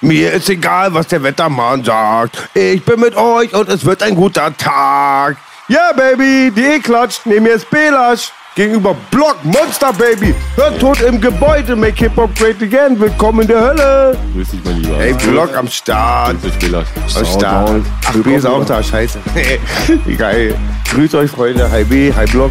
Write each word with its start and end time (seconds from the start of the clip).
Mir 0.00 0.32
ist 0.32 0.48
egal, 0.48 0.92
was 0.94 1.06
der 1.08 1.22
Wettermann 1.22 1.84
sagt. 1.84 2.38
Ich 2.54 2.84
bin 2.84 3.00
mit 3.00 3.16
euch 3.16 3.52
und 3.54 3.68
es 3.68 3.84
wird 3.84 4.02
ein 4.02 4.14
guter 4.14 4.56
Tag. 4.56 5.36
Ja, 5.68 5.92
Baby, 5.96 6.50
die 6.54 6.76
E-Klatsch, 6.76 7.20
neben 7.24 7.44
mir 7.44 7.54
ist 7.54 7.68
Belasch. 7.70 8.32
Gegenüber 8.56 8.96
Block 9.12 9.36
Monster 9.44 9.92
Baby. 9.92 10.34
Hört 10.56 10.80
tot 10.80 11.00
im 11.02 11.20
Gebäude, 11.20 11.76
make 11.76 11.96
Hip-Hop 11.96 12.34
great 12.36 12.60
again. 12.60 12.98
Willkommen 12.98 13.42
in 13.42 13.46
der 13.46 13.60
Hölle. 13.60 14.18
Grüß 14.34 14.50
dich, 14.50 14.60
mein 14.64 14.78
Lieber. 14.78 14.98
Ey, 14.98 15.14
Block 15.14 15.56
am 15.56 15.68
Start. 15.68 16.36
Grüß 16.42 16.52
dich, 16.52 16.58
Bela. 16.58 16.84
Am 17.14 17.24
Start. 17.24 17.82
Ach, 18.06 18.12
B 18.24 18.34
ist 18.34 18.46
auch 18.46 18.64
da, 18.64 18.82
scheiße. 18.82 19.20
Geil. 20.18 20.56
Grüßt 20.90 21.14
euch, 21.14 21.30
Freunde. 21.30 21.70
Hi 21.70 21.84
B, 21.84 22.12
hi 22.12 22.26
Block. 22.26 22.50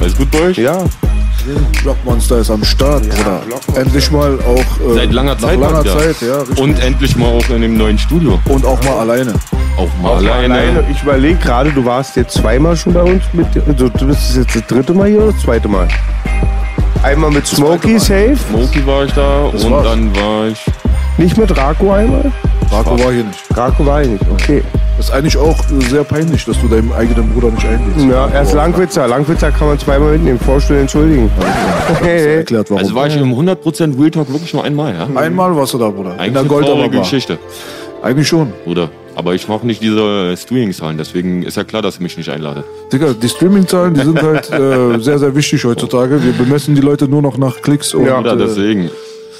Alles 0.00 0.16
gut 0.16 0.30
bei 0.32 0.40
euch? 0.40 0.58
Ja, 0.58 0.84
Blockmonster 1.82 2.38
ist 2.38 2.50
am 2.50 2.64
Start, 2.64 3.02
Bruder. 3.08 3.40
Blockmonster. 3.46 3.80
Endlich 3.82 4.10
mal 4.10 4.38
auch. 4.40 4.90
Äh, 4.90 4.94
Seit 4.94 5.12
langer 5.12 5.38
Zeit. 5.38 5.58
Nach 5.60 5.72
langer. 5.72 5.84
Zeit, 5.98 6.16
ja. 6.22 6.62
Und 6.62 6.78
endlich 6.82 7.16
mal 7.16 7.28
auch 7.28 7.48
in 7.50 7.62
dem 7.62 7.76
neuen 7.76 7.98
Studio. 7.98 8.38
Und 8.48 8.64
auch 8.64 8.82
mal 8.84 8.98
alleine. 9.00 9.34
Auch 9.76 9.88
mal 10.02 10.10
Auch 10.10 10.16
alleine. 10.16 10.54
alleine. 10.54 10.84
Ich 10.90 11.02
überlege 11.02 11.38
gerade, 11.38 11.70
du 11.72 11.84
warst 11.84 12.16
jetzt 12.16 12.34
zweimal 12.34 12.76
schon 12.76 12.92
bei 12.94 13.02
uns. 13.02 13.22
Mit, 13.32 13.46
also, 13.66 13.88
du 13.88 14.06
bist 14.06 14.36
jetzt 14.36 14.54
das 14.54 14.66
dritte 14.66 14.94
Mal 14.94 15.08
hier 15.08 15.22
oder 15.22 15.32
das 15.32 15.42
zweite 15.42 15.68
Mal? 15.68 15.88
Einmal 17.02 17.30
mit 17.30 17.46
Smokey 17.46 17.98
Safe, 17.98 18.34
Smokey 18.48 18.86
war 18.86 19.04
ich 19.04 19.12
da 19.12 19.50
Das 19.52 19.64
und 19.64 19.72
war's. 19.72 19.84
dann 19.84 20.16
war 20.16 20.46
ich. 20.48 20.64
nicht 21.18 21.36
mit 21.36 21.54
Rako 21.54 21.92
einmal? 21.92 22.32
Marco 22.70 22.98
war 22.98 23.12
hier 23.12 23.24
nicht. 23.24 23.38
Rako 23.56 23.86
war 23.86 24.02
ich 24.02 24.08
nicht, 24.08 24.24
okay. 24.30 24.62
Das 24.96 25.08
ist 25.08 25.12
eigentlich 25.12 25.36
auch 25.36 25.58
äh, 25.70 25.84
sehr 25.88 26.04
peinlich, 26.04 26.44
dass 26.44 26.60
du 26.60 26.68
deinem 26.68 26.92
eigenen 26.92 27.28
Bruder 27.32 27.50
nicht 27.50 27.66
einlädst. 27.66 28.06
Ja, 28.08 28.26
er 28.28 28.42
ist 28.42 28.52
Langwitzer. 28.52 29.08
Langwitzer 29.08 29.50
kann 29.50 29.68
man 29.68 29.78
zweimal 29.78 30.12
mitnehmen. 30.12 30.38
Vorstellen, 30.38 30.82
entschuldigen. 30.82 31.30
Hey, 32.00 32.36
Erklärt 32.36 32.70
warum. 32.70 32.82
Also 32.82 32.94
war 32.94 33.06
ich 33.06 33.16
im 33.16 33.32
100% 33.34 33.98
Real 34.00 34.10
Talk 34.10 34.32
wirklich 34.32 34.54
nur 34.54 34.64
einmal, 34.64 34.94
ja? 34.94 35.08
Einmal 35.20 35.54
warst 35.56 35.74
du 35.74 35.78
da, 35.78 35.90
Bruder. 35.90 36.12
Eigentlich 36.18 36.26
in 36.26 36.32
der 36.32 36.40
eine 36.42 36.48
traurige 36.48 36.90
Bar. 36.90 37.00
Geschichte, 37.00 37.38
Eigentlich 38.02 38.28
schon. 38.28 38.52
Bruder. 38.64 38.90
Aber 39.16 39.34
ich 39.34 39.46
mache 39.48 39.66
nicht 39.66 39.80
diese 39.82 40.36
Streaming-Zahlen, 40.36 40.98
deswegen 40.98 41.42
ist 41.44 41.56
ja 41.56 41.64
klar, 41.64 41.82
dass 41.82 41.94
ich 41.94 42.00
mich 42.00 42.16
nicht 42.16 42.30
einlade. 42.30 42.64
Digga, 42.92 43.12
die 43.12 43.28
Streaming-Zahlen, 43.28 43.94
die 43.94 44.00
sind 44.00 44.20
halt 44.20 44.50
äh, 44.52 44.98
sehr, 45.00 45.18
sehr 45.18 45.34
wichtig 45.34 45.64
heutzutage. 45.64 46.22
Wir 46.22 46.32
bemessen 46.32 46.74
die 46.74 46.80
Leute 46.80 47.06
nur 47.08 47.22
noch 47.22 47.38
nach 47.38 47.60
Klicks 47.62 47.94
und. 47.94 48.06
Ja. 48.06 48.16
Bruder, 48.16 48.34
äh, 48.34 48.38
deswegen. 48.38 48.90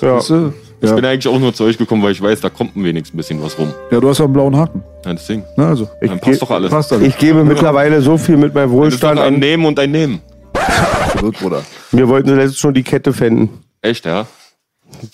ja. 0.00 0.16
weißt 0.16 0.30
du? 0.30 0.52
Ich 0.84 0.90
ja. 0.90 0.96
bin 0.96 1.04
eigentlich 1.04 1.28
auch 1.32 1.38
nur 1.38 1.52
zu 1.54 1.64
euch 1.64 1.78
gekommen, 1.78 2.02
weil 2.02 2.12
ich 2.12 2.20
weiß, 2.22 2.40
da 2.40 2.50
kommt 2.50 2.72
wenigstens 2.76 3.14
ein 3.14 3.16
bisschen 3.16 3.42
was 3.42 3.58
rum. 3.58 3.72
ja, 3.90 4.00
du 4.00 4.08
hast 4.08 4.18
ja 4.18 4.24
einen 4.24 4.34
blauen 4.34 4.56
Haken. 4.56 4.82
Ja, 5.04 5.12
deswegen. 5.12 5.44
Na, 5.56 5.68
also. 5.68 5.88
Dann 6.00 6.20
passt 6.20 6.42
doch 6.42 6.50
alles. 6.50 6.70
Passt 6.70 6.92
alles. 6.92 7.06
Ich 7.08 7.18
gebe 7.18 7.42
mittlerweile 7.44 8.00
so 8.00 8.16
viel 8.18 8.36
mit 8.36 8.54
meinem 8.54 8.70
Wohlstand 8.70 9.18
ein 9.18 9.34
an. 9.34 9.40
Nehmen 9.40 9.64
und 9.64 9.78
ein 9.78 9.90
Nehmen. 9.90 10.20
Absolut, 10.52 11.38
Bruder. 11.38 11.62
Wir 11.92 12.08
wollten 12.08 12.30
letztens 12.36 12.58
schon 12.58 12.74
die 12.74 12.82
Kette 12.82 13.12
fänden, 13.12 13.48
Echt, 13.82 14.04
ja? 14.06 14.26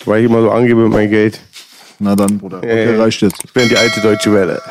weil 0.05 0.21
ich 0.23 0.29
immer 0.29 0.41
so 0.41 0.51
angebe 0.51 0.81
mit 0.83 0.91
meinem 0.91 1.09
Geld. 1.09 1.39
Na 1.99 2.15
dann, 2.15 2.37
Bruder. 2.39 2.57
Okay, 2.57 2.95
Äh. 2.95 2.99
reicht 2.99 3.21
jetzt. 3.21 3.43
Ich 3.43 3.53
bin 3.53 3.69
die 3.69 3.77
alte 3.77 4.01
deutsche 4.01 4.33
Welle. 4.33 4.61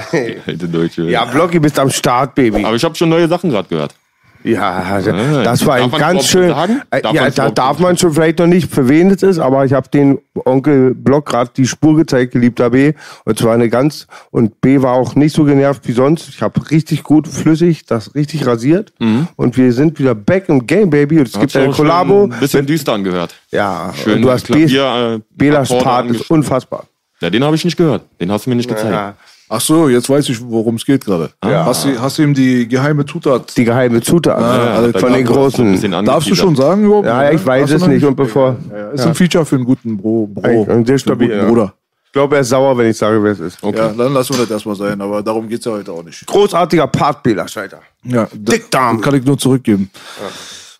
Alte 0.47 0.69
Deutsche. 0.69 1.03
Ja, 1.05 1.25
Blocky, 1.25 1.61
bist 1.61 1.79
am 1.79 1.91
Start, 1.91 2.35
Baby. 2.35 2.65
Aber 2.65 2.75
ich 2.75 2.83
habe 2.85 2.95
schon 2.97 3.09
neue 3.09 3.29
Sachen 3.29 3.51
gerade 3.51 3.69
gehört. 3.69 3.95
Ja, 4.43 5.01
das 5.45 5.67
war 5.67 5.75
ein 5.77 5.91
ganz 5.91 6.27
schön. 6.27 6.51
Äh, 6.91 7.03
Ja, 7.13 7.29
da 7.31 7.51
darf 7.51 7.79
man 7.79 7.97
schon 7.99 8.13
vielleicht 8.13 8.39
noch 8.39 8.47
nicht, 8.47 8.71
für 8.73 8.89
wen 8.89 9.11
es 9.11 9.23
ist, 9.23 9.39
aber 9.39 9.65
ich 9.65 9.73
habe 9.73 9.89
den 9.91 10.19
Onkel 10.45 10.95
Block 10.95 11.27
gerade 11.27 11.51
die 11.57 11.67
Spur 11.67 11.97
gezeigt, 11.97 12.33
geliebter 12.33 12.71
B. 12.71 12.93
Und 13.25 13.39
zwar 13.39 13.55
eine 13.55 13.69
ganz, 13.69 14.07
und 14.31 14.61
B 14.61 14.81
war 14.83 14.95
auch 14.95 15.15
nicht 15.15 15.35
so 15.35 15.45
genervt 15.45 15.87
wie 15.87 15.93
sonst. 15.93 16.29
Ich 16.31 16.41
habe 16.43 16.71
richtig 16.71 17.03
gut 17.03 17.29
flüssig, 17.29 17.85
das 17.87 18.15
richtig 18.15 18.47
rasiert. 18.47 18.93
Und 19.37 19.57
wir 19.57 19.73
sind 19.73 19.99
wieder 19.99 20.15
back 20.15 20.49
im 20.49 20.67
Game, 20.67 20.91
Baby. 20.91 21.19
Und 21.19 21.29
es 21.29 21.39
gibt 21.39 21.55
Mhm. 21.55 21.61
Eine 21.63 21.73
Kollabo. 21.73 22.25
Ein 22.25 22.41
bisschen 22.41 22.65
düster 22.67 22.93
angehört. 22.95 23.35
Ja, 23.51 23.93
Schön 23.95 24.17
und 24.17 24.23
du 24.23 24.31
hast 24.31 24.47
B, 24.47 24.55
Klavier, 24.67 25.17
äh, 25.17 25.21
Belas 25.37 25.69
Part 25.69 26.11
ist 26.11 26.31
unfassbar. 26.31 26.85
Ja, 27.21 27.29
den 27.29 27.45
habe 27.45 27.55
ich 27.57 27.65
nicht 27.65 27.77
gehört. 27.77 28.03
Den 28.21 28.33
hast 28.33 28.47
du 28.47 28.51
mir 28.51 28.57
nicht 28.57 28.69
gezeigt. 28.69 28.91
Ja, 28.91 29.15
Ach 29.53 29.61
so, 29.61 29.89
jetzt 29.89 30.09
weiß 30.09 30.29
ich, 30.29 30.41
worum 30.49 30.77
es 30.77 30.87
geht 30.87 31.05
gerade. 31.05 31.31
Ja. 31.45 31.67
Hast, 31.67 31.85
du, 31.85 32.01
hast 32.01 32.19
du 32.19 32.23
ihm 32.23 32.35
die 32.35 32.69
geheime 32.69 33.05
Zutat? 33.05 33.57
die 33.57 33.65
geheime 33.65 34.01
Zutat 34.01 34.39
Ah, 34.39 34.83
von 34.97 35.11
da 35.11 35.17
den 35.17 35.27
großen. 35.27 36.05
Darfst 36.05 36.31
du 36.31 36.37
schon 36.37 36.55
sagen 36.55 36.85
überhaupt? 36.85 37.07
Ja, 37.07 37.33
ich 37.33 37.45
weiß 37.45 37.69
es 37.73 37.85
nicht. 37.89 38.05
Und 38.05 38.15
bevor, 38.15 38.57
Ja, 38.71 38.77
ja. 38.79 38.91
Ist 38.91 39.05
ein 39.07 39.15
Feature 39.17 39.45
für 39.45 39.57
einen 39.57 39.65
guten 39.65 39.97
Bro. 39.97 40.29
Bro 40.35 40.43
Ein- 40.43 40.55
sehr 40.55 40.65
für 40.65 40.71
einen 40.73 40.85
guten 40.85 40.99
stabil, 41.01 41.31
ja. 41.37 41.49
Bruder. 41.49 41.75
ich 42.07 42.13
glaube, 42.13 42.37
er 42.37 42.43
ist 42.43 42.49
sauer, 42.51 42.79
wenn 42.79 42.91
ich 42.91 42.97
sage, 42.97 43.21
wer 43.25 43.33
es 43.33 43.41
ist. 43.41 43.59
Okay. 43.61 43.77
Ja, 43.77 43.89
dann 43.89 44.15
lassen 44.15 44.35
wir 44.35 44.43
das 44.43 44.51
erstmal 44.53 44.77
sein, 44.77 45.01
aber 45.01 45.21
darum 45.21 45.49
geht 45.49 45.59
es 45.59 45.65
ja 45.65 45.73
heute 45.73 45.91
auch 45.91 46.05
nicht. 46.05 46.25
Großartiger 46.27 46.87
Part, 46.87 47.25
Bela 47.25 47.49
Scheiter. 47.49 47.81
Ja, 48.05 48.29
da- 48.33 48.53
Dickdarm. 48.53 49.01
Kann 49.01 49.17
ich 49.17 49.25
nur 49.25 49.37
zurückgeben. 49.37 49.91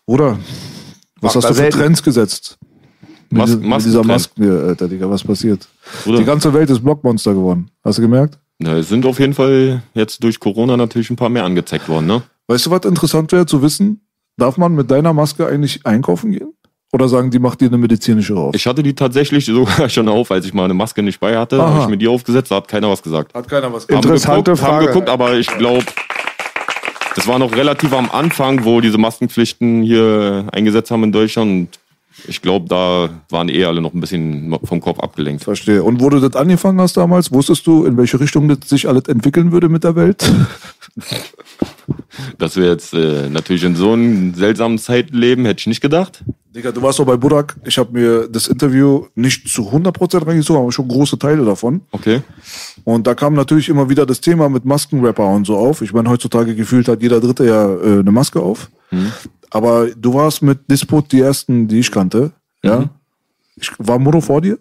Bruder, 0.05 0.37
was 1.19 1.35
Macht 1.35 1.35
hast 1.35 1.43
du 1.43 1.47
für 1.49 1.53
selten. 1.55 1.77
Trends 1.77 2.01
gesetzt? 2.01 2.57
Mit, 3.29 3.61
Mas 3.63 3.83
mit 3.83 3.85
dieser 3.85 4.03
Maske, 4.05 4.31
hier, 4.37 4.63
Alter, 4.67 4.87
Digga, 4.87 5.09
was 5.09 5.23
passiert? 5.23 5.67
Bruder. 6.05 6.19
Die 6.19 6.25
ganze 6.25 6.53
Welt 6.53 6.69
ist 6.69 6.81
Blockmonster 6.81 7.33
geworden. 7.33 7.69
Hast 7.83 7.97
du 7.97 8.01
gemerkt? 8.01 8.37
Na, 8.61 8.77
es 8.77 8.89
sind 8.89 9.07
auf 9.07 9.19
jeden 9.19 9.33
Fall 9.33 9.81
jetzt 9.95 10.23
durch 10.23 10.39
Corona 10.39 10.77
natürlich 10.77 11.09
ein 11.09 11.15
paar 11.15 11.29
mehr 11.29 11.43
angezeigt 11.45 11.89
worden, 11.89 12.05
ne? 12.05 12.21
Weißt 12.47 12.67
du, 12.67 12.71
was 12.71 12.85
interessant 12.85 13.31
wäre 13.31 13.47
zu 13.47 13.63
wissen? 13.63 14.01
Darf 14.37 14.57
man 14.57 14.75
mit 14.75 14.91
deiner 14.91 15.13
Maske 15.13 15.47
eigentlich 15.47 15.83
einkaufen 15.85 16.31
gehen? 16.31 16.53
Oder 16.93 17.07
sagen 17.07 17.31
die, 17.31 17.39
macht 17.39 17.61
dir 17.61 17.67
eine 17.67 17.77
medizinische 17.79 18.35
raus? 18.35 18.53
Ich 18.55 18.67
hatte 18.67 18.83
die 18.83 18.93
tatsächlich 18.93 19.45
sogar 19.47 19.89
schon 19.89 20.07
auf, 20.07 20.29
als 20.29 20.45
ich 20.45 20.53
mal 20.53 20.65
eine 20.65 20.75
Maske 20.75 21.01
nicht 21.01 21.19
bei 21.19 21.37
hatte, 21.37 21.59
habe 21.59 21.81
ich 21.81 21.87
mir 21.87 21.97
die 21.97 22.07
aufgesetzt, 22.07 22.51
da 22.51 22.57
hat 22.57 22.67
keiner 22.67 22.89
was 22.89 23.01
gesagt. 23.01 23.33
Hat 23.33 23.47
keiner 23.47 23.73
was 23.73 23.87
Haben 23.87 23.95
Interessante 23.95 24.51
geguckt, 24.51 24.59
Frage. 24.59 24.75
Haben 24.75 24.85
geguckt, 24.87 25.09
aber 25.09 25.33
ich 25.33 25.47
glaube, 25.47 25.85
das 27.15 27.27
war 27.27 27.39
noch 27.39 27.55
relativ 27.55 27.93
am 27.93 28.11
Anfang, 28.11 28.63
wo 28.63 28.79
diese 28.79 28.99
Maskenpflichten 28.99 29.81
hier 29.81 30.45
eingesetzt 30.51 30.91
haben 30.91 31.03
in 31.03 31.11
Deutschland. 31.11 31.79
Ich 32.27 32.41
glaube, 32.41 32.67
da 32.67 33.09
waren 33.29 33.49
eh 33.49 33.65
alle 33.65 33.81
noch 33.81 33.93
ein 33.93 33.99
bisschen 33.99 34.57
vom 34.63 34.81
Kopf 34.81 34.99
abgelenkt. 34.99 35.43
Verstehe. 35.43 35.83
Und 35.83 36.01
wo 36.01 36.09
du 36.09 36.19
das 36.19 36.35
angefangen 36.35 36.79
hast 36.81 36.97
damals, 36.97 37.31
wusstest 37.31 37.65
du, 37.65 37.85
in 37.85 37.97
welche 37.97 38.19
Richtung 38.19 38.47
das 38.47 38.69
sich 38.69 38.87
alles 38.87 39.07
entwickeln 39.07 39.51
würde 39.51 39.69
mit 39.69 39.83
der 39.83 39.95
Welt? 39.95 40.23
Dass 42.37 42.55
wir 42.55 42.67
jetzt 42.67 42.93
äh, 42.93 43.29
natürlich 43.29 43.63
in 43.63 43.75
so 43.75 43.93
einer 43.93 44.35
seltsamen 44.35 44.77
Zeit 44.77 45.11
leben, 45.11 45.45
hätte 45.45 45.61
ich 45.61 45.67
nicht 45.67 45.81
gedacht. 45.81 46.23
Digga, 46.53 46.71
du 46.71 46.81
warst 46.81 46.99
doch 46.99 47.05
bei 47.05 47.15
Burak. 47.15 47.55
Ich 47.65 47.77
habe 47.77 47.93
mir 47.93 48.27
das 48.27 48.47
Interview 48.47 49.05
nicht 49.15 49.47
zu 49.47 49.69
100% 49.69 50.27
reingezogen, 50.27 50.61
aber 50.61 50.71
schon 50.71 50.87
große 50.87 51.17
Teile 51.17 51.45
davon. 51.45 51.81
Okay. 51.91 52.21
Und 52.83 53.07
da 53.07 53.15
kam 53.15 53.33
natürlich 53.33 53.69
immer 53.69 53.89
wieder 53.89 54.05
das 54.05 54.19
Thema 54.19 54.49
mit 54.49 54.65
Maskenrapper 54.65 55.27
und 55.27 55.47
so 55.47 55.55
auf. 55.55 55.81
Ich 55.81 55.93
meine, 55.93 56.09
heutzutage 56.09 56.55
gefühlt 56.55 56.89
hat 56.89 57.01
jeder 57.01 57.21
Dritte 57.21 57.45
ja 57.45 57.73
äh, 57.73 57.99
eine 57.99 58.11
Maske 58.11 58.41
auf. 58.41 58.69
Aber 59.49 59.87
du 59.87 60.13
warst 60.13 60.41
mit 60.41 60.69
Disput 60.69 61.11
die 61.11 61.21
ersten, 61.21 61.67
die 61.67 61.79
ich 61.79 61.91
kannte. 61.91 62.31
Ja. 62.63 62.89
Ich, 63.55 63.71
war 63.77 63.99
Muro 63.99 64.21
vor 64.21 64.41
dir? 64.41 64.59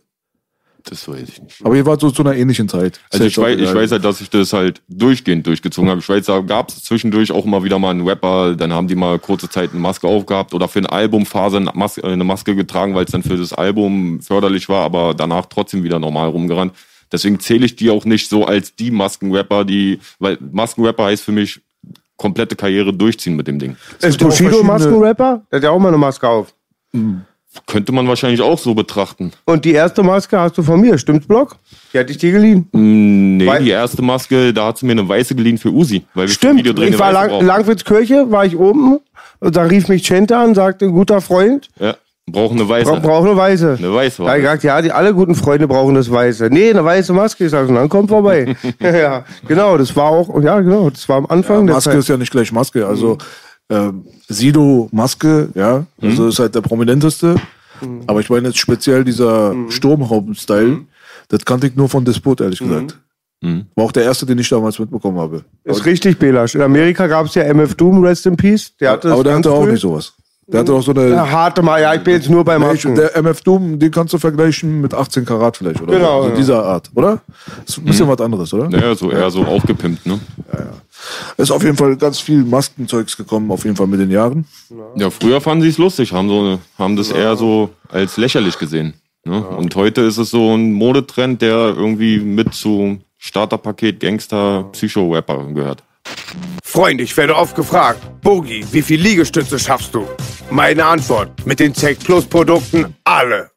Das 0.84 1.06
weiß 1.06 1.28
ich 1.28 1.42
nicht. 1.42 1.64
Aber 1.64 1.76
ihr 1.76 1.84
wart 1.84 2.00
so 2.00 2.10
zu 2.10 2.22
einer 2.22 2.34
ähnlichen 2.34 2.68
Zeit. 2.68 3.00
Also 3.10 3.24
ich 3.24 3.36
weiß, 3.36 3.58
ich 3.60 3.74
weiß 3.74 3.92
halt, 3.92 4.04
dass 4.04 4.20
ich 4.20 4.30
das 4.30 4.52
halt 4.52 4.80
durchgehend 4.88 5.46
durchgezogen 5.46 5.90
habe. 5.90 6.00
Ich 6.00 6.08
weiß, 6.08 6.26
da 6.26 6.40
gab 6.40 6.70
es 6.70 6.82
zwischendurch 6.82 7.32
auch 7.32 7.44
mal 7.44 7.62
wieder 7.64 7.78
mal 7.78 7.90
einen 7.90 8.06
Rapper, 8.06 8.56
dann 8.56 8.72
haben 8.72 8.88
die 8.88 8.94
mal 8.94 9.18
kurze 9.18 9.48
Zeit 9.48 9.70
eine 9.70 9.80
Maske 9.80 10.06
aufgehabt 10.06 10.54
oder 10.54 10.68
für 10.68 10.78
eine 10.78 10.90
Albumphase 10.90 11.58
eine 11.58 11.70
Maske, 11.74 12.02
eine 12.04 12.24
Maske 12.24 12.56
getragen, 12.56 12.94
weil 12.94 13.04
es 13.04 13.12
dann 13.12 13.22
für 13.22 13.36
das 13.36 13.52
Album 13.52 14.20
förderlich 14.20 14.68
war, 14.68 14.84
aber 14.84 15.14
danach 15.14 15.46
trotzdem 15.46 15.82
wieder 15.82 15.98
normal 15.98 16.30
rumgerannt. 16.30 16.72
Deswegen 17.12 17.40
zähle 17.40 17.66
ich 17.66 17.76
die 17.76 17.90
auch 17.90 18.04
nicht 18.04 18.28
so 18.28 18.46
als 18.46 18.74
die 18.74 18.90
Maskenrapper, 18.90 19.64
die, 19.64 19.98
weil 20.18 20.38
Maskenrapper 20.40 21.04
heißt 21.04 21.24
für 21.24 21.32
mich 21.32 21.60
komplette 22.20 22.54
Karriere 22.54 22.92
durchziehen 22.92 23.34
mit 23.34 23.46
dem 23.48 23.58
Ding. 23.58 23.76
Ist 24.00 24.18
Bushido 24.20 24.62
Maskenrapper? 24.62 25.42
Der 25.50 25.56
hat 25.56 25.64
ja 25.64 25.70
auch 25.70 25.78
mal 25.78 25.88
eine 25.88 25.96
Maske 25.98 26.28
auf. 26.28 26.52
Könnte 27.66 27.90
man 27.92 28.06
wahrscheinlich 28.06 28.40
auch 28.42 28.58
so 28.58 28.74
betrachten. 28.74 29.32
Und 29.44 29.64
die 29.64 29.72
erste 29.72 30.02
Maske 30.04 30.38
hast 30.38 30.56
du 30.58 30.62
von 30.62 30.80
mir, 30.80 30.98
stimmt's, 30.98 31.26
Block? 31.26 31.56
Die 31.92 31.98
hatte 31.98 32.12
ich 32.12 32.18
dir 32.18 32.30
geliehen. 32.32 32.68
Mm, 32.72 33.30
Nee, 33.38 33.46
Weil- 33.46 33.64
die 33.64 33.70
erste 33.70 34.02
Maske, 34.02 34.52
da 34.52 34.66
hat 34.66 34.78
sie 34.78 34.84
mir 34.86 34.92
eine 34.92 35.08
weiße 35.08 35.34
geliehen 35.34 35.56
für 35.56 35.70
Usi. 35.70 36.04
Weil 36.14 36.26
wir 36.28 36.34
Stimmt, 36.34 36.58
Videodrehen 36.60 36.92
ich 36.92 36.98
war 36.98 37.10
lang. 37.12 37.42
Langwitzkirche, 37.44 38.30
war 38.30 38.44
ich 38.44 38.54
oben, 38.56 38.98
und 39.40 39.56
da 39.56 39.62
rief 39.62 39.88
mich 39.88 40.02
Chenta 40.02 40.42
an, 40.44 40.54
sagte, 40.54 40.88
guter 40.90 41.20
Freund, 41.22 41.70
Ja. 41.80 41.96
Brauchen 42.32 42.58
eine 42.58 42.68
weiße. 42.68 42.90
Bra 42.90 42.98
braucht 42.98 43.26
eine 43.28 43.36
weiße. 43.36 43.76
Eine 43.78 43.94
weiße. 43.94 44.22
Da 44.24 44.36
gesagt, 44.36 44.62
ja, 44.64 44.80
die 44.82 44.92
alle 44.92 45.14
guten 45.14 45.34
Freunde 45.34 45.68
brauchen 45.68 45.94
das 45.94 46.10
Weiße. 46.10 46.48
Nee, 46.50 46.70
eine 46.70 46.84
weiße 46.84 47.12
Maske. 47.12 47.44
Ich 47.44 47.50
sag, 47.50 47.68
dann 47.68 47.88
komm 47.88 48.08
vorbei. 48.08 48.56
ja, 48.80 49.24
genau, 49.46 49.76
das 49.78 49.94
war 49.96 50.06
auch, 50.06 50.42
ja, 50.42 50.60
genau, 50.60 50.90
das 50.90 51.08
war 51.08 51.16
am 51.16 51.26
Anfang. 51.26 51.66
der 51.66 51.74
Maske 51.76 51.90
Zeit. 51.90 51.98
ist 52.00 52.08
ja 52.08 52.16
nicht 52.16 52.32
gleich 52.32 52.52
Maske. 52.52 52.86
Also 52.86 53.18
ähm, 53.68 54.04
Sido 54.28 54.88
Maske, 54.92 55.48
ja, 55.54 55.84
also 56.02 56.28
ist 56.28 56.38
halt 56.38 56.54
der 56.54 56.60
prominenteste. 56.60 57.36
Aber 58.06 58.20
ich 58.20 58.28
meine 58.28 58.48
jetzt 58.48 58.58
speziell 58.58 59.04
dieser 59.04 59.54
Sturmhauben-Style, 59.68 60.80
das 61.28 61.44
kannte 61.44 61.66
ich 61.68 61.76
nur 61.76 61.88
von 61.88 62.04
Despot, 62.04 62.40
ehrlich 62.40 62.58
gesagt. 62.58 62.98
War 63.42 63.84
auch 63.86 63.92
der 63.92 64.02
erste, 64.02 64.26
den 64.26 64.38
ich 64.38 64.50
damals 64.50 64.78
mitbekommen 64.78 65.18
habe. 65.18 65.44
Ist 65.64 65.86
richtig, 65.86 66.18
Belasch. 66.18 66.54
In 66.54 66.60
Amerika 66.60 67.06
gab 67.06 67.24
es 67.24 67.34
ja 67.34 67.44
MF 67.44 67.74
Doom, 67.74 68.04
Rest 68.04 68.26
in 68.26 68.36
Peace. 68.36 68.76
Der 68.78 68.90
hatte 68.90 69.10
Aber 69.12 69.24
der 69.24 69.36
hatte 69.36 69.50
auch 69.50 69.62
früh. 69.62 69.72
nicht 69.72 69.80
sowas. 69.80 70.12
Der 70.52 70.60
hatte 70.60 70.72
auch 70.72 70.82
so 70.82 70.92
eine. 70.92 71.10
Ja, 71.10 71.30
harte 71.30 71.62
mal, 71.62 71.80
ja, 71.80 71.94
ich 71.94 72.02
bin 72.02 72.14
jetzt 72.14 72.28
nur 72.28 72.44
bei 72.44 72.58
Masken. 72.58 72.94
der 72.94 73.16
MF 73.16 73.40
Doom, 73.42 73.78
den 73.78 73.90
kannst 73.90 74.12
du 74.14 74.18
vergleichen 74.18 74.80
mit 74.80 74.92
18 74.94 75.24
Karat 75.24 75.56
vielleicht, 75.56 75.80
oder? 75.80 75.92
Genau, 75.92 76.22
So 76.22 76.28
ja. 76.28 76.34
dieser 76.34 76.64
Art, 76.64 76.90
oder? 76.94 77.20
Ist 77.66 77.78
ein 77.78 77.84
bisschen 77.84 78.08
was 78.08 78.20
anderes, 78.20 78.52
oder? 78.52 78.68
Naja, 78.68 78.94
so 78.94 79.10
eher 79.10 79.30
so 79.30 79.44
aufgepimpt, 79.44 80.06
ne? 80.06 80.18
Ist 81.36 81.50
auf 81.50 81.62
jeden 81.62 81.76
Fall 81.76 81.96
ganz 81.96 82.20
viel 82.20 82.44
Maskenzeugs 82.44 83.16
gekommen, 83.16 83.50
auf 83.50 83.64
jeden 83.64 83.76
Fall 83.76 83.86
mit 83.86 84.00
den 84.00 84.10
Jahren. 84.10 84.44
Ja, 84.96 85.10
früher 85.10 85.40
fanden 85.40 85.62
sie 85.62 85.70
es 85.70 85.78
lustig, 85.78 86.12
haben, 86.12 86.28
so, 86.28 86.58
haben 86.78 86.96
das 86.96 87.10
eher 87.10 87.36
so 87.36 87.70
als 87.88 88.16
lächerlich 88.16 88.58
gesehen. 88.58 88.94
Ne? 89.24 89.42
Und 89.42 89.74
heute 89.76 90.02
ist 90.02 90.18
es 90.18 90.30
so 90.30 90.54
ein 90.54 90.72
Modetrend, 90.72 91.42
der 91.42 91.74
irgendwie 91.76 92.18
mit 92.18 92.54
zu 92.54 92.98
Starterpaket 93.18 94.00
Gangster 94.00 94.64
Psycho-Rapper 94.72 95.52
gehört. 95.52 95.82
Freund, 96.62 97.00
ich 97.00 97.16
werde 97.16 97.36
oft 97.36 97.56
gefragt, 97.56 98.00
Bogi, 98.22 98.64
wie 98.70 98.82
viel 98.82 99.00
Liegestütze 99.00 99.58
schaffst 99.58 99.94
du? 99.94 100.06
Meine 100.50 100.84
Antwort, 100.84 101.44
mit 101.46 101.60
den 101.60 101.74
Tech 101.74 101.98
Plus 101.98 102.24
Produkten 102.24 102.94
alle. 103.04 103.50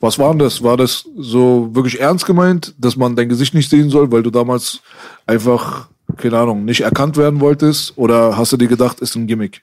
Was 0.00 0.18
war 0.18 0.30
denn 0.30 0.38
das? 0.38 0.62
War 0.62 0.76
das 0.76 1.04
so 1.16 1.68
wirklich 1.72 2.00
ernst 2.00 2.24
gemeint, 2.24 2.74
dass 2.78 2.96
man 2.96 3.16
dein 3.16 3.28
Gesicht 3.28 3.54
nicht 3.54 3.68
sehen 3.68 3.90
soll, 3.90 4.10
weil 4.12 4.22
du 4.22 4.30
damals 4.30 4.80
einfach, 5.26 5.88
keine 6.16 6.38
Ahnung, 6.38 6.64
nicht 6.64 6.82
erkannt 6.82 7.16
werden 7.16 7.40
wolltest? 7.40 7.92
Oder 7.96 8.36
hast 8.36 8.52
du 8.52 8.56
dir 8.56 8.68
gedacht, 8.68 9.00
ist 9.00 9.16
ein 9.16 9.26
Gimmick? 9.26 9.62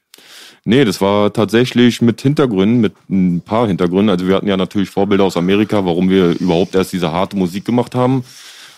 Nee, 0.66 0.84
das 0.84 1.00
war 1.00 1.32
tatsächlich 1.32 2.02
mit 2.02 2.22
Hintergründen, 2.22 2.82
mit 2.82 2.94
ein 3.10 3.42
paar 3.42 3.68
Hintergründen. 3.68 4.10
Also 4.10 4.28
wir 4.28 4.36
hatten 4.36 4.48
ja 4.48 4.58
natürlich 4.58 4.90
Vorbilder 4.90 5.24
aus 5.24 5.38
Amerika, 5.38 5.86
warum 5.86 6.10
wir 6.10 6.40
überhaupt 6.40 6.76
erst 6.76 6.92
diese 6.92 7.12
harte 7.12 7.38
Musik 7.38 7.66
gemacht 7.66 7.96
haben. 7.96 8.24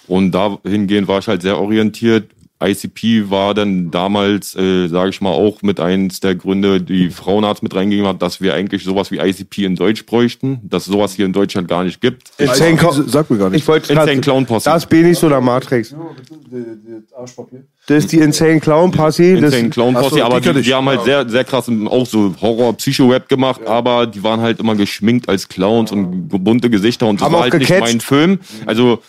Und 0.08 0.32
dahingehend 0.32 1.08
war 1.08 1.20
ich 1.20 1.28
halt 1.28 1.42
sehr 1.42 1.58
orientiert. 1.58 2.30
ICP 2.64 3.30
war 3.30 3.54
dann 3.54 3.92
damals, 3.92 4.56
äh, 4.56 4.88
sage 4.88 5.12
ich 5.12 5.22
mal, 5.22 5.32
auch 5.32 5.62
mit 5.62 5.80
eins 5.80 6.20
der 6.20 6.36
Gründe, 6.36 6.82
die 6.82 7.12
Frauenarzt 7.12 7.62
mit 7.62 7.76
reingegeben 7.76 8.08
hat, 8.08 8.22
dass 8.22 8.42
wir 8.42 8.56
eigentlich 8.56 8.84
sowas 8.84 9.12
wie 9.12 9.20
ICP 9.20 9.64
in 9.66 9.76
Deutsch 9.76 10.06
bräuchten, 10.06 10.60
dass 10.64 10.86
sowas 10.86 11.14
hier 11.14 11.26
in 11.28 11.34
Deutschland 11.34 11.68
gar 11.68 11.84
nicht 11.84 12.02
gibt. 12.02 12.32
Insane 12.40 12.80
Also, 12.84 13.08
sag 13.08 13.30
mir 13.30 13.38
gar 13.38 13.50
nicht. 13.52 13.62
Ich 13.62 13.68
wollte 13.68 13.94
Insane 13.94 14.22
Clown 14.22 14.46
Posse. 14.46 14.70
Das 14.70 14.86
bin 14.88 15.06
ich 15.06 15.20
so 15.20 15.30
der 15.30 15.42
Matrix. 15.42 15.94
Das 17.86 17.98
ist 18.04 18.12
die 18.12 18.18
Insane 18.18 18.60
Clown 18.60 18.92
Posse. 18.92 19.36
Das, 19.36 19.54
Insane 19.54 19.70
Clown 19.70 19.96
Ach 19.96 20.04
so, 20.04 20.10
Posse, 20.10 20.26
aber 20.26 20.42
die 20.42 20.54
die, 20.54 20.62
die 20.64 20.74
haben 20.74 20.88
halt 20.88 21.04
sehr, 21.04 21.30
sehr 21.30 21.44
krass 21.44 21.70
auch 21.70 22.06
so 22.08 22.34
Horror-Psycho-Rap 22.42 23.30
gemacht, 23.30 23.62
aber 23.68 24.08
die 24.08 24.24
waren 24.24 24.42
halt 24.42 24.60
immer 24.60 24.76
geschminkt 24.76 25.30
als 25.30 25.48
Clowns 25.48 25.92
und 25.92 26.28
bunte 26.28 26.70
Gesichter 26.72 27.08
und 27.08 27.22
das 27.22 27.26
Haben 27.26 27.34
war 27.34 27.40
auch 27.40 27.44
halt 27.44 27.54
nicht 27.54 27.68
gecatcht. 27.68 27.94
mein 27.94 28.02
Film. 28.02 28.40
Also 28.66 29.00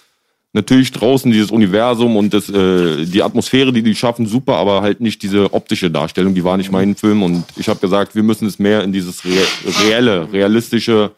natürlich 0.52 0.92
draußen 0.92 1.30
dieses 1.30 1.50
Universum 1.50 2.16
und 2.16 2.32
das, 2.32 2.48
äh, 2.48 3.04
die 3.04 3.22
Atmosphäre, 3.22 3.72
die 3.72 3.82
die 3.82 3.94
schaffen, 3.94 4.26
super, 4.26 4.56
aber 4.56 4.82
halt 4.82 5.00
nicht 5.00 5.22
diese 5.22 5.52
optische 5.52 5.90
Darstellung, 5.90 6.34
die 6.34 6.44
war 6.44 6.56
nicht 6.56 6.72
mein 6.72 6.96
Film. 6.96 7.22
Und 7.22 7.44
ich 7.56 7.68
habe 7.68 7.80
gesagt, 7.80 8.14
wir 8.14 8.22
müssen 8.22 8.46
es 8.46 8.58
mehr 8.58 8.82
in 8.82 8.92
dieses 8.92 9.24
Re 9.24 9.46
reelle, 9.84 10.32
realistische 10.32 11.12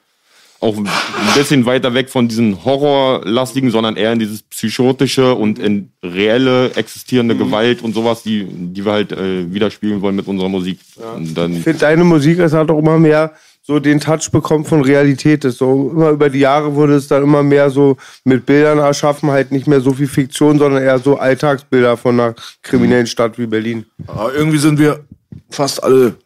auch 0.61 0.77
ein 0.77 0.87
bisschen 1.35 1.65
weiter 1.65 1.95
weg 1.95 2.11
von 2.11 2.29
diesen 2.29 2.65
Horrorlastigen, 2.65 3.71
sondern 3.71 3.97
eher 3.97 4.13
in 4.13 4.19
dieses 4.19 4.43
psychotische 4.43 5.35
und 5.35 5.59
in 5.59 5.91
reelle 6.03 6.75
existierende 6.75 7.35
Gewalt 7.35 7.83
und 7.83 7.95
sowas, 7.95 8.23
die, 8.23 8.45
die 8.47 8.85
wir 8.85 8.93
halt 8.93 9.13
äh, 9.13 9.53
widerspiegeln 9.53 10.03
wollen 10.03 10.17
mit 10.17 10.29
unserer 10.29 10.51
Musik. 10.51 10.79
Und 11.17 11.35
dann, 11.35 11.57
ich 11.57 11.63
finde, 11.63 11.79
deine 11.79 12.05
Musik, 12.05 12.39
es 12.41 12.53
hat 12.53 12.71
auch 12.71 12.79
immer 12.79 12.99
mehr 12.99 13.33
so 13.71 13.79
den 13.79 14.01
Touch 14.01 14.33
bekommen 14.33 14.65
von 14.65 14.83
Realität. 14.83 15.45
Das 15.45 15.57
so 15.57 15.91
immer 15.93 16.11
über 16.11 16.29
die 16.29 16.41
Jahre 16.41 16.75
wurde 16.75 16.97
es 16.97 17.07
dann 17.07 17.23
immer 17.23 17.45
mehr 17.45 17.71
so 17.71 17.97
mit 18.25 18.45
Bildern 18.45 18.79
erschaffen, 18.79 19.31
halt 19.31 19.53
nicht 19.53 19.69
mehr 19.69 19.81
so 19.81 19.93
viel 19.93 20.09
Fiktion, 20.09 20.59
sondern 20.59 20.83
eher 20.83 20.99
so 20.99 21.17
Alltagsbilder 21.17 21.97
von 21.97 22.19
einer 22.19 22.35
kriminellen 22.63 23.07
Stadt 23.07 23.39
wie 23.39 23.47
Berlin. 23.47 23.87
Aber 24.09 24.35
irgendwie 24.35 24.59
sind 24.59 24.81
wir 24.81 25.05
fast 25.51 25.85
alle 25.85 26.17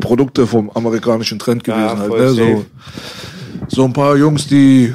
Produkte 0.00 0.44
vom 0.44 0.70
amerikanischen 0.70 1.38
Trend 1.38 1.62
gewesen. 1.62 1.80
Ja, 1.80 1.96
halt, 1.98 2.12
ne? 2.12 2.30
so, 2.30 2.66
so 3.68 3.84
ein 3.84 3.92
paar 3.92 4.16
Jungs, 4.16 4.48
die 4.48 4.92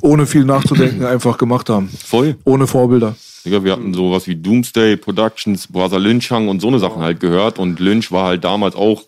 ohne 0.00 0.26
viel 0.26 0.44
nachzudenken 0.44 1.04
einfach 1.06 1.38
gemacht 1.38 1.68
haben. 1.70 1.88
voll. 1.88 2.36
Ohne 2.44 2.66
Vorbilder. 2.66 3.14
Digga, 3.44 3.62
wir 3.62 3.72
hatten 3.72 3.94
sowas 3.94 4.26
wie 4.26 4.34
Doomsday 4.34 4.96
Productions, 4.96 5.68
Brother 5.68 6.00
Lynch 6.00 6.30
Hang 6.32 6.48
und 6.48 6.60
so 6.60 6.66
eine 6.68 6.80
Sachen 6.80 7.02
halt 7.02 7.20
gehört. 7.20 7.58
Und 7.60 7.78
Lynch 7.78 8.10
war 8.10 8.26
halt 8.26 8.42
damals 8.42 8.74
auch 8.74 9.04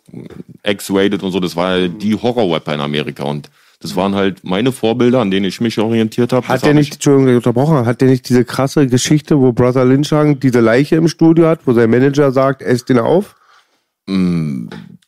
X-Rated 0.62 1.23
und 1.25 1.32
so. 1.32 1.40
Das 1.40 1.56
war 1.56 1.70
halt 1.70 2.02
die 2.02 2.14
Horror-Rapper 2.14 2.75
in 2.75 2.81
Amerika. 2.81 3.25
Und 3.25 3.50
das 3.81 3.96
waren 3.96 4.14
halt 4.14 4.44
meine 4.44 4.70
Vorbilder, 4.70 5.20
an 5.20 5.32
denen 5.32 5.44
ich 5.46 5.61
mich 5.61 5.79
orientiert 5.81 6.32
habe. 6.32 6.46
Hat 6.46 6.55
Das 6.55 6.61
der 6.62 6.70
hab 6.70 6.76
nicht, 6.76 6.88
ich- 6.88 6.94
Entschuldigung, 6.94 7.35
unterbrochen, 7.35 7.85
hat 7.85 8.00
der 8.00 8.08
nicht 8.11 8.29
diese 8.29 8.44
krasse 8.44 8.87
Geschichte, 8.87 9.40
wo 9.40 9.52
Brother 9.52 9.85
Lynchang 9.85 10.38
diese 10.38 10.61
Leiche 10.61 10.94
im 10.94 11.08
Studio 11.08 11.46
hat, 11.49 11.61
wo 11.67 11.73
sein 11.73 11.90
Manager 11.90 12.31
sagt, 12.31 12.62
esst 12.62 12.88
den 12.88 12.99
auf? 13.00 13.35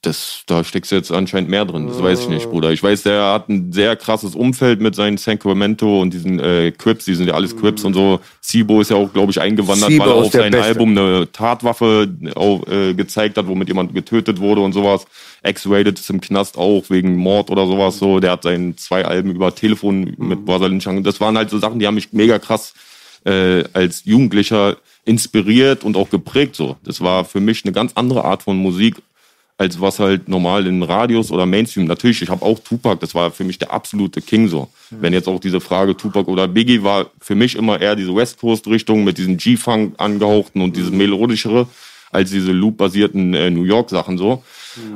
Das, 0.02 0.44
da 0.46 0.64
steckst 0.64 0.92
du 0.92 0.96
jetzt 0.96 1.12
anscheinend 1.12 1.50
mehr 1.50 1.66
drin. 1.66 1.86
Das 1.86 2.02
weiß 2.02 2.20
ich 2.20 2.28
nicht, 2.30 2.48
Bruder. 2.50 2.70
Ich 2.72 2.82
weiß, 2.82 3.02
der 3.02 3.22
hat 3.34 3.50
ein 3.50 3.70
sehr 3.70 3.96
krasses 3.96 4.34
Umfeld 4.34 4.80
mit 4.80 4.94
seinen 4.94 5.18
Sacramento 5.18 6.00
und 6.00 6.14
diesen 6.14 6.40
äh, 6.40 6.72
Crips. 6.72 7.04
Die 7.04 7.14
sind 7.14 7.26
ja 7.26 7.34
alles 7.34 7.54
Crips 7.54 7.84
und 7.84 7.92
so. 7.92 8.18
Sibo 8.40 8.80
ist 8.80 8.90
ja 8.90 8.96
auch, 8.96 9.12
glaube 9.12 9.30
ich, 9.30 9.38
eingewandert, 9.42 9.90
Sibo 9.90 10.04
weil 10.04 10.08
er 10.10 10.14
auf 10.14 10.32
sein 10.32 10.52
Beste. 10.52 10.66
Album 10.66 10.96
eine 10.96 11.30
Tatwaffe 11.30 12.08
auch, 12.34 12.66
äh, 12.66 12.94
gezeigt 12.94 13.36
hat, 13.36 13.46
womit 13.46 13.68
jemand 13.68 13.92
getötet 13.92 14.40
wurde 14.40 14.62
und 14.62 14.72
sowas. 14.72 15.04
X-Rated 15.44 15.98
ist 15.98 16.08
im 16.08 16.22
Knast 16.22 16.56
auch 16.56 16.84
wegen 16.88 17.16
Mord 17.16 17.50
oder 17.50 17.66
sowas 17.66 17.98
so. 17.98 18.20
Der 18.20 18.30
hat 18.32 18.44
seine 18.44 18.76
zwei 18.76 19.04
Alben 19.04 19.30
über 19.32 19.54
Telefon 19.54 20.14
mit 20.16 20.48
Lynch. 20.48 20.86
ange- 20.86 21.02
Das 21.02 21.20
waren 21.20 21.36
halt 21.36 21.50
so 21.50 21.58
Sachen, 21.58 21.78
die 21.78 21.86
haben 21.86 21.94
mich 21.96 22.14
mega 22.14 22.38
krass 22.38 22.72
äh, 23.26 23.64
als 23.74 24.06
Jugendlicher 24.06 24.78
inspiriert 25.04 25.84
und 25.84 25.98
auch 25.98 26.08
geprägt 26.08 26.56
so. 26.56 26.76
Das 26.84 27.02
war 27.02 27.26
für 27.26 27.40
mich 27.40 27.64
eine 27.66 27.72
ganz 27.72 27.92
andere 27.96 28.24
Art 28.24 28.44
von 28.44 28.56
Musik 28.56 28.96
als 29.60 29.78
was 29.78 29.98
halt 29.98 30.26
normal 30.26 30.66
in 30.66 30.82
Radios 30.82 31.30
oder 31.30 31.44
Mainstream. 31.44 31.84
Natürlich, 31.84 32.22
ich 32.22 32.30
habe 32.30 32.42
auch 32.42 32.58
Tupac, 32.60 32.98
das 32.98 33.14
war 33.14 33.30
für 33.30 33.44
mich 33.44 33.58
der 33.58 33.70
absolute 33.70 34.22
King 34.22 34.48
so. 34.48 34.70
Wenn 34.88 35.12
jetzt 35.12 35.28
auch 35.28 35.38
diese 35.38 35.60
Frage 35.60 35.94
Tupac 35.94 36.30
oder 36.30 36.48
Biggie 36.48 36.82
war 36.82 37.10
für 37.20 37.34
mich 37.34 37.56
immer 37.56 37.78
eher 37.78 37.94
diese 37.94 38.16
West 38.16 38.40
Coast 38.40 38.66
Richtung 38.68 39.04
mit 39.04 39.18
diesen 39.18 39.36
G-Funk 39.36 39.96
angehauchten 39.98 40.62
und 40.62 40.76
dieses 40.76 40.90
melodischere 40.90 41.68
als 42.10 42.30
diese 42.30 42.52
Loop-basierten 42.52 43.34
äh, 43.34 43.50
New 43.50 43.64
York 43.64 43.90
Sachen 43.90 44.16
so. 44.16 44.42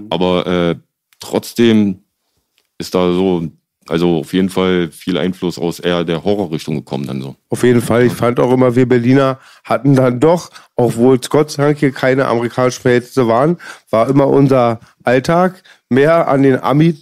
Aber 0.08 0.46
äh, 0.46 0.76
trotzdem 1.20 1.98
ist 2.78 2.94
da 2.94 3.12
so, 3.12 3.46
also 3.88 4.18
auf 4.18 4.32
jeden 4.32 4.50
Fall 4.50 4.90
viel 4.90 5.18
Einfluss 5.18 5.58
aus 5.58 5.80
eher 5.80 6.04
der 6.04 6.24
Horrorrichtung 6.24 6.76
gekommen 6.76 7.06
dann 7.06 7.20
so. 7.20 7.36
Auf 7.50 7.62
jeden 7.62 7.82
Fall. 7.82 8.06
Ich 8.06 8.12
fand 8.12 8.40
auch 8.40 8.52
immer, 8.52 8.76
wir 8.76 8.88
Berliner 8.88 9.38
hatten 9.64 9.94
dann 9.94 10.20
doch, 10.20 10.50
obwohl 10.76 11.18
es 11.18 11.30
Gott 11.30 11.50
sei 11.50 11.64
Dank 11.64 11.78
hier 11.78 11.92
keine 11.92 12.26
amerikanischen 12.26 12.82
Verhältnisse 12.82 13.28
waren, 13.28 13.58
war 13.90 14.08
immer 14.08 14.26
unser 14.26 14.80
Alltag 15.02 15.62
mehr 15.88 16.28
an 16.28 16.42
den 16.42 16.60
Ami 16.60 16.96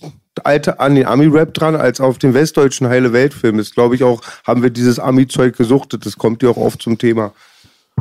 Alter, 0.45 0.81
an 0.81 0.95
den 0.95 1.05
Ami-Rap 1.05 1.53
dran, 1.53 1.77
als 1.77 2.01
auf 2.01 2.19
den 2.19 2.33
westdeutschen 2.33 2.89
Heile 2.89 3.13
Welt-Film. 3.13 3.59
Ist, 3.59 3.75
glaube 3.75 3.95
ich, 3.95 4.03
auch, 4.03 4.23
haben 4.47 4.63
wir 4.63 4.71
dieses 4.71 4.99
Ami-Zeug 4.99 5.57
gesuchtet. 5.57 6.07
Das 6.07 6.17
kommt 6.17 6.43
ja 6.43 6.49
auch 6.49 6.57
oft 6.57 6.81
zum 6.81 6.97
Thema. 6.97 7.33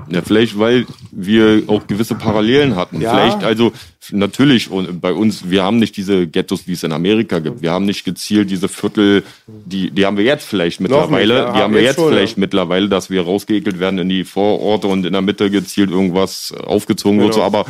Ja, 0.10 0.22
vielleicht, 0.22 0.58
weil 0.58 0.86
wir 1.12 1.64
auch 1.68 1.88
gewisse 1.88 2.16
Parallelen 2.16 2.76
hatten. 2.76 3.02
Ja. 3.02 3.14
Vielleicht, 3.14 3.44
also 3.44 3.72
natürlich, 4.12 4.70
und 4.70 5.00
bei 5.00 5.14
uns, 5.14 5.50
wir 5.50 5.64
haben 5.64 5.78
nicht 5.80 5.96
diese 5.96 6.28
Ghettos, 6.28 6.68
wie 6.68 6.74
es 6.74 6.84
in 6.84 6.92
Amerika 6.92 7.40
gibt. 7.40 7.62
Wir 7.62 7.72
haben 7.72 7.86
nicht 7.86 8.04
gezielt 8.04 8.50
diese 8.50 8.68
Viertel, 8.68 9.24
die, 9.48 9.92
die 9.92 10.06
haben 10.06 10.18
wir 10.18 10.24
jetzt 10.24 10.46
vielleicht 10.46 10.82
mittlerweile. 10.82 11.36
ja, 11.36 11.54
die 11.54 11.60
haben 11.60 11.74
wir 11.74 11.82
jetzt 11.82 11.92
jetzt 11.92 12.00
schon, 12.00 12.14
vielleicht 12.14 12.38
ja. 12.38 12.42
mittlerweile, 12.42 12.90
dass 12.90 13.10
wir 13.10 13.22
rausgeekelt 13.22 13.80
werden 13.80 14.00
in 14.00 14.10
die 14.10 14.24
Vororte 14.24 14.88
und 14.88 15.06
in 15.06 15.14
der 15.14 15.22
Mitte 15.22 15.50
gezielt 15.50 15.92
irgendwas 15.92 16.54
aufgezogen 16.64 17.20
wird. 17.20 17.34
So, 17.34 17.42
Genau. 17.42 17.48
aber, 17.48 17.66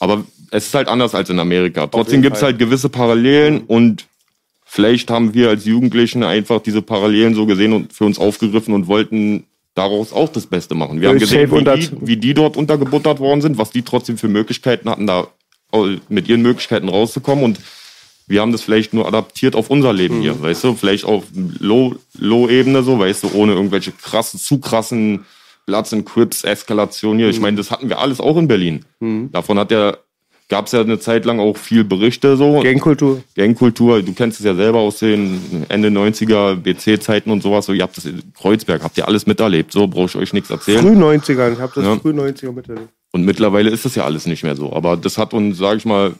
aber 0.00 0.24
es 0.50 0.66
ist 0.66 0.74
halt 0.74 0.88
anders 0.88 1.14
als 1.14 1.30
in 1.30 1.38
Amerika. 1.38 1.86
Trotzdem 1.86 2.22
gibt 2.22 2.36
es 2.36 2.42
halt 2.42 2.58
gewisse 2.58 2.88
Parallelen 2.88 3.62
und 3.62 4.06
vielleicht 4.64 5.10
haben 5.10 5.34
wir 5.34 5.48
als 5.48 5.64
Jugendlichen 5.64 6.22
einfach 6.22 6.60
diese 6.60 6.82
Parallelen 6.82 7.34
so 7.34 7.46
gesehen 7.46 7.72
und 7.72 7.92
für 7.92 8.04
uns 8.04 8.18
aufgegriffen 8.18 8.74
und 8.74 8.86
wollten 8.86 9.44
daraus 9.74 10.12
auch 10.12 10.28
das 10.28 10.46
Beste 10.46 10.74
machen. 10.74 11.00
Wir 11.00 11.08
haben 11.08 11.18
gesehen, 11.18 11.50
wie 11.50 11.64
die, 11.64 11.90
wie 12.00 12.16
die 12.16 12.34
dort 12.34 12.56
untergebuttert 12.56 13.18
worden 13.18 13.40
sind, 13.40 13.58
was 13.58 13.70
die 13.70 13.82
trotzdem 13.82 14.16
für 14.18 14.28
Möglichkeiten 14.28 14.88
hatten, 14.88 15.06
da 15.06 15.26
mit 16.08 16.28
ihren 16.28 16.42
Möglichkeiten 16.42 16.88
rauszukommen 16.88 17.44
und 17.44 17.58
wir 18.28 18.40
haben 18.40 18.52
das 18.52 18.62
vielleicht 18.62 18.94
nur 18.94 19.06
adaptiert 19.06 19.54
auf 19.56 19.68
unser 19.70 19.92
Leben 19.92 20.18
Mhm. 20.18 20.22
hier, 20.22 20.40
weißt 20.40 20.64
du, 20.64 20.74
vielleicht 20.74 21.04
auf 21.04 21.24
Low- 21.58 21.96
Low-Ebene 22.18 22.82
so, 22.84 22.98
weißt 22.98 23.24
du, 23.24 23.30
ohne 23.34 23.52
irgendwelche 23.54 23.90
krassen, 23.92 24.38
zu 24.40 24.58
krassen 24.60 25.24
Bloods 25.66 25.92
and 25.92 26.06
Crips 26.06 26.44
Eskalation 26.44 27.18
hier. 27.18 27.28
Ich 27.28 27.36
Mhm. 27.36 27.42
meine, 27.42 27.56
das 27.56 27.70
hatten 27.72 27.88
wir 27.88 27.98
alles 27.98 28.20
auch 28.20 28.36
in 28.36 28.46
Berlin. 28.48 28.84
Davon 29.32 29.58
hat 29.58 29.70
der 29.72 29.98
gab 30.48 30.66
es 30.66 30.72
ja 30.72 30.80
eine 30.80 30.98
Zeit 30.98 31.24
lang 31.24 31.40
auch 31.40 31.56
viel 31.56 31.84
Berichte 31.84 32.36
so. 32.36 32.60
Gangkultur. 32.60 33.22
Gangkultur, 33.34 34.02
du 34.02 34.12
kennst 34.12 34.40
es 34.40 34.46
ja 34.46 34.54
selber 34.54 34.80
aus 34.80 34.98
den 34.98 35.64
Ende 35.68 35.88
90er 35.88 36.56
BC-Zeiten 36.56 37.30
und 37.30 37.42
sowas. 37.42 37.66
So, 37.66 37.72
ihr 37.72 37.82
habt 37.82 37.96
das 37.96 38.04
in 38.04 38.22
Kreuzberg, 38.34 38.82
habt 38.82 38.98
ihr 38.98 39.08
alles 39.08 39.26
miterlebt. 39.26 39.72
So 39.72 39.86
brauche 39.86 40.06
ich 40.06 40.16
euch 40.16 40.32
nichts 40.32 40.50
erzählen. 40.50 40.80
Früh 40.80 40.96
90er, 40.96 41.52
ich 41.52 41.58
habe 41.58 41.72
das 41.74 41.84
Ja. 41.84 41.96
früh 41.96 42.12
90er 42.12 42.52
miterlebt. 42.52 42.88
Und 43.12 43.24
mittlerweile 43.24 43.70
ist 43.70 43.84
das 43.84 43.94
ja 43.94 44.04
alles 44.04 44.26
nicht 44.26 44.42
mehr 44.42 44.56
so. 44.56 44.72
Aber 44.72 44.96
das 44.96 45.18
hat 45.18 45.34
uns, 45.34 45.56
sage 45.58 45.78
ich 45.78 45.84
mal, 45.84 46.14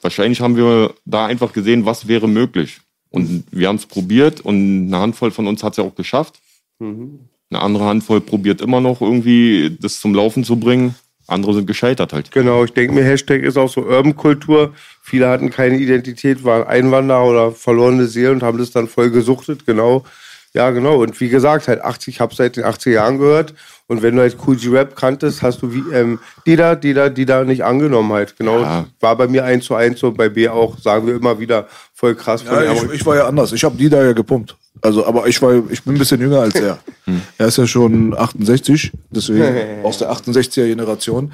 wahrscheinlich 0.00 0.40
haben 0.40 0.56
wir 0.56 0.94
da 1.04 1.26
einfach 1.26 1.52
gesehen, 1.52 1.84
was 1.84 2.08
wäre 2.08 2.28
möglich. 2.28 2.78
Und 3.10 3.44
wir 3.50 3.68
haben 3.68 3.76
es 3.76 3.86
probiert 3.86 4.40
und 4.40 4.86
eine 4.86 4.98
Handvoll 4.98 5.32
von 5.32 5.48
uns 5.48 5.62
hat 5.64 5.72
es 5.72 5.78
ja 5.78 5.84
auch 5.84 5.96
geschafft. 5.96 6.38
Eine 6.78 7.60
andere 7.62 7.84
Handvoll 7.84 8.20
probiert 8.20 8.60
immer 8.60 8.80
noch 8.80 9.00
irgendwie 9.00 9.76
das 9.80 10.00
zum 10.00 10.14
Laufen 10.14 10.44
zu 10.44 10.56
bringen. 10.56 10.94
Andere 11.30 11.54
sind 11.54 11.66
gescheitert 11.66 12.12
halt. 12.12 12.30
Genau, 12.32 12.64
ich 12.64 12.72
denke 12.72 12.94
mir, 12.94 13.04
Hashtag 13.04 13.42
ist 13.42 13.56
auch 13.56 13.68
so 13.68 13.82
Urban-Kultur. 13.82 14.72
Viele 15.02 15.28
hatten 15.28 15.50
keine 15.50 15.76
Identität, 15.78 16.44
waren 16.44 16.66
Einwanderer 16.66 17.24
oder 17.24 17.52
verlorene 17.52 18.06
Seelen 18.06 18.34
und 18.34 18.42
haben 18.42 18.58
das 18.58 18.70
dann 18.70 18.88
voll 18.88 19.10
gesuchtet, 19.10 19.66
genau. 19.66 20.04
Ja, 20.52 20.70
genau. 20.70 21.00
Und 21.00 21.20
wie 21.20 21.28
gesagt, 21.28 21.68
halt 21.68 21.80
80, 21.80 22.14
ich 22.14 22.20
habe 22.20 22.34
seit 22.34 22.56
den 22.56 22.64
80er 22.64 22.90
Jahren 22.90 23.18
gehört. 23.18 23.54
Und 23.86 24.02
wenn 24.02 24.16
du 24.16 24.22
halt 24.22 24.36
Cool 24.46 24.56
G-Rap 24.56 24.96
kanntest, 24.96 25.42
hast 25.42 25.62
du 25.62 25.72
wie, 25.72 25.82
ähm, 25.92 26.18
die 26.46 26.56
da, 26.56 26.74
die 26.74 26.92
da, 26.92 27.08
die 27.08 27.24
da 27.26 27.44
nicht 27.44 27.64
angenommen 27.64 28.12
halt. 28.12 28.36
Genau. 28.36 28.60
Ja. 28.60 28.86
War 29.00 29.16
bei 29.16 29.28
mir 29.28 29.44
eins 29.44 29.64
zu 29.64 29.74
eins 29.74 30.02
und 30.02 30.16
bei 30.16 30.28
B 30.28 30.48
auch, 30.48 30.78
sagen 30.78 31.06
wir 31.06 31.14
immer 31.14 31.38
wieder, 31.38 31.66
voll 31.94 32.14
krass. 32.14 32.42
von 32.42 32.54
Ja, 32.54 32.60
der 32.62 32.72
ich, 32.72 32.92
ich 32.92 33.06
war 33.06 33.16
ja 33.16 33.26
anders. 33.26 33.52
Ich 33.52 33.62
habe 33.62 33.76
die 33.76 33.88
da 33.88 34.02
ja 34.02 34.12
gepumpt. 34.12 34.56
Also, 34.82 35.04
aber 35.04 35.26
ich 35.28 35.40
war, 35.42 35.62
ich 35.70 35.82
bin 35.82 35.94
ein 35.94 35.98
bisschen 35.98 36.20
jünger 36.20 36.40
als 36.40 36.54
er. 36.54 36.78
er 37.38 37.46
ist 37.46 37.58
ja 37.58 37.66
schon 37.66 38.16
68, 38.16 38.92
deswegen 39.10 39.84
aus 39.84 39.98
der 39.98 40.10
68er 40.10 40.66
Generation. 40.66 41.30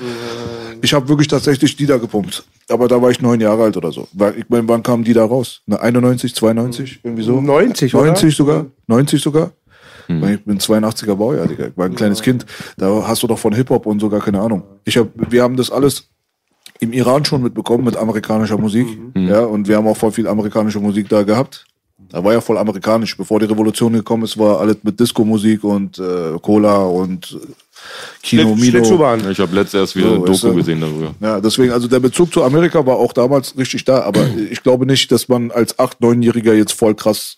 Ich 0.83 0.93
habe 0.95 1.09
wirklich 1.09 1.29
tatsächlich 1.29 1.77
die 1.77 1.87
da 1.87 1.97
gepumpt. 1.99 2.45
Aber 2.69 2.89
da 2.89 3.01
war 3.01 3.11
ich 3.11 3.21
neun 3.21 3.41
Jahre 3.41 3.65
alt 3.65 3.77
oder 3.77 3.93
so. 3.93 4.09
Weil, 4.13 4.39
Ich 4.39 4.49
meine, 4.49 4.69
wann 4.69 4.83
kamen 4.83 5.05
die 5.05 5.13
da 5.13 5.25
raus? 5.25 5.63
Ne, 5.67 5.81
91, 5.81 6.35
92, 6.35 7.01
irgendwie 7.03 7.23
so? 7.23 7.41
90, 7.41 7.95
oder? 7.95 8.07
90 8.07 8.35
sogar? 8.35 8.67
90 8.89 9.23
sogar? 9.23 9.53
Weil 10.09 10.35
Ich 10.35 10.45
bin 10.45 10.59
82er 10.59 11.15
Baujahr, 11.15 11.47
Digga. 11.47 11.69
Ich 11.69 11.77
war 11.77 11.87
ein 11.87 11.95
kleines 11.95 12.23
Kind. 12.23 12.47
Da 12.77 13.07
hast 13.07 13.23
du 13.23 13.27
doch 13.27 13.39
von 13.39 13.55
Hip-Hop 13.55 13.87
und 13.87 14.01
so 14.01 14.09
gar 14.09 14.21
keine 14.21 14.41
Ahnung. 14.41 14.63
Ich 14.85 14.97
hab, 14.97 15.09
wir 15.17 15.43
haben 15.43 15.57
das 15.57 15.71
alles 15.71 16.09
im 16.81 16.93
Iran 16.93 17.25
schon 17.25 17.43
mitbekommen 17.43 17.85
mit 17.85 17.97
amerikanischer 17.97 18.59
Musik. 18.59 18.87
Ja, 19.15 19.41
und 19.41 19.67
wir 19.69 19.77
haben 19.77 19.87
auch 19.87 19.97
voll 19.97 20.13
viel 20.13 20.27
amerikanische 20.29 20.79
Musik 20.81 21.09
da 21.09 21.23
gehabt. 21.23 21.65
Da 22.11 22.23
war 22.23 22.33
ja 22.33 22.41
voll 22.41 22.59
amerikanisch. 22.59 23.17
Bevor 23.17 23.41
die 23.41 23.47
Revolution 23.47 23.93
gekommen 23.93 24.25
ist, 24.25 24.39
war 24.39 24.61
alles 24.61 24.77
mit 24.83 24.99
Disco-Musik 25.01 25.65
und 25.65 25.99
äh, 25.99 26.39
Cola 26.41 26.79
und 26.85 27.39
äh, 27.43 27.47
Kino. 28.23 28.57
Schlittschuhbahn. 28.57 29.31
Ich 29.31 29.39
habe 29.39 29.55
letztes 29.55 29.81
erst 29.81 29.97
wieder 29.97 30.09
So, 30.11 30.15
ein 30.17 30.29
weißt 30.29 30.43
Doku 30.43 30.53
du? 30.53 30.59
gesehen 30.59 30.81
darüber. 30.81 31.15
Ja, 31.21 31.41
deswegen, 31.41 31.73
also 31.73 31.89
der 31.89 32.01
Bezug 32.01 32.33
zu 32.33 32.43
Amerika 32.43 32.85
war 32.87 32.97
auch 32.97 33.13
damals 33.13 33.57
richtig 33.57 33.85
da, 33.85 34.01
aber 34.03 34.27
ich 34.51 34.63
glaube 34.63 34.87
nicht, 34.87 35.11
dass 35.13 35.29
man 35.29 35.51
als 35.51 35.79
8-, 35.79 36.01
9-Jähriger 36.01 36.53
jetzt 36.55 36.73
voll 36.73 36.95
krass 36.95 37.37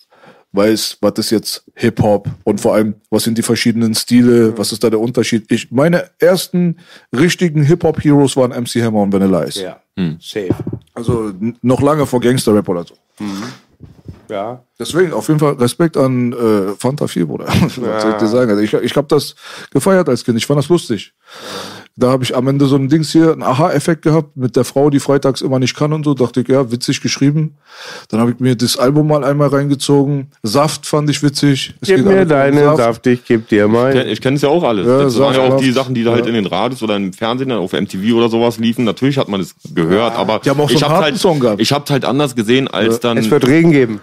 weiß, 0.51 0.97
was 1.01 1.13
ist 1.17 1.29
jetzt 1.29 1.63
Hip-Hop 1.75 2.27
und 2.43 2.59
vor 2.59 2.73
allem, 2.73 2.95
was 3.11 3.23
sind 3.23 3.37
die 3.37 3.43
verschiedenen 3.43 3.93
Stile, 3.93 4.57
was 4.57 4.71
ist 4.71 4.83
da 4.83 4.89
der 4.89 4.99
Unterschied. 4.99 5.45
Ich, 5.51 5.69
meine 5.71 6.09
ersten 6.19 6.77
richtigen 7.15 7.61
Hip-Hop-Heroes 7.61 8.35
waren 8.35 8.49
MC 8.59 8.81
Hammer 8.81 9.01
und 9.03 9.13
Vanilla 9.13 9.43
Ice. 9.45 9.61
Ja, 9.61 9.79
Hm. 9.95 10.17
safe. 10.19 10.49
Also 10.95 11.31
noch 11.61 11.81
lange 11.81 12.05
vor 12.07 12.19
Gangster-Rap 12.19 12.67
oder 12.67 12.83
so. 12.83 12.95
Ja. 14.29 14.63
Deswegen 14.79 15.11
auf 15.11 15.27
jeden 15.27 15.39
Fall 15.39 15.53
Respekt 15.53 15.97
an 15.97 16.31
äh, 16.33 16.73
Fanta 16.77 17.07
4, 17.07 17.25
Bruder. 17.25 17.45
Was 17.61 17.75
soll 17.75 18.11
ich 18.11 18.17
dir 18.17 18.27
sagen? 18.27 18.51
Also 18.51 18.61
ich, 18.61 18.73
ich 18.73 18.95
habe 18.95 19.07
das 19.07 19.35
gefeiert 19.71 20.07
als 20.07 20.23
Kind. 20.23 20.37
Ich 20.37 20.45
fand 20.45 20.57
das 20.59 20.69
lustig. 20.69 21.13
Da 21.97 22.11
habe 22.11 22.23
ich 22.23 22.33
am 22.33 22.47
Ende 22.47 22.65
so 22.67 22.77
ein 22.77 22.87
Dings 22.87 23.11
hier, 23.11 23.33
einen 23.33 23.43
Aha-Effekt 23.43 24.03
gehabt 24.03 24.37
mit 24.37 24.55
der 24.55 24.63
Frau, 24.63 24.89
die 24.89 25.01
freitags 25.01 25.41
immer 25.41 25.59
nicht 25.59 25.75
kann 25.75 25.91
und 25.91 26.05
so. 26.05 26.13
Dachte 26.13 26.39
ich, 26.41 26.47
ja, 26.47 26.71
witzig 26.71 27.01
geschrieben. 27.01 27.57
Dann 28.07 28.21
habe 28.21 28.31
ich 28.31 28.39
mir 28.39 28.55
das 28.55 28.77
Album 28.77 29.07
mal 29.07 29.25
einmal 29.25 29.49
reingezogen. 29.49 30.27
Saft 30.41 30.85
fand 30.85 31.09
ich 31.09 31.21
witzig. 31.23 31.73
Es 31.81 31.89
Gib 31.89 32.05
mir 32.05 32.21
um 32.21 32.27
deinen 32.29 32.77
Saft, 32.77 33.05
ich 33.07 33.25
geb 33.25 33.49
dir 33.49 33.65
Ich 33.65 33.71
mal. 33.71 33.91
kenn- 33.91 34.07
Ich 34.07 34.21
kenne 34.21 34.37
es 34.37 34.43
ja 34.43 34.49
auch 34.49 34.63
alles. 34.63 34.87
Ja, 34.87 34.99
das 35.03 35.19
waren 35.19 35.33
ja 35.35 35.41
auch 35.41 35.49
Saft, 35.51 35.63
die 35.65 35.71
Sachen, 35.71 35.93
die 35.93 36.05
da 36.05 36.11
halt 36.11 36.21
ja. 36.23 36.29
in 36.29 36.35
den 36.35 36.45
Radios 36.45 36.81
oder 36.81 36.95
im 36.95 37.11
Fernsehen, 37.11 37.49
dann 37.49 37.57
auf 37.59 37.73
MTV 37.73 38.13
oder 38.15 38.29
sowas 38.29 38.59
liefen. 38.59 38.85
Natürlich 38.85 39.17
hat 39.17 39.27
man 39.27 39.41
es 39.41 39.53
gehört, 39.75 40.15
aber 40.15 40.39
Die 40.39 40.49
haben 40.51 40.61
auch 40.61 40.69
so 40.69 40.75
ich 40.75 40.83
harten 40.83 41.03
halt. 41.03 41.59
Ich 41.59 41.73
hab's 41.73 41.91
halt 41.91 42.05
anders 42.05 42.33
gesehen, 42.33 42.69
als 42.69 43.01
dann 43.01 43.17
Es 43.17 43.29
wird 43.29 43.45
Regen 43.45 43.71
geben. 43.71 43.99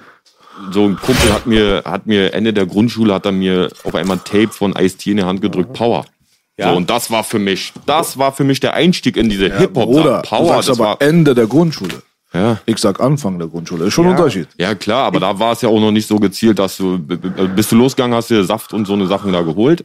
So 0.72 0.84
ein 0.84 0.96
Kumpel 0.96 1.32
hat 1.32 1.46
mir, 1.46 1.82
hat 1.84 2.06
mir 2.06 2.32
Ende 2.34 2.52
der 2.52 2.66
Grundschule 2.66 3.12
hat 3.14 3.26
er 3.26 3.32
mir 3.32 3.70
auf 3.84 3.94
einmal 3.94 4.16
ein 4.18 4.24
Tape 4.24 4.48
von 4.48 4.74
Ice-T 4.76 5.10
in 5.10 5.16
die 5.18 5.22
Hand 5.24 5.40
gedrückt, 5.40 5.72
Power. 5.72 6.04
Ja. 6.58 6.70
So, 6.70 6.76
und 6.76 6.88
das 6.88 7.10
war 7.10 7.22
für 7.24 7.38
mich, 7.38 7.72
das 7.84 8.16
war 8.18 8.32
für 8.32 8.44
mich 8.44 8.60
der 8.60 8.72
Einstieg 8.74 9.16
in 9.18 9.28
diese 9.28 9.50
Bruder, 9.50 9.58
Hip-Hop-Sache. 9.60 10.22
du 10.22 10.28
Power, 10.28 10.46
sagst 10.54 10.68
das 10.70 10.78
aber 10.80 10.88
war, 10.90 11.02
Ende 11.02 11.34
der 11.34 11.46
Grundschule. 11.46 12.02
ja. 12.32 12.58
Ich 12.64 12.78
sag 12.78 12.98
Anfang 13.00 13.38
der 13.38 13.48
Grundschule. 13.48 13.84
Ist 13.86 13.92
schon 13.94 14.06
ein 14.06 14.12
Ja. 14.12 14.16
Unterschied. 14.16 14.48
Ja, 14.56 14.74
klar, 14.74 15.04
aber 15.06 15.20
da 15.20 15.38
war 15.38 15.52
es 15.52 15.60
ja 15.60 15.68
auch 15.68 15.78
noch 15.80 15.92
nicht 15.92 16.08
so 16.08 16.16
gezielt, 16.18 16.58
dass 16.58 16.78
du, 16.78 16.98
bist 16.98 17.72
du 17.72 17.76
losgegangen, 17.76 18.16
hast 18.16 18.30
dir 18.30 18.42
Saft 18.44 18.72
und 18.72 18.86
so 18.86 18.94
eine 18.94 19.06
Sachen 19.06 19.32
da 19.32 19.42
geholt. 19.42 19.84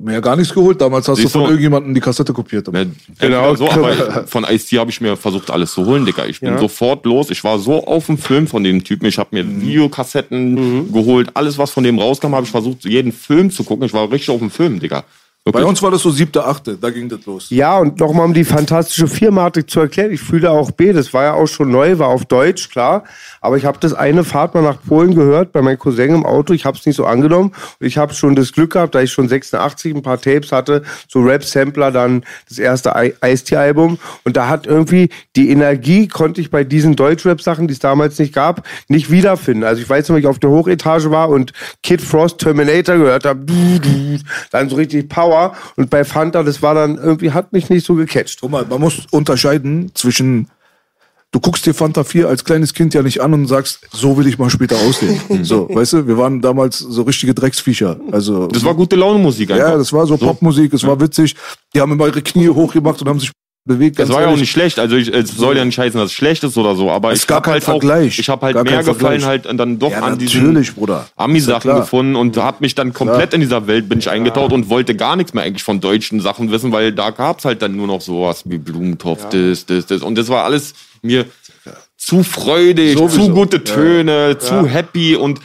Mir 0.00 0.20
gar 0.20 0.36
nichts 0.36 0.54
geholt. 0.54 0.80
Damals 0.80 1.08
hast 1.08 1.16
Siehst 1.16 1.34
du 1.34 1.38
von 1.40 1.44
du? 1.46 1.50
irgendjemandem 1.50 1.92
die 1.92 2.00
Kassette 2.00 2.32
kopiert. 2.32 2.70
Ne, 2.72 2.90
Genau. 3.18 3.54
So, 3.56 3.68
aber 3.68 4.26
von 4.28 4.44
Ice-T 4.44 4.78
habe 4.78 4.90
ich 4.90 5.00
mir 5.00 5.16
versucht, 5.16 5.50
alles 5.50 5.72
zu 5.72 5.84
holen, 5.86 6.06
Digga. 6.06 6.24
Ich 6.26 6.38
bin 6.40 6.50
Ja. 6.52 6.58
sofort 6.58 7.04
los. 7.04 7.30
Ich 7.30 7.42
war 7.42 7.58
so 7.58 7.84
auf 7.84 8.06
dem 8.06 8.16
Film 8.16 8.46
von 8.46 8.62
dem 8.62 8.84
Typen. 8.84 9.06
Ich 9.06 9.18
habe 9.18 9.30
mir 9.32 9.44
Videokassetten 9.60 10.92
geholt. 10.92 11.30
Alles, 11.34 11.58
was 11.58 11.72
von 11.72 11.82
dem 11.82 11.98
rauskam, 11.98 12.34
habe 12.34 12.44
ich 12.44 12.50
versucht, 12.50 12.84
jeden 12.84 13.10
Film 13.12 13.50
zu 13.50 13.64
gucken. 13.64 13.86
Ich 13.86 13.92
war 13.92 14.10
richtig 14.10 14.30
auf 14.30 14.38
dem 14.38 14.50
Film, 14.50 14.78
Digga. 14.78 15.02
Bei 15.44 15.60
Wirklich. 15.60 15.68
uns 15.70 15.82
war 15.82 15.90
das 15.90 16.02
so 16.02 16.10
siebte, 16.10 16.44
achte. 16.44 16.76
Da 16.76 16.90
ging 16.90 17.08
das 17.08 17.24
los. 17.24 17.46
Ja, 17.48 17.78
und 17.78 17.98
nochmal 18.00 18.26
um 18.26 18.34
die 18.34 18.44
fantastische 18.44 19.08
Viermatik 19.08 19.70
zu 19.70 19.80
erklären. 19.80 20.10
Ich 20.10 20.20
fühle 20.20 20.50
auch 20.50 20.70
B, 20.72 20.92
das 20.92 21.14
war 21.14 21.24
ja 21.24 21.32
auch 21.32 21.46
schon 21.46 21.70
neu, 21.70 21.98
war 21.98 22.08
auf 22.08 22.26
Deutsch, 22.26 22.68
klar. 22.68 23.04
Aber 23.40 23.56
ich 23.56 23.64
habe 23.64 23.78
das 23.80 23.94
eine 23.94 24.24
Fahrt 24.24 24.54
mal 24.54 24.62
nach 24.62 24.76
Polen 24.86 25.14
gehört, 25.14 25.52
bei 25.52 25.62
meinem 25.62 25.78
Cousin 25.78 26.10
im 26.10 26.26
Auto. 26.26 26.52
Ich 26.52 26.66
habe 26.66 26.76
es 26.76 26.84
nicht 26.84 26.96
so 26.96 27.06
angenommen. 27.06 27.54
Und 27.80 27.86
ich 27.86 27.96
habe 27.96 28.12
schon 28.12 28.36
das 28.36 28.52
Glück 28.52 28.72
gehabt, 28.72 28.94
da 28.94 29.00
ich 29.00 29.10
schon 29.10 29.26
86 29.26 29.94
ein 29.94 30.02
paar 30.02 30.20
Tapes 30.20 30.52
hatte, 30.52 30.82
so 31.08 31.20
Rap-Sampler, 31.20 31.92
dann 31.92 32.24
das 32.50 32.58
erste 32.58 32.92
Ice-T-Album. 33.24 33.98
Und 34.24 34.36
da 34.36 34.48
hat 34.48 34.66
irgendwie 34.66 35.08
die 35.34 35.48
Energie, 35.48 36.08
konnte 36.08 36.42
ich 36.42 36.50
bei 36.50 36.62
diesen 36.62 36.94
Deutsch-Rap-Sachen, 36.94 37.68
die 37.68 37.72
es 37.72 37.78
damals 37.78 38.18
nicht 38.18 38.34
gab, 38.34 38.66
nicht 38.88 39.10
wiederfinden. 39.10 39.64
Also 39.64 39.80
ich 39.80 39.88
weiß 39.88 40.08
noch, 40.08 40.16
wenn 40.16 40.22
ich 40.22 40.28
auf 40.28 40.40
der 40.40 40.50
Hochetage 40.50 41.10
war 41.10 41.30
und 41.30 41.54
Kid 41.82 42.02
Frost 42.02 42.38
Terminator 42.38 42.96
gehört 42.96 43.24
habe, 43.24 43.46
dann 44.50 44.68
so 44.68 44.76
richtig 44.76 45.08
Power. 45.08 45.27
Und 45.76 45.90
bei 45.90 46.04
Fanta, 46.04 46.42
das 46.42 46.62
war 46.62 46.74
dann 46.74 46.96
irgendwie, 46.96 47.32
hat 47.32 47.52
mich 47.52 47.70
nicht 47.70 47.84
so 47.86 47.94
gecatcht. 47.94 48.40
Guck 48.40 48.50
mal, 48.50 48.64
man 48.68 48.80
muss 48.80 49.06
unterscheiden 49.10 49.90
zwischen, 49.94 50.48
du 51.30 51.40
guckst 51.40 51.66
dir 51.66 51.74
Fanta 51.74 52.04
4 52.04 52.28
als 52.28 52.44
kleines 52.44 52.72
Kind 52.74 52.94
ja 52.94 53.02
nicht 53.02 53.20
an 53.20 53.34
und 53.34 53.46
sagst, 53.46 53.86
so 53.92 54.16
will 54.16 54.26
ich 54.26 54.38
mal 54.38 54.50
später 54.50 54.76
aussehen. 54.76 55.20
so, 55.44 55.68
weißt 55.68 55.92
du, 55.94 56.06
wir 56.06 56.16
waren 56.18 56.40
damals 56.40 56.78
so 56.78 57.02
richtige 57.02 57.34
Drecksviecher. 57.34 57.98
Also, 58.12 58.46
Das 58.46 58.64
war 58.64 58.74
gute 58.74 58.96
Laune 58.96 59.18
Musik 59.18 59.50
einfach. 59.50 59.68
ja, 59.68 59.76
das 59.76 59.92
war 59.92 60.06
so, 60.06 60.16
Popmusik, 60.16 60.72
es 60.72 60.86
war 60.86 61.00
witzig. 61.00 61.36
Die 61.74 61.80
haben 61.80 61.92
immer 61.92 62.06
ihre 62.06 62.22
Knie 62.22 62.48
hochgemacht 62.48 63.00
und 63.02 63.08
haben 63.08 63.20
sich 63.20 63.30
bewegt. 63.68 63.98
Das 64.00 64.08
war 64.08 64.16
ja 64.16 64.22
auch 64.22 64.30
ehrlich. 64.30 64.40
nicht 64.40 64.50
schlecht. 64.50 64.80
Also 64.80 64.96
ich, 64.96 65.06
es 65.14 65.36
soll 65.36 65.56
ja 65.56 65.64
nicht 65.64 65.78
heißen, 65.78 66.00
dass 66.00 66.10
es 66.10 66.12
schlecht 66.16 66.42
ist 66.42 66.56
oder 66.58 66.74
so, 66.74 66.90
aber 66.90 67.12
Es 67.12 67.20
ich 67.20 67.26
gab 67.28 67.44
keinen 67.44 67.52
halt 67.54 67.64
Vergleich. 67.64 68.14
auch, 68.14 68.18
ich 68.18 68.28
habe 68.28 68.46
halt 68.46 68.54
Gar 68.56 68.64
mehr 68.64 68.72
keinen 68.82 68.86
gefallen 68.86 69.24
halt 69.24 69.46
dann 69.46 69.78
doch 69.78 69.92
Ja, 69.92 70.00
an 70.00 70.18
diesen 70.18 70.56
ja 70.84 71.04
Ami-Sachen 71.16 71.60
klar. 71.60 71.80
gefunden 71.80 72.16
und 72.16 72.36
hab 72.36 72.60
mich 72.60 72.74
dann 72.74 72.92
komplett 72.92 73.32
in 73.34 73.40
dieser 73.40 73.68
Welt 73.68 73.88
bin 73.88 74.00
ich 74.00 74.10
eingetaucht 74.10 74.52
und 74.52 74.68
wollte 74.68 74.96
gar 74.96 75.14
nichts 75.14 75.34
mehr 75.34 75.44
eigentlich 75.44 75.62
von 75.62 75.80
deutschen 75.80 76.20
Sachen 76.20 76.50
wissen, 76.50 76.72
weil 76.72 76.92
da 76.92 77.10
gab's 77.10 77.44
halt 77.44 77.62
dann 77.62 77.76
nur 77.76 77.86
noch 77.86 78.00
sowas 78.00 78.42
wie 78.46 78.58
Blumentopf, 78.58 79.28
das, 79.28 79.66
das, 79.66 79.86
das 79.86 80.02
und 80.02 80.18
das 80.18 80.28
war 80.28 80.44
alles 80.44 80.74
mir 81.02 81.26
zu 81.96 82.22
freudig, 82.22 82.96
Sowieso. 82.96 83.26
zu 83.26 83.30
gute 83.34 83.62
Töne, 83.64 84.38
zu 84.38 84.66
happy 84.66 85.14
und 85.16 85.40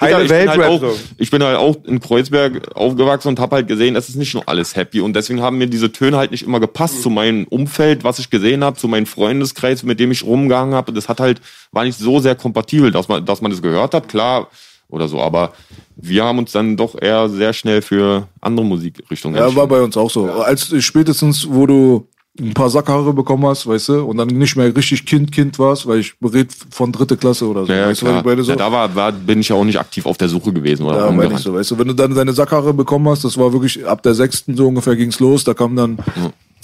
Heile 0.00 0.22
Digga, 0.24 0.38
ich 0.38 0.50
bin, 0.50 0.50
halt 0.50 0.82
auch, 0.82 0.94
ich 1.18 1.30
bin 1.30 1.42
halt 1.44 1.56
auch 1.56 1.76
in 1.84 2.00
Kreuzberg 2.00 2.76
aufgewachsen 2.76 3.28
und 3.28 3.38
habe 3.38 3.56
halt 3.56 3.68
gesehen, 3.68 3.94
es 3.94 4.08
ist 4.08 4.16
nicht 4.16 4.34
nur 4.34 4.48
alles 4.48 4.74
happy 4.74 5.00
und 5.00 5.14
deswegen 5.14 5.40
haben 5.40 5.56
mir 5.58 5.68
diese 5.68 5.92
Töne 5.92 6.16
halt 6.16 6.32
nicht 6.32 6.42
immer 6.42 6.58
gepasst 6.58 7.02
zu 7.02 7.10
meinem 7.10 7.44
Umfeld, 7.44 8.02
was 8.02 8.18
ich 8.18 8.28
gesehen 8.30 8.64
habe, 8.64 8.76
zu 8.76 8.88
meinem 8.88 9.06
Freundeskreis, 9.06 9.82
mit 9.84 10.00
dem 10.00 10.10
ich 10.10 10.24
rumgegangen 10.24 10.74
habe. 10.74 10.92
Das 10.92 11.08
hat 11.08 11.20
halt 11.20 11.40
war 11.70 11.84
nicht 11.84 11.98
so 11.98 12.18
sehr 12.20 12.34
kompatibel, 12.34 12.90
dass 12.90 13.08
man, 13.08 13.24
dass 13.24 13.40
man 13.40 13.50
das 13.50 13.62
gehört 13.62 13.94
hat, 13.94 14.08
klar 14.08 14.48
oder 14.88 15.08
so. 15.08 15.20
Aber 15.20 15.52
wir 15.96 16.24
haben 16.24 16.38
uns 16.38 16.52
dann 16.52 16.76
doch 16.76 17.00
eher 17.00 17.28
sehr 17.28 17.52
schnell 17.52 17.82
für 17.82 18.28
andere 18.40 18.66
Musikrichtungen 18.66 19.36
Ja, 19.36 19.42
war 19.42 19.48
entschieden. 19.48 19.68
bei 19.68 19.80
uns 19.82 19.96
auch 19.96 20.10
so. 20.10 20.30
Als 20.30 20.74
spätestens, 20.84 21.46
wo 21.48 21.66
du 21.66 22.08
ein 22.38 22.52
paar 22.52 22.68
Sackhaare 22.68 23.12
bekommen 23.12 23.46
hast, 23.46 23.66
weißt 23.66 23.90
du, 23.90 24.04
und 24.04 24.16
dann 24.16 24.26
nicht 24.26 24.56
mehr 24.56 24.74
richtig 24.74 25.06
Kind, 25.06 25.30
Kind 25.30 25.58
warst, 25.58 25.86
weil 25.86 26.00
ich 26.00 26.14
red 26.20 26.48
von 26.70 26.90
dritte 26.90 27.16
Klasse 27.16 27.48
oder 27.48 27.64
so. 27.64 27.72
Ja, 27.72 27.86
weißt 27.86 28.02
du, 28.02 28.06
klar. 28.06 28.22
meine? 28.24 28.42
So? 28.42 28.50
ja, 28.50 28.56
da 28.56 28.72
war, 28.72 28.92
war, 28.94 29.12
bin 29.12 29.40
ich 29.40 29.50
ja 29.50 29.56
auch 29.56 29.64
nicht 29.64 29.78
aktiv 29.78 30.04
auf 30.04 30.18
der 30.18 30.28
Suche 30.28 30.52
gewesen. 30.52 30.84
Oder 30.84 31.06
Ja, 31.06 31.12
meine 31.12 31.34
ich 31.34 31.40
so, 31.40 31.54
weißt 31.54 31.70
du, 31.70 31.78
wenn 31.78 31.88
du 31.88 31.94
dann 31.94 32.12
deine 32.12 32.32
Sackhaare 32.32 32.74
bekommen 32.74 33.08
hast, 33.08 33.24
das 33.24 33.38
war 33.38 33.52
wirklich, 33.52 33.86
ab 33.86 34.02
der 34.02 34.14
sechsten 34.14 34.56
so 34.56 34.66
ungefähr 34.66 34.96
ging's 34.96 35.20
los, 35.20 35.44
da 35.44 35.54
kam 35.54 35.76
dann 35.76 35.98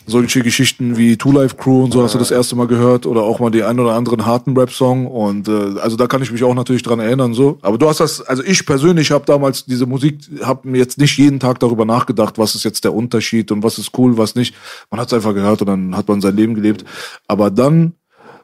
solche 0.06 0.42
Geschichten 0.42 0.96
wie 0.96 1.16
Two 1.16 1.32
Life 1.32 1.56
Crew 1.56 1.84
und 1.84 1.92
so 1.92 2.02
hast 2.02 2.14
du 2.14 2.18
das 2.18 2.30
erste 2.30 2.56
Mal 2.56 2.66
gehört 2.66 3.06
oder 3.06 3.22
auch 3.22 3.38
mal 3.38 3.50
die 3.50 3.62
ein 3.62 3.78
oder 3.78 3.94
anderen 3.94 4.26
harten 4.26 4.56
Rap-Song 4.56 5.06
und 5.06 5.48
äh, 5.48 5.78
also 5.80 5.96
da 5.96 6.06
kann 6.06 6.22
ich 6.22 6.32
mich 6.32 6.42
auch 6.44 6.54
natürlich 6.54 6.82
dran 6.82 7.00
erinnern 7.00 7.34
so. 7.34 7.58
Aber 7.62 7.78
du 7.78 7.88
hast 7.88 8.00
das, 8.00 8.20
also 8.20 8.42
ich 8.42 8.66
persönlich 8.66 9.10
habe 9.10 9.24
damals 9.24 9.64
diese 9.64 9.86
Musik, 9.86 10.18
habe 10.42 10.68
mir 10.68 10.78
jetzt 10.78 10.98
nicht 10.98 11.16
jeden 11.18 11.40
Tag 11.40 11.60
darüber 11.60 11.84
nachgedacht, 11.84 12.38
was 12.38 12.54
ist 12.54 12.64
jetzt 12.64 12.84
der 12.84 12.94
Unterschied 12.94 13.52
und 13.52 13.62
was 13.62 13.78
ist 13.78 13.96
cool, 13.98 14.16
was 14.16 14.34
nicht. 14.34 14.54
Man 14.90 15.00
hat 15.00 15.08
es 15.08 15.14
einfach 15.14 15.34
gehört 15.34 15.60
und 15.60 15.66
dann 15.66 15.96
hat 15.96 16.08
man 16.08 16.20
sein 16.20 16.36
Leben 16.36 16.54
gelebt. 16.54 16.84
Aber 17.26 17.50
dann, 17.50 17.94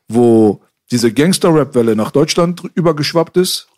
wo 0.09 0.61
diese 0.91 1.13
Gangster-Rap-Welle 1.13 1.97
nach 1.97 2.11
Deutschland 2.11 2.63
übergeschwappt 2.75 3.37
ist, 3.37 3.69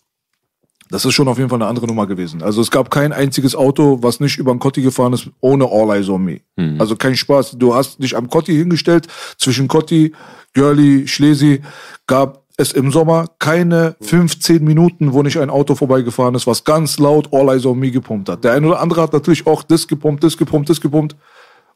das 0.90 1.04
ist 1.04 1.14
schon 1.14 1.28
auf 1.28 1.38
jeden 1.38 1.50
Fall 1.50 1.58
eine 1.58 1.68
andere 1.68 1.86
Nummer 1.86 2.06
gewesen. 2.06 2.42
Also 2.42 2.60
es 2.60 2.70
gab 2.70 2.90
kein 2.90 3.12
einziges 3.12 3.54
Auto, 3.54 3.98
was 4.02 4.20
nicht 4.20 4.38
über 4.38 4.52
den 4.52 4.58
Kotti 4.58 4.82
gefahren 4.82 5.12
ist, 5.12 5.28
ohne 5.40 5.66
All 5.70 5.90
Eyes 5.90 6.08
on 6.08 6.24
Me. 6.24 6.40
Mhm. 6.56 6.80
Also 6.80 6.96
kein 6.96 7.16
Spaß. 7.16 7.56
Du 7.58 7.74
hast 7.74 8.02
dich 8.02 8.16
am 8.16 8.28
Kotti 8.28 8.54
hingestellt, 8.54 9.06
zwischen 9.36 9.68
Kotti, 9.68 10.14
Görli, 10.54 11.06
Schlesi, 11.06 11.62
gab 12.06 12.42
es 12.56 12.72
im 12.72 12.90
Sommer 12.90 13.26
keine 13.38 13.96
15 14.00 14.64
Minuten, 14.64 15.12
wo 15.12 15.22
nicht 15.22 15.38
ein 15.38 15.50
Auto 15.50 15.74
vorbeigefahren 15.74 16.34
ist, 16.34 16.46
was 16.46 16.64
ganz 16.64 16.98
laut 16.98 17.32
All 17.32 17.48
Eyes 17.50 17.66
on 17.66 17.78
Me 17.78 17.90
gepumpt 17.90 18.28
hat. 18.28 18.42
Der 18.42 18.52
eine 18.52 18.66
oder 18.66 18.80
andere 18.80 19.02
hat 19.02 19.12
natürlich 19.12 19.46
auch 19.46 19.62
das 19.62 19.86
gepumpt, 19.86 20.24
das 20.24 20.36
gepumpt, 20.36 20.68
das 20.68 20.80
gepumpt. 20.80 21.16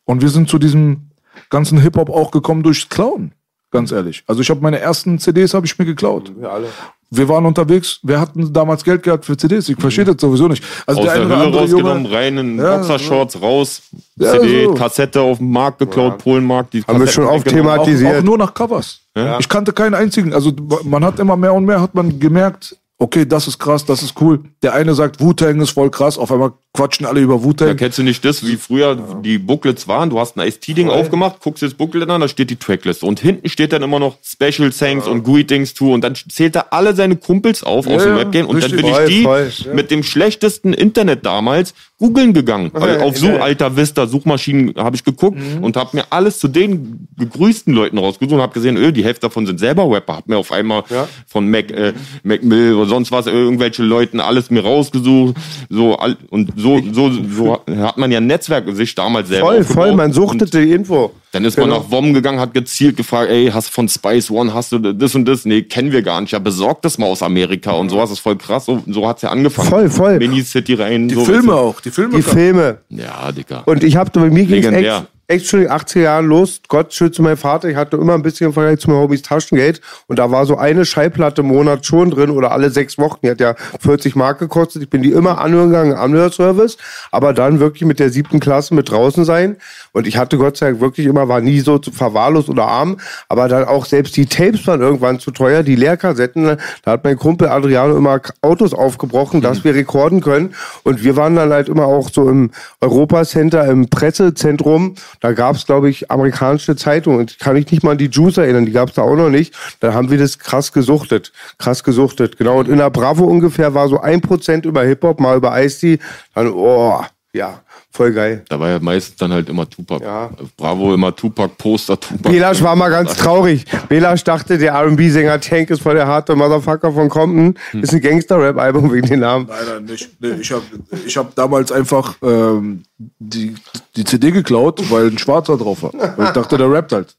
Und 0.04 0.23
wir 0.23 0.28
sind 0.28 0.49
zu 0.49 0.59
diesem 0.59 1.11
ganzen 1.50 1.78
Hip-Hop 1.78 2.11
auch 2.11 2.31
gekommen 2.31 2.62
durchs 2.62 2.88
Klauen. 2.88 3.33
Ganz 3.71 3.92
ehrlich. 3.92 4.25
Also 4.26 4.42
ich 4.42 4.50
habe 4.50 4.61
meine 4.61 4.81
ersten 4.81 5.19
CDs 5.19 5.54
habe 5.54 5.66
ich 5.66 5.78
mir 5.78 5.85
geklaut. 5.85 6.33
Ja, 6.40 6.50
alle. 6.50 6.69
Wir 7.14 7.28
waren 7.28 7.45
unterwegs, 7.45 7.99
wir 8.02 8.19
hatten 8.19 8.50
damals 8.54 8.83
Geld 8.85 9.02
gehabt 9.02 9.26
für 9.26 9.37
CDs. 9.37 9.69
Ich 9.69 9.76
verstehe 9.78 10.07
das 10.07 10.16
sowieso 10.19 10.49
nicht. 10.49 10.64
Also 10.87 11.00
Aus 11.02 11.07
der, 11.07 11.16
Hülle 11.23 11.37
andere 11.37 11.61
rausgenommen, 11.61 12.04
Junge- 12.07 12.14
rein 12.16 12.38
in 12.38 12.59
Ja, 12.59 12.78
Boxershorts, 12.78 13.42
raus, 13.42 13.83
Ja, 14.16 14.33
CD, 14.40 14.64
so. 14.64 14.75
Kassette 14.75 15.21
auf 15.21 15.37
dem 15.37 15.50
Markt 15.50 15.78
geklaut, 15.78 16.16
Polenmarkt. 16.19 16.73
Die 16.73 16.83
Haben 16.83 17.00
wir 17.00 17.07
schon 17.07 17.25
oft 17.26 17.45
weggenommen. 17.45 17.71
Thema- 17.71 17.81
auch, 17.83 17.85
thematisiert. 17.85 18.19
auch 18.19 18.23
nur 18.23 18.38
nach 18.38 18.54
Covers. 18.54 19.00
Ja. 19.14 19.38
Ich 19.38 19.47
kannte 19.49 19.75
keinen 19.75 19.92
einzigen. 19.95 20.33
Also 20.33 20.52
man 20.85 21.04
hat 21.04 21.19
immer 21.19 21.37
mehr 21.37 21.52
und 21.52 21.66
mehr 21.66 21.83
hat 21.83 21.95
man 21.95 22.19
gemerkt, 22.19 22.76
okay, 23.02 23.26
das 23.26 23.49
ist 23.49 23.59
krass, 23.59 23.85
das 23.85 24.02
ist 24.02 24.21
cool. 24.21 24.40
Der 24.62 24.75
eine 24.75 24.94
sagt, 24.94 25.21
Wu-Tang 25.21 25.61
ist 25.61 25.71
voll 25.71 25.90
krass, 25.90 26.16
auf 26.18 26.30
einmal 26.30 26.52
quatschen 26.75 27.04
alle 27.04 27.21
über 27.21 27.35
Ja, 27.35 27.42
Wu-Tang. 27.44 27.76
kennst 27.76 27.99
du 27.99 28.02
nicht 28.02 28.25
das, 28.25 28.47
wie 28.47 28.56
früher 28.56 28.97
die 29.23 29.38
Booklets 29.38 29.88
waren? 29.88 30.09
Du 30.09 30.18
hast 30.18 30.38
ein 30.38 30.47
Ice-T-Ding 30.47 30.88
aufgemacht, 30.88 31.40
guckst 31.40 31.62
das 31.62 31.75
Booklet 31.75 32.09
an, 32.09 32.21
da 32.23 32.28
steht 32.28 32.49
die 32.49 32.56
Tracklist. 32.56 33.02
Und 33.02 33.21
hinten 33.21 33.49
steht 33.50 33.73
dann 33.75 33.82
immer 33.82 33.99
noch 33.99 34.16
Special 34.23 34.71
Thanks 34.71 35.06
und 35.06 35.23
Greetings 35.25 35.75
to. 35.75 35.92
Und 35.92 36.02
dann 36.02 36.14
zählt 36.14 36.56
er 36.56 36.73
alle 36.73 36.94
seine 36.94 37.16
Kumpels 37.16 37.62
auf 37.62 37.87
aus 37.87 37.92
Ja, 37.92 37.99
dem 37.99 38.09
ja, 38.09 38.16
Rap-Game. 38.16 38.47
Und 38.47 38.62
dann 38.62 38.71
bin 38.71 38.87
ich 38.87 38.97
die 39.09 39.23
ja. 39.25 39.75
mit 39.75 39.90
dem 39.90 40.02
schlechtesten 40.02 40.73
Internet 40.73 41.26
damals 41.26 41.75
googeln 41.99 42.32
gegangen. 42.32 42.71
Also 42.75 43.00
auf 43.04 43.18
so 43.18 43.26
ja. 43.26 43.37
alter 43.40 43.76
Vista 43.76 44.06
Suchmaschinen 44.06 44.75
habe 44.76 44.97
ich 44.97 45.04
geguckt 45.04 45.38
Mhm. 45.38 45.62
und 45.62 45.76
habe 45.76 45.97
mir 45.97 46.04
alles 46.11 46.38
zu 46.38 46.49
den 46.49 47.06
gegrüßten 47.18 47.73
Leuten 47.73 47.99
rausgesucht 47.99 48.35
und 48.35 48.40
habe 48.42 48.52
gesehen, 48.54 48.76
öh, 48.76 48.92
die 48.92 49.04
Hälfte 49.04 49.23
davon 49.28 49.47
sind 49.47 49.61
selber 49.61 49.88
Rapper. 49.90 50.16
Hab 50.16 50.28
mir 50.28 50.37
auf 50.38 50.50
einmal 50.52 50.85
Ja. 50.90 51.06
von 51.26 51.49
Mac, 51.50 51.71
äh, 51.71 51.92
Mac 52.25 52.42
Mill 52.42 52.75
oder 52.75 52.88
sonst 52.92 53.11
was 53.11 53.26
irgendwelche 53.26 53.82
Leuten 53.82 54.20
alles 54.20 54.50
mir 54.50 54.62
rausgesucht. 54.62 55.34
So 55.70 55.96
all, 55.96 56.16
und 56.28 56.52
so, 56.56 56.80
so, 56.92 57.11
so 57.11 57.58
hat 57.78 57.96
man 57.96 58.12
ja 58.12 58.18
ein 58.18 58.26
Netzwerk 58.26 58.64
sich 58.76 58.94
damals 58.94 59.28
selber 59.28 59.46
Voll, 59.46 59.61
aufgebaut. 59.61 59.84
voll, 59.87 59.94
man 59.94 60.06
Und 60.06 60.12
suchtete 60.12 60.61
die 60.61 60.72
Info. 60.72 61.11
dann 61.32 61.44
ist 61.46 61.56
man 61.56 61.68
Genau. 61.70 61.80
nach 61.80 61.90
WOM 61.90 62.12
gegangen, 62.12 62.38
hat 62.38 62.52
gezielt 62.52 62.96
gefragt, 62.99 63.30
ey, 63.30 63.50
hast 63.52 63.68
du 63.68 63.72
von 63.72 63.88
Spice 63.88 64.30
One, 64.30 64.52
hast 64.52 64.72
du 64.72 64.78
das 64.78 65.14
und 65.14 65.25
das? 65.25 65.46
Nee, 65.46 65.62
kennen 65.62 65.90
wir 65.90 66.02
gar 66.02 66.20
nicht. 66.20 66.32
Ja, 66.32 66.38
besorgt 66.38 66.84
das 66.84 66.99
mal 66.99 67.06
aus 67.06 67.22
Amerika 67.22 67.72
und 67.72 67.88
sowas 67.88 68.11
ist 68.11 68.18
voll 68.20 68.37
krass. 68.37 68.66
So, 68.66 68.82
so 68.87 69.08
hat's 69.08 69.22
ja 69.22 69.30
angefangen. 69.30 69.68
Voll, 69.70 69.88
voll. 69.88 70.18
Mini 70.18 70.42
City 70.42 70.75
rein. 70.75 71.08
Die 71.08 71.14
so, 71.14 71.25
Filme 71.25 71.54
auch, 71.54 71.80
die 71.80 71.90
Filme. 71.90 72.16
Die 72.16 72.22
Filme. 72.22 72.78
Ja, 72.90 73.32
Dicker. 73.32 73.62
Und 73.66 73.82
ich 73.82 73.96
habe 73.96 74.11
bei 74.12 74.28
mir 74.28 74.44
ging 74.44 74.62
es. 74.64 75.02
Echt, 75.32 75.46
schon 75.46 75.62
in 75.62 75.68
den 75.68 75.74
80er 75.74 76.00
Jahren 76.00 76.26
los. 76.26 76.60
Gott 76.68 76.92
schütze 76.92 77.22
meinen 77.22 77.36
Vater. 77.36 77.68
Ich 77.68 77.76
hatte 77.76 77.96
immer 77.96 78.14
ein 78.14 78.22
bisschen 78.22 78.48
im 78.48 78.52
Vergleich 78.52 78.78
zu 78.80 78.90
meinen 78.90 79.00
Hobbys 79.00 79.22
Taschengeld. 79.22 79.80
Und 80.06 80.18
da 80.18 80.30
war 80.30 80.46
so 80.46 80.56
eine 80.56 80.84
Schallplatte 80.84 81.40
im 81.40 81.48
Monat 81.48 81.86
schon 81.86 82.10
drin 82.10 82.30
oder 82.30 82.52
alle 82.52 82.70
sechs 82.70 82.98
Wochen. 82.98 83.18
Die 83.22 83.30
hat 83.30 83.40
ja 83.40 83.54
40 83.80 84.14
Mark 84.14 84.38
gekostet. 84.38 84.82
Ich 84.82 84.90
bin 84.90 85.02
die 85.02 85.12
immer 85.12 85.40
anhören 85.40 85.70
gegangen, 85.70 85.94
Anhörservice. 85.94 86.76
Aber 87.10 87.32
dann 87.32 87.60
wirklich 87.60 87.84
mit 87.84 87.98
der 87.98 88.10
siebten 88.10 88.40
Klasse 88.40 88.74
mit 88.74 88.90
draußen 88.90 89.24
sein. 89.24 89.56
Und 89.92 90.06
ich 90.06 90.16
hatte 90.16 90.38
Gott 90.38 90.56
sei 90.56 90.66
Dank 90.66 90.80
wirklich 90.80 91.06
immer, 91.06 91.28
war 91.28 91.40
nie 91.40 91.60
so 91.60 91.80
verwahrlost 91.80 92.48
oder 92.48 92.66
arm. 92.66 92.98
Aber 93.28 93.48
dann 93.48 93.64
auch 93.64 93.86
selbst 93.86 94.16
die 94.16 94.26
Tapes 94.26 94.66
waren 94.66 94.80
irgendwann 94.80 95.18
zu 95.18 95.30
teuer. 95.30 95.62
Die 95.62 95.76
Leerkassetten, 95.76 96.56
da 96.84 96.90
hat 96.90 97.04
mein 97.04 97.16
Kumpel 97.16 97.48
Adriano 97.48 97.96
immer 97.96 98.20
Autos 98.42 98.74
aufgebrochen, 98.74 99.40
dass 99.40 99.64
wir 99.64 99.74
rekorden 99.74 100.20
können. 100.20 100.54
Und 100.82 101.02
wir 101.02 101.16
waren 101.16 101.36
dann 101.36 101.52
halt 101.52 101.68
immer 101.68 101.86
auch 101.86 102.10
so 102.10 102.28
im 102.28 102.50
Europacenter, 102.80 103.66
im 103.66 103.88
Pressezentrum. 103.88 104.95
Da 105.23 105.32
gab's 105.32 105.65
glaub 105.65 105.73
glaube 105.73 105.89
ich, 105.89 106.11
amerikanische 106.11 106.76
Zeitungen. 106.76 107.26
Ich 107.28 107.39
kann 107.39 107.54
mich 107.54 107.71
nicht 107.71 107.82
mal 107.82 107.93
an 107.93 107.99
die 107.99 108.11
Juice 108.11 108.37
erinnern, 108.37 108.67
die 108.67 108.73
gab's 108.73 108.93
da 108.93 109.02
auch 109.02 109.17
noch 109.17 109.30
nicht. 109.30 109.54
Da 109.80 109.95
haben 109.95 110.11
wir 110.11 110.19
das 110.19 110.39
krass 110.39 110.73
gesuchtet. 110.73 111.32
Krass 111.56 111.82
gesuchtet, 111.82 112.37
genau. 112.37 112.58
Und 112.58 112.69
in 112.69 112.76
der 112.76 112.91
Bravo 112.91 113.25
ungefähr 113.25 113.73
war 113.73 113.89
so 113.89 114.00
ein 114.00 114.21
Prozent 114.21 114.67
über 114.67 114.82
Hip-Hop, 114.82 115.19
mal 115.19 115.39
über 115.39 115.58
Ice-T. 115.63 115.99
Dann, 116.35 116.49
oh, 116.52 117.02
ja, 117.32 117.63
voll 117.93 118.13
geil. 118.13 118.45
Da 118.49 118.59
war 118.59 118.71
ja 118.71 118.78
meistens 118.81 119.17
dann 119.17 119.33
halt 119.33 119.49
immer 119.49 119.69
Tupac. 119.69 120.02
Ja. 120.02 120.31
Bravo, 120.57 120.95
immer 120.95 121.15
Tupac, 121.15 121.57
Poster, 121.59 121.99
Tupac. 121.99 122.31
Belasch 122.31 122.63
war 122.63 122.75
mal 122.75 122.91
ganz 122.91 123.15
traurig. 123.17 123.65
Belasch 123.89 124.25
dachte, 124.25 124.59
der 124.59 124.73
R&B-Sänger 124.73 125.41
Tank 125.41 125.71
ist 125.71 125.83
voll 125.83 125.95
der 125.95 126.07
harte 126.07 126.35
Motherfucker 126.35 126.93
von 126.93 127.09
Compton. 127.09 127.55
Ist 127.73 127.93
ein 127.93 128.00
Gangster-Rap-Album 128.00 128.93
wegen 128.93 129.07
den 129.09 129.21
Namen. 129.21 129.47
Leider 129.49 129.81
nicht. 129.81 130.11
Nee, 130.21 130.41
ich 130.41 130.50
habe 130.50 130.63
ich 131.07 131.17
hab 131.17 131.35
damals 131.35 131.71
einfach 131.71 132.17
ähm, 132.23 132.83
die, 133.19 133.55
die 133.97 134.05
CD 134.05 134.31
geklaut, 134.31 134.83
weil 134.91 135.09
ein 135.09 135.19
Schwarzer 135.19 135.57
drauf 135.57 135.83
war. 135.83 135.93
Weil 136.17 136.26
ich 136.26 136.33
dachte, 136.33 136.57
der 136.57 136.71
rappt 136.71 136.93
halt. 136.93 137.15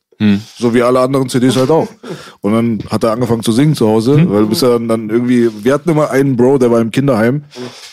So 0.58 0.74
wie 0.74 0.82
alle 0.82 1.00
anderen 1.00 1.30
CDs 1.30 1.56
halt 1.56 1.70
auch. 1.70 1.88
Und 2.42 2.54
dann 2.54 2.80
hat 2.90 3.04
er 3.04 3.12
angefangen 3.12 3.44
zu 3.44 3.52
singen 3.52 3.76
zu 3.76 3.88
Hause, 3.88 4.26
weil 4.30 4.46
bis 4.46 4.62
er 4.62 4.72
dann, 4.72 4.88
dann 4.88 5.10
irgendwie, 5.10 5.50
wir 5.64 5.74
hatten 5.74 5.90
immer 5.90 6.10
einen 6.12 6.36
Bro, 6.36 6.60
der 6.60 6.72
war 6.72 6.82
im 6.82 6.92
Kinderheim. 6.92 7.44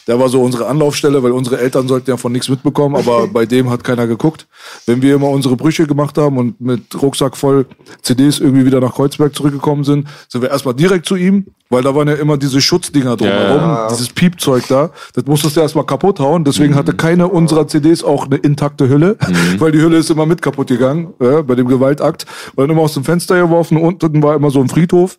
Der 0.07 0.19
war 0.19 0.29
so 0.29 0.43
unsere 0.43 0.67
Anlaufstelle, 0.67 1.23
weil 1.23 1.33
unsere 1.33 1.59
Eltern 1.61 1.87
sollten 1.87 2.11
ja 2.11 2.17
von 2.17 2.33
nichts 2.33 2.49
mitbekommen, 2.49 2.97
aber 2.97 3.27
bei 3.33 3.47
dem 3.47 3.71
hat 3.71 3.85
keiner 3.85 4.07
geguckt. 4.07 4.47
Wenn 4.87 5.03
wir 5.03 5.15
immer 5.15 5.29
unsere 5.29 5.57
Brüche 5.57 5.87
gemacht 5.87 6.19
haben 6.19 6.37
und 6.39 6.61
mit 6.61 6.83
Rucksack 7.01 7.37
voll 7.37 7.67
CDs 8.03 8.41
irgendwie 8.41 8.67
wieder 8.67 8.81
nach 8.81 8.95
Kreuzberg 8.95 9.35
zurückgekommen 9.35 9.85
sind, 9.85 10.09
sind 10.29 10.43
wir 10.43 10.51
erstmal 10.51 10.75
direkt 10.75 11.07
zu 11.07 11.17
ihm, 11.17 11.47
weil 11.69 11.83
da 11.83 11.95
waren 11.95 12.09
ja 12.09 12.15
immer 12.15 12.37
diese 12.37 12.61
Schutzdinger 12.61 13.17
drumherum, 13.17 13.61
Ja, 13.61 13.89
dieses 13.89 14.09
Piepzeug 14.09 14.67
da. 14.69 14.91
Das 15.15 15.25
musstest 15.27 15.57
du 15.57 15.61
erstmal 15.61 15.87
kaputt 15.87 16.19
hauen. 16.19 16.43
Deswegen 16.45 16.75
hatte 16.75 16.93
keine 16.95 17.29
unserer 17.29 17.69
CDs 17.69 18.03
auch 18.03 18.27
eine 18.27 18.37
intakte 18.37 18.89
Hülle, 18.89 19.17
weil 19.59 19.71
die 19.71 19.81
Hülle 19.81 19.99
ist 19.99 20.11
immer 20.11 20.27
mit 20.27 20.43
kaputt 20.43 20.67
gegangen 20.67 21.15
ja, 21.21 21.43
bei 21.43 21.55
dem 21.55 21.69
Gewaltakt. 21.69 22.20
Und 22.55 22.65
dann 22.65 22.71
immer 22.71 22.83
aus 22.83 22.95
dem 22.95 23.05
Fenster 23.05 23.41
geworfen. 23.41 23.77
Unten 23.77 24.23
war 24.23 24.35
immer 24.35 24.51
so 24.51 24.61
ein 24.61 24.69
Friedhof 24.69 25.19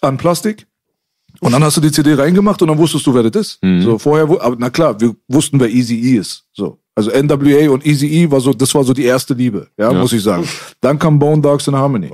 an 0.00 0.16
Plastik. 0.16 0.66
Und 1.40 1.52
dann 1.52 1.62
hast 1.62 1.76
du 1.76 1.82
die 1.82 1.92
CD 1.92 2.14
reingemacht 2.14 2.62
und 2.62 2.68
dann 2.68 2.78
wusstest 2.78 3.06
du, 3.06 3.14
wer 3.14 3.22
das 3.22 3.42
ist. 3.42 3.58
So 3.82 3.98
vorher, 3.98 4.24
aber 4.24 4.56
na 4.58 4.70
klar, 4.70 4.98
wir 5.00 5.14
wussten, 5.28 5.60
wer 5.60 5.68
Easy 5.68 6.14
E 6.14 6.16
ist. 6.18 6.44
So. 6.52 6.78
Also 6.94 7.10
NWA 7.10 7.68
und 7.70 7.84
Easy 7.84 8.06
E 8.06 8.30
war 8.30 8.40
so, 8.40 8.54
das 8.54 8.74
war 8.74 8.82
so 8.82 8.94
die 8.94 9.04
erste 9.04 9.34
Liebe, 9.34 9.68
ja, 9.76 9.92
muss 9.92 10.14
ich 10.14 10.22
sagen. 10.22 10.48
Dann 10.80 10.98
kam 10.98 11.18
Bone 11.18 11.42
Dogs 11.42 11.68
in 11.68 11.76
Harmony. 11.76 12.08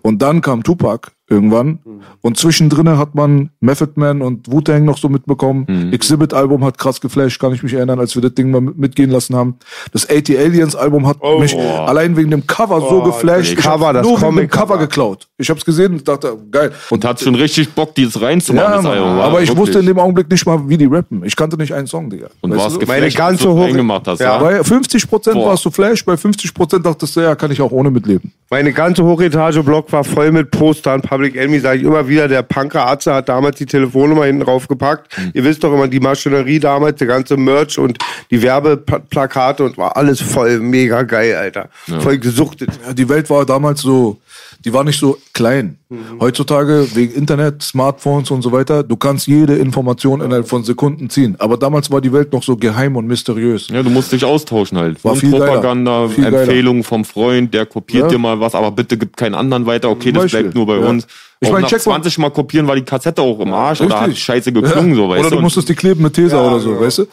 Und 0.00 0.22
dann 0.22 0.40
kam 0.40 0.62
Tupac 0.62 1.12
irgendwann. 1.32 1.78
Und 2.20 2.36
zwischendrin 2.36 2.88
hat 2.98 3.14
man 3.14 3.50
Method 3.60 3.92
Man 3.96 4.22
und 4.22 4.50
Wu-Tang 4.50 4.84
noch 4.84 4.98
so 4.98 5.08
mitbekommen. 5.08 5.90
Exhibit-Album 5.92 6.64
hat 6.64 6.78
krass 6.78 7.00
geflasht, 7.00 7.40
kann 7.40 7.52
ich 7.52 7.62
mich 7.62 7.72
erinnern, 7.74 7.98
als 7.98 8.14
wir 8.14 8.22
das 8.22 8.34
Ding 8.34 8.50
mal 8.50 8.60
mit- 8.60 8.78
mitgehen 8.78 9.10
lassen 9.10 9.34
haben. 9.34 9.56
Das 9.92 10.08
80 10.08 10.38
Aliens-Album 10.38 11.06
hat 11.06 11.16
mich 11.40 11.56
allein 11.56 12.16
wegen 12.16 12.30
dem 12.30 12.46
Cover 12.46 12.80
so 12.80 13.02
geflasht. 13.02 13.52
Ich 13.52 13.56
Cover, 13.56 13.92
das 13.92 14.06
nur 14.06 14.20
wegen 14.20 14.36
dem. 14.36 14.48
Cover 14.50 14.78
geklaut. 14.78 15.28
Ich 15.38 15.48
hab's 15.50 15.64
gesehen 15.64 15.94
und 15.94 16.06
dachte, 16.06 16.36
geil. 16.50 16.72
Und 16.90 17.04
hat 17.04 17.20
schon 17.20 17.34
richtig 17.34 17.70
Bock, 17.72 17.94
dieses 17.94 18.20
reinzumachen, 18.20 18.84
Ja, 18.84 18.90
Album. 18.90 19.08
aber 19.20 19.40
ich 19.42 19.48
wirklich. 19.48 19.56
wusste 19.58 19.78
in 19.80 19.86
dem 19.86 19.98
Augenblick 19.98 20.30
nicht 20.30 20.46
mal, 20.46 20.68
wie 20.68 20.76
die 20.76 20.86
rappen. 20.86 21.22
Ich 21.24 21.34
kannte 21.36 21.56
nicht 21.56 21.72
einen 21.72 21.86
Song, 21.86 22.10
Digga. 22.10 22.26
Und 22.40 22.50
Weißt 22.50 22.60
warst 22.62 22.76
du? 22.76 22.80
geflasht, 22.80 23.00
Meine 23.00 23.12
ganze 23.12 23.48
Hoch- 23.52 23.62
reingemacht 23.64 24.06
hast, 24.06 24.20
Ja. 24.20 24.36
ja. 24.36 24.38
Bei 24.42 24.62
50 24.64 25.08
Prozent 25.08 25.36
Boah. 25.36 25.50
warst 25.50 25.64
du 25.64 25.70
Flash, 25.70 26.04
bei 26.04 26.16
50 26.16 26.52
Prozent 26.54 26.84
dachtest 26.84 27.16
du, 27.16 27.20
ja, 27.20 27.34
kann 27.34 27.50
ich 27.50 27.60
auch 27.60 27.70
ohne 27.72 27.90
mitleben. 27.90 28.32
Meine 28.50 28.72
ganze 28.72 29.02
Hochetage-Block 29.04 29.90
war 29.92 30.04
voll 30.04 30.30
mit 30.32 30.50
Postern. 30.50 31.00
Public 31.00 31.21
Enemy 31.26 31.60
sage 31.60 31.78
ich 31.78 31.84
immer 31.84 32.08
wieder. 32.08 32.28
Der 32.28 32.42
Punker 32.42 32.86
Atze 32.86 33.14
hat 33.14 33.28
damals 33.28 33.56
die 33.58 33.66
Telefonnummer 33.66 34.24
hinten 34.24 34.44
drauf 34.44 34.68
gepackt. 34.68 35.16
Hm. 35.16 35.30
Ihr 35.34 35.44
wisst 35.44 35.64
doch 35.64 35.72
immer, 35.72 35.88
die 35.88 36.00
Maschinerie 36.00 36.58
damals, 36.58 36.98
der 36.98 37.06
ganze 37.06 37.36
Merch 37.36 37.78
und 37.78 37.98
die 38.30 38.42
Werbeplakate 38.42 39.64
und 39.64 39.78
war 39.78 39.96
alles 39.96 40.20
voll 40.20 40.58
mega 40.60 41.02
geil, 41.02 41.34
Alter. 41.34 41.68
Voll 42.00 42.18
gesuchtet. 42.18 42.70
Ja, 42.86 42.92
die 42.92 43.08
Welt 43.08 43.30
war 43.30 43.46
damals 43.46 43.80
so, 43.80 44.18
die 44.64 44.72
war 44.72 44.84
nicht 44.84 44.98
so 44.98 45.18
klein. 45.32 45.78
Heutzutage 46.20 46.86
wegen 46.94 47.12
Internet, 47.14 47.62
Smartphones 47.62 48.30
und 48.30 48.42
so 48.42 48.52
weiter, 48.52 48.82
du 48.82 48.96
kannst 48.96 49.26
jede 49.26 49.56
Information 49.56 50.20
innerhalb 50.20 50.48
von 50.48 50.64
Sekunden 50.64 51.10
ziehen. 51.10 51.36
Aber 51.38 51.56
damals 51.56 51.90
war 51.90 52.00
die 52.00 52.12
Welt 52.12 52.32
noch 52.32 52.42
so 52.42 52.56
geheim 52.56 52.96
und 52.96 53.06
mysteriös. 53.06 53.68
Ja, 53.68 53.82
du 53.82 53.90
musst 53.90 54.12
dich 54.12 54.24
austauschen 54.24 54.78
halt. 54.78 55.04
War 55.04 55.12
Und 55.12 55.18
viel. 55.18 55.30
Propaganda, 55.30 56.08
Viel. 56.08 56.24
Empfehlungen 56.24 56.84
vom 56.84 57.04
Freund, 57.04 57.52
der 57.54 57.66
kopiert 57.66 58.04
Ja. 58.04 58.08
dir 58.08 58.18
mal 58.18 58.40
was, 58.40 58.54
aber 58.54 58.70
bitte 58.70 58.96
gib 58.96 59.16
keinen 59.16 59.34
anderen 59.34 59.66
weiter. 59.66 59.90
Okay, 59.90 60.12
das 60.12 60.24
Beispiel. 60.24 60.42
bleibt 60.42 60.54
nur 60.54 60.66
bei 60.66 60.78
Ja. 60.78 60.86
uns. 60.88 61.06
Ich 61.40 61.50
meine, 61.50 61.62
nach 61.62 61.70
check 61.70 61.78
mal. 61.86 61.94
20 61.94 62.18
Mal 62.18 62.30
kopieren 62.30 62.68
war 62.68 62.76
die 62.76 62.82
Kassette 62.84 63.20
auch 63.20 63.40
im 63.40 63.52
Arsch 63.52 63.80
oder 63.80 63.96
hat 64.00 64.06
Richtig. 64.06 64.22
scheiße 64.22 64.52
geklungen, 64.52 64.90
Ja. 64.90 64.96
so, 64.96 65.08
weißt 65.08 65.26
Oder 65.26 65.36
du 65.36 65.42
musstest 65.42 65.68
die 65.68 65.74
kleben 65.74 66.00
mit 66.02 66.14
Tesa 66.14 66.40
oder 66.40 66.60
so, 66.60 66.78
weißt 66.78 66.98
du? 66.98 67.06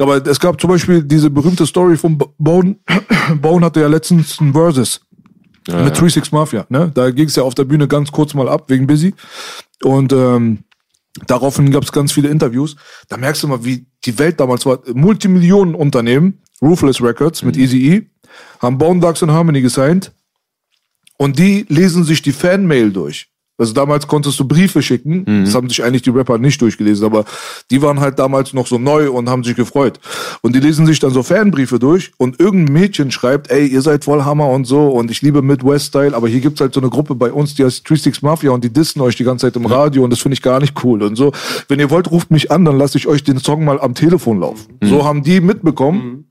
Aber 0.00 0.26
es 0.26 0.40
gab 0.40 0.60
zum 0.60 0.70
Beispiel 0.70 1.04
diese 1.04 1.30
berühmte 1.30 1.64
Story 1.66 1.96
von 1.96 2.18
Bone. 2.38 2.76
Bone 3.40 3.64
hatte 3.64 3.80
ja 3.80 3.86
letztens 3.86 4.40
ein 4.40 4.52
Versus 4.52 5.00
mit 5.68 5.94
36 5.96 6.32
Mafia. 6.32 6.66
Ne? 6.68 6.90
Da 6.94 7.10
ging 7.10 7.26
es 7.26 7.36
ja 7.36 7.42
auf 7.42 7.54
der 7.54 7.64
Bühne 7.64 7.88
ganz 7.88 8.10
kurz 8.10 8.34
mal 8.34 8.48
ab, 8.48 8.64
wegen 8.68 8.86
Busy. 8.86 9.14
Und 9.82 10.12
ähm, 10.12 10.64
daraufhin 11.26 11.70
gab 11.70 11.84
es 11.84 11.92
ganz 11.92 12.12
viele 12.12 12.28
Interviews. 12.28 12.76
Da 13.08 13.16
merkst 13.16 13.42
du 13.42 13.48
mal, 13.48 13.64
wie 13.64 13.86
die 14.04 14.18
Welt 14.18 14.40
damals 14.40 14.66
war. 14.66 14.80
Multimillionenunternehmen, 14.92 16.42
Ruthless 16.62 17.02
Records 17.02 17.42
mit 17.42 17.56
Easy 17.56 17.94
E, 17.94 18.10
haben 18.60 18.78
Bone 18.78 19.00
Thugs 19.00 19.22
and 19.22 19.32
Harmony 19.32 19.60
gesigned. 19.60 20.12
Und 21.16 21.38
die 21.38 21.66
lesen 21.68 22.04
sich 22.04 22.22
die 22.22 22.32
Fanmail 22.32 22.92
durch. 22.92 23.30
Also 23.60 23.74
damals 23.74 24.08
konntest 24.08 24.40
du 24.40 24.48
Briefe 24.48 24.82
schicken. 24.82 25.24
Das 25.44 25.54
haben 25.54 25.68
sich 25.68 25.84
eigentlich 25.84 26.02
die 26.02 26.10
Rapper 26.10 26.38
nicht 26.38 26.60
durchgelesen, 26.60 27.04
aber 27.04 27.24
die 27.70 27.82
waren 27.82 28.00
halt 28.00 28.18
damals 28.18 28.54
noch 28.54 28.66
so 28.66 28.78
neu 28.78 29.10
und 29.10 29.28
haben 29.28 29.44
sich 29.44 29.54
gefreut. 29.54 30.00
Und 30.40 30.56
die 30.56 30.60
lesen 30.60 30.86
sich 30.86 30.98
dann 30.98 31.10
so 31.10 31.22
Fanbriefe 31.22 31.78
durch 31.78 32.10
und 32.16 32.40
irgendein 32.40 32.72
Mädchen 32.72 33.10
schreibt, 33.10 33.50
ey, 33.50 33.66
ihr 33.66 33.82
seid 33.82 34.04
voll 34.04 34.24
Hammer 34.24 34.48
und 34.48 34.64
so 34.64 34.88
und 34.88 35.10
ich 35.10 35.20
liebe 35.20 35.42
Midwest-Style, 35.42 36.16
aber 36.16 36.28
hier 36.28 36.40
gibt's 36.40 36.60
halt 36.60 36.72
so 36.72 36.80
eine 36.80 36.88
Gruppe 36.88 37.14
bei 37.14 37.30
uns, 37.30 37.54
die 37.54 37.64
heißt 37.64 37.86
36 37.86 38.22
Mafia 38.22 38.50
und 38.50 38.64
die 38.64 38.72
dissen 38.72 39.00
euch 39.02 39.16
die 39.16 39.24
ganze 39.24 39.46
Zeit 39.46 39.56
im 39.56 39.66
Radio 39.66 40.04
und 40.04 40.10
das 40.10 40.20
finde 40.20 40.34
ich 40.34 40.42
gar 40.42 40.58
nicht 40.58 40.82
cool 40.82 41.02
und 41.02 41.16
so. 41.16 41.32
Wenn 41.68 41.78
ihr 41.78 41.90
wollt, 41.90 42.10
ruft 42.10 42.30
mich 42.30 42.50
an, 42.50 42.64
dann 42.64 42.78
lasse 42.78 42.96
ich 42.96 43.06
euch 43.06 43.22
den 43.24 43.38
Song 43.38 43.64
mal 43.64 43.80
am 43.80 43.94
Telefon 43.94 44.40
laufen. 44.40 44.78
So 44.82 45.04
haben 45.04 45.22
die 45.22 45.40
mitbekommen. 45.40 46.00
Bone 46.00 46.29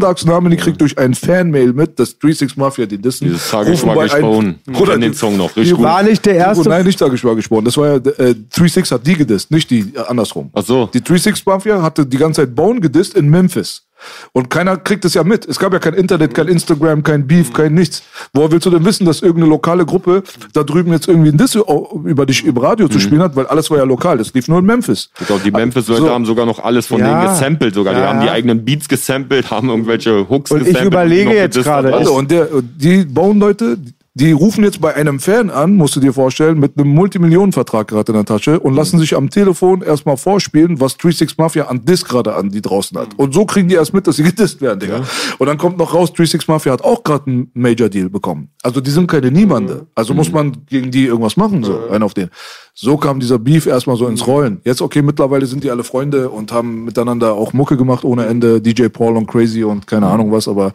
Thugs 0.00 0.22
and 0.22 0.32
Harmony 0.32 0.56
kriegt 0.56 0.80
durch 0.80 0.96
ein 0.96 1.12
Fanmail 1.14 1.72
mit, 1.74 1.98
dass 1.98 2.10
36 2.10 2.56
Mafia 2.56 2.86
die 2.86 2.96
dissen. 2.96 3.26
Dieses 3.28 3.52
rufen 3.52 3.88
war 3.88 4.04
gesprochen. 4.04 4.58
Kenn 4.64 5.00
den 5.00 5.12
die- 5.12 5.18
Song 5.18 5.36
noch, 5.36 5.54
richtig 5.56 5.74
gut. 5.76 5.84
War 5.84 6.02
nicht 6.02 6.24
der 6.24 6.36
erste. 6.36 6.68
Nein, 6.68 6.86
nicht 6.86 6.98
Tagesschau 6.98 7.34
gesprochen. 7.34 7.66
Das 7.66 7.76
war 7.76 7.88
ja, 7.88 7.94
äh, 7.96 8.34
36 8.50 8.90
hat 8.92 9.06
die 9.06 9.14
gedisst, 9.14 9.50
nicht 9.50 9.68
die, 9.70 9.80
äh, 9.94 9.98
andersrum. 10.08 10.48
Ach 10.54 10.64
so. 10.64 10.86
Die 10.86 10.98
36 11.00 11.44
Mafia 11.44 11.82
hatte 11.82 12.06
die 12.06 12.16
ganze 12.16 12.40
Zeit 12.42 12.54
Bone 12.54 12.80
gedisst 12.80 13.14
in 13.14 13.28
Memphis. 13.28 13.82
Und 14.32 14.50
keiner 14.50 14.76
kriegt 14.76 15.04
es 15.04 15.14
ja 15.14 15.24
mit. 15.24 15.46
Es 15.46 15.58
gab 15.58 15.72
ja 15.72 15.78
kein 15.78 15.94
Internet, 15.94 16.34
kein 16.34 16.48
Instagram, 16.48 17.02
kein 17.02 17.26
Beef, 17.26 17.52
kein 17.52 17.74
nichts. 17.74 18.02
Woher 18.32 18.50
willst 18.52 18.66
du 18.66 18.70
denn 18.70 18.84
wissen, 18.84 19.04
dass 19.06 19.22
irgendeine 19.22 19.50
lokale 19.50 19.84
Gruppe 19.84 20.22
da 20.52 20.62
drüben 20.62 20.92
jetzt 20.92 21.08
irgendwie 21.08 21.30
ein 21.30 21.36
Diss 21.38 21.54
über 21.56 22.26
dich 22.26 22.44
im 22.44 22.56
Radio 22.56 22.86
Mhm. 22.86 22.90
zu 22.92 23.00
spielen 23.00 23.22
hat? 23.22 23.34
Weil 23.36 23.46
alles 23.46 23.70
war 23.70 23.78
ja 23.78 23.84
lokal. 23.84 24.18
Das 24.18 24.32
lief 24.34 24.48
nur 24.48 24.58
in 24.60 24.66
Memphis. 24.66 25.10
Ich 25.20 25.26
glaube, 25.26 25.42
die 25.44 25.50
Memphis-Leute 25.50 26.02
So. 26.02 26.10
haben 26.10 26.24
sogar 26.26 26.46
noch 26.46 26.58
alles 26.62 26.86
von 26.86 27.00
Ja. 27.00 27.20
denen 27.22 27.32
gesampelt 27.34 27.74
sogar. 27.74 27.94
Die 27.94 28.00
Ja, 28.00 28.08
haben 28.08 28.20
die 28.20 28.30
eigenen 28.30 28.64
Beats 28.64 28.88
gesampelt, 28.88 29.50
haben 29.50 29.68
irgendwelche 29.68 30.28
Hooks 30.28 30.50
Und 30.50 30.58
ich 30.60 30.66
gesampelt. 30.68 30.92
überlege 30.92 31.24
noch 31.30 31.34
jetzt 31.36 31.62
gerade. 31.62 31.94
Also, 31.94 32.14
und 32.14 32.30
der, 32.30 32.48
die 32.62 33.04
Bone-Leute, 33.04 33.78
die 34.18 34.32
rufen 34.32 34.64
jetzt 34.64 34.80
bei 34.80 34.94
einem 34.96 35.20
Fan 35.20 35.48
an, 35.48 35.76
musst 35.76 35.94
du 35.94 36.00
dir 36.00 36.12
vorstellen, 36.12 36.58
mit 36.58 36.76
einem 36.76 36.88
Multimillionenvertrag 36.88 37.86
gerade 37.86 38.10
in 38.10 38.16
der 38.16 38.24
Tasche 38.24 38.58
und 38.58 38.74
lassen 38.74 38.98
sich 38.98 39.14
am 39.14 39.30
Telefon 39.30 39.80
erstmal 39.80 40.16
vorspielen, 40.16 40.80
was 40.80 40.92
36 40.92 41.38
Mafia 41.38 41.66
an 41.66 41.84
Diss 41.84 42.04
gerade 42.04 42.34
an 42.34 42.50
die 42.50 42.60
draußen 42.60 42.98
hat. 42.98 43.10
Und 43.16 43.32
so 43.32 43.46
kriegen 43.46 43.68
die 43.68 43.76
erst 43.76 43.94
mit, 43.94 44.08
dass 44.08 44.16
sie 44.16 44.22
gedisst 44.24 44.60
werden, 44.60 44.80
Digga. 44.80 45.04
Und 45.38 45.46
dann 45.46 45.56
kommt 45.56 45.78
noch 45.78 45.94
raus, 45.94 46.08
36 46.08 46.48
Mafia 46.48 46.72
hat 46.72 46.82
auch 46.82 47.04
gerade 47.04 47.28
einen 47.28 47.50
Major-Deal 47.54 48.10
bekommen. 48.10 48.50
Also 48.64 48.80
die 48.80 48.90
sind 48.90 49.06
keine 49.06 49.30
Niemande. 49.30 49.86
Also 49.94 50.14
muss 50.14 50.32
man 50.32 50.64
gegen 50.66 50.90
die 50.90 51.06
irgendwas 51.06 51.36
machen, 51.36 51.62
so, 51.62 51.88
einen 51.88 52.02
auf 52.02 52.14
den. 52.14 52.28
So 52.74 52.96
kam 52.96 53.20
dieser 53.20 53.38
Beef 53.38 53.66
erstmal 53.66 53.96
so 53.96 54.08
ins 54.08 54.26
Rollen. 54.26 54.60
Jetzt, 54.64 54.82
okay, 54.82 55.00
mittlerweile 55.00 55.46
sind 55.46 55.62
die 55.62 55.70
alle 55.70 55.84
Freunde 55.84 56.28
und 56.28 56.50
haben 56.50 56.84
miteinander 56.84 57.34
auch 57.34 57.52
Mucke 57.52 57.76
gemacht 57.76 58.04
ohne 58.04 58.26
Ende. 58.26 58.60
DJ 58.60 58.88
Paul 58.88 59.16
und 59.16 59.28
Crazy 59.28 59.62
und 59.62 59.86
keine 59.86 60.08
Ahnung 60.08 60.32
was, 60.32 60.48
aber 60.48 60.72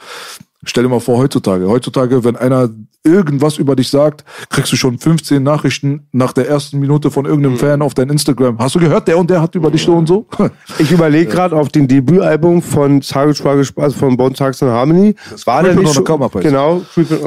Stell 0.66 0.84
dir 0.84 0.90
mal 0.90 1.00
vor, 1.00 1.18
heutzutage. 1.18 1.68
Heutzutage, 1.68 2.24
wenn 2.24 2.36
einer 2.36 2.70
irgendwas 3.04 3.58
über 3.58 3.76
dich 3.76 3.90
sagt, 3.90 4.24
kriegst 4.50 4.72
du 4.72 4.78
schon 4.78 4.98
15 4.98 5.44
Nachrichten 5.44 6.08
nach 6.12 6.32
der 6.32 6.48
ersten 6.48 6.80
Minute 6.80 7.12
von 7.12 7.26
irgendeinem 7.26 7.58
Fan 7.58 7.82
auf 7.82 7.94
dein 7.94 8.10
Instagram. 8.10 8.58
Hast 8.60 8.76
du 8.76 8.80
gehört, 8.80 9.08
der 9.08 9.18
und 9.18 9.30
der 9.30 9.42
hat 9.42 9.56
über 9.56 9.70
dich 9.70 9.84
so 9.84 9.94
und 9.94 10.08
so? 10.08 10.26
Ich 10.80 10.92
überlege 10.92 11.30
gerade 11.30 11.56
auf 11.56 11.70
dem 11.70 11.88
Debütalbum 11.88 12.62
von 12.62 13.02
Tage 13.02 13.36
Schwage 13.36 13.68
also 13.76 13.98
von 13.98 14.18
Bone 14.18 14.34
Thugs 14.34 14.64
and 14.64 14.72
Harmony. 14.72 15.16
War 15.46 15.64
da 15.64 15.74
nicht 15.74 15.88
on 15.88 15.94
schon, 15.94 16.42
genau, 16.42 16.82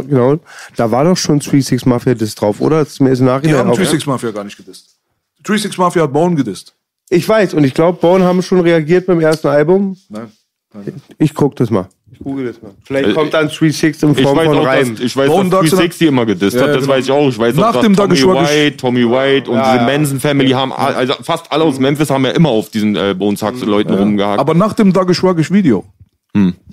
genau. 0.08 0.38
Da 0.76 0.90
war 0.90 1.04
doch 1.04 1.16
schon 1.16 1.40
36 1.40 1.86
Mafia 1.86 2.14
das 2.14 2.34
drauf, 2.34 2.60
oder? 2.60 2.78
Das 2.78 2.94
ist 2.94 3.00
mir 3.00 3.10
jetzt 3.10 3.20
im 3.20 3.26
Die 3.26 3.54
haben 3.54 3.70
auf. 3.70 3.76
36 3.76 4.06
Mafia 4.06 4.30
gar 4.30 4.44
nicht 4.44 4.56
gedisst. 4.56 4.96
36 5.46 5.78
Mafia 5.78 6.02
hat 6.02 6.12
Bone 6.12 6.34
gedisst. 6.34 6.74
Ich 7.08 7.28
weiß, 7.28 7.54
und 7.54 7.64
ich 7.64 7.74
glaube, 7.74 7.98
Bone 8.00 8.24
haben 8.24 8.42
schon 8.42 8.60
reagiert 8.60 9.06
beim 9.06 9.20
ersten 9.20 9.48
Album. 9.48 9.96
Nein. 10.08 10.32
Ich 11.18 11.34
guck 11.34 11.56
das 11.56 11.70
mal. 11.70 11.88
Ich 12.12 12.20
google 12.20 12.46
das 12.46 12.62
mal. 12.62 12.70
Vielleicht 12.84 13.08
Äh, 13.10 13.12
kommt 13.14 13.34
dann 13.34 13.48
36 13.48 14.02
in 14.02 14.10
Ich 14.12 14.22
Form 14.22 14.38
weiß 14.38 14.46
von 14.46 14.58
auch, 14.58 14.64
Reim. 14.66 14.94
dass, 14.94 15.04
ich 15.04 15.16
weiß, 15.16 15.28
Bone 15.28 15.50
dass 15.50 15.58
Thugs 15.60 15.70
360 15.70 16.08
immer 16.08 16.24
gedisst 16.24 16.54
Ja, 16.56 16.62
hat. 16.62 16.68
Das 16.70 16.76
genau. 16.82 16.92
weiß 16.92 17.04
ich 17.04 17.10
auch. 17.10 17.28
Ich 17.28 17.38
weiß 17.38 17.56
Nach 17.56 17.68
auch, 17.68 17.72
dass 17.72 17.82
dem 17.82 17.96
Tommy 17.96 18.16
White, 18.22 18.76
Tommy 18.76 19.10
White 19.10 19.50
und 19.50 19.58
diese 19.60 19.84
Manson 19.84 20.20
Family 20.20 20.50
haben, 20.50 20.72
also 20.72 21.14
fast 21.22 21.50
alle 21.50 21.64
aus 21.64 21.78
Memphis 21.80 22.08
haben 22.10 22.24
ja 22.24 22.30
immer 22.30 22.48
auf 22.50 22.70
diesen 22.70 22.94
äh, 22.94 23.14
Bone 23.18 23.36
Thugs 23.36 23.60
Leuten 23.62 23.92
rumgehakt. 23.94 24.38
Aber 24.38 24.54
nach 24.54 24.72
dem 24.72 24.92
Dageschwagisch 24.92 25.50
Video. 25.50 25.84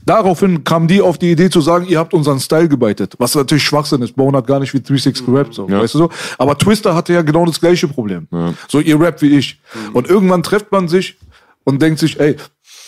Daraufhin 0.06 0.66
kamen 0.66 0.90
die 0.90 1.02
auf 1.02 1.18
die 1.18 1.32
Idee 1.32 1.50
zu 1.50 1.62
sagen, 1.62 1.86
ihr 1.88 1.98
habt 1.98 2.14
unseren 2.14 2.40
Style 2.42 2.68
gebeitet. 2.68 3.14
Was 3.20 3.34
natürlich 3.34 3.64
Schwachsinn 3.64 4.02
ist. 4.02 4.14
Bone 4.14 4.38
hat 4.38 4.46
gar 4.46 4.60
nicht 4.60 4.74
wie 4.74 4.80
36 4.80 5.26
gerappt, 5.26 5.54
so. 5.54 5.70
Ja. 5.70 5.80
Weißt 5.80 5.94
du 5.94 6.00
so? 6.00 6.10
Aber 6.38 6.58
Twister 6.58 6.94
hatte 6.94 7.14
ja 7.14 7.22
genau 7.22 7.46
das 7.46 7.62
gleiche 7.62 7.88
Problem. 7.88 8.28
So, 8.68 8.82
ihr 8.82 9.00
rappt 9.00 9.22
wie 9.22 9.38
ich. 9.38 9.62
Und 9.94 10.10
irgendwann 10.10 10.44
trifft 10.44 10.70
man 10.74 10.90
sich 10.90 11.16
und 11.64 11.82
denkt 11.82 12.00
sich, 12.00 12.20
ey, 12.20 12.36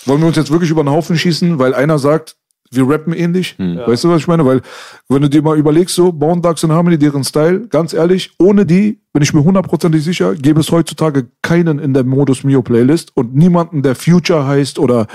wollen 0.06 0.22
wir 0.22 0.28
uns 0.28 0.38
jetzt 0.38 0.52
wirklich 0.52 0.70
über 0.72 0.84
den 0.84 0.90
Haufen 0.90 1.18
schießen, 1.18 1.60
weil 1.60 1.74
einer 1.74 1.98
sagt, 2.00 2.36
wir 2.72 2.90
rappen 2.90 3.14
ähnlich. 3.14 3.56
Weißt 3.88 4.04
du, 4.04 4.10
was 4.10 4.22
ich 4.22 4.28
meine? 4.28 4.46
Weil, 4.46 4.62
wenn 5.08 5.22
du 5.22 5.30
dir 5.30 5.42
mal 5.42 5.58
überlegst, 5.58 5.96
so, 5.96 6.12
Bone 6.12 6.42
Thugs 6.42 6.64
and 6.64 6.74
Harmony, 6.74 6.98
deren 6.98 7.24
Style, 7.24 7.68
ganz 7.68 7.94
ehrlich, 7.94 8.32
ohne 8.40 8.66
die, 8.66 9.00
bin 9.16 9.24
ich 9.24 9.34
mir 9.34 9.46
hundertprozentig 9.46 10.04
sicher, 10.04 10.36
gäbe 10.36 10.60
es 10.60 10.70
heutzutage 10.74 11.28
keinen 11.42 11.80
in 11.80 11.94
der 11.94 12.04
Modus 12.04 12.44
Mio 12.44 12.62
Playlist 12.62 13.16
und 13.16 13.34
niemanden, 13.34 13.82
der 13.82 13.96
Future 13.96 14.46
heißt 14.46 14.78
oder 14.78 15.08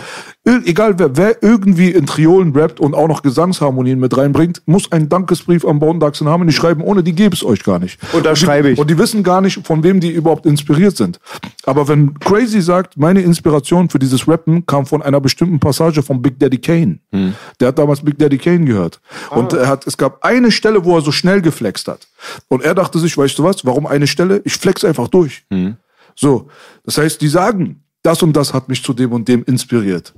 egal 0.65 0.99
wer, 0.99 1.19
wer 1.19 1.43
irgendwie 1.43 1.91
in 1.91 2.07
Triolen 2.07 2.57
rappt 2.57 2.81
und 2.81 2.95
auch 2.95 3.09
noch 3.09 3.21
Gesangsharmonien 3.21 4.01
mit 4.01 4.17
reinbringt, 4.17 4.63
muss 4.65 4.91
einen 4.91 5.11
Dankesbrief 5.11 5.67
an 5.67 5.81
Thugs 6.01 6.23
and 6.23 6.31
Harmony 6.31 6.51
schreiben, 6.51 6.81
ohne 6.83 7.03
die 7.03 7.13
gäbe 7.13 7.35
es 7.35 7.45
euch 7.45 7.63
gar 7.63 7.79
nicht. 7.79 7.99
Und 8.15 8.25
ich. 8.39 8.41
die, 8.77 8.81
Und 8.81 8.89
die 8.89 8.97
wissen 8.97 9.23
gar 9.23 9.43
nicht, 9.43 9.67
von 9.67 9.83
wem 9.83 10.01
die 10.01 10.11
überhaupt 10.11 10.47
inspiriert 10.47 10.97
sind. 10.97 11.21
Aber 11.67 11.87
wenn 11.87 12.19
Crazy 12.21 12.63
sagt, 12.63 12.97
meine 12.97 13.21
Inspiration 13.21 13.91
für 13.91 13.99
dieses 13.99 14.27
Rappen 14.27 14.65
kam 14.65 14.87
von 14.87 15.03
einer 15.03 15.21
bestimmten 15.21 15.61
Passage 15.61 16.03
von 16.03 16.23
Big 16.23 16.39
Daddy 16.39 16.57
Kane. 16.57 17.01
Der 17.61 17.69
hat 17.69 17.79
damals 17.79 18.03
Big 18.03 18.19
Daddy 18.19 18.39
Kane 18.39 18.65
gehört. 18.65 18.99
Und 19.29 19.53
er 19.53 19.69
hat, 19.69 19.87
es 19.87 19.99
gab 19.99 20.25
eine 20.25 20.51
Stelle, 20.51 20.87
wo 20.87 20.97
er 20.97 21.03
so 21.03 21.13
schnell 21.13 21.43
geflext 21.43 21.87
hat. 21.87 22.09
Und 22.49 22.63
er 22.63 22.75
dachte 22.75 22.99
sich, 22.99 23.17
weißt 23.17 23.39
du 23.39 23.45
was, 23.45 23.65
warum 23.65 23.89
eine 23.90 24.07
Stelle? 24.07 24.40
Ich 24.44 24.55
flex 24.55 24.85
einfach 24.85 25.09
durch. 25.09 25.44
So. 26.16 26.48
Das 26.85 26.98
heißt, 26.98 27.20
die 27.20 27.29
sagen, 27.29 27.83
das 28.03 28.22
und 28.22 28.33
das 28.35 28.55
hat 28.55 28.68
mich 28.68 28.83
zu 28.83 28.92
dem 28.92 29.12
und 29.12 29.29
dem 29.29 29.44
inspiriert. 29.44 30.14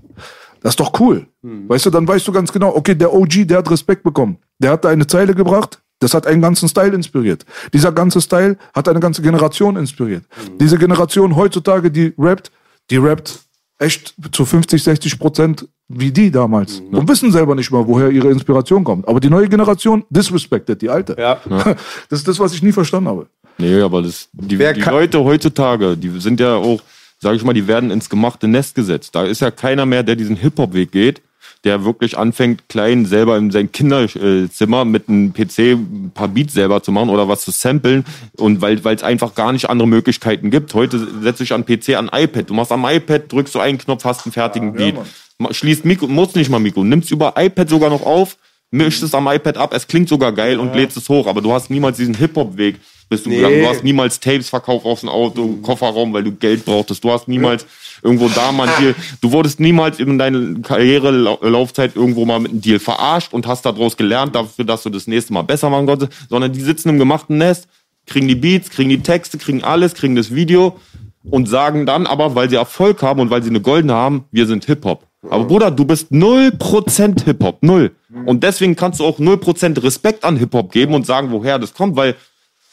Das 0.61 0.73
ist 0.73 0.81
doch 0.81 0.93
cool. 1.01 1.27
Weißt 1.69 1.87
du, 1.87 1.91
dann 1.91 2.07
weißt 2.07 2.27
du 2.29 2.33
ganz 2.33 2.53
genau, 2.53 2.75
okay, 2.77 2.95
der 2.95 3.13
OG, 3.13 3.47
der 3.49 3.59
hat 3.59 3.71
Respekt 3.71 4.05
bekommen. 4.05 4.39
Der 4.61 4.71
hat 4.71 4.85
da 4.85 4.91
eine 4.91 5.07
Zeile 5.07 5.35
gebracht, 5.35 5.83
das 5.99 6.15
hat 6.15 6.27
einen 6.27 6.41
ganzen 6.41 6.69
Style 6.69 6.95
inspiriert. 6.95 7.45
Dieser 7.73 7.91
ganze 7.93 8.21
Style 8.21 8.57
hat 8.75 8.89
eine 8.89 9.01
ganze 9.01 9.23
Generation 9.23 9.77
inspiriert. 9.77 10.25
Diese 10.61 10.79
Generation 10.79 11.35
heutzutage, 11.35 11.91
die 11.91 12.13
rappt, 12.19 12.53
die 12.91 12.97
rappt 12.99 13.41
echt 13.79 14.15
zu 14.31 14.45
50, 14.45 14.83
60 14.83 15.19
Prozent 15.19 15.69
wie 15.89 16.13
die 16.13 16.31
damals. 16.31 16.81
Und 16.91 17.09
wissen 17.09 17.33
selber 17.33 17.55
nicht 17.55 17.71
mal, 17.71 17.87
woher 17.87 18.11
ihre 18.11 18.31
Inspiration 18.31 18.85
kommt. 18.85 19.07
Aber 19.09 19.19
die 19.21 19.29
neue 19.29 19.49
Generation 19.49 20.05
disrespected 20.11 20.81
die 20.81 20.89
alte. 20.89 21.17
Ja. 21.19 21.39
Das 22.09 22.21
ist 22.21 22.29
das, 22.29 22.39
was 22.39 22.55
ich 22.55 22.63
nie 22.63 22.73
verstanden 22.73 23.09
habe. 23.09 23.27
Nee, 23.59 23.81
aber 23.81 24.03
das, 24.03 24.29
die, 24.33 24.59
die 24.73 24.81
Leute 24.95 25.25
heutzutage, 25.25 25.97
die 25.97 26.09
sind 26.21 26.41
ja 26.41 26.55
auch, 26.57 26.81
sag 27.19 27.35
ich 27.37 27.45
mal, 27.45 27.53
die 27.53 27.67
werden 27.69 27.91
ins 27.91 28.09
gemachte 28.11 28.49
Nest 28.49 28.75
gesetzt. 28.75 29.15
Da 29.15 29.25
ist 29.25 29.41
ja 29.41 29.51
keiner 29.51 29.87
mehr, 29.87 30.03
der 30.03 30.17
diesen 30.17 30.37
Hip-Hop-Weg 30.37 30.91
geht, 30.93 31.21
der 31.65 31.85
wirklich 31.85 32.19
anfängt, 32.19 32.69
klein 32.69 33.07
selber 33.07 33.37
in 33.39 33.53
sein 33.53 33.71
Kinderzimmer 33.71 34.85
mit 34.85 35.09
einem 35.09 35.33
PC 35.33 35.59
ein 35.75 36.11
paar 36.13 36.27
Beats 36.29 36.55
selber 36.55 36.83
zu 36.83 36.91
machen 36.91 37.09
oder 37.11 37.29
was 37.29 37.43
zu 37.43 37.53
samplen. 37.53 38.05
Und 38.37 38.61
weil 38.63 38.81
es 38.85 39.03
einfach 39.05 39.35
gar 39.37 39.53
nicht 39.53 39.71
andere 39.71 39.87
Möglichkeiten 39.87 40.51
gibt. 40.51 40.75
Heute 40.75 40.99
setze 41.23 41.45
ich 41.45 41.53
an 41.53 41.65
PC, 41.65 41.91
an 41.97 42.11
iPad. 42.13 42.51
Du 42.51 42.55
machst 42.55 42.73
am 42.73 42.85
iPad, 42.85 43.31
drückst 43.31 43.55
du 43.55 43.61
einen 43.61 43.79
Knopf, 43.79 44.05
hast 44.05 44.27
einen 44.27 44.33
fertigen 44.33 44.73
Beat. 44.73 44.97
Ma- 45.39 45.53
Schließt 45.55 45.85
Mikro, 45.85 46.09
muss 46.09 46.35
nicht 46.35 46.51
mal 46.51 46.59
Mikro, 46.59 46.83
nimmst 46.83 47.11
über 47.13 47.35
iPad 47.37 47.69
sogar 47.69 47.91
noch 47.91 48.03
auf, 48.05 48.37
mischst 48.73 49.03
es 49.03 49.15
am 49.15 49.27
iPad 49.29 49.57
ab, 49.57 49.73
es 49.75 49.87
klingt 49.87 50.09
sogar 50.09 50.33
geil 50.33 50.59
und 50.59 50.75
lädst 50.75 50.97
es 50.97 51.09
hoch, 51.09 51.27
aber 51.27 51.41
du 51.43 51.53
hast 51.53 51.69
niemals 51.71 51.97
diesen 51.97 52.15
Hip-Hop-Weg 52.15 52.77
bist 53.13 53.27
du 53.27 53.31
gegangen. 53.31 53.61
Du 53.61 53.69
hast 53.69 53.85
niemals 53.85 54.19
Tapes 54.19 54.49
verkauft 54.49 54.87
aus 54.87 55.01
dem 55.01 55.11
Auto, 55.11 55.59
Kofferraum, 55.63 56.13
weil 56.15 56.25
du 56.25 56.33
Geld 56.33 56.65
brauchtest. 56.65 57.05
Du 57.05 57.11
hast 57.11 57.29
niemals 57.29 57.67
irgendwo 58.03 58.29
da 58.29 58.51
mal 58.53 58.69
einen 58.69 58.77
Deal. 58.81 58.95
Du 59.21 59.33
wurdest 59.33 59.61
niemals 59.61 60.01
in 60.01 60.19
deiner 60.19 60.61
Karrierelaufzeit 60.61 61.95
irgendwo 61.95 62.25
mal 62.25 62.41
mit 62.41 62.53
einem 62.53 62.63
Deal 62.63 62.79
verarscht 62.79 63.35
und 63.35 63.47
hast 63.47 63.67
daraus 63.67 63.97
gelernt, 63.97 64.35
dafür, 64.35 64.65
dass 64.65 64.83
du 64.83 64.91
das 64.91 65.07
nächste 65.07 65.35
Mal 65.35 65.43
besser 65.43 65.69
machen 65.69 65.87
konntest, 65.87 66.13
sondern 66.31 66.53
die 66.53 66.61
sitzen 66.61 66.89
im 66.89 66.99
gemachten 66.99 67.37
Nest, 67.37 67.69
kriegen 68.07 68.29
die 68.29 68.35
Beats, 68.35 68.71
kriegen 68.71 68.89
die 68.89 69.03
Texte, 69.03 69.37
kriegen 69.37 69.63
alles, 69.63 69.93
kriegen 69.93 70.17
das 70.17 70.35
Video 70.35 70.79
und 71.31 71.49
sagen 71.49 71.85
dann 71.85 72.07
aber, 72.07 72.35
weil 72.35 72.49
sie 72.49 72.57
Erfolg 72.57 73.03
haben 73.03 73.21
und 73.21 73.31
weil 73.31 73.43
sie 73.43 73.51
eine 73.51 73.61
goldene 73.61 73.93
haben, 73.93 74.25
wir 74.33 74.47
sind 74.47 74.65
Hip-Hop. 74.65 75.07
Aber 75.31 75.45
Bruder, 75.45 75.71
du 75.71 75.85
bist 75.85 76.11
0% 76.11 77.25
Hip-Hop, 77.25 77.63
null. 77.63 77.93
Und 78.27 78.43
deswegen 78.43 78.75
kannst 78.75 78.99
du 78.99 79.05
auch 79.05 79.21
0% 79.21 79.83
Respekt 79.83 80.25
an 80.25 80.37
Hip-Hop 80.37 80.73
geben 80.73 80.95
und 80.95 81.07
sagen, 81.07 81.31
woher 81.31 81.59
das 81.59 81.75
kommt, 81.75 81.95
weil 81.95 82.17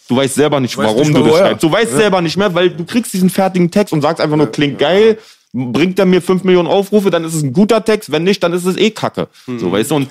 du 0.09 0.15
weißt 0.17 0.35
selber 0.35 0.59
nicht, 0.59 0.75
Weißt 0.77 0.87
warum 0.89 1.01
nicht 1.07 1.15
du 1.15 1.21
das 1.23 1.31
woher. 1.31 1.45
schreibst. 1.45 1.63
Du 1.63 1.71
weißt 1.71 1.91
selber 1.93 2.21
nicht 2.21 2.35
mehr, 2.35 2.53
weil 2.53 2.69
du 2.71 2.83
kriegst 2.83 3.13
diesen 3.13 3.29
fertigen 3.29 3.71
Text 3.71 3.93
und 3.93 4.01
sagst 4.01 4.19
einfach 4.19 4.35
nur, 4.35 4.47
klingt 4.51 4.77
geil, 4.79 5.17
bringt 5.53 5.97
er 5.97 6.05
mir 6.05 6.21
5 6.21 6.43
Millionen 6.43 6.67
Aufrufe, 6.67 7.09
dann 7.09 7.23
ist 7.23 7.33
es 7.33 7.43
ein 7.43 7.53
guter 7.53 7.83
Text, 7.85 8.11
wenn 8.11 8.23
nicht, 8.23 8.43
dann 8.43 8.53
ist 8.53 8.65
es 8.65 8.75
eh 8.77 8.91
Kacke. 8.91 9.27
So, 9.47 9.71
weißt 9.71 9.91
du? 9.91 9.95
Und 9.95 10.07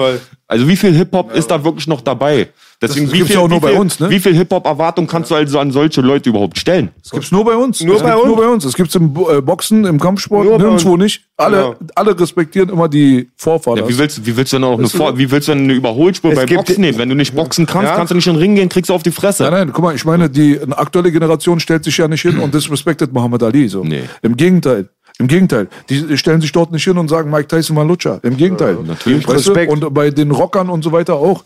also 0.47 0.67
wie 0.69 0.77
viel 0.77 0.95
Hip-Hop 0.95 1.33
ist 1.35 1.51
da 1.51 1.63
wirklich 1.63 1.87
noch 1.87 2.01
dabei? 2.01 2.49
Deswegen, 2.81 3.07
Das 3.07 3.13
wie 3.13 3.17
gibt's 3.19 3.33
viel, 3.33 3.37
ja 3.41 3.45
auch 3.45 3.49
nur 3.49 3.61
viel, 3.61 3.71
bei 3.73 3.77
uns, 3.81 3.99
ne? 3.99 4.09
Wie 4.09 4.21
viel 4.21 4.35
Hip-Hop-Erwartung 4.35 5.09
kannst 5.09 5.33
du 5.33 5.35
also 5.35 5.59
an 5.59 5.73
solche 5.73 6.01
Leute 6.01 6.29
überhaupt 6.31 6.59
stellen? 6.59 6.91
Das 7.03 7.11
gibt's 7.11 7.33
nur 7.33 7.45
bei 7.45 7.57
uns. 7.57 7.81
Nur 7.81 7.95
das 7.95 8.03
bei 8.05 8.11
gibt's 8.11 8.23
uns? 8.23 8.29
Nur 8.29 8.37
bei 8.45 8.49
uns. 8.53 8.65
Es 8.65 8.75
gibt's 8.75 8.95
im 8.95 9.17
äh, 9.17 9.41
Boxen, 9.41 9.85
im 9.85 9.99
Kampfsport, 9.99 10.45
Nur 10.47 10.59
nirgendwo 10.59 10.97
nicht. 10.97 11.23
Alle, 11.37 11.57
Genau. 11.57 11.75
alle 11.97 12.21
respektieren 12.21 12.69
immer 12.69 12.89
die 12.89 13.29
Vorfahren. 13.37 13.79
Ja, 13.81 13.89
wie 13.89 13.99
willst, 13.99 14.25
wie 14.25 14.37
willst 14.37 14.53
du 14.53 14.59
denn 14.59 14.65
auch 14.65 14.79
eine, 14.79 14.89
Vor 14.89 15.19
wie 15.19 15.29
willst 15.29 15.49
du 15.49 15.53
denn 15.55 15.65
eine 15.65 15.73
Überholspur 15.73 16.31
Es 16.31 16.37
bei 16.39 16.47
gibt- 16.47 16.67
Boxen 16.67 16.81
nehmen? 16.83 16.99
Wenn 16.99 17.09
du 17.09 17.17
nicht 17.17 17.35
boxen 17.35 17.67
kannst, 17.67 17.89
Ja. 17.91 17.97
kannst 17.97 18.13
du 18.13 18.15
nicht 18.15 18.29
in 18.29 18.35
den 18.35 18.39
Ring 18.41 18.55
gehen, 18.55 18.69
kriegst 18.69 18.91
du 18.91 18.95
auf 18.95 19.03
die 19.03 19.11
Fresse. 19.11 19.43
Nein, 19.43 19.53
nein, 19.55 19.71
guck 19.73 19.83
mal, 19.83 19.97
ich 19.97 20.05
meine, 20.05 20.31
die 20.31 20.61
eine 20.61 20.79
aktuelle 20.79 21.11
Generation 21.11 21.59
stellt 21.59 21.83
sich 21.83 21.97
ja 21.97 22.07
nicht 22.07 22.23
hin 22.23 22.39
und 22.39 22.55
disrespektet 22.55 23.13
Muhammad 23.13 23.43
Ali. 23.43 23.67
So. 23.67 23.83
Nee. 23.83 24.03
Im 24.23 24.37
Gegenteil. 24.37 24.89
Im 25.19 25.27
Gegenteil. 25.27 25.67
Die 25.91 26.17
stellen 26.17 26.41
sich 26.41 26.53
dort 26.53 26.71
nicht 26.71 26.85
hin 26.85 26.97
und 26.97 27.09
sagen, 27.09 27.29
Mike 27.29 27.49
Tyson 27.49 27.75
war 27.75 27.85
Lutscher. 27.85 28.21
Im 28.23 28.37
Gegenteil. 28.37 28.79
natürlich. 28.87 29.27
Weißt 29.27 29.47
du? 29.49 29.51
Respekt. 29.51 29.73
Und 29.73 29.93
bei 29.93 30.11
den 30.11 30.31
Rockern 30.31 30.69
und 30.69 30.85
so 30.85 30.93
weiter 30.93 31.17
auch. 31.17 31.43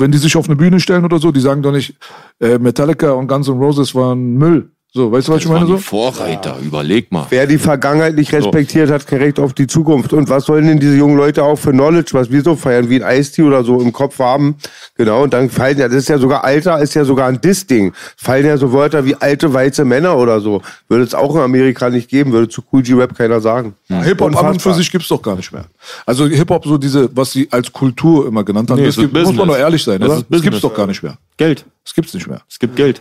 Wenn 0.00 0.10
die 0.10 0.18
sich 0.18 0.36
auf 0.36 0.46
eine 0.46 0.56
Bühne 0.56 0.80
stellen 0.80 1.04
oder 1.04 1.18
so, 1.18 1.30
die 1.30 1.40
sagen 1.40 1.62
doch 1.62 1.72
nicht, 1.72 1.94
äh, 2.40 2.58
Metallica 2.58 3.12
und 3.12 3.28
Guns 3.28 3.48
N' 3.48 3.58
Roses 3.58 3.94
waren 3.94 4.34
Müll. 4.34 4.70
So, 4.92 5.12
weißt 5.12 5.28
du, 5.28 5.32
was 5.32 5.38
ich 5.38 5.44
Das 5.44 5.52
waren 5.52 5.62
meine? 5.62 5.76
die 5.76 5.82
So? 5.82 5.88
Vorreiter, 5.88 6.56
überleg 6.60 7.12
mal. 7.12 7.24
Wer 7.30 7.46
die 7.46 7.58
Vergangenheit 7.58 8.16
nicht 8.16 8.32
respektiert, 8.32 8.90
hat 8.90 9.06
kein 9.06 9.20
Recht 9.20 9.38
auf 9.38 9.52
die 9.54 9.68
Zukunft. 9.68 10.12
Und 10.12 10.28
was 10.28 10.46
sollen 10.46 10.66
denn 10.66 10.80
diese 10.80 10.96
jungen 10.96 11.16
Leute 11.16 11.44
auch 11.44 11.54
für 11.56 11.70
Knowledge, 11.70 12.10
was 12.14 12.28
wir 12.32 12.42
so 12.42 12.56
feiern, 12.56 12.88
wie 12.90 12.96
ein 12.96 13.04
Eistee 13.04 13.42
oder 13.42 13.62
so 13.62 13.80
im 13.80 13.92
Kopf 13.92 14.18
haben? 14.18 14.56
Genau, 14.96 15.22
und 15.22 15.32
dann 15.32 15.48
fallen 15.48 15.78
ja, 15.78 15.86
das 15.86 15.98
ist 15.98 16.08
ja 16.08 16.18
sogar 16.18 16.42
Alter, 16.42 16.80
ist 16.80 16.94
ja 16.94 17.04
sogar 17.04 17.28
ein 17.28 17.40
Diss-Ding. 17.40 17.92
Fallen 18.16 18.44
ja 18.44 18.56
so 18.56 18.72
Wörter 18.72 19.04
wie 19.04 19.14
alte, 19.14 19.54
weiße 19.54 19.84
Männer 19.84 20.18
oder 20.18 20.40
so. 20.40 20.60
Würde 20.88 21.04
es 21.04 21.14
auch 21.14 21.36
in 21.36 21.40
Amerika 21.42 21.88
nicht 21.88 22.08
geben, 22.10 22.32
würde 22.32 22.48
zu 22.48 22.60
Cool 22.72 22.82
G-Rap 22.82 23.16
keiner 23.16 23.40
sagen. 23.40 23.74
Ja, 23.88 24.02
Hip-Hop 24.02 24.36
an 24.36 24.46
und 24.54 24.62
für 24.62 24.74
sich 24.74 24.90
gibt's 24.90 25.06
doch 25.06 25.22
gar 25.22 25.36
nicht 25.36 25.52
mehr. 25.52 25.66
Also 26.04 26.26
Hip-Hop, 26.26 26.64
so 26.66 26.76
diese, 26.78 27.08
was 27.16 27.30
sie 27.30 27.46
als 27.52 27.72
Kultur 27.72 28.26
immer 28.26 28.42
genannt 28.42 28.68
haben, 28.70 28.80
Nee, 28.80 28.86
das 28.86 28.96
gibt, 28.96 29.12
muss 29.14 29.32
man 29.32 29.46
doch 29.46 29.56
ehrlich 29.56 29.84
sein, 29.84 30.02
Es 30.02 30.08
oder? 30.08 30.22
Das 30.28 30.42
gibt's 30.42 30.60
doch 30.60 30.74
gar 30.74 30.88
nicht 30.88 31.00
mehr. 31.00 31.16
Geld. 31.36 31.64
Das 31.84 31.94
gibt's 31.94 32.12
nicht 32.12 32.26
mehr. 32.26 32.42
Es 32.48 32.58
gibt 32.58 32.74
Geld. 32.74 33.00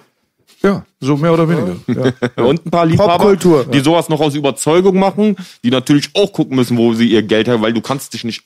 Ja, 0.61 0.85
so 0.99 1.15
mehr 1.15 1.33
oder 1.33 1.47
weniger. 1.47 1.75
Ja. 1.87 2.13
Ja, 2.37 2.43
und 2.43 2.65
ein 2.65 2.71
paar 2.71 2.85
Liebhaber, 2.85 3.35
die 3.35 3.79
sowas 3.79 4.09
noch 4.09 4.19
aus 4.19 4.35
Überzeugung 4.35 4.99
machen, 4.99 5.37
die 5.63 5.71
natürlich 5.71 6.09
auch 6.15 6.33
gucken 6.33 6.55
müssen, 6.55 6.77
wo 6.77 6.93
sie 6.93 7.09
ihr 7.09 7.23
Geld 7.23 7.47
haben, 7.47 7.61
weil 7.61 7.73
du 7.73 7.81
kannst 7.81 8.13
dich 8.13 8.23
nicht 8.23 8.43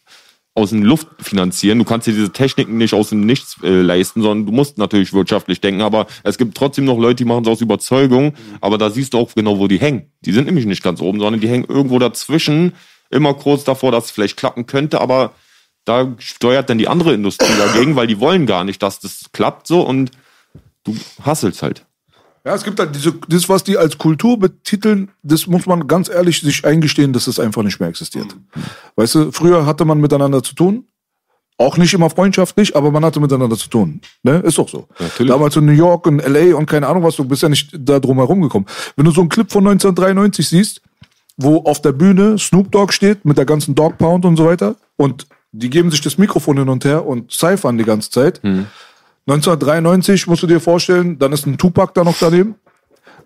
aus 0.56 0.69
der 0.69 0.80
Luft 0.80 1.08
finanzieren, 1.19 1.80
du 1.80 1.86
kannst 1.86 2.06
dir 2.06 2.13
diese 2.13 2.32
Techniken 2.32 2.78
nicht 2.78 2.93
aus 2.93 3.10
dem 3.10 3.26
Nichts 3.26 3.58
äh, 3.63 3.82
leisten, 3.82 4.21
sondern 4.21 4.45
du 4.45 4.52
musst 4.52 4.78
natürlich 4.78 5.12
wirtschaftlich 5.12 5.62
denken, 5.62 5.82
aber 5.82 6.06
es 6.23 6.38
gibt 6.38 6.56
trotzdem 6.56 6.86
noch 6.86 6.99
Leute, 6.99 7.15
die 7.15 7.26
machen 7.26 7.43
es 7.43 7.49
aus 7.49 7.62
Überzeugung, 7.62 8.36
aber 8.62 8.78
da 8.78 8.91
siehst 8.91 9.15
du 9.15 9.17
auch 9.17 9.34
genau, 9.34 9.58
wo 9.58 9.67
die 9.67 9.80
hängen. 9.80 10.12
Die 10.21 10.32
sind 10.32 10.45
nämlich 10.45 10.67
nicht 10.67 10.84
ganz 10.84 11.02
oben, 11.02 11.19
sondern 11.19 11.41
die 11.41 11.49
hängen 11.49 11.65
irgendwo 11.67 11.97
dazwischen, 11.97 12.73
immer 13.10 13.34
kurz 13.34 13.63
davor, 13.63 13.91
dass 13.91 14.06
es 14.06 14.12
vielleicht 14.12 14.38
klappen 14.38 14.67
könnte, 14.67 15.02
aber 15.02 15.34
da 15.86 16.13
steuert 16.19 16.69
dann 16.69 16.78
die 16.78 16.88
andere 16.88 17.13
Industrie 17.13 17.58
dagegen, 17.58 17.95
weil 17.95 18.08
die 18.08 18.19
wollen 18.19 18.45
gar 18.45 18.63
nicht, 18.63 18.84
dass 18.84 18.99
das 18.99 19.32
klappt 19.34 19.65
so 19.65 19.82
und 19.82 20.12
du 20.84 20.95
hasselst 21.23 21.63
halt. 21.63 21.86
Ja, 22.45 22.56
es 22.56 22.63
gibt 22.63 22.79
halt 22.79 22.93
diese, 22.93 23.13
das, 23.29 23.47
was 23.47 23.63
die 23.63 23.77
als 23.77 23.97
Kultur 23.97 24.38
betiteln, 24.38 25.12
das 25.21 25.47
muss 25.47 25.65
man 25.65 25.88
ganz 25.88 26.10
ehrlich 26.10 26.41
sich 26.41 26.65
eingestehen, 26.65 27.13
dass 27.13 27.27
es 27.27 27.39
einfach 27.39 27.63
nicht 27.63 27.79
mehr 27.79 27.88
existiert. 27.88 28.36
Weißt 28.95 29.15
du, 29.15 29.32
früher 29.32 29.65
hatte 29.65 29.86
man 29.86 29.99
miteinander 29.99 30.43
zu 30.43 30.53
tun. 30.53 30.86
Auch 31.58 31.77
nicht 31.77 31.93
immer 31.93 32.10
freundschaftlich, 32.10 32.75
aber 32.75 32.91
man 32.91 33.06
hatte 33.06 33.19
miteinander 33.19 33.56
zu 33.56 33.69
tun. 33.69 34.01
Ne? 34.23 34.39
Ist 34.39 34.58
doch 34.58 34.67
so. 34.67 34.88
Natürlich. 34.99 35.32
Damals 35.32 35.56
in 35.56 35.65
New 35.65 35.71
York 35.71 36.08
und 36.08 36.17
LA 36.17 36.56
und 36.56 36.65
keine 36.65 36.88
Ahnung 36.88 37.03
was, 37.03 37.15
du 37.15 37.23
bist 37.23 37.43
ja 37.43 37.49
nicht 37.49 37.69
da 37.77 37.99
drum 37.99 38.17
herum 38.17 38.41
gekommen. 38.41 38.65
Wenn 38.95 39.06
du 39.06 39.12
so 39.12 39.21
einen 39.21 39.29
Clip 39.29 39.49
von 39.49 39.65
1993 39.65 40.47
siehst, 40.49 40.82
wo 41.38 41.58
auf 41.60 41.82
der 41.82 41.93
Bühne 41.93 42.38
Snoop 42.38 42.71
Dogg 42.71 42.91
steht 42.91 43.23
mit 43.23 43.38
der 43.38 43.45
ganzen 43.45 43.75
Dog 43.75 43.97
Pound 43.97 44.25
und 44.25 44.36
so 44.36 44.45
weiter 44.45 44.75
und 44.97 45.27
die 45.51 45.69
geben 45.69 45.91
sich 45.91 46.01
das 46.01 46.17
Mikrofon 46.17 46.58
hin 46.58 46.69
und 46.69 46.84
her 46.84 47.06
und 47.06 47.32
cyphern 47.32 47.77
die 47.77 47.84
ganze 47.84 48.10
Zeit. 48.10 48.41
1993 49.27 50.27
musst 50.27 50.43
du 50.43 50.47
dir 50.47 50.59
vorstellen, 50.59 51.17
dann 51.17 51.31
ist 51.31 51.45
ein 51.45 51.57
Tupac 51.57 51.93
da 51.93 52.03
noch 52.03 52.17
daneben. 52.19 52.55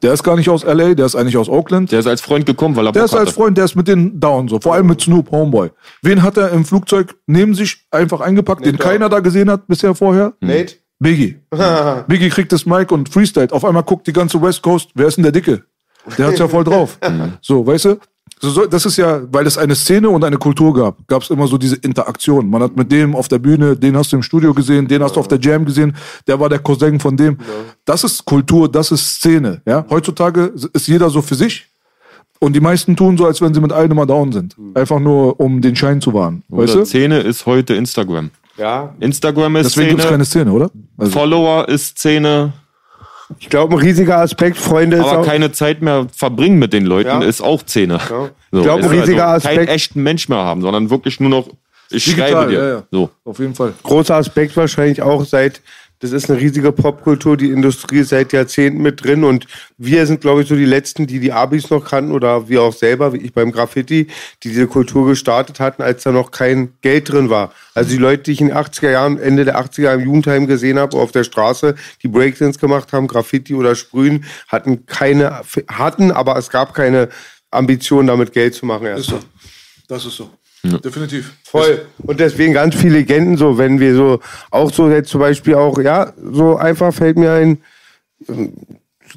Der 0.03 0.13
ist 0.13 0.23
gar 0.23 0.35
nicht 0.35 0.47
aus 0.49 0.63
LA, 0.63 0.93
der 0.93 1.07
ist 1.07 1.15
eigentlich 1.15 1.37
aus 1.37 1.49
Oakland. 1.49 1.91
Der 1.91 1.99
ist 1.99 2.05
als 2.07 2.21
Freund 2.21 2.45
gekommen, 2.45 2.75
weil 2.75 2.85
er 2.85 2.91
Der 2.91 2.99
Bock 3.01 3.05
ist 3.09 3.13
als 3.15 3.29
hatte. 3.29 3.33
Freund, 3.33 3.57
der 3.57 3.65
ist 3.65 3.75
mit 3.75 3.87
denen 3.87 4.19
down, 4.19 4.47
so. 4.47 4.59
Vor 4.59 4.75
allem 4.75 4.85
mit 4.87 5.01
Snoop, 5.01 5.31
Homeboy. 5.31 5.71
Wen 6.03 6.21
hat 6.21 6.37
er 6.37 6.51
im 6.51 6.65
Flugzeug 6.65 7.15
neben 7.25 7.55
sich 7.55 7.85
einfach 7.89 8.21
eingepackt, 8.21 8.63
den 8.63 8.77
keiner 8.77 9.09
da 9.09 9.21
gesehen 9.21 9.49
hat 9.49 9.65
bisher 9.67 9.95
vorher? 9.95 10.33
Nate? 10.39 10.75
Biggie. 10.99 11.39
Biggie 12.07 12.29
kriegt 12.29 12.51
das 12.51 12.65
Mic 12.67 12.91
und 12.91 13.09
freestylt. 13.09 13.51
Auf 13.53 13.65
einmal 13.65 13.83
guckt 13.83 14.05
die 14.05 14.13
ganze 14.13 14.39
West 14.41 14.61
Coast, 14.61 14.91
wer 14.93 15.07
ist 15.07 15.15
denn 15.15 15.23
der 15.23 15.31
Dicke? 15.31 15.63
Der 16.17 16.27
hat's 16.27 16.39
ja 16.39 16.47
voll 16.47 16.63
drauf. 16.63 16.99
So, 17.41 17.65
weißt 17.65 17.85
du? 17.85 17.95
So, 18.39 18.51
so, 18.51 18.65
das 18.67 18.85
ist 18.85 18.97
ja, 18.97 19.21
weil 19.31 19.47
es 19.47 19.57
eine 19.57 19.75
Szene 19.75 20.09
und 20.09 20.23
eine 20.23 20.37
Kultur 20.37 20.73
gab, 20.73 21.07
gab 21.07 21.23
es 21.23 21.29
immer 21.29 21.47
so 21.47 21.57
diese 21.57 21.75
Interaktion. 21.77 22.47
Man 22.49 22.61
hat 22.61 22.75
mit 22.75 22.91
dem 22.91 23.15
auf 23.15 23.27
der 23.27 23.39
Bühne, 23.39 23.75
den 23.75 23.97
hast 23.97 24.11
du 24.11 24.17
im 24.17 24.23
Studio 24.23 24.53
gesehen, 24.53 24.87
den 24.87 25.01
hast 25.01 25.15
du 25.15 25.19
auf 25.19 25.27
der 25.27 25.39
Jam 25.39 25.65
gesehen, 25.65 25.95
der 26.27 26.39
war 26.39 26.47
der 26.47 26.59
Cousin 26.59 26.99
von 26.99 27.17
dem. 27.17 27.37
Das 27.83 28.03
ist 28.03 28.23
Kultur, 28.25 28.69
das 28.71 28.91
ist 28.91 29.15
Szene. 29.15 29.61
Ja? 29.65 29.85
Heutzutage 29.89 30.53
ist 30.73 30.87
jeder 30.87 31.09
so 31.09 31.21
für 31.21 31.35
sich. 31.35 31.65
Und 32.39 32.55
die 32.55 32.59
meisten 32.59 32.95
tun 32.95 33.17
so, 33.17 33.25
als 33.25 33.41
wenn 33.41 33.53
sie 33.53 33.61
mit 33.61 33.71
allen 33.71 33.89
immer 33.89 34.05
down 34.05 34.31
sind. 34.31 34.55
Einfach 34.75 34.99
nur, 34.99 35.39
um 35.39 35.59
den 35.59 35.75
Schein 35.75 35.99
zu 35.99 36.13
wahren. 36.13 36.43
Weißt 36.49 36.73
Oder 36.73 36.81
du? 36.81 36.85
Szene 36.85 37.19
ist 37.19 37.47
heute 37.47 37.73
Instagram. 37.73 38.29
Ja. 38.57 38.93
Instagram 38.99 39.55
ist 39.55 39.75
Deswegen 39.75 39.97
Szene, 39.97 40.09
keine 40.09 40.25
Szene, 40.25 40.51
oder? 40.51 40.69
Also, 40.97 41.11
Follower 41.11 41.67
ist 41.67 41.97
Szene, 41.97 42.53
Ich 43.39 43.49
glaube, 43.49 43.75
ein 43.75 43.79
riesiger 43.79 44.19
Aspekt, 44.19 44.57
Freunde, 44.57 44.97
ist 44.97 45.03
aber 45.05 45.19
auch, 45.19 45.25
keine 45.25 45.51
Zeit 45.51 45.81
mehr 45.81 46.07
verbringen 46.15 46.59
mit 46.59 46.71
den 46.73 46.85
Leuten 46.85 47.09
Ja. 47.09 47.21
ist 47.21 47.41
auch 47.41 47.61
Szene. 47.63 47.95
Ja. 47.95 48.29
So, 48.51 48.59
Ich 48.59 48.63
glaub, 48.63 48.79
ein 48.83 48.89
riesiger 48.89 49.27
also 49.27 49.47
keinen 49.47 49.59
Aspekt- 49.59 49.71
echten 49.73 50.03
Mensch 50.03 50.29
mehr 50.29 50.37
haben, 50.37 50.61
sondern 50.61 50.89
wirklich 50.89 51.19
nur 51.19 51.29
noch, 51.29 51.47
ich 51.89 52.05
Digital, 52.05 52.31
schreibe 52.31 52.51
dir. 52.51 52.59
ja, 52.59 52.69
ja. 52.69 52.83
So. 52.91 53.09
auf 53.25 53.39
jeden 53.39 53.53
Fall. 53.55 53.73
großer 53.83 54.15
Aspekt 54.15 54.55
wahrscheinlich 54.55 55.01
auch 55.01 55.25
seit, 55.25 55.61
das 55.99 56.11
ist 56.11 56.29
eine 56.29 56.39
riesige 56.39 56.71
Popkultur, 56.71 57.37
die 57.37 57.49
Industrie 57.49 57.99
ist 57.99 58.09
seit 58.09 58.31
Jahrzehnten 58.31 58.81
mit 58.81 59.03
drin 59.03 59.23
und 59.23 59.47
wir 59.77 60.05
sind, 60.05 60.21
glaube 60.21 60.43
ich, 60.43 60.47
so 60.47 60.55
die 60.55 60.65
Letzten, 60.65 61.07
die 61.07 61.19
die 61.19 61.31
Abis 61.31 61.69
noch 61.69 61.83
kannten 61.83 62.11
oder 62.11 62.47
wir 62.49 62.61
auch 62.61 62.73
selber, 62.73 63.13
wie 63.13 63.17
ich 63.17 63.33
beim 63.33 63.51
Graffiti, 63.51 64.07
die 64.43 64.49
diese 64.49 64.67
Kultur 64.67 65.07
gestartet 65.07 65.59
hatten, 65.59 65.81
als 65.81 66.03
da 66.03 66.11
noch 66.11 66.31
kein 66.31 66.73
Geld 66.81 67.11
drin 67.11 67.29
war. 67.29 67.51
Also 67.73 67.89
die 67.89 67.97
Leute, 67.97 68.23
die 68.23 68.33
ich 68.33 68.41
in 68.41 68.49
den 68.49 68.57
80er 68.57 68.91
Jahren, 68.91 69.19
Ende 69.19 69.45
der 69.45 69.59
80er 69.59 69.95
im 69.95 70.01
Jugendheim 70.01 70.45
gesehen 70.45 70.77
habe, 70.77 70.97
auf 70.97 71.11
der 71.11 71.23
Straße, 71.23 71.75
die 72.03 72.07
Breakdance 72.07 72.59
gemacht 72.59 72.93
haben, 72.93 73.07
Graffiti 73.07 73.55
oder 73.55 73.75
Sprühen, 73.75 74.25
hatten 74.47 74.85
keine, 74.85 75.41
hatten, 75.67 76.11
aber 76.11 76.37
es 76.37 76.49
gab 76.49 76.73
keine 76.73 77.09
Ambition, 77.49 78.07
damit 78.07 78.33
Geld 78.33 78.53
zu 78.53 78.65
machen 78.65 78.85
erst. 78.85 78.99
Ist 78.99 79.09
so. 79.09 79.19
Das 79.87 80.05
ist 80.05 80.17
so. 80.17 80.29
Definitiv. 80.71 81.33
Voll. 81.43 81.85
Und 81.99 82.19
deswegen 82.19 82.53
ganz 82.53 82.75
viele 82.75 82.99
Legenden, 82.99 83.37
so, 83.37 83.57
wenn 83.57 83.79
wir 83.79 83.95
so, 83.95 84.19
auch 84.51 84.71
so 84.71 84.89
jetzt 84.89 85.09
zum 85.09 85.21
Beispiel 85.21 85.55
auch, 85.55 85.77
ja, 85.79 86.13
so 86.31 86.57
einfach 86.57 86.93
fällt 86.93 87.17
mir 87.17 87.31
ein, 87.31 87.57
ähm, 88.27 88.53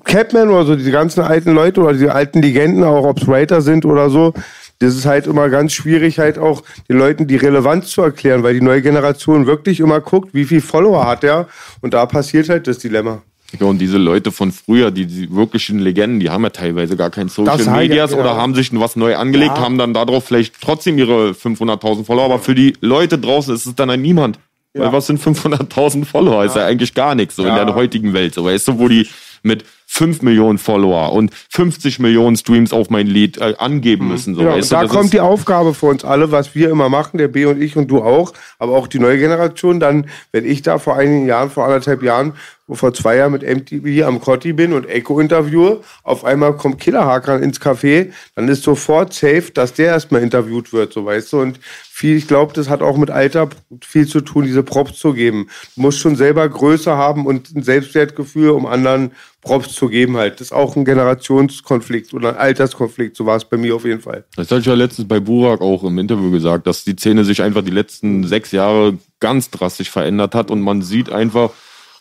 Capman 0.04 0.48
oder 0.48 0.64
so, 0.64 0.76
diese 0.76 0.92
ganzen 0.92 1.20
alten 1.20 1.52
Leute 1.52 1.80
oder 1.80 1.92
diese 1.92 2.14
alten 2.14 2.42
Legenden, 2.42 2.84
auch 2.84 3.04
ob's 3.04 3.26
Writer 3.26 3.60
sind 3.60 3.84
oder 3.84 4.08
so, 4.08 4.32
das 4.78 4.96
ist 4.96 5.04
halt 5.04 5.26
immer 5.26 5.50
ganz 5.50 5.72
schwierig, 5.72 6.18
halt 6.18 6.38
auch 6.38 6.62
den 6.88 6.98
Leuten 6.98 7.26
die 7.26 7.36
Relevanz 7.36 7.90
zu 7.90 8.02
erklären, 8.02 8.42
weil 8.42 8.54
die 8.54 8.62
neue 8.62 8.80
Generation 8.80 9.46
wirklich 9.46 9.80
immer 9.80 10.00
guckt, 10.00 10.32
wie 10.32 10.46
viel 10.46 10.62
Follower 10.62 11.06
hat 11.06 11.22
er. 11.22 11.48
Und 11.82 11.92
da 11.92 12.06
passiert 12.06 12.48
halt 12.48 12.66
das 12.66 12.78
Dilemma. 12.78 13.22
Ja, 13.58 13.66
und 13.66 13.78
diese 13.78 13.98
Leute 13.98 14.30
von 14.32 14.52
früher, 14.52 14.90
die, 14.90 15.06
die 15.06 15.34
wirklichen 15.34 15.78
Legenden, 15.80 16.20
die 16.20 16.30
haben 16.30 16.44
ja 16.44 16.50
teilweise 16.50 16.96
gar 16.96 17.10
kein 17.10 17.28
Social 17.28 17.56
Das 17.56 17.66
Medias 17.66 18.12
ja, 18.12 18.16
oder 18.18 18.30
genau. 18.30 18.40
haben 18.42 18.54
sich 18.54 18.70
was 18.78 18.94
neu 18.96 19.16
angelegt, 19.16 19.58
haben 19.58 19.76
dann 19.78 19.92
darauf 19.94 20.24
vielleicht 20.24 20.54
trotzdem 20.60 20.98
ihre 20.98 21.30
500.000 21.30 22.04
Follower, 22.04 22.24
aber 22.26 22.38
für 22.38 22.54
die 22.54 22.74
Leute 22.80 23.18
draußen 23.18 23.54
ist 23.54 23.66
es 23.66 23.74
dann 23.74 23.90
ein 23.90 24.02
Niemand. 24.02 24.38
Weil 24.72 24.92
was 24.92 25.08
sind 25.08 25.20
500.000 25.20 26.04
Follower? 26.04 26.44
Ist 26.44 26.54
ja 26.54 26.64
eigentlich 26.64 26.94
gar 26.94 27.16
nichts 27.16 27.34
so 27.34 27.42
in 27.42 27.48
Ja. 27.48 27.64
der 27.64 27.74
heutigen 27.74 28.12
Welt. 28.12 28.34
So, 28.34 28.44
weißt 28.44 28.68
du, 28.68 28.78
wo 28.78 28.86
die 28.86 29.08
mit 29.42 29.64
5 29.86 30.22
Millionen 30.22 30.58
Follower 30.58 31.12
und 31.12 31.32
50 31.48 31.98
Millionen 31.98 32.36
Streams 32.36 32.72
auf 32.72 32.90
mein 32.90 33.08
Lied 33.08 33.38
äh, 33.38 33.54
angeben 33.58 34.06
müssen. 34.06 34.36
So, 34.36 34.42
Ja, 34.42 34.50
weißt 34.54 34.70
und 34.70 34.72
da 34.72 34.80
du, 34.82 34.86
das 34.86 34.96
kommt 34.96 35.12
die 35.12 35.18
Aufgabe 35.18 35.74
für 35.74 35.86
uns 35.86 36.04
alle, 36.04 36.30
was 36.30 36.54
wir 36.54 36.70
immer 36.70 36.88
machen, 36.88 37.18
der 37.18 37.26
B 37.26 37.46
und 37.46 37.60
ich 37.60 37.74
und 37.76 37.88
du 37.88 38.00
auch, 38.00 38.32
aber 38.60 38.74
auch 38.76 38.86
die 38.86 39.00
neue 39.00 39.18
Generation. 39.18 39.80
Dann, 39.80 40.06
wenn 40.30 40.44
ich 40.44 40.62
da 40.62 40.78
vor 40.78 40.96
einigen 40.96 41.26
Jahren, 41.26 41.50
vor 41.50 41.64
anderthalb 41.64 42.04
Jahren, 42.04 42.34
vor 42.72 42.94
zwei 42.94 43.16
Jahren 43.16 43.32
mit 43.32 43.42
MTV 43.42 44.06
am 44.06 44.20
Kotti 44.20 44.52
bin 44.52 44.72
und 44.72 44.88
Echo 44.88 45.20
interviewe, 45.20 45.80
auf 46.02 46.24
einmal 46.24 46.56
kommt 46.56 46.80
Killer 46.80 47.40
ins 47.40 47.60
Café, 47.60 48.12
dann 48.34 48.48
ist 48.48 48.62
sofort 48.62 49.12
safe, 49.12 49.50
dass 49.52 49.74
der 49.74 49.86
erstmal 49.86 50.22
interviewt 50.22 50.72
wird, 50.72 50.92
so 50.92 51.04
weißt 51.04 51.32
du. 51.32 51.40
Und 51.40 51.60
viel, 51.90 52.16
ich 52.16 52.26
glaube, 52.26 52.52
das 52.54 52.68
hat 52.68 52.82
auch 52.82 52.96
mit 52.96 53.10
Alter 53.10 53.48
viel 53.82 54.06
zu 54.06 54.20
tun, 54.20 54.44
diese 54.44 54.62
Props 54.62 54.98
zu 54.98 55.12
geben. 55.12 55.48
Du 55.74 55.82
musst 55.82 55.98
schon 55.98 56.16
selber 56.16 56.48
Größe 56.48 56.96
haben 56.96 57.26
und 57.26 57.54
ein 57.54 57.62
Selbstwertgefühl, 57.62 58.50
um 58.50 58.66
anderen 58.66 59.12
Props 59.42 59.74
zu 59.74 59.88
geben 59.88 60.16
halt. 60.16 60.34
Das 60.34 60.48
ist 60.48 60.52
auch 60.52 60.76
ein 60.76 60.84
Generationskonflikt 60.84 62.12
oder 62.14 62.30
ein 62.30 62.36
Alterskonflikt, 62.36 63.16
so 63.16 63.26
war 63.26 63.36
es 63.36 63.44
bei 63.44 63.56
mir 63.56 63.74
auf 63.74 63.84
jeden 63.84 64.00
Fall. 64.00 64.24
Das 64.36 64.50
hatte 64.50 64.60
ich 64.60 64.66
ja 64.66 64.74
letztens 64.74 65.08
bei 65.08 65.20
Burak 65.20 65.60
auch 65.60 65.84
im 65.84 65.98
Interview 65.98 66.30
gesagt, 66.30 66.66
dass 66.66 66.84
die 66.84 66.92
Szene 66.92 67.24
sich 67.24 67.42
einfach 67.42 67.62
die 67.62 67.70
letzten 67.70 68.26
sechs 68.26 68.52
Jahre 68.52 68.98
ganz 69.18 69.50
drastisch 69.50 69.90
verändert 69.90 70.34
hat 70.34 70.50
und 70.50 70.60
man 70.60 70.82
sieht 70.82 71.10
einfach, 71.10 71.50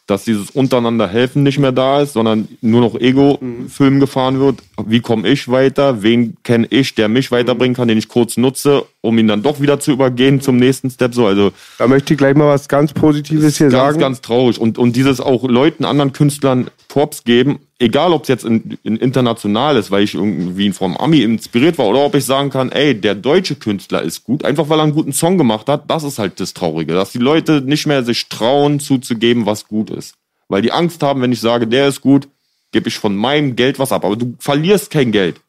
dass 0.09 0.23
dieses 0.23 0.49
untereinander 0.49 1.07
helfen 1.07 1.43
nicht 1.43 1.59
mehr 1.59 1.71
da 1.71 2.01
ist, 2.01 2.13
sondern 2.13 2.47
nur 2.61 2.81
noch 2.81 2.99
Ego-Film 2.99 3.99
gefahren 3.99 4.39
wird. 4.39 4.59
Wie 4.85 5.01
komme 5.01 5.27
ich 5.27 5.49
weiter? 5.49 6.01
Wen 6.01 6.37
kenne 6.43 6.67
ich, 6.69 6.95
der 6.95 7.09
mich 7.09 7.31
weiterbringen 7.31 7.75
kann, 7.75 7.87
den 7.87 7.97
ich 7.97 8.07
kurz 8.07 8.37
nutze, 8.37 8.85
um 9.01 9.17
ihn 9.17 9.27
dann 9.27 9.43
doch 9.43 9.61
wieder 9.61 9.79
zu 9.79 9.91
übergehen 9.91 10.41
zum 10.41 10.57
nächsten 10.57 10.89
Step. 10.89 11.13
So, 11.13 11.27
also 11.27 11.51
Da 11.77 11.87
möchte 11.87 12.13
ich 12.13 12.17
gleich 12.17 12.35
mal 12.35 12.47
was 12.47 12.67
ganz 12.67 12.93
Positives 12.93 13.57
hier 13.57 13.67
ganz, 13.67 13.73
sagen. 13.73 13.99
ganz 13.99 14.21
traurig. 14.21 14.59
Und, 14.59 14.77
und 14.77 14.95
dieses 14.95 15.21
auch 15.21 15.47
Leuten, 15.47 15.85
anderen 15.85 16.11
Künstlern 16.13 16.69
Props 16.89 17.23
geben, 17.23 17.59
egal 17.77 18.11
ob 18.11 18.23
es 18.23 18.27
jetzt 18.27 18.43
in, 18.43 18.77
in 18.83 18.97
international 18.97 19.77
ist, 19.77 19.91
weil 19.91 20.03
ich 20.03 20.15
irgendwie 20.15 20.71
vom 20.71 20.97
Ami 20.97 21.21
inspiriert 21.21 21.77
war, 21.77 21.87
oder 21.87 22.03
ob 22.03 22.15
ich 22.15 22.25
sagen 22.25 22.49
kann, 22.49 22.71
ey, 22.71 22.99
der 22.99 23.15
deutsche 23.15 23.55
Künstler 23.55 24.01
ist 24.01 24.25
gut, 24.25 24.43
einfach 24.43 24.67
weil 24.67 24.79
er 24.79 24.83
einen 24.83 24.93
guten 24.93 25.13
Song 25.13 25.37
gemacht 25.37 25.69
hat, 25.69 25.89
das 25.89 26.03
ist 26.03 26.19
halt 26.19 26.39
das 26.39 26.53
Traurige, 26.53 26.93
dass 26.93 27.11
die 27.11 27.19
Leute 27.19 27.61
nicht 27.61 27.85
mehr 27.85 28.03
sich 28.03 28.27
trauen 28.27 28.81
zuzugeben, 28.81 29.45
was 29.45 29.67
gut 29.67 29.91
ist. 29.91 30.15
Weil 30.49 30.63
die 30.63 30.71
Angst 30.71 31.01
haben, 31.03 31.21
wenn 31.21 31.31
ich 31.31 31.39
sage, 31.39 31.67
der 31.67 31.87
ist 31.87 32.01
gut, 32.01 32.27
gebe 32.71 32.89
ich 32.89 32.97
von 32.97 33.15
meinem 33.15 33.55
Geld 33.55 33.79
was 33.79 33.91
ab. 33.91 34.03
Aber 34.03 34.15
du 34.15 34.35
verlierst 34.39 34.89
kein 34.89 35.11
Geld. 35.11 35.39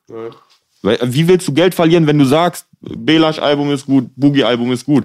Weil, 0.82 0.96
äh, 0.96 1.12
wie 1.12 1.26
willst 1.26 1.48
du 1.48 1.54
Geld 1.54 1.74
verlieren, 1.74 2.06
wenn 2.06 2.18
du 2.18 2.26
sagst, 2.26 2.66
Belash-Album 2.80 3.72
ist 3.72 3.86
gut, 3.86 4.10
Boogie-Album 4.16 4.72
ist 4.72 4.84
gut? 4.84 5.04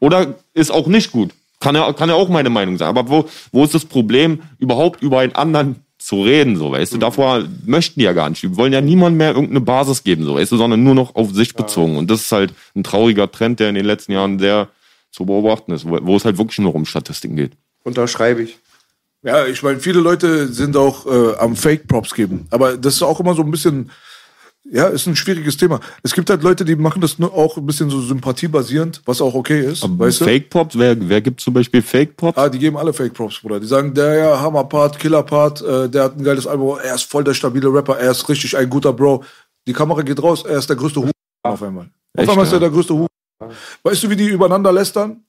Oder 0.00 0.34
ist 0.52 0.70
auch 0.70 0.88
nicht 0.88 1.12
gut? 1.12 1.30
Kann 1.66 1.74
ja, 1.74 1.92
kann 1.92 2.08
ja 2.08 2.14
auch 2.14 2.28
meine 2.28 2.48
Meinung 2.48 2.78
sein. 2.78 2.86
Aber 2.86 3.08
wo, 3.08 3.28
wo 3.50 3.64
ist 3.64 3.74
das 3.74 3.84
Problem, 3.84 4.40
überhaupt 4.58 5.02
über 5.02 5.18
einen 5.18 5.34
anderen 5.34 5.76
zu 5.98 6.22
reden, 6.22 6.56
so, 6.56 6.70
weißt 6.70 6.94
du? 6.94 6.98
Davor 6.98 7.42
möchten 7.64 7.98
die 7.98 8.04
ja 8.04 8.12
gar 8.12 8.30
nicht. 8.30 8.40
Die 8.42 8.56
wollen 8.56 8.72
ja 8.72 8.80
niemand 8.80 9.16
mehr 9.16 9.30
irgendeine 9.30 9.60
Basis 9.60 10.04
geben, 10.04 10.24
so, 10.24 10.36
weißt 10.36 10.52
du, 10.52 10.56
sondern 10.56 10.84
nur 10.84 10.94
noch 10.94 11.16
auf 11.16 11.34
sich 11.34 11.54
bezogen. 11.54 11.96
Und 11.96 12.08
das 12.08 12.20
ist 12.20 12.30
halt 12.30 12.54
ein 12.76 12.84
trauriger 12.84 13.28
Trend, 13.32 13.58
der 13.58 13.70
in 13.70 13.74
den 13.74 13.84
letzten 13.84 14.12
Jahren 14.12 14.38
sehr 14.38 14.68
zu 15.10 15.26
beobachten 15.26 15.72
ist, 15.72 15.88
wo, 15.88 15.98
wo 16.02 16.14
es 16.14 16.24
halt 16.24 16.38
wirklich 16.38 16.58
nur 16.60 16.72
um 16.72 16.84
Statistiken 16.84 17.34
geht. 17.34 17.52
Unterschreibe 17.82 18.42
ich. 18.42 18.58
Ja, 19.24 19.44
ich 19.46 19.60
meine, 19.64 19.80
viele 19.80 19.98
Leute 19.98 20.46
sind 20.46 20.76
auch 20.76 21.06
äh, 21.06 21.36
am 21.38 21.56
Fake-Props 21.56 22.14
geben. 22.14 22.46
Aber 22.50 22.76
das 22.76 22.94
ist 22.94 23.02
auch 23.02 23.18
immer 23.18 23.34
so 23.34 23.42
ein 23.42 23.50
bisschen, 23.50 23.90
ja, 24.70 24.86
ist 24.88 25.06
ein 25.06 25.16
schwieriges 25.16 25.56
Thema. 25.56 25.80
Es 26.02 26.12
gibt 26.12 26.28
halt 26.30 26.42
Leute, 26.42 26.64
die 26.64 26.76
machen 26.76 27.00
das 27.00 27.18
nur 27.18 27.32
auch 27.32 27.56
ein 27.56 27.66
bisschen 27.66 27.90
so 27.90 28.00
sympathiebasierend, 28.00 29.02
was 29.04 29.20
auch 29.20 29.34
okay 29.34 29.60
ist. 29.60 29.82
weißt 29.82 30.20
du? 30.20 30.24
Fake 30.24 30.50
Pops, 30.50 30.78
wer, 30.78 30.96
wer 31.08 31.20
gibt 31.20 31.40
zum 31.40 31.54
Beispiel 31.54 31.82
Fake 31.82 32.16
Pops? 32.16 32.36
Ah, 32.36 32.48
die 32.48 32.58
geben 32.58 32.76
alle 32.76 32.92
Fake-Props, 32.92 33.40
Bruder. 33.40 33.60
Die 33.60 33.66
sagen, 33.66 33.94
der 33.94 34.14
ja, 34.14 34.40
Hammer-Part, 34.40 34.98
Killer-Part, 34.98 35.62
äh, 35.62 35.88
der 35.88 36.04
hat 36.04 36.18
ein 36.18 36.24
geiles 36.24 36.46
Album, 36.46 36.78
er 36.82 36.94
ist 36.94 37.04
voll 37.04 37.24
der 37.24 37.34
stabile 37.34 37.72
Rapper, 37.72 37.98
er 37.98 38.10
ist 38.10 38.28
richtig 38.28 38.56
ein 38.56 38.68
guter 38.68 38.92
Bro. 38.92 39.24
Die 39.66 39.72
Kamera 39.72 40.02
geht 40.02 40.22
raus, 40.22 40.44
er 40.44 40.58
ist 40.58 40.68
der 40.68 40.76
größte 40.76 41.00
Hu 41.00 41.10
auf 41.42 41.62
einmal. 41.62 41.84
Auf 41.84 42.22
Echt, 42.22 42.30
einmal 42.30 42.46
ist 42.46 42.52
er 42.52 42.60
der 42.60 42.70
größte 42.70 42.94
Hu. 42.94 43.06
Weißt 43.82 44.02
du, 44.02 44.10
wie 44.10 44.16
die 44.16 44.28
übereinander 44.28 44.72
lästern? 44.72 45.22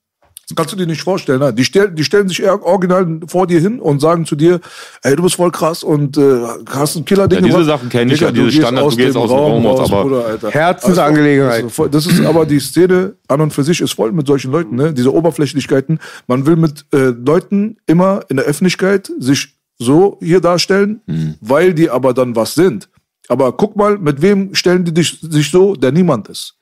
Das 0.49 0.55
kannst 0.55 0.71
du 0.71 0.77
dir 0.77 0.87
nicht 0.87 1.01
vorstellen. 1.01 1.39
Ne? 1.39 1.53
Die, 1.53 1.65
stell, 1.65 1.91
die 1.91 2.05
stellen 2.05 2.29
sich 2.29 2.41
eher 2.41 2.63
original 2.63 3.19
vor 3.27 3.47
dir 3.47 3.59
hin 3.59 3.79
und 3.81 3.99
sagen 3.99 4.25
zu 4.25 4.37
dir, 4.37 4.61
ey, 5.03 5.13
du 5.13 5.23
bist 5.23 5.35
voll 5.35 5.51
krass 5.51 5.83
und 5.83 6.17
äh, 6.17 6.39
hast 6.69 6.95
ein 6.95 7.03
Killer-Ding 7.03 7.39
Ja, 7.39 7.45
diese 7.45 7.57
gemacht. 7.57 7.67
Sachen 7.67 7.89
kenn 7.89 8.09
ich 8.09 8.21
ja, 8.21 8.31
diese 8.31 8.45
gehst 8.45 8.57
Standard, 8.59 8.91
du 8.91 8.95
gehst 8.95 9.17
aus 9.17 9.29
dem 9.29 9.37
Raum 9.37 9.65
raus, 9.65 9.91
aber- 9.91 10.25
Alter. 10.25 10.49
Herzensangelegenheit. 10.51 11.65
Also, 11.65 11.87
das 11.87 12.05
ist 12.05 12.25
aber 12.25 12.45
die 12.45 12.59
Szene 12.61 13.15
an 13.27 13.41
und 13.41 13.51
für 13.53 13.63
sich 13.65 13.81
ist 13.81 13.91
voll 13.93 14.13
mit 14.13 14.25
solchen 14.25 14.51
Leuten, 14.51 14.75
ne? 14.77 14.93
Diese 14.93 15.13
Oberflächlichkeiten. 15.13 15.99
Man 16.27 16.45
will 16.45 16.55
mit 16.55 16.85
äh, 16.93 17.07
Leuten 17.09 17.75
immer 17.85 18.21
in 18.29 18.37
der 18.37 18.45
Öffentlichkeit 18.45 19.11
sich 19.19 19.53
so 19.79 20.17
hier 20.21 20.39
darstellen, 20.39 21.01
weil 21.41 21.73
die 21.73 21.89
aber 21.89 22.13
dann 22.13 22.35
was 22.37 22.55
sind. 22.55 22.89
Aber 23.29 23.51
guck 23.51 23.75
mal, 23.75 23.97
mit 23.97 24.21
wem 24.21 24.55
stellen 24.55 24.85
die 24.85 24.93
dich, 24.93 25.19
sich 25.21 25.51
so, 25.51 25.75
der 25.75 25.91
niemand 25.91 26.29
ist. 26.29 26.55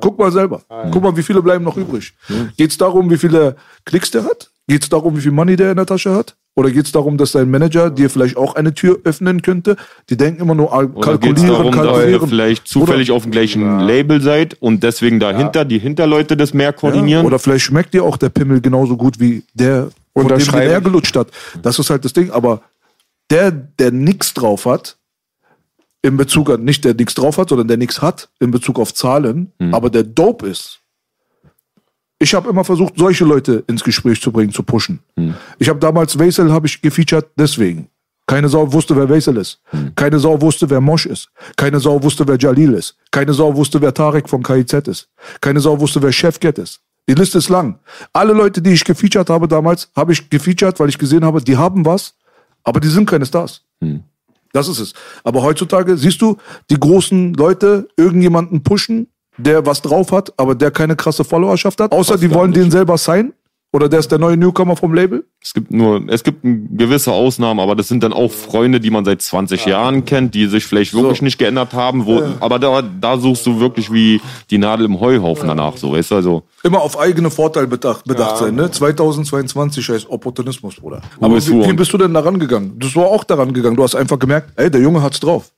Guck 0.00 0.18
mal 0.18 0.32
selber. 0.32 0.62
Guck 0.90 1.02
mal, 1.02 1.16
wie 1.16 1.22
viele 1.22 1.42
bleiben 1.42 1.64
noch 1.64 1.76
übrig. 1.76 2.12
Geht's 2.56 2.76
darum, 2.76 3.10
wie 3.10 3.18
viele 3.18 3.56
Klicks 3.84 4.10
der 4.10 4.24
hat? 4.24 4.50
Geht's 4.66 4.88
darum, 4.88 5.16
wie 5.16 5.22
viel 5.22 5.32
Money 5.32 5.56
der 5.56 5.70
in 5.70 5.76
der 5.76 5.86
Tasche 5.86 6.14
hat? 6.14 6.36
Oder 6.54 6.70
geht's 6.70 6.92
darum, 6.92 7.16
dass 7.16 7.32
dein 7.32 7.50
Manager 7.50 7.88
dir 7.88 8.10
vielleicht 8.10 8.36
auch 8.36 8.56
eine 8.56 8.74
Tür 8.74 8.98
öffnen 9.04 9.42
könnte? 9.42 9.76
Die 10.10 10.16
denken 10.16 10.42
immer 10.42 10.54
nur 10.54 10.72
ah, 10.74 10.78
Oder 10.78 11.16
geht 11.16 11.38
es 11.38 11.44
kalkulieren, 11.44 11.46
darum, 11.46 11.72
dass 11.72 11.84
ihr 11.84 11.92
kalkulieren. 11.92 12.28
vielleicht 12.28 12.68
zufällig 12.68 13.10
auf 13.12 13.22
dem 13.22 13.30
gleichen 13.30 13.78
Label 13.78 14.20
seid 14.20 14.60
und 14.60 14.82
deswegen 14.82 15.20
dahinter 15.20 15.64
die 15.64 15.78
Hinterleute 15.78 16.36
das 16.36 16.52
mehr 16.52 16.72
koordinieren? 16.72 17.22
Ja, 17.22 17.26
oder 17.26 17.38
vielleicht 17.38 17.64
schmeckt 17.64 17.94
dir 17.94 18.02
auch 18.02 18.16
der 18.16 18.28
Pimmel 18.28 18.60
genauso 18.60 18.96
gut 18.96 19.20
wie 19.20 19.44
der, 19.54 19.88
von 20.12 20.26
dem 20.28 20.38
er 20.52 20.78
ich. 20.78 20.84
gelutscht 20.84 21.16
hat. 21.16 21.28
Das 21.62 21.78
ist 21.78 21.88
halt 21.88 22.04
das 22.04 22.12
Ding. 22.12 22.30
Aber 22.32 22.60
der, 23.30 23.52
der 23.52 23.92
nichts 23.92 24.34
drauf 24.34 24.66
hat, 24.66 24.97
in 26.02 26.16
Bezug 26.16 26.50
an, 26.50 26.64
nicht 26.64 26.84
der 26.84 26.94
nichts 26.94 27.14
drauf 27.14 27.38
hat, 27.38 27.48
sondern 27.48 27.68
der 27.68 27.76
nichts 27.76 28.00
hat, 28.02 28.28
in 28.40 28.50
Bezug 28.50 28.78
auf 28.78 28.94
Zahlen, 28.94 29.52
aber 29.72 29.90
der 29.90 30.04
dope 30.04 30.46
ist. 30.46 30.80
Ich 32.20 32.34
habe 32.34 32.48
immer 32.50 32.64
versucht, 32.64 32.94
solche 32.96 33.24
Leute 33.24 33.62
ins 33.68 33.84
Gespräch 33.84 34.20
zu 34.20 34.32
bringen, 34.32 34.52
zu 34.52 34.62
pushen. 34.62 35.00
Ich 35.58 35.68
habe 35.68 35.78
damals 35.78 36.18
Weisel 36.18 36.52
habe 36.52 36.66
ich 36.66 36.80
gefeatured 36.82 37.26
deswegen. 37.36 37.88
Keine 38.26 38.48
Sau 38.48 38.70
wusste, 38.72 38.94
wer 38.94 39.08
Weisel 39.08 39.36
ist. 39.38 39.60
Keine 39.96 40.18
Sau 40.18 40.40
wusste, 40.40 40.68
wer 40.68 40.80
Mosch 40.80 41.06
ist. 41.06 41.30
Keine 41.56 41.80
Sau 41.80 42.02
wusste, 42.02 42.26
wer 42.28 42.36
Jalil 42.36 42.74
ist. 42.74 42.96
Keine 43.10 43.32
Sau 43.32 43.54
wusste, 43.56 43.80
wer 43.80 43.94
Tarek 43.94 44.28
von 44.28 44.42
KIZ 44.42 44.72
ist. 44.88 45.08
Keine 45.40 45.60
Sau 45.60 45.80
wusste, 45.80 46.02
wer 46.02 46.12
Chefcat 46.12 46.58
ist. 46.58 46.80
Die 47.08 47.14
Liste 47.14 47.38
ist 47.38 47.48
lang. 47.48 47.78
Alle 48.12 48.34
Leute, 48.34 48.60
die 48.60 48.70
ich 48.72 48.84
gefeatured 48.84 49.30
habe 49.30 49.48
damals, 49.48 49.90
habe 49.96 50.12
ich 50.12 50.28
gefeatured, 50.28 50.78
weil 50.78 50.90
ich 50.90 50.98
gesehen 50.98 51.24
habe, 51.24 51.40
die 51.40 51.56
haben 51.56 51.86
was, 51.86 52.14
aber 52.64 52.80
die 52.80 52.88
sind 52.88 53.08
keine 53.08 53.24
Stars. 53.24 53.62
Das 54.52 54.68
ist 54.68 54.78
es. 54.78 54.92
Aber 55.24 55.42
heutzutage 55.42 55.96
siehst 55.96 56.20
du, 56.22 56.36
die 56.70 56.78
großen 56.78 57.34
Leute 57.34 57.88
irgendjemanden 57.96 58.62
pushen, 58.62 59.08
der 59.36 59.64
was 59.64 59.82
drauf 59.82 60.12
hat, 60.12 60.32
aber 60.36 60.54
der 60.54 60.70
keine 60.70 60.96
krasse 60.96 61.24
Followerschaft 61.24 61.80
hat. 61.80 61.92
Außer 61.92 62.18
die 62.18 62.28
gar 62.28 62.38
wollen 62.38 62.50
nicht. 62.50 62.62
den 62.62 62.70
selber 62.70 62.98
sein. 62.98 63.32
Oder 63.70 63.90
der 63.90 63.98
ist 63.98 64.10
der 64.10 64.18
neue 64.18 64.38
Newcomer 64.38 64.76
vom 64.76 64.94
Label. 64.94 65.26
Es 65.42 65.52
gibt 65.52 65.70
nur, 65.70 66.02
es 66.08 66.24
gibt 66.24 66.40
gewisse 66.42 67.12
Ausnahmen, 67.12 67.60
aber 67.60 67.76
das 67.76 67.86
sind 67.88 68.02
dann 68.02 68.14
auch 68.14 68.32
Freunde, 68.32 68.80
die 68.80 68.90
man 68.90 69.04
seit 69.04 69.20
20 69.20 69.66
Jahren 69.66 70.06
kennt, 70.06 70.34
die 70.34 70.46
sich 70.46 70.64
vielleicht 70.64 70.94
wirklich 70.94 71.18
So. 71.18 71.24
nicht 71.24 71.36
geändert 71.38 71.74
haben, 71.74 72.06
wo, 72.06 72.22
aber 72.40 72.58
da, 72.58 72.80
da 72.82 73.18
suchst 73.18 73.44
du 73.44 73.60
wirklich 73.60 73.92
wie 73.92 74.22
die 74.50 74.56
Nadel 74.56 74.86
im 74.86 74.98
Heuhaufen 75.00 75.48
danach, 75.48 75.76
so, 75.76 75.92
weißt 75.92 76.12
du, 76.12 76.14
also. 76.14 76.42
Immer 76.62 76.80
auf 76.80 76.98
eigene 76.98 77.30
Vorteil 77.30 77.66
bedacht, 77.66 78.04
bedacht 78.04 78.38
sein, 78.38 78.54
ne? 78.54 78.70
2022 78.70 79.86
heißt 79.86 80.08
Opportunismus, 80.08 80.76
Bruder. 80.76 81.02
Aber 81.20 81.36
wie, 81.36 81.66
wie 81.68 81.72
bist 81.74 81.92
du 81.92 81.98
denn 81.98 82.14
daran 82.14 82.38
gegangen? 82.38 82.72
Du 82.78 82.86
war 82.94 83.08
auch 83.08 83.24
daran 83.24 83.52
gegangen. 83.52 83.76
Du 83.76 83.82
hast 83.82 83.94
einfach 83.94 84.18
gemerkt, 84.18 84.50
ey, 84.56 84.70
der 84.70 84.80
Junge 84.80 85.02
hat's 85.02 85.20
drauf. 85.20 85.50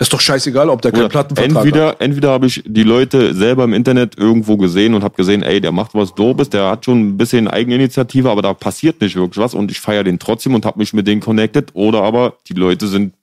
Ist 0.00 0.12
doch 0.12 0.20
scheißegal, 0.20 0.68
ob 0.70 0.80
der 0.82 0.92
keinen 0.92 1.08
Plattenvertrag 1.08 1.56
hat. 1.56 1.64
entweder, 1.64 2.00
entweder 2.00 2.30
habe 2.30 2.46
ich 2.46 2.62
die 2.64 2.84
Leute 2.84 3.34
selber 3.34 3.64
im 3.64 3.72
Internet 3.72 4.16
irgendwo 4.16 4.56
gesehen 4.56 4.94
und 4.94 5.02
habe 5.02 5.16
gesehen, 5.16 5.42
ey, 5.42 5.60
der 5.60 5.72
macht 5.72 5.94
was 5.94 6.14
Dobes, 6.14 6.50
der 6.50 6.70
hat 6.70 6.84
schon 6.84 7.00
ein 7.00 7.16
bisschen 7.16 7.48
Eigeninitiative, 7.48 8.30
aber 8.30 8.42
da 8.42 8.54
passiert 8.54 9.00
nicht 9.00 9.16
wirklich 9.16 9.42
was 9.42 9.54
und 9.54 9.72
ich 9.72 9.80
feiere 9.80 10.04
den 10.04 10.20
trotzdem 10.20 10.54
und 10.54 10.64
habe 10.64 10.78
mich 10.78 10.92
mit 10.92 11.08
denen 11.08 11.20
connected. 11.20 11.70
Oder 11.74 12.02
aber 12.02 12.34
die 12.48 12.54
Leute 12.54 12.86
sind 12.86 13.14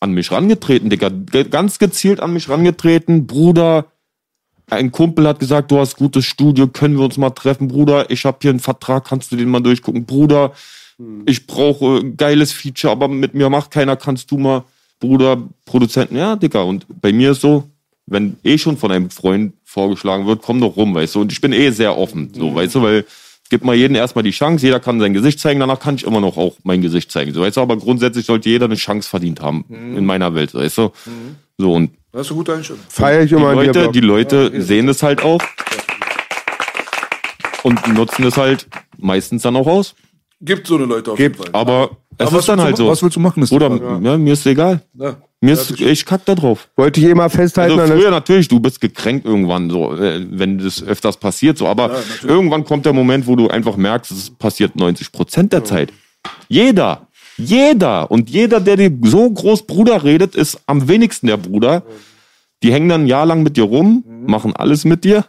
an 0.00 0.12
mich 0.12 0.32
rangetreten, 0.32 0.88
Digga, 0.88 1.10
ganz 1.50 1.78
gezielt 1.78 2.20
an 2.20 2.32
mich 2.32 2.48
rangetreten. 2.48 3.26
Bruder, 3.26 3.86
ein 4.70 4.92
Kumpel 4.92 5.28
hat 5.28 5.38
gesagt, 5.38 5.70
du 5.70 5.78
hast 5.78 5.96
gutes 5.96 6.24
Studio, 6.24 6.66
können 6.66 6.96
wir 6.96 7.04
uns 7.04 7.18
mal 7.18 7.30
treffen, 7.30 7.68
Bruder. 7.68 8.10
Ich 8.10 8.24
habe 8.24 8.38
hier 8.40 8.50
einen 8.50 8.60
Vertrag, 8.60 9.04
kannst 9.04 9.32
du 9.32 9.36
den 9.36 9.48
mal 9.48 9.60
durchgucken, 9.60 10.06
Bruder. 10.06 10.52
Ich 11.26 11.46
brauche 11.46 11.98
äh, 11.98 12.12
geiles 12.16 12.52
Feature, 12.52 12.90
aber 12.90 13.08
mit 13.08 13.34
mir 13.34 13.50
macht 13.50 13.70
keiner, 13.70 13.96
kannst 13.96 14.30
du 14.30 14.38
mal, 14.38 14.64
Bruder, 15.00 15.42
Produzenten, 15.64 16.16
ja, 16.16 16.36
Digga. 16.36 16.62
Und 16.62 16.86
bei 17.00 17.12
mir 17.12 17.32
ist 17.32 17.40
so, 17.40 17.64
wenn 18.06 18.36
eh 18.44 18.56
schon 18.58 18.76
von 18.76 18.92
einem 18.92 19.10
Freund 19.10 19.54
vorgeschlagen 19.64 20.26
wird, 20.26 20.42
komm 20.42 20.60
doch 20.60 20.76
rum, 20.76 20.94
weißt 20.94 21.14
du. 21.16 21.20
Und 21.22 21.32
ich 21.32 21.40
bin 21.40 21.52
eh 21.52 21.70
sehr 21.70 21.96
offen, 21.96 22.32
so, 22.34 22.54
weißt 22.54 22.74
du, 22.76 22.82
weil 22.82 23.04
gibt 23.48 23.64
mal 23.64 23.76
jedem 23.76 23.94
erstmal 23.94 24.24
die 24.24 24.32
Chance, 24.32 24.66
jeder 24.66 24.80
kann 24.80 24.98
sein 24.98 25.12
Gesicht 25.14 25.38
zeigen, 25.38 25.60
danach 25.60 25.78
kann 25.78 25.94
ich 25.94 26.04
immer 26.04 26.20
noch 26.20 26.36
auch 26.36 26.56
mein 26.64 26.82
Gesicht 26.82 27.12
zeigen, 27.12 27.32
so, 27.32 27.42
weißt 27.42 27.56
du. 27.56 27.60
Aber 27.60 27.76
grundsätzlich 27.76 28.26
sollte 28.26 28.48
jeder 28.48 28.64
eine 28.66 28.74
Chance 28.74 29.08
verdient 29.08 29.40
haben 29.40 29.64
in 29.70 30.04
meiner 30.04 30.34
Welt, 30.34 30.54
weißt 30.54 30.78
du. 30.78 30.92
So, 31.58 31.72
und 31.72 31.92
Das 32.12 32.22
ist 32.26 32.32
eine 32.32 32.38
gute 32.38 32.54
Einstellung. 32.54 32.82
Feiere 32.88 33.22
ich 33.22 33.28
die 33.30 33.36
immer 33.36 33.50
dir, 33.50 33.72
Leute, 33.72 33.92
die 33.92 34.00
Leute 34.00 34.60
sehen 34.60 34.88
es 34.88 35.02
halt 35.02 35.22
auch 35.22 35.40
und 37.62 37.94
nutzen 37.94 38.24
es 38.24 38.36
halt 38.36 38.66
meistens 38.98 39.42
dann 39.42 39.56
auch 39.56 39.66
aus. 39.66 39.94
Gibt 40.40 40.66
so 40.66 40.76
eine 40.76 40.84
Leute 40.84 41.12
auf 41.12 41.16
Gibt, 41.16 41.36
jeden 41.36 41.52
Fall. 41.52 41.60
Aber 41.60 41.90
es 42.18 42.28
Aber 42.28 42.38
ist 42.38 42.48
dann 42.48 42.60
halt 42.60 42.76
so. 42.76 42.88
Was 42.88 43.02
willst 43.02 43.16
du 43.16 43.20
machen? 43.20 43.42
Ist 43.42 43.52
Oder 43.52 43.70
Frage. 43.70 44.04
ja, 44.04 44.18
mir 44.18 44.32
ist 44.32 44.46
egal. 44.46 44.82
Ja. 44.94 45.16
Mir 45.40 45.52
ist, 45.52 45.78
ich 45.80 46.06
kack 46.06 46.24
da 46.24 46.34
drauf. 46.34 46.68
Wollte 46.76 47.00
ich 47.00 47.06
eh 47.06 47.14
mal 47.14 47.28
festhalten. 47.28 47.78
Also 47.78 47.92
früher 47.92 48.10
natürlich, 48.10 48.48
du 48.48 48.58
bist 48.58 48.80
gekränkt 48.80 49.26
irgendwann, 49.26 49.68
so, 49.68 49.94
äh, 49.94 50.24
wenn 50.30 50.58
das 50.58 50.82
öfters 50.82 51.18
passiert, 51.18 51.58
so, 51.58 51.66
aber 51.66 51.98
irgendwann 52.22 52.64
kommt 52.64 52.86
der 52.86 52.94
Moment, 52.94 53.26
wo 53.26 53.36
du 53.36 53.48
einfach 53.48 53.76
merkst, 53.76 54.10
es 54.12 54.30
passiert 54.30 54.76
90 54.76 55.12
Prozent 55.12 55.52
der 55.52 55.64
Zeit. 55.64 55.92
Jeder, 56.48 57.06
jeder 57.36 58.10
und 58.10 58.30
jeder, 58.30 58.60
der 58.60 58.76
dir 58.76 58.90
so 59.02 59.30
groß 59.30 59.66
Bruder 59.66 60.04
redet, 60.04 60.34
ist 60.34 60.58
am 60.66 60.88
wenigsten 60.88 61.26
der 61.26 61.36
Bruder. 61.36 61.82
Die 62.62 62.72
hängen 62.72 62.88
dann 62.88 63.02
ein 63.02 63.06
Jahr 63.06 63.26
lang 63.26 63.42
mit 63.42 63.58
dir 63.58 63.64
rum, 63.64 64.04
machen 64.26 64.56
alles 64.56 64.86
mit 64.86 65.04
dir, 65.04 65.26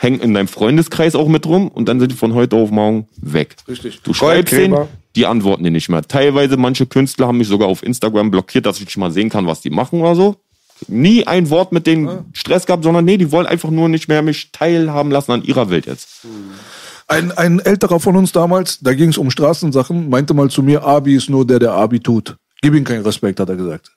hängen 0.00 0.20
in 0.20 0.34
deinem 0.34 0.48
Freundeskreis 0.48 1.14
auch 1.14 1.28
mit 1.28 1.46
rum 1.46 1.68
und 1.68 1.88
dann 1.88 1.98
sind 2.00 2.12
die 2.12 2.16
von 2.16 2.34
heute 2.34 2.56
auf 2.56 2.70
morgen 2.70 3.08
weg. 3.16 3.56
Richtig. 3.68 4.00
Du 4.02 4.14
schreibst 4.14 4.52
denen, 4.52 4.76
die 5.16 5.26
antworten 5.26 5.64
dir 5.64 5.70
nicht 5.70 5.88
mehr. 5.88 6.02
Teilweise 6.02 6.56
manche 6.56 6.86
Künstler 6.86 7.26
haben 7.26 7.38
mich 7.38 7.48
sogar 7.48 7.68
auf 7.68 7.82
Instagram 7.82 8.30
blockiert, 8.30 8.66
dass 8.66 8.78
ich 8.78 8.86
nicht 8.86 8.96
mal 8.96 9.10
sehen 9.10 9.28
kann, 9.28 9.46
was 9.46 9.60
die 9.60 9.70
machen 9.70 10.00
oder 10.00 10.14
so. 10.14 10.36
Nie 10.88 11.26
ein 11.26 11.50
Wort 11.50 11.72
mit 11.72 11.86
denen 11.86 12.26
Stress 12.32 12.64
gehabt, 12.64 12.84
sondern 12.84 13.04
nee, 13.04 13.18
die 13.18 13.30
wollen 13.32 13.46
einfach 13.46 13.70
nur 13.70 13.88
nicht 13.88 14.08
mehr 14.08 14.22
mich 14.22 14.50
teilhaben 14.52 15.10
lassen 15.10 15.32
an 15.32 15.42
ihrer 15.42 15.68
Welt 15.68 15.84
jetzt. 15.86 16.26
Ein, 17.06 17.32
ein 17.32 17.58
älterer 17.58 18.00
von 18.00 18.16
uns 18.16 18.32
damals, 18.32 18.78
da 18.80 18.94
ging 18.94 19.10
es 19.10 19.18
um 19.18 19.30
Straßensachen, 19.30 20.08
meinte 20.08 20.32
mal 20.32 20.48
zu 20.48 20.62
mir, 20.62 20.84
Abi 20.84 21.16
ist 21.16 21.28
nur 21.28 21.46
der, 21.46 21.58
der 21.58 21.72
Abi 21.72 22.00
tut. 22.00 22.36
Gib 22.62 22.74
ihm 22.74 22.84
keinen 22.84 23.02
Respekt, 23.02 23.40
hat 23.40 23.48
er 23.48 23.56
gesagt. 23.56 23.92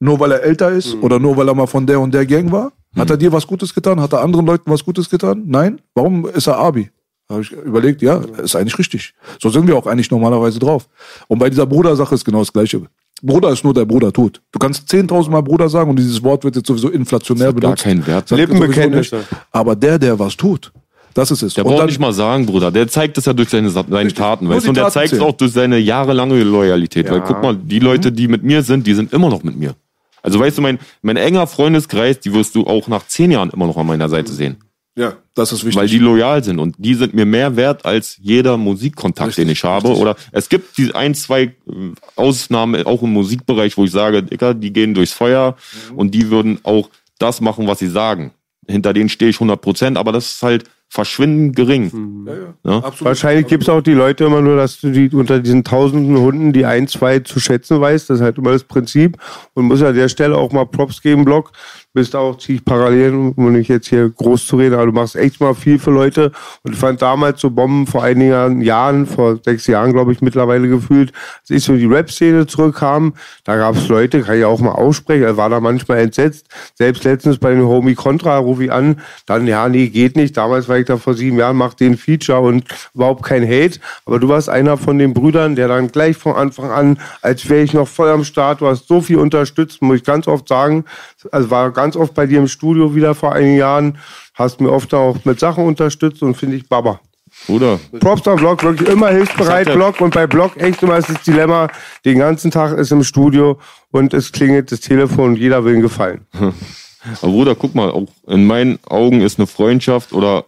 Nur 0.00 0.18
weil 0.20 0.32
er 0.32 0.42
älter 0.42 0.70
ist 0.70 0.96
Mhm. 0.96 1.02
oder 1.04 1.18
nur 1.18 1.36
weil 1.36 1.48
er 1.48 1.54
mal 1.54 1.66
von 1.66 1.86
der 1.86 2.00
und 2.00 2.12
der 2.12 2.26
Gang 2.26 2.50
war? 2.52 2.72
Hat 2.98 3.10
er 3.10 3.16
dir 3.16 3.32
was 3.32 3.46
Gutes 3.46 3.74
getan? 3.74 4.00
Hat 4.00 4.12
er 4.12 4.20
anderen 4.22 4.46
Leuten 4.46 4.70
was 4.70 4.84
Gutes 4.84 5.08
getan? 5.08 5.44
Nein? 5.46 5.80
Warum 5.94 6.26
ist 6.26 6.46
er 6.46 6.58
Abi? 6.58 6.90
Habe 7.30 7.42
ich 7.42 7.52
überlegt, 7.52 8.00
ja, 8.02 8.16
ist 8.42 8.56
eigentlich 8.56 8.78
richtig. 8.78 9.12
So 9.40 9.50
sind 9.50 9.66
wir 9.66 9.76
auch 9.76 9.86
eigentlich 9.86 10.10
normalerweise 10.10 10.58
drauf. 10.58 10.88
Und 11.28 11.38
bei 11.38 11.50
dieser 11.50 11.66
Brudersache 11.66 12.14
ist 12.14 12.24
genau 12.24 12.38
das 12.38 12.52
Gleiche. 12.52 12.82
Bruder 13.22 13.50
ist 13.50 13.64
nur 13.64 13.74
der 13.74 13.84
Bruder 13.84 14.12
tut. 14.12 14.40
Du 14.52 14.58
kannst 14.58 14.88
10.000 14.90 15.28
Mal 15.30 15.42
Bruder 15.42 15.68
sagen 15.68 15.90
und 15.90 15.98
dieses 15.98 16.22
Wort 16.22 16.44
wird 16.44 16.56
jetzt 16.56 16.68
sowieso 16.68 16.88
inflationär 16.88 17.48
hat 17.48 17.54
gar 17.56 17.60
benutzt. 17.60 17.82
keinen 17.84 18.06
Wert. 18.06 18.30
Er 18.32 18.88
nicht. 18.90 19.14
Aber 19.50 19.74
der, 19.76 19.98
der 19.98 20.18
was 20.18 20.36
tut, 20.36 20.72
das 21.14 21.30
ist 21.32 21.42
es. 21.42 21.54
Der 21.54 21.66
Und 21.66 21.70
braucht 21.72 21.80
dann- 21.80 21.86
nicht 21.88 21.98
mal 21.98 22.12
sagen, 22.12 22.46
Bruder. 22.46 22.70
Der 22.70 22.86
zeigt 22.88 23.18
es 23.18 23.24
ja 23.26 23.32
durch 23.32 23.48
seine, 23.48 23.68
seine 23.70 24.12
Taten, 24.14 24.48
weißt 24.48 24.64
du? 24.66 24.68
Und 24.70 24.76
der 24.76 24.88
zeigt 24.90 25.12
es 25.12 25.20
auch 25.20 25.32
durch 25.32 25.52
seine 25.52 25.78
jahrelange 25.78 26.42
Loyalität. 26.44 27.10
Weil 27.10 27.18
Ja. 27.18 27.24
guck 27.26 27.42
mal, 27.42 27.56
die 27.56 27.80
Leute, 27.80 28.12
die 28.12 28.28
mit 28.28 28.44
mir 28.44 28.62
sind, 28.62 28.86
die 28.86 28.94
sind 28.94 29.12
immer 29.12 29.28
noch 29.28 29.42
mit 29.42 29.56
mir. 29.58 29.74
Also 30.22 30.38
weißt 30.40 30.58
du, 30.58 30.62
mein, 30.62 30.78
mein 31.02 31.16
enger 31.16 31.46
Freundeskreis, 31.46 32.20
die 32.20 32.32
wirst 32.34 32.54
du 32.54 32.66
auch 32.66 32.88
nach 32.88 33.06
zehn 33.06 33.30
Jahren 33.30 33.50
immer 33.50 33.66
noch 33.66 33.76
an 33.76 33.86
meiner 33.86 34.08
Seite 34.08 34.32
sehen. 34.32 34.56
Ja, 34.96 35.12
das 35.34 35.52
ist 35.52 35.60
wichtig. 35.64 35.76
Weil 35.80 35.86
die 35.88 35.98
loyal 35.98 36.42
sind 36.42 36.58
und 36.58 36.74
die 36.76 36.94
sind 36.94 37.14
mir 37.14 37.24
mehr 37.24 37.54
wert 37.54 37.86
als 37.86 38.16
jeder 38.20 38.56
Musikkontakt, 38.56 39.28
Richtig, 39.28 39.44
den 39.44 39.52
ich 39.52 39.62
habe. 39.62 39.86
richtig. 39.90 40.02
Oder 40.02 40.16
es 40.32 40.48
gibt 40.48 40.76
die 40.76 40.92
ein, 40.92 41.14
zwei 41.14 41.42
äh, 41.42 41.52
Ausnahmen 42.16 42.84
auch 42.84 43.02
im 43.02 43.12
Musikbereich, 43.12 43.76
wo 43.76 43.84
ich 43.84 43.92
sage, 43.92 44.22
Dicker, 44.24 44.54
die 44.54 44.72
gehen 44.72 44.94
durchs 44.94 45.12
Feuer 45.12 45.56
Mhm. 45.90 45.96
und 45.98 46.14
die 46.14 46.30
würden 46.30 46.58
auch 46.64 46.90
das 47.18 47.40
machen, 47.40 47.66
was 47.68 47.78
sie 47.78 47.88
sagen. 47.88 48.32
Hinter 48.66 48.92
denen 48.92 49.08
stehe 49.08 49.30
ich 49.30 49.36
100 49.36 49.60
Prozent, 49.60 49.96
aber 49.98 50.10
das 50.12 50.26
ist 50.34 50.42
halt 50.42 50.64
verschwindend 50.90 51.54
gering. 51.54 51.90
Mhm. 51.92 52.26
ja, 52.26 52.34
ja. 52.34 52.54
Ja? 52.64 52.76
Absolut. 52.78 53.04
Wahrscheinlich 53.04 53.46
gibt's 53.46 53.68
auch 53.68 53.82
die 53.82 53.92
Leute 53.92 54.24
immer 54.24 54.40
nur, 54.40 54.56
dass 54.56 54.80
du 54.80 54.90
die 54.90 55.10
unter 55.10 55.38
diesen 55.40 55.62
tausenden 55.62 56.16
Hunden 56.18 56.52
die 56.52 56.64
ein, 56.64 56.88
zwei 56.88 57.18
zu 57.20 57.40
schätzen 57.40 57.80
weißt. 57.80 58.08
Das 58.08 58.18
ist 58.18 58.22
halt 58.22 58.38
immer 58.38 58.52
das 58.52 58.64
Prinzip. 58.64 59.18
Und 59.54 59.66
muss 59.66 59.82
an 59.82 59.94
der 59.94 60.08
Stelle 60.08 60.36
auch 60.36 60.50
mal 60.52 60.64
Props 60.64 61.02
geben, 61.02 61.24
Block. 61.24 61.52
Bist 61.98 62.14
auch 62.14 62.38
ziemlich 62.38 62.64
parallel, 62.64 63.32
um 63.34 63.52
nicht 63.52 63.66
jetzt 63.66 63.88
hier 63.88 64.08
groß 64.08 64.46
zu 64.46 64.54
reden, 64.54 64.74
aber 64.74 64.86
du 64.86 64.92
machst 64.92 65.16
echt 65.16 65.40
mal 65.40 65.52
viel 65.52 65.80
für 65.80 65.90
Leute. 65.90 66.30
Und 66.62 66.74
ich 66.74 66.78
fand 66.78 67.02
damals 67.02 67.40
so 67.40 67.50
Bomben 67.50 67.88
vor 67.88 68.04
einigen 68.04 68.60
Jahren, 68.60 69.04
vor 69.04 69.40
sechs 69.44 69.66
Jahren, 69.66 69.92
glaube 69.92 70.12
ich, 70.12 70.20
mittlerweile 70.20 70.68
gefühlt, 70.68 71.12
als 71.40 71.50
ich 71.50 71.64
so 71.64 71.72
in 71.72 71.80
die 71.80 71.86
Rap-Szene 71.86 72.46
zurückkam, 72.46 73.14
da 73.42 73.56
gab's 73.56 73.88
Leute, 73.88 74.22
kann 74.22 74.38
ich 74.38 74.44
auch 74.44 74.60
mal 74.60 74.70
aussprechen, 74.70 75.24
er 75.24 75.36
war 75.36 75.50
da 75.50 75.58
manchmal 75.58 75.98
entsetzt. 75.98 76.46
Selbst 76.76 77.02
letztens 77.02 77.38
bei 77.38 77.50
dem 77.50 77.66
Homie 77.66 77.96
Contra 77.96 78.38
rufe 78.38 78.66
ich 78.66 78.72
an, 78.72 79.00
dann, 79.26 79.48
ja, 79.48 79.68
nee, 79.68 79.88
geht 79.88 80.14
nicht. 80.14 80.36
Damals 80.36 80.68
war 80.68 80.78
ich 80.78 80.86
da 80.86 80.98
vor 80.98 81.14
sieben 81.14 81.36
Jahren, 81.36 81.56
mach 81.56 81.74
den 81.74 81.96
Feature 81.96 82.42
und 82.42 82.64
überhaupt 82.94 83.24
kein 83.24 83.42
Hate. 83.42 83.80
Aber 84.06 84.20
du 84.20 84.28
warst 84.28 84.48
einer 84.48 84.76
von 84.76 84.98
den 84.98 85.14
Brüdern, 85.14 85.56
der 85.56 85.66
dann 85.66 85.90
gleich 85.90 86.16
von 86.16 86.36
Anfang 86.36 86.70
an, 86.70 87.00
als 87.22 87.48
wäre 87.48 87.62
ich 87.62 87.74
noch 87.74 87.88
voll 87.88 88.08
am 88.08 88.22
Start, 88.22 88.60
du 88.60 88.68
hast 88.68 88.86
so 88.86 89.00
viel 89.00 89.16
unterstützt, 89.16 89.82
muss 89.82 89.96
ich 89.96 90.04
ganz 90.04 90.28
oft 90.28 90.46
sagen. 90.46 90.84
Also 91.32 91.50
war 91.50 91.72
ganz 91.72 91.87
oft 91.96 92.14
bei 92.14 92.26
dir 92.26 92.38
im 92.38 92.48
Studio 92.48 92.94
wieder 92.94 93.14
vor 93.14 93.32
einigen 93.32 93.56
Jahren, 93.56 93.98
hast 94.34 94.60
mir 94.60 94.70
oft 94.70 94.92
auch 94.94 95.16
mit 95.24 95.38
Sachen 95.40 95.64
unterstützt 95.64 96.22
und 96.22 96.34
finde 96.36 96.56
ich 96.56 96.68
Baba. 96.68 97.00
Oder? 97.46 97.78
Props 98.00 98.26
an 98.26 98.36
Block, 98.36 98.62
wirklich 98.62 98.88
immer 98.88 99.08
hilfsbereit, 99.10 99.68
er- 99.68 99.74
Block. 99.74 100.00
Und 100.00 100.14
bei 100.14 100.26
Block 100.26 100.56
echt 100.56 100.82
immer 100.82 100.96
ist 100.96 101.08
das 101.08 101.22
Dilemma, 101.22 101.68
den 102.04 102.18
ganzen 102.18 102.50
Tag 102.50 102.76
ist 102.76 102.90
im 102.90 103.04
Studio 103.04 103.58
und 103.90 104.12
es 104.14 104.32
klingelt 104.32 104.72
das 104.72 104.80
Telefon 104.80 105.30
und 105.30 105.36
jeder 105.36 105.64
will 105.64 105.74
ihn 105.76 105.82
gefallen. 105.82 106.26
Aber 107.22 107.32
Bruder, 107.32 107.54
guck 107.54 107.74
mal, 107.74 107.90
auch 107.90 108.08
in 108.26 108.44
meinen 108.46 108.78
Augen 108.86 109.20
ist 109.20 109.38
eine 109.38 109.46
Freundschaft 109.46 110.12
oder 110.12 110.46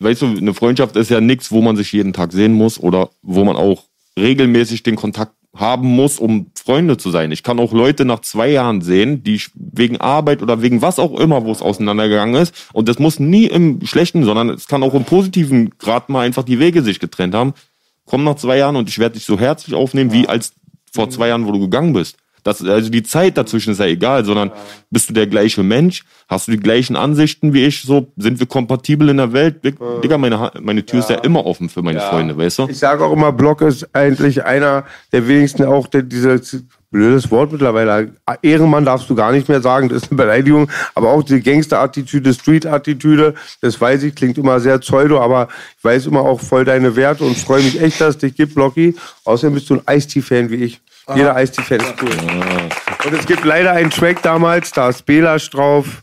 weißt 0.00 0.22
du, 0.22 0.26
eine 0.26 0.54
Freundschaft 0.54 0.96
ist 0.96 1.10
ja 1.10 1.20
nichts, 1.20 1.50
wo 1.50 1.62
man 1.62 1.76
sich 1.76 1.92
jeden 1.92 2.12
Tag 2.12 2.32
sehen 2.32 2.52
muss 2.52 2.78
oder 2.78 3.08
wo 3.22 3.44
man 3.44 3.56
auch 3.56 3.84
regelmäßig 4.18 4.82
den 4.82 4.96
Kontakt 4.96 5.32
haben 5.54 5.88
muss, 5.88 6.18
um 6.18 6.50
Freunde 6.56 6.96
zu 6.96 7.10
sein. 7.10 7.30
Ich 7.30 7.42
kann 7.42 7.60
auch 7.60 7.72
Leute 7.72 8.04
nach 8.04 8.20
zwei 8.20 8.50
Jahren 8.50 8.80
sehen, 8.80 9.22
die 9.22 9.40
wegen 9.54 10.00
Arbeit 10.00 10.42
oder 10.42 10.62
wegen 10.62 10.82
was 10.82 10.98
auch 10.98 11.18
immer, 11.18 11.44
wo 11.44 11.52
es 11.52 11.62
auseinandergegangen 11.62 12.34
ist. 12.34 12.54
Und 12.72 12.88
das 12.88 12.98
muss 12.98 13.20
nie 13.20 13.46
im 13.46 13.84
Schlechten, 13.86 14.24
sondern 14.24 14.50
es 14.50 14.66
kann 14.66 14.82
auch 14.82 14.94
im 14.94 15.04
Positiven 15.04 15.70
gerade 15.78 16.10
mal 16.10 16.22
einfach 16.22 16.42
die 16.42 16.58
Wege 16.58 16.82
sich 16.82 16.98
getrennt 16.98 17.34
haben. 17.34 17.54
Komm 18.04 18.24
nach 18.24 18.36
zwei 18.36 18.58
Jahren 18.58 18.76
und 18.76 18.88
ich 18.88 18.98
werde 18.98 19.14
dich 19.14 19.24
so 19.24 19.38
herzlich 19.38 19.74
aufnehmen, 19.74 20.12
wie 20.12 20.28
als 20.28 20.54
vor 20.92 21.08
zwei 21.10 21.28
Jahren, 21.28 21.46
wo 21.46 21.52
du 21.52 21.60
gegangen 21.60 21.92
bist. 21.92 22.16
Das, 22.44 22.62
also 22.64 22.90
die 22.90 23.02
Zeit 23.02 23.36
dazwischen 23.36 23.72
ist 23.72 23.80
ja 23.80 23.86
egal, 23.86 24.24
sondern 24.24 24.52
bist 24.90 25.08
du 25.10 25.14
der 25.14 25.26
gleiche 25.26 25.62
Mensch? 25.62 26.04
Hast 26.28 26.46
du 26.46 26.52
die 26.52 26.60
gleichen 26.60 26.94
Ansichten 26.94 27.52
wie 27.52 27.64
ich? 27.64 27.82
So 27.82 28.12
sind 28.16 28.38
wir 28.38 28.46
kompatibel 28.46 29.08
in 29.08 29.16
der 29.16 29.32
Welt? 29.32 29.64
Dick- 29.64 29.78
Digga, 30.02 30.18
meine, 30.18 30.52
meine 30.60 30.84
Tür 30.86 31.00
ist 31.00 31.10
ja 31.10 31.16
immer 31.16 31.44
offen 31.46 31.68
für 31.68 31.82
meine 31.82 32.00
Freunde, 32.00 32.36
weißt 32.36 32.58
du? 32.60 32.68
Ich 32.68 32.78
sage 32.78 33.02
auch 33.04 33.12
immer, 33.12 33.32
Block 33.32 33.62
ist 33.62 33.88
eigentlich 33.94 34.44
einer 34.44 34.84
der 35.12 35.26
wenigsten 35.26 35.64
auch 35.64 35.86
der, 35.86 36.02
dieses 36.02 36.62
blödes 36.90 37.28
Wort 37.32 37.50
mittlerweile. 37.50 38.12
Ehrenmann 38.42 38.84
darfst 38.84 39.10
du 39.10 39.14
gar 39.16 39.32
nicht 39.32 39.48
mehr 39.48 39.60
sagen, 39.60 39.88
das 39.88 40.04
ist 40.04 40.12
eine 40.12 40.18
Beleidigung. 40.18 40.70
Aber 40.94 41.10
auch 41.10 41.22
diese 41.24 41.40
Gangster-Attitüde, 41.40 42.32
Street-Attitüde, 42.32 43.34
das 43.60 43.80
weiß 43.80 44.02
ich, 44.04 44.14
klingt 44.14 44.38
immer 44.38 44.60
sehr 44.60 44.78
pseudo, 44.78 45.20
aber 45.20 45.48
ich 45.78 45.82
weiß 45.84 46.06
immer 46.06 46.20
auch 46.20 46.40
voll 46.40 46.64
deine 46.64 46.94
Werte 46.94 47.24
und 47.24 47.36
freue 47.36 47.62
mich 47.62 47.80
echt, 47.80 48.00
dass 48.00 48.10
es 48.10 48.18
dich 48.18 48.36
gibt, 48.36 48.54
Blocky. 48.54 48.94
Außerdem 49.24 49.54
bist 49.54 49.70
du 49.70 49.80
ein 49.84 49.96
Ice-T-Fan 49.96 50.50
wie 50.50 50.56
ich. 50.56 50.80
Jeder 51.14 51.40
Ice-T-Fan 51.42 51.80
ist 51.80 51.94
cool. 52.02 52.10
Und 53.04 53.12
es 53.12 53.26
gibt 53.26 53.44
leider 53.44 53.72
einen 53.72 53.90
Track 53.90 54.22
damals, 54.22 54.72
da 54.72 54.88
ist 54.88 55.04
Belasch 55.04 55.50
drauf, 55.50 56.02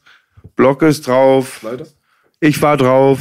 Block 0.55 0.81
ist 0.83 1.07
drauf. 1.07 1.59
Leider. 1.63 1.85
Ich 2.39 2.61
war 2.61 2.77
drauf 2.77 3.19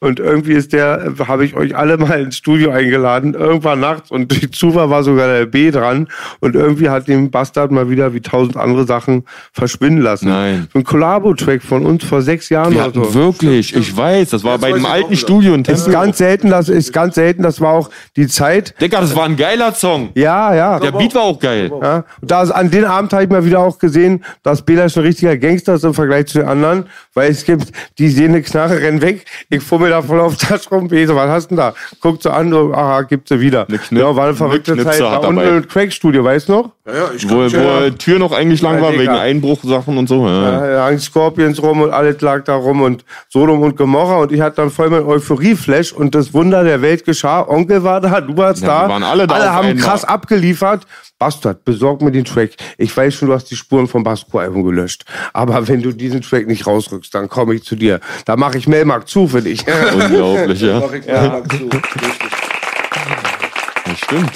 und 0.00 0.20
irgendwie 0.20 0.52
ist 0.52 0.72
der, 0.72 1.14
habe 1.26 1.44
ich 1.44 1.54
euch 1.54 1.76
alle 1.76 1.96
mal 1.98 2.20
ins 2.20 2.36
Studio 2.36 2.70
eingeladen, 2.70 3.34
irgendwann 3.34 3.80
nachts 3.80 4.10
und 4.10 4.30
durch 4.30 4.52
Zufall 4.52 4.90
war 4.90 5.02
sogar 5.02 5.28
der 5.28 5.46
B 5.46 5.70
dran 5.70 6.08
und 6.40 6.54
irgendwie 6.54 6.88
hat 6.88 7.08
den 7.08 7.30
Bastard 7.30 7.70
mal 7.70 7.90
wieder 7.90 8.14
wie 8.14 8.20
tausend 8.20 8.56
andere 8.56 8.86
Sachen 8.86 9.24
verschwinden 9.52 10.02
lassen. 10.02 10.28
Nein. 10.28 10.68
So 10.72 10.78
ein 10.78 10.84
Collabo-Track 10.84 11.62
von 11.62 11.84
uns 11.84 12.04
vor 12.04 12.22
sechs 12.22 12.48
Jahren 12.48 12.74
Wir 12.74 12.86
oder 12.86 13.04
so. 13.04 13.14
wirklich, 13.14 13.74
ich 13.74 13.96
weiß, 13.96 14.30
das 14.30 14.44
war 14.44 14.58
bei 14.58 14.72
weiß 14.72 14.76
dem 14.76 14.86
alten. 14.86 15.16
Studio 15.16 15.54
in 15.54 15.64
Ist 15.64 15.90
ganz 15.90 16.18
selten, 16.18 16.50
das 16.50 16.68
ist 16.68 16.92
ganz 16.92 17.14
selten, 17.14 17.42
das 17.42 17.60
war 17.60 17.72
auch 17.72 17.90
die 18.16 18.26
Zeit. 18.26 18.74
Digga, 18.80 19.00
das 19.00 19.14
war 19.14 19.24
ein 19.24 19.36
geiler 19.36 19.72
Song. 19.72 20.10
Ja, 20.14 20.54
ja. 20.54 20.78
Der 20.80 20.92
Beat 20.92 21.14
war 21.14 21.22
auch 21.22 21.38
geil. 21.38 21.70
Ja, 21.82 22.04
und 22.20 22.30
da 22.30 22.42
ist, 22.42 22.50
an 22.50 22.70
den 22.70 22.84
Abend 22.84 23.12
habe 23.12 23.24
ich 23.24 23.30
mal 23.30 23.44
wieder 23.44 23.60
auch 23.60 23.78
gesehen, 23.78 24.24
dass 24.42 24.62
Belasch 24.62 24.96
ein 24.96 25.02
richtiger 25.02 25.36
Gangster 25.36 25.74
ist 25.74 25.84
im 25.84 25.94
Vergleich 25.94 26.26
zu 26.26 26.38
den 26.38 26.48
anderen, 26.48 26.86
weil 27.14 27.30
es 27.30 27.44
gibt, 27.44 27.72
die 27.98 28.08
sehen 28.08 28.30
eine 28.30 28.42
Knarre, 28.42 28.80
rennen 28.80 29.00
weg, 29.02 29.24
ich 29.50 29.62
fummel 29.62 29.90
da 29.90 30.02
voll 30.02 30.20
auf 30.20 30.36
Tasche 30.36 30.68
rum, 30.70 30.88
Bese, 30.88 31.14
was 31.16 31.28
hast 31.28 31.44
du 31.50 31.56
denn 31.56 31.58
da? 31.58 31.74
Guckt 32.00 32.22
so 32.22 32.30
an, 32.30 32.50
so, 32.50 32.72
aha, 32.74 33.02
gibt 33.02 33.28
sie 33.28 33.40
wieder. 33.40 33.66
Eine 33.68 33.78
Knip- 33.78 33.98
ja, 34.00 34.14
war 34.16 34.26
eine 34.26 34.34
verrückte 34.34 34.72
eine 34.72 34.84
Zeit. 34.84 35.00
Hat 35.02 35.22
Da 35.24 35.28
unten 35.28 35.36
dabei. 35.42 35.56
im 35.56 35.68
Craig-Studio, 35.68 36.24
weißt 36.24 36.48
du 36.48 36.52
noch? 36.52 36.70
Ja, 36.86 36.92
ja, 36.94 37.10
ich 37.16 37.28
Wo, 37.28 37.36
wo 37.36 37.42
Ja. 37.46 37.90
die 37.90 37.96
Tür 37.96 38.18
noch 38.18 38.32
eingeschlagen 38.32 38.76
Ja, 38.78 38.82
war, 38.84 38.92
wegen 38.92 39.08
Einbruchsachen 39.08 39.96
und 39.96 40.06
so. 40.08 40.26
Ja. 40.26 40.66
Ja, 40.70 40.90
da 40.90 40.98
Scorpions 40.98 41.62
rum 41.62 41.80
und 41.80 41.90
alles 41.92 42.20
lag 42.20 42.44
da 42.44 42.54
rum 42.56 42.82
und 42.82 43.04
Sodom 43.30 43.62
und 43.62 43.76
Gomorra 43.76 44.16
und 44.18 44.32
ich 44.32 44.40
hatte 44.40 44.56
dann 44.56 44.70
voll 44.70 44.90
mein 44.90 45.02
Euphorie-Flash 45.04 45.92
und 45.92 46.14
das 46.14 46.34
Wunder 46.34 46.62
der 46.64 46.82
Welt 46.82 47.04
geschah. 47.04 47.48
Onkel 47.48 47.82
war 47.84 48.00
da, 48.00 48.20
du 48.20 48.36
warst 48.36 48.62
Ja, 48.62 48.68
da. 48.68 48.82
wir 48.84 48.88
waren 48.90 49.02
alle 49.02 49.26
da 49.26 49.34
Alle 49.34 49.52
haben 49.52 49.68
einmal. 49.68 49.82
krass 49.82 50.04
abgeliefert. 50.04 50.86
Bastard, 51.18 51.64
besorg 51.64 52.02
mir 52.02 52.10
den 52.10 52.24
Track. 52.24 52.50
Ich 52.76 52.94
weiß 52.94 53.14
schon, 53.14 53.28
du 53.28 53.34
hast 53.34 53.44
die 53.50 53.54
Spuren 53.56 53.86
vom 53.86 54.02
Basco-Album 54.02 54.64
gelöscht. 54.64 55.04
Aber 55.32 55.68
wenn 55.68 55.80
du 55.80 55.92
diesen 55.92 56.20
Track 56.22 56.48
nicht 56.48 56.66
rausrückst, 56.66 57.14
dann 57.14 57.28
komme 57.28 57.54
ich 57.54 57.62
zu 57.62 57.76
dir. 57.76 58.00
Da 58.26 58.36
mache 58.36 58.58
ich 58.58 58.66
Melmark 58.66 59.08
zu 59.08 59.23
dich. 59.28 59.64
Unglaublich, 59.94 60.60
ja. 60.60 60.80
Mach 60.80 60.92
ich 60.92 61.06
lang 61.06 61.48
zu. 61.50 61.64
Richtig. 61.64 62.30
Das 63.86 63.98
stimmt. 63.98 64.30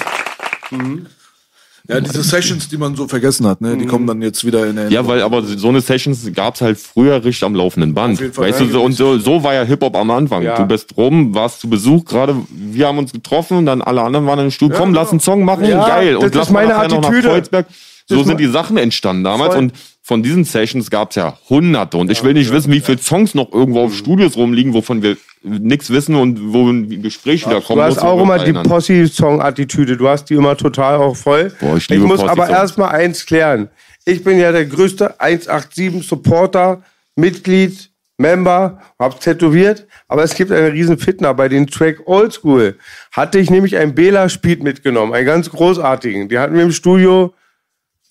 Ja, 1.87 1.99
diese 2.01 2.21
Sessions, 2.21 2.69
die 2.69 2.77
man 2.77 2.95
so 2.95 3.07
vergessen 3.07 3.47
hat, 3.47 3.61
ne, 3.61 3.75
die 3.75 3.87
kommen 3.87 4.05
dann 4.05 4.21
jetzt 4.21 4.45
wieder 4.45 4.59
in 4.67 4.77
Erinnerung. 4.77 4.91
Ja, 4.91 5.07
weil 5.07 5.23
aber 5.23 5.41
so 5.41 5.69
eine 5.69 5.81
Sessions 5.81 6.29
gab's 6.35 6.61
halt 6.61 6.77
früher 6.77 7.15
richtig 7.23 7.43
am 7.43 7.55
laufenden 7.55 7.95
Band. 7.95 8.13
Auf 8.13 8.21
jeden 8.21 8.33
Fall, 8.33 8.47
Weißt 8.49 8.59
du, 8.59 8.65
ja, 8.65 8.71
so, 8.71 8.83
und 8.83 8.91
so, 8.91 9.17
so 9.17 9.43
war 9.43 9.55
ja 9.55 9.63
Hip-Hop 9.63 9.95
am 9.95 10.11
Anfang. 10.11 10.43
Ja. 10.43 10.55
Du 10.55 10.65
bist 10.67 10.95
rum, 10.97 11.33
warst 11.33 11.61
zu 11.61 11.67
Besuch, 11.69 12.05
gerade 12.05 12.35
wir 12.51 12.85
haben 12.87 12.99
uns 12.99 13.11
getroffen 13.11 13.57
und 13.57 13.65
dann 13.65 13.81
alle 13.81 14.03
anderen 14.03 14.27
waren 14.27 14.37
im 14.37 14.51
Stuhl, 14.51 14.69
komm, 14.69 14.93
lass 14.93 15.09
einen 15.09 15.19
Song 15.19 15.43
machen, 15.43 15.65
Ja, 15.65 15.87
geil. 15.87 16.13
das 16.13 16.23
Und 16.23 16.29
ist 16.29 16.35
lass 16.35 16.49
mal 16.51 16.67
meine 16.67 16.87
noch 16.89 17.01
nach 17.01 17.07
Attitüde. 17.09 17.27
Kreuzberg. 17.29 17.65
So 18.09 18.23
sind 18.23 18.39
die 18.39 18.47
Sachen 18.47 18.77
entstanden 18.77 19.23
damals 19.23 19.53
Voll. 19.53 19.63
und 19.65 19.73
von 20.01 20.23
diesen 20.23 20.43
Sessions 20.43 20.89
gab's 20.89 21.15
ja 21.15 21.37
hunderte 21.49 21.97
und 21.97 22.09
ich 22.09 22.23
will 22.23 22.33
nicht 22.33 22.51
wissen, 22.51 22.73
wie 22.73 22.79
viele 22.79 22.97
Songs 22.97 23.35
noch 23.35 23.51
irgendwo 23.53 23.79
Mhm. 23.81 23.85
auf 23.85 23.95
Studios 23.95 24.35
rumliegen, 24.35 24.73
wovon 24.73 25.03
wir 25.03 25.15
nichts 25.43 25.89
wissen 25.91 26.15
und 26.15 26.51
wo 26.51 26.67
ein 26.69 27.01
Gespräch 27.03 27.45
wieder 27.45 27.61
kommen 27.61 27.77
Du 27.79 27.83
hast 27.85 27.99
auch 27.99 28.19
immer 28.21 28.39
die. 28.39 28.51
Posse-Song-Attitüde. 28.51 29.95
Du 29.97 30.07
hast 30.09 30.25
die 30.25 30.33
immer 30.33 30.57
total 30.57 30.95
auch 30.97 31.15
voll. 31.15 31.53
Boah, 31.59 31.77
ich 31.77 31.83
ich 31.83 31.89
liebe 31.89 32.05
muss 32.07 32.21
aber 32.21 32.49
erstmal 32.49 32.89
eins 32.89 33.25
klären. 33.25 33.69
Ich 34.05 34.23
bin 34.23 34.39
ja 34.39 34.51
der 34.51 34.65
größte 34.65 35.15
187-Supporter, 35.19 36.81
Mitglied, 37.15 37.89
Member, 38.17 38.81
hab's 38.97 39.19
tätowiert. 39.23 39.87
Aber 40.07 40.23
es 40.23 40.33
gibt 40.35 40.51
eine 40.51 40.73
riesen 40.73 40.97
Fitner 40.97 41.33
bei 41.33 41.47
den 41.47 41.67
Track 41.67 42.01
Oldschool. 42.05 42.77
Hatte 43.11 43.39
ich 43.39 43.49
nämlich 43.49 43.77
einen 43.77 43.95
Bela 43.95 44.27
Speed 44.29 44.63
mitgenommen, 44.63 45.13
einen 45.13 45.25
ganz 45.25 45.49
großartigen. 45.49 46.27
Die 46.29 46.37
hatten 46.39 46.55
wir 46.55 46.63
im 46.63 46.71
Studio 46.71 47.33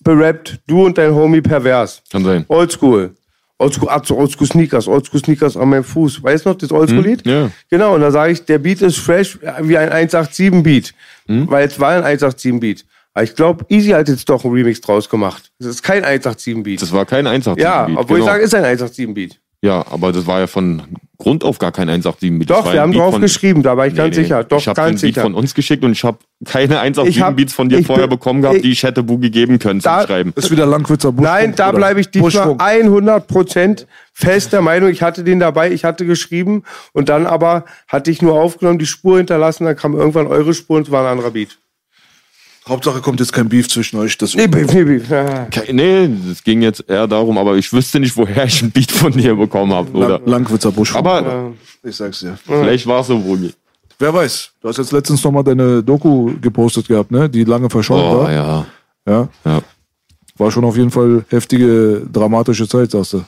berappt, 0.03 0.59
du 0.67 0.85
und 0.85 0.97
dein 0.97 1.13
Homie 1.13 1.41
Pervers. 1.41 2.01
Kann 2.11 2.23
sein. 2.23 2.45
Oldschool. 2.47 3.15
Oldschool, 3.57 3.89
Atzo, 3.89 4.15
Oldschool 4.15 4.47
Sneakers, 4.47 4.87
Oldschool 4.87 5.19
Sneakers 5.19 5.57
an 5.57 5.67
meinem 5.69 5.83
Fuß. 5.83 6.23
Weißt 6.23 6.45
du 6.45 6.49
noch, 6.49 6.57
das 6.57 6.71
Oldschool-Lied? 6.71 7.25
Hm, 7.25 7.31
ja. 7.31 7.51
Genau, 7.69 7.95
und 7.95 8.01
da 8.01 8.09
sage 8.09 8.31
ich, 8.31 8.45
der 8.45 8.57
Beat 8.57 8.81
ist 8.81 8.97
fresh 8.97 9.37
wie 9.61 9.77
ein 9.77 9.89
187-Beat. 9.89 10.93
Weil 11.27 11.67
es 11.67 11.79
war 11.79 12.03
ein 12.03 12.17
187-Beat. 12.17 12.85
Aber 13.13 13.23
ich 13.23 13.35
glaube, 13.35 13.65
Easy 13.67 13.89
hat 13.89 14.07
jetzt 14.07 14.29
doch 14.29 14.45
einen 14.45 14.53
Remix 14.53 14.79
draus 14.79 15.09
gemacht. 15.09 15.51
Es 15.59 15.65
ist 15.65 15.83
kein 15.83 16.05
187-Beat. 16.05 16.81
Das 16.81 16.93
war 16.93 17.05
kein 17.05 17.27
187 17.27 17.61
Ja, 17.61 17.85
obwohl 17.99 18.19
genau. 18.19 18.35
ich 18.37 18.49
sage, 18.49 18.65
es 18.65 18.77
ist 18.77 18.93
ein 18.93 19.09
187-Beat. 19.09 19.39
Ja, 19.61 19.85
aber 19.89 20.13
das 20.13 20.25
war 20.25 20.39
ja 20.39 20.47
von 20.47 20.83
Grund 21.21 21.43
auf 21.43 21.59
gar 21.59 21.73
kein 21.73 21.89
187 21.89 22.39
Beat. 22.39 22.49
Das 22.49 22.63
Doch, 22.63 22.71
wir 22.73 22.79
haben 22.79 22.91
Beat 22.91 23.01
drauf 23.01 23.11
von- 23.11 23.21
geschrieben, 23.21 23.61
da 23.61 23.75
war 23.75 23.85
ich 23.87 23.93
Nee, 23.93 23.97
ganz 23.97 24.15
nee. 24.15 24.23
sicher. 24.23 24.43
Doch, 24.45 24.57
ich 24.57 24.67
habe 24.69 24.79
den 24.79 24.85
ganz 24.85 25.01
Beat 25.01 25.09
sicher. 25.15 25.21
von 25.23 25.33
uns 25.35 25.53
geschickt 25.53 25.83
und 25.83 25.91
ich 25.91 26.03
habe 26.05 26.17
keine 26.45 26.79
187 26.79 27.17
Ich 27.17 27.21
hab- 27.21 27.35
Beats 27.35 27.53
von 27.53 27.67
dir 27.67 27.83
vorher 27.83 28.07
bin- 28.07 28.17
bekommen 28.17 28.41
gehabt, 28.41 28.55
ich- 28.57 28.61
die 28.63 28.71
ich 28.71 28.83
hätte 28.83 29.03
Boogie 29.03 29.29
geben 29.29 29.59
können 29.59 29.81
zum 29.81 29.91
Da- 29.91 30.07
Schreiben. 30.07 30.31
Ist 30.37 30.49
wieder 30.49 30.65
Langwitzer 30.65 31.11
Buschfunk. 31.11 31.21
Nein, 31.37 31.53
da 31.57 31.71
bleibe 31.73 31.99
ich 31.99 32.09
diesmal 32.09 32.31
Buschfunk. 32.31 32.61
100% 32.61 33.85
fest 34.13 34.53
der 34.53 34.61
Meinung. 34.61 34.89
Ich 34.89 35.01
hatte 35.01 35.23
den 35.25 35.39
dabei, 35.41 35.71
ich 35.71 35.83
hatte 35.83 36.05
geschrieben 36.05 36.63
und 36.93 37.09
dann 37.09 37.25
aber 37.25 37.65
hatte 37.89 38.11
ich 38.11 38.21
nur 38.21 38.39
aufgenommen, 38.39 38.79
die 38.79 38.85
Spur 38.85 39.17
hinterlassen, 39.17 39.65
dann 39.65 39.75
kam 39.75 39.95
irgendwann 39.95 40.27
eure 40.27 40.53
Spur 40.53 40.77
und 40.77 40.87
es 40.87 40.91
war 40.91 41.05
ein 41.05 41.11
anderer 41.11 41.31
Beat. 41.31 41.57
Hauptsache 42.69 43.01
kommt 43.01 43.19
jetzt 43.19 43.33
kein 43.33 43.49
Beef 43.49 43.67
zwischen 43.67 43.97
euch. 43.99 44.17
Das 44.17 44.35
Nee, 44.35 44.47
Beef, 44.47 44.71
nee, 44.73 44.83
Beef. 44.83 45.09
Ke- 45.09 45.73
Nee, 45.73 46.09
es 46.31 46.43
ging 46.43 46.61
jetzt 46.61 46.85
eher 46.87 47.07
darum, 47.07 47.37
aber 47.37 47.55
ich 47.57 47.71
wüsste 47.73 47.99
nicht, 47.99 48.15
woher 48.15 48.45
ich 48.45 48.61
einen 48.61 48.71
Beat 48.71 48.91
von 48.91 49.11
dir 49.11 49.35
bekommen 49.35 49.73
habe. 49.73 49.91
Oder? 49.91 50.09
Lang, 50.19 50.25
Langwitzer 50.27 50.71
Buschfunk. 50.71 51.05
Aber 51.05 51.51
ich 51.83 51.95
sag's 51.95 52.19
dir. 52.19 52.37
vielleicht 52.45 52.85
war 52.87 53.01
es 53.01 53.07
so, 53.07 53.17
Boogie. 53.19 53.53
Wer 53.97 54.13
weiß, 54.13 54.51
du 54.61 54.69
hast 54.69 54.77
jetzt 54.77 54.91
letztens 54.93 55.21
nochmal 55.23 55.43
deine 55.43 55.83
Doku 55.83 56.31
gepostet 56.39 56.87
gehabt, 56.87 57.11
ne? 57.11 57.29
Die 57.29 57.43
lange 57.43 57.69
verschollen 57.69 58.05
Oh, 58.05 58.19
war. 58.23 58.31
ja. 58.31 58.65
Ja. 59.07 59.27
ja. 59.43 59.61
War 60.37 60.51
schon 60.51 60.63
auf 60.63 60.77
jeden 60.77 60.91
Fall 60.91 61.25
heftige, 61.29 62.03
dramatische 62.09 62.65
Zeit, 62.67 62.91
sagst 62.91 63.13
du. 63.13 63.23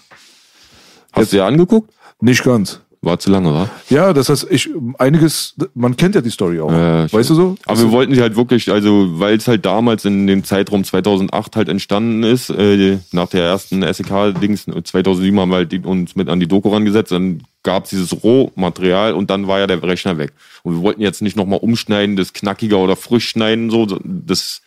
Hast 1.11 1.33
du 1.33 1.37
dir 1.37 1.43
angeguckt? 1.45 1.91
Nicht 2.21 2.41
ganz. 2.43 2.79
War 3.03 3.17
zu 3.17 3.31
lange, 3.31 3.51
wa? 3.51 3.67
Ja, 3.89 4.13
das 4.13 4.29
heißt, 4.29 4.45
ich, 4.51 4.69
einiges, 4.99 5.55
man 5.73 5.97
kennt 5.97 6.13
ja 6.13 6.21
die 6.21 6.29
Story 6.29 6.59
auch. 6.59 6.71
Ja, 6.71 7.11
weißt 7.11 7.31
du 7.31 7.33
so? 7.33 7.55
Aber 7.65 7.79
wir 7.79 7.91
wollten 7.91 8.13
sie 8.13 8.21
halt 8.21 8.35
wirklich, 8.35 8.71
also 8.71 9.19
weil 9.19 9.37
es 9.37 9.47
halt 9.47 9.65
damals 9.65 10.05
in 10.05 10.27
dem 10.27 10.43
Zeitraum 10.43 10.83
2008 10.83 11.55
halt 11.55 11.69
entstanden 11.69 12.21
ist, 12.21 12.51
äh, 12.51 12.99
nach 13.11 13.27
der 13.29 13.43
ersten 13.43 13.81
SEK-Dings, 13.81 14.65
2007 14.83 15.39
haben 15.39 15.49
wir 15.49 15.55
halt 15.55 15.71
die, 15.71 15.79
uns 15.79 16.15
mit 16.15 16.29
an 16.29 16.39
die 16.39 16.47
Doku 16.47 16.69
rangesetzt, 16.69 17.11
dann 17.11 17.41
gab 17.63 17.85
es 17.85 17.89
dieses 17.89 18.23
Rohmaterial 18.23 19.13
und 19.13 19.31
dann 19.31 19.47
war 19.47 19.57
ja 19.57 19.65
der 19.65 19.81
Rechner 19.81 20.19
weg. 20.19 20.33
Und 20.61 20.75
wir 20.75 20.81
wollten 20.83 21.01
jetzt 21.01 21.23
nicht 21.23 21.35
nochmal 21.35 21.59
umschneiden, 21.59 22.17
das 22.17 22.33
knackiger 22.33 22.77
oder 22.77 22.95
frisch 22.95 23.29
schneiden, 23.29 23.71
so, 23.71 23.87
das, 24.03 24.61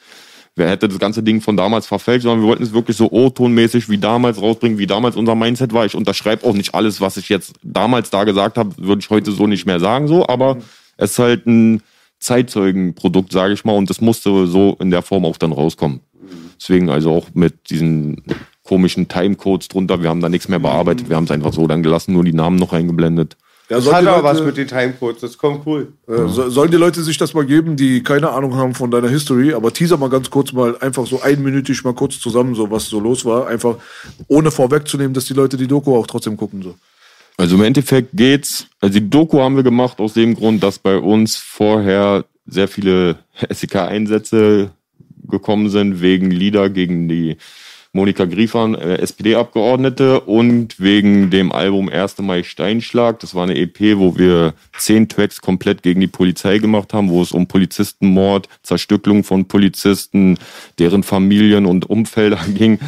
wer 0.56 0.70
hätte 0.70 0.88
das 0.88 0.98
ganze 0.98 1.22
Ding 1.22 1.40
von 1.40 1.56
damals 1.56 1.86
verfälscht, 1.86 2.22
sondern 2.22 2.42
wir 2.42 2.48
wollten 2.48 2.62
es 2.62 2.72
wirklich 2.72 2.96
so 2.96 3.10
O-Tonmäßig 3.10 3.88
wie 3.88 3.98
damals 3.98 4.40
rausbringen, 4.40 4.78
wie 4.78 4.86
damals 4.86 5.16
unser 5.16 5.34
Mindset 5.34 5.72
war. 5.72 5.84
Ich 5.84 5.94
unterschreibe 5.94 6.46
auch 6.46 6.54
nicht 6.54 6.74
alles, 6.74 7.00
was 7.00 7.16
ich 7.16 7.28
jetzt 7.28 7.54
damals 7.62 8.10
da 8.10 8.24
gesagt 8.24 8.56
habe, 8.56 8.74
würde 8.78 9.00
ich 9.00 9.10
heute 9.10 9.32
so 9.32 9.46
nicht 9.46 9.66
mehr 9.66 9.80
sagen, 9.80 10.06
so, 10.06 10.26
aber 10.26 10.58
es 10.96 11.12
ist 11.12 11.18
halt 11.18 11.46
ein 11.46 11.82
Zeitzeugenprodukt, 12.20 13.32
sage 13.32 13.54
ich 13.54 13.64
mal, 13.64 13.76
und 13.76 13.90
das 13.90 14.00
musste 14.00 14.46
so 14.46 14.76
in 14.80 14.90
der 14.90 15.02
Form 15.02 15.24
auch 15.24 15.36
dann 15.36 15.52
rauskommen. 15.52 16.00
Deswegen 16.58 16.88
also 16.88 17.12
auch 17.12 17.28
mit 17.34 17.70
diesen 17.70 18.22
komischen 18.62 19.08
Timecodes 19.08 19.68
drunter, 19.68 20.02
wir 20.02 20.08
haben 20.08 20.20
da 20.20 20.28
nichts 20.28 20.48
mehr 20.48 20.60
bearbeitet, 20.60 21.10
wir 21.10 21.16
haben 21.16 21.24
es 21.24 21.30
einfach 21.30 21.52
so 21.52 21.66
dann 21.66 21.82
gelassen, 21.82 22.14
nur 22.14 22.24
die 22.24 22.32
Namen 22.32 22.56
noch 22.56 22.72
eingeblendet. 22.72 23.36
Ja, 23.70 23.76
Das 23.78 23.90
hat 23.90 24.06
aber 24.06 24.22
was 24.22 24.34
Leute, 24.40 24.46
mit 24.48 24.56
den 24.58 24.68
Timecodes, 24.68 25.20
das 25.22 25.38
kommt 25.38 25.66
cool. 25.66 25.92
äh, 26.06 26.28
so- 26.28 26.50
sollen 26.50 26.70
die 26.70 26.76
Leute 26.76 27.02
sich 27.02 27.16
das 27.16 27.32
mal 27.32 27.46
geben, 27.46 27.76
die 27.76 28.02
keine 28.02 28.30
Ahnung 28.30 28.54
haben 28.56 28.74
von 28.74 28.90
deiner 28.90 29.08
History, 29.08 29.54
aber 29.54 29.72
teaser 29.72 29.96
mal 29.96 30.10
ganz 30.10 30.28
kurz 30.28 30.52
mal 30.52 30.76
einfach 30.78 31.06
so 31.06 31.22
einminütig 31.22 31.82
mal 31.82 31.94
kurz 31.94 32.20
zusammen, 32.20 32.54
so 32.54 32.70
was 32.70 32.88
so 32.90 33.00
los 33.00 33.24
war, 33.24 33.46
einfach 33.46 33.76
ohne 34.28 34.50
vorwegzunehmen, 34.50 35.14
dass 35.14 35.24
die 35.24 35.32
Leute 35.34 35.56
die 35.56 35.66
Doku 35.66 35.96
auch 35.96 36.06
trotzdem 36.06 36.36
gucken. 36.36 36.62
So. 36.62 36.74
Also 37.38 37.56
im 37.56 37.62
Endeffekt 37.62 38.10
geht's, 38.12 38.66
also 38.80 38.98
die 38.98 39.08
Doku 39.08 39.40
haben 39.40 39.56
wir 39.56 39.62
gemacht 39.62 39.98
aus 39.98 40.12
dem 40.12 40.34
Grund, 40.34 40.62
dass 40.62 40.78
bei 40.78 40.98
uns 40.98 41.36
vorher 41.36 42.26
sehr 42.46 42.68
viele 42.68 43.16
SEK-Einsätze 43.50 44.70
gekommen 45.26 45.70
sind, 45.70 46.02
wegen 46.02 46.30
Lieder 46.30 46.68
gegen 46.68 47.08
die 47.08 47.38
Monika 47.94 48.24
Griefern, 48.24 48.74
äh, 48.74 48.96
SPD-Abgeordnete 48.96 50.20
und 50.20 50.80
wegen 50.80 51.30
dem 51.30 51.52
Album 51.52 51.88
1. 51.88 52.18
Mai 52.22 52.42
Steinschlag. 52.42 53.20
Das 53.20 53.36
war 53.36 53.44
eine 53.44 53.56
EP, 53.56 53.96
wo 53.98 54.18
wir 54.18 54.54
zehn 54.76 55.08
Tracks 55.08 55.40
komplett 55.40 55.84
gegen 55.84 56.00
die 56.00 56.08
Polizei 56.08 56.58
gemacht 56.58 56.92
haben, 56.92 57.08
wo 57.08 57.22
es 57.22 57.30
um 57.30 57.46
Polizistenmord, 57.46 58.48
Zerstückelung 58.64 59.22
von 59.22 59.46
Polizisten, 59.46 60.38
deren 60.80 61.04
Familien 61.04 61.66
und 61.66 61.88
Umfelder 61.88 62.40
ging. 62.54 62.80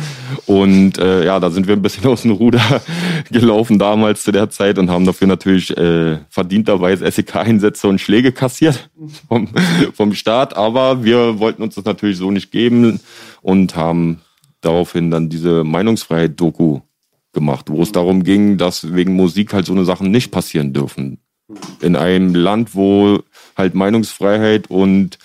Und 0.46 0.98
äh, 0.98 1.24
ja, 1.24 1.38
da 1.38 1.50
sind 1.50 1.68
wir 1.68 1.76
ein 1.76 1.82
bisschen 1.82 2.06
aus 2.06 2.22
dem 2.22 2.32
Ruder 2.32 2.82
gelaufen 3.30 3.78
damals 3.78 4.24
zu 4.24 4.32
der 4.32 4.50
Zeit 4.50 4.76
und 4.76 4.90
haben 4.90 5.06
dafür 5.06 5.28
natürlich 5.28 5.76
äh, 5.76 6.18
verdienterweise 6.30 7.08
SEK-Einsätze 7.08 7.86
und 7.86 8.00
Schläge 8.00 8.32
kassiert 8.32 8.90
vom, 9.28 9.48
vom 9.94 10.14
Staat. 10.14 10.56
Aber 10.56 11.04
wir 11.04 11.38
wollten 11.38 11.62
uns 11.62 11.76
das 11.76 11.84
natürlich 11.84 12.16
so 12.16 12.32
nicht 12.32 12.50
geben 12.50 12.98
und 13.40 13.76
haben 13.76 14.20
daraufhin 14.66 15.10
dann 15.10 15.28
diese 15.28 15.64
Meinungsfreiheit-Doku 15.64 16.80
gemacht, 17.32 17.66
wo 17.70 17.82
es 17.82 17.92
darum 17.92 18.24
ging, 18.24 18.58
dass 18.58 18.94
wegen 18.94 19.14
Musik 19.14 19.52
halt 19.52 19.66
so 19.66 19.72
eine 19.72 19.84
Sachen 19.84 20.10
nicht 20.10 20.30
passieren 20.30 20.72
dürfen. 20.72 21.18
In 21.80 21.94
einem 21.94 22.34
Land, 22.34 22.74
wo 22.74 23.20
halt 23.56 23.74
Meinungsfreiheit 23.74 24.68
und, 24.68 25.18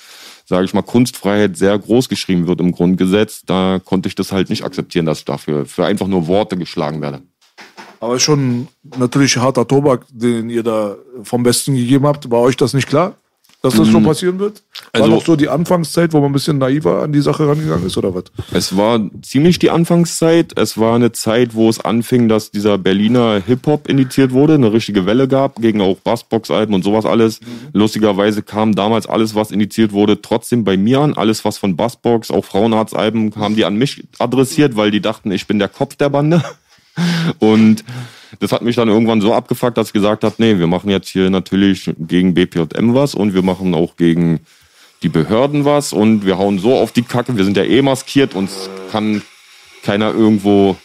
sage 0.45 0.65
ich 0.65 0.73
mal, 0.73 0.83
Kunstfreiheit 0.83 1.57
sehr 1.57 1.77
groß 1.77 2.09
geschrieben 2.09 2.47
wird 2.47 2.59
im 2.59 2.71
Grundgesetz, 2.73 3.41
da 3.45 3.79
konnte 3.83 4.07
ich 4.07 4.15
das 4.15 4.31
halt 4.31 4.49
nicht 4.49 4.63
akzeptieren, 4.63 5.05
dass 5.05 5.19
ich 5.19 5.25
dafür 5.25 5.65
für 5.65 5.85
einfach 5.85 6.07
nur 6.07 6.27
Worte 6.27 6.57
geschlagen 6.57 7.01
werde. 7.01 7.21
Aber 7.99 8.19
schon 8.19 8.67
natürlich 8.97 9.37
harter 9.37 9.67
Tobak, 9.67 10.05
den 10.09 10.49
ihr 10.49 10.63
da 10.63 10.95
vom 11.23 11.43
Besten 11.43 11.75
gegeben 11.75 12.07
habt. 12.07 12.29
War 12.31 12.41
euch 12.41 12.57
das 12.57 12.73
nicht 12.73 12.87
klar, 12.87 13.15
dass 13.61 13.75
das 13.75 13.89
so 13.89 14.01
passieren 14.01 14.39
wird? 14.39 14.63
War 14.93 15.03
Also- 15.03 15.15
noch 15.15 15.25
so 15.25 15.35
die 15.35 15.47
Anfangszeit, 15.47 16.13
wo 16.13 16.19
man 16.19 16.31
ein 16.31 16.33
bisschen 16.33 16.57
naiver 16.57 17.03
an 17.03 17.13
die 17.13 17.21
Sache 17.21 17.47
rangegangen 17.47 17.85
ist, 17.85 17.95
oder 17.97 18.13
was? 18.15 18.23
Es 18.51 18.75
war 18.75 18.99
ziemlich 19.21 19.59
die 19.59 19.69
Anfangszeit. 19.69 20.57
Es 20.57 20.77
war 20.79 20.95
eine 20.95 21.11
Zeit, 21.11 21.53
wo 21.53 21.69
es 21.69 21.79
anfing, 21.79 22.27
dass 22.27 22.49
dieser 22.51 22.77
Berliner 22.79 23.41
Hip-Hop 23.45 23.87
indiziert 23.87 24.31
wurde, 24.31 24.55
eine 24.55 24.73
richtige 24.73 25.05
Welle 25.05 25.27
gab, 25.27 25.57
gegen 25.61 25.79
auch 25.81 25.97
Bassbox-Alben 25.97 26.73
und 26.73 26.83
sowas 26.83 27.05
alles. 27.05 27.39
Lustigerweise 27.73 28.41
kam 28.41 28.73
damals 28.73 29.05
alles, 29.07 29.35
was 29.35 29.51
indiziert 29.51 29.91
wurde, 29.91 30.21
trotzdem 30.21 30.63
bei 30.63 30.75
mir 30.77 30.99
an. 31.01 31.13
Alles, 31.13 31.45
was 31.45 31.57
von 31.59 31.75
Bassbox, 31.75 32.31
auch 32.31 32.43
Frauenarzt-Alben, 32.45 33.33
haben 33.35 33.55
die 33.55 33.65
an 33.65 33.75
mich 33.75 34.03
adressiert, 34.17 34.75
weil 34.75 34.89
die 34.91 35.01
dachten, 35.01 35.31
ich 35.31 35.45
bin 35.47 35.59
der 35.59 35.69
Kopf 35.69 35.95
der 35.95 36.09
Bande. 36.09 36.43
Und 37.39 37.83
das 38.39 38.51
hat 38.51 38.61
mich 38.61 38.75
dann 38.75 38.87
irgendwann 38.87 39.21
so 39.21 39.33
abgefuckt, 39.33 39.77
dass 39.77 39.87
ich 39.87 39.93
gesagt 39.93 40.23
habe, 40.23 40.35
nee, 40.37 40.57
wir 40.57 40.67
machen 40.67 40.89
jetzt 40.89 41.09
hier 41.09 41.29
natürlich 41.29 41.91
gegen 41.97 42.33
BPJM 42.33 42.93
was 42.93 43.15
und 43.15 43.33
wir 43.33 43.41
machen 43.41 43.73
auch 43.73 43.95
gegen 43.95 44.39
die 45.03 45.09
Behörden 45.09 45.65
was 45.65 45.93
und 45.93 46.25
wir 46.25 46.37
hauen 46.37 46.59
so 46.59 46.75
auf 46.75 46.91
die 46.91 47.01
Kacke. 47.01 47.35
Wir 47.35 47.43
sind 47.43 47.57
ja 47.57 47.63
eh 47.63 47.81
maskiert, 47.81 48.35
uns 48.35 48.69
kann 48.91 49.21
keiner 49.83 50.13
irgendwo 50.13 50.77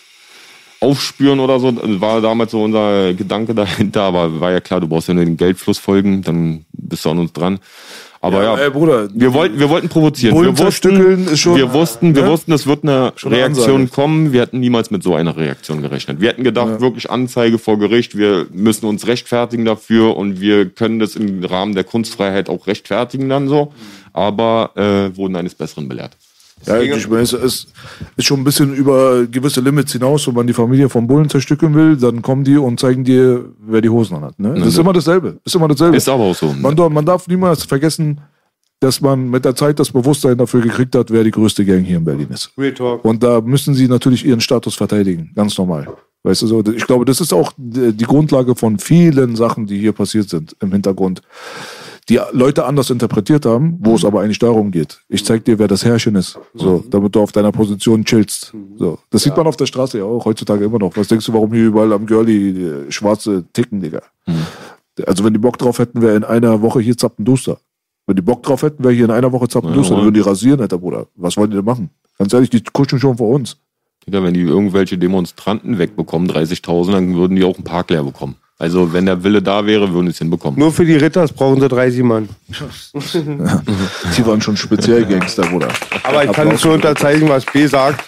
aufspüren 0.81 1.41
oder 1.41 1.61
so. 1.61 1.73
War 2.01 2.21
damals 2.21 2.53
so 2.53 2.63
unser 2.63 3.15
Gedanke 3.15 3.55
dahinter, 3.55 4.03
aber 4.03 4.41
war 4.41 4.53
ja 4.53 4.61
klar, 4.61 4.81
du 4.81 4.89
brauchst 4.89 5.09
ja 5.09 5.15
nur 5.15 5.25
den 5.25 5.37
Geldfluss 5.37 5.79
folgen, 5.79 6.23
dann 6.23 6.65
bist 6.73 7.05
du 7.05 7.11
an 7.11 7.19
uns 7.19 7.33
dran. 7.33 7.59
Aber 8.27 8.43
ja, 8.43 8.57
ey, 8.57 8.71
Bruder, 8.71 9.09
wir 9.15 9.33
wollten, 9.35 9.59
wir 9.59 9.69
wollten 9.71 9.89
provozieren. 9.89 10.35
Wir 10.43 10.59
wussten, 10.59 11.37
schon- 11.37 11.57
wir 11.57 11.73
wussten, 11.73 12.15
wir 12.15 12.23
Ja? 12.23 12.29
wussten, 12.29 12.53
es 12.53 12.67
wird 12.67 12.83
eine 12.85 13.13
eine 13.25 13.37
Reaktion 13.37 13.83
Ansage. 13.83 13.87
kommen. 13.95 14.33
Wir 14.33 14.41
hätten 14.43 14.61
niemals 14.61 14.91
mit 14.91 15.03
so 15.03 15.15
einer 15.15 15.37
Reaktion 15.37 15.83
gerechnet. 15.83 16.21
Wir 16.21 16.31
hätten 16.31 16.45
gedacht, 16.45 16.81
wirklich 16.81 17.11
Anzeige 17.11 17.59
vor 17.59 17.79
Gericht. 17.79 18.17
Wir 18.17 18.47
müssen 18.53 18.87
uns 18.87 19.07
rechtfertigen 19.07 19.65
dafür 19.65 20.17
und 20.17 20.41
wir 20.41 20.69
können 20.69 20.99
das 20.99 21.17
im 21.17 21.45
Rahmen 21.45 21.75
der 21.75 21.85
Kunstfreiheit 21.85 22.49
auch 22.49 22.67
rechtfertigen 22.67 23.29
dann 23.29 23.49
so. 23.49 23.73
Aber 24.13 24.71
äh, 24.77 25.17
wurden 25.17 25.37
eines 25.37 25.55
Besseren 25.55 25.89
belehrt. 25.89 26.17
Ja, 26.65 26.81
ich 26.81 27.09
meine, 27.09 27.23
es 27.23 27.33
ist, 27.33 27.69
ist 28.17 28.25
schon 28.25 28.41
ein 28.41 28.45
bisschen 28.45 28.75
über 28.75 29.27
gewisse 29.27 29.61
Limits 29.61 29.93
hinaus, 29.93 30.27
wenn 30.27 30.35
man 30.35 30.47
die 30.47 30.53
Familie 30.53 30.89
vom 30.89 31.07
Bullen 31.07 31.29
zerstückeln 31.29 31.75
will, 31.75 31.97
dann 31.97 32.23
kommen 32.23 32.45
die 32.45 32.57
und 32.57 32.81
zeigen 32.81 33.05
dir, 33.05 33.45
wer 33.61 33.81
die 33.81 33.89
Hosen 33.91 34.17
anhat. 34.17 34.39
Ne? 34.41 34.55
Das 34.55 34.69
ist 34.69 34.79
immer 34.79 34.93
dasselbe. 34.93 35.39
Ist 35.45 35.55
immer 35.55 35.69
dasselbe. 35.69 35.97
Ist 35.97 36.09
aber 36.09 36.25
auch 36.25 36.35
so. 36.35 36.53
Man, 36.55 36.75
darf- 36.75 36.91
man 36.91 37.05
darf 37.05 37.29
niemals 37.29 37.63
vergessen, 37.65 38.21
dass 38.81 39.01
man 39.01 39.31
mit 39.31 39.45
der 39.45 39.55
Zeit 39.55 39.79
das 39.79 39.91
Bewusstsein 39.93 40.37
dafür 40.39 40.61
gekriegt 40.63 40.95
hat, 40.97 41.11
wer 41.11 41.25
die 41.25 41.31
größte 41.31 41.65
Gang 41.65 41.85
hier 41.85 41.99
in 41.99 42.05
Berlin 42.05 42.29
ist. 42.31 42.51
Real 42.59 42.73
Talk. 42.75 43.05
Und 43.05 43.23
da 43.23 43.41
müssen 43.41 43.75
sie 43.75 43.87
natürlich 43.87 44.25
ihren 44.25 44.41
Status 44.41 44.75
verteidigen, 44.75 45.31
ganz 45.35 45.57
normal. 45.59 45.89
Weißt 46.25 46.43
du 46.43 46.47
so? 46.49 46.65
Ich 46.75 46.87
glaube, 46.87 47.05
das 47.05 47.21
ist 47.21 47.33
auch 47.33 47.53
die 47.57 48.05
Grundlage 48.05 48.57
von 48.57 48.79
vielen 48.81 49.37
Sachen, 49.37 49.67
die 49.67 49.79
hier 49.79 49.93
passiert 49.93 50.29
sind 50.29 50.57
im 50.61 50.73
Hintergrund. 50.73 51.23
Die 52.09 52.21
Leute 52.33 52.65
anders 52.67 52.91
interpretiert 52.91 53.47
haben, 53.47 53.79
wo 53.81 53.97
es 53.97 54.05
aber 54.05 54.21
eigentlich 54.21 54.39
darum 54.39 54.71
geht. 54.71 55.01
Ich 55.09 55.25
zeig 55.25 55.45
dir, 55.45 55.59
wer 55.59 55.67
das 55.67 55.85
Herrchen 55.85 56.15
ist. 56.15 56.39
So, 56.55 56.85
damit 56.89 57.15
du 57.17 57.21
auf 57.21 57.33
deiner 57.33 57.51
Position 57.51 58.05
chillst. 58.05 58.55
So. 58.77 58.99
Das 59.11 59.25
sieht 59.25 59.37
man 59.37 59.47
auf 59.49 59.57
der 59.57 59.67
Straße 59.67 59.99
ja 59.99 60.05
auch 60.05 60.25
heutzutage 60.25 60.65
immer 60.65 60.79
noch. 60.79 60.97
Was 60.97 61.09
denkst 61.09 61.27
du, 61.27 61.33
warum 61.33 61.53
hier 61.53 61.67
überall 61.67 61.93
am 61.93 62.07
Girlie 62.07 62.51
äh, 62.87 62.93
schwarze 62.93 63.45
ticken, 63.53 63.81
Digga? 63.81 64.03
Also 65.05 65.25
wenn 65.25 65.33
die 65.33 65.41
Bock 65.41 65.59
drauf 65.59 65.81
hätten, 65.81 66.01
wäre 66.01 66.15
in 66.15 66.23
einer 66.25 66.63
Woche 66.63 66.81
hier 66.81 66.97
Zappenduster. 66.97 67.59
Wenn 68.07 68.15
die 68.15 68.23
Bock 68.23 68.45
drauf 68.45 68.63
hätten, 68.63 68.85
wäre 68.85 68.95
hier 68.95 69.07
in 69.07 69.11
einer 69.11 69.33
Woche 69.33 69.49
Zappenduster. 69.49 69.95
Ja, 69.95 69.97
Dann 69.97 70.07
würden 70.07 70.15
die 70.15 70.21
rasieren, 70.21 70.61
Alter 70.61 70.79
Bruder. 70.79 71.09
Was 71.17 71.37
wollen 71.37 71.51
die 71.51 71.57
denn 71.57 71.65
machen? 71.65 71.91
Ganz 72.19 72.33
ehrlich, 72.33 72.51
die 72.51 72.63
kuscheln 72.63 73.01
schon 73.01 73.17
vor 73.19 73.31
uns. 73.31 73.57
Digga, 74.07 74.23
wenn 74.23 74.33
die 74.35 74.43
irgendwelche 74.43 74.97
Demonstranten 74.97 75.79
wegbekommen, 75.79 76.31
30.000, 76.31 76.93
dann 76.93 77.15
würden 77.17 77.37
die 77.37 77.43
auch 77.43 77.57
einen 77.57 77.65
Park 77.65 77.91
leer 77.91 78.05
bekommen. 78.05 78.37
Also 78.59 78.93
wenn 78.93 79.05
der 79.05 79.23
Wille 79.23 79.43
da 79.43 79.67
wäre, 79.67 79.93
würden 79.93 80.07
die 80.07 80.13
es 80.13 80.19
hinbekommen. 80.19 80.59
Nur 80.59 80.73
für 80.73 80.87
die 80.87 80.97
Ritters 80.97 81.31
brauchen 81.33 81.61
sie 81.61 81.69
30 81.69 82.03
Mann. 82.03 82.29
Die 84.17 84.27
waren 84.27 84.41
schon 84.41 84.57
speziell 84.57 85.05
Gangster, 85.05 85.43
Bruder. 85.43 85.69
Aber 86.03 86.25
ich 86.25 86.33
kann 86.33 86.47
Applaus 86.47 86.63
schon 86.63 86.73
unterzeichnen, 86.73 87.29
was 87.29 87.45
B 87.45 87.67
sagt. 87.67 88.03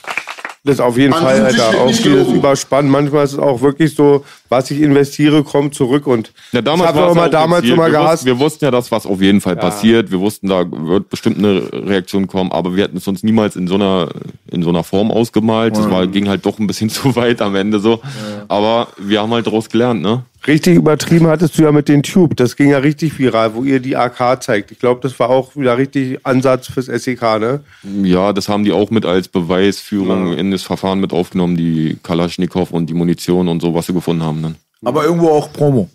Das 0.65 0.81
auf 0.81 0.97
jeden 0.97 1.11
Man 1.11 1.23
Fall, 1.23 1.43
Alter. 1.43 1.69
Auch 1.79 1.89
dieses 1.89 2.03
gelogen. 2.03 2.35
Überspannen. 2.35 2.91
Manchmal 2.91 3.25
ist 3.25 3.35
es 3.35 3.39
auch 3.39 3.61
wirklich 3.61 3.95
so, 3.95 4.25
was 4.49 4.71
ich 4.71 4.81
investiere, 4.81 5.43
kommt 5.45 5.75
zurück. 5.75 6.07
Und 6.07 6.33
Ja, 6.53 6.63
damals 6.63 6.93
es 6.93 7.13
immer 7.13 7.29
damals 7.29 7.65
immer 7.65 7.87
wir 7.87 7.91
gehasst. 7.91 8.13
Wussten, 8.13 8.27
wir 8.27 8.39
wussten 8.39 8.65
ja, 8.65 8.71
dass 8.71 8.91
was 8.91 9.07
auf 9.07 9.21
jeden 9.21 9.41
Fall 9.41 9.57
passiert. 9.57 10.11
Wir 10.11 10.21
wussten, 10.21 10.49
da 10.49 10.65
wird 10.71 11.11
bestimmt 11.11 11.39
eine 11.39 11.63
Reaktion 11.73 12.27
kommen, 12.27 12.53
aber 12.53 12.75
wir 12.77 12.85
hätten 12.85 12.97
es 12.97 13.07
uns 13.09 13.23
niemals 13.23 13.57
in 13.57 13.67
so 13.67 13.75
einer, 13.75 14.09
in 14.51 14.63
so 14.63 14.71
einer 14.71 14.85
Form 14.85 15.11
ausgemalt. 15.11 15.77
Das 15.77 15.91
war, 15.91 16.07
ging 16.07 16.29
halt 16.29 16.45
doch 16.47 16.59
ein 16.59 16.67
bisschen 16.67 16.91
zu 16.91 17.15
weit 17.17 17.43
am 17.43 17.55
Ende 17.55 17.79
so. 17.81 18.01
Aber 18.49 18.89
wir 18.99 19.21
haben 19.21 19.33
halt 19.33 19.47
daraus 19.47 19.69
gelernt, 19.69 20.03
ne? 20.03 20.25
Richtig 20.47 20.77
übertrieben 20.77 21.27
hattest 21.27 21.59
du 21.59 21.63
ja 21.63 21.73
mit 21.73 21.89
den 21.89 22.05
Tube. 22.05 22.37
Das 22.37 22.55
ging 22.55 22.71
ja 22.71 22.79
richtig 22.79 23.19
viral, 23.19 23.55
wo 23.55 23.65
ihr 23.65 23.81
die 23.81 23.97
AK 23.97 24.41
zeigt. 24.43 24.71
Ich 24.71 24.79
glaube, 24.79 25.01
das 25.03 25.19
war 25.19 25.31
auch 25.31 25.57
wieder 25.57 25.77
richtig 25.77 26.25
Ansatz 26.25 26.69
fürs 26.69 26.87
SEK, 26.87 27.23
ne? 27.41 27.61
Ja, 28.05 28.33
das 28.33 28.49
haben 28.49 28.65
die 28.65 28.71
auch 28.71 28.91
mit 28.91 29.05
als 29.05 29.27
Beweisführung 29.27 30.35
in 30.35 30.53
das 30.53 30.63
Verfahren 30.63 31.01
mit 31.01 31.13
aufgenommen, 31.13 31.57
die 31.57 31.99
Kalaschnikow 32.03 32.71
und 32.71 32.87
die 32.89 32.95
Munition 32.95 33.49
und 33.49 33.61
so, 33.61 33.75
was 33.75 33.87
sie 33.87 33.93
gefunden 33.93 34.23
haben. 34.23 34.38
Aber 34.85 35.05
irgendwo 35.05 35.29
auch 35.29 35.53
Promo. 35.53 35.89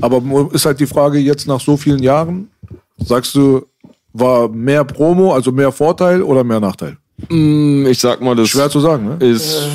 Aber 0.00 0.22
ist 0.52 0.66
halt 0.66 0.80
die 0.80 0.86
Frage 0.86 1.18
jetzt 1.18 1.46
nach 1.46 1.60
so 1.60 1.76
vielen 1.76 2.02
Jahren, 2.02 2.50
sagst 2.98 3.34
du, 3.34 3.64
war 4.12 4.48
mehr 4.48 4.84
Promo, 4.84 5.32
also 5.32 5.52
mehr 5.52 5.72
Vorteil 5.72 6.22
oder 6.22 6.44
mehr 6.44 6.60
Nachteil? 6.60 6.96
Ich 7.28 7.98
sag 7.98 8.20
mal, 8.20 8.36
das 8.36 8.48
Schwer 8.48 8.70
zu 8.70 8.80
sagen, 8.80 9.18
ne? 9.18 9.26
ist, 9.26 9.68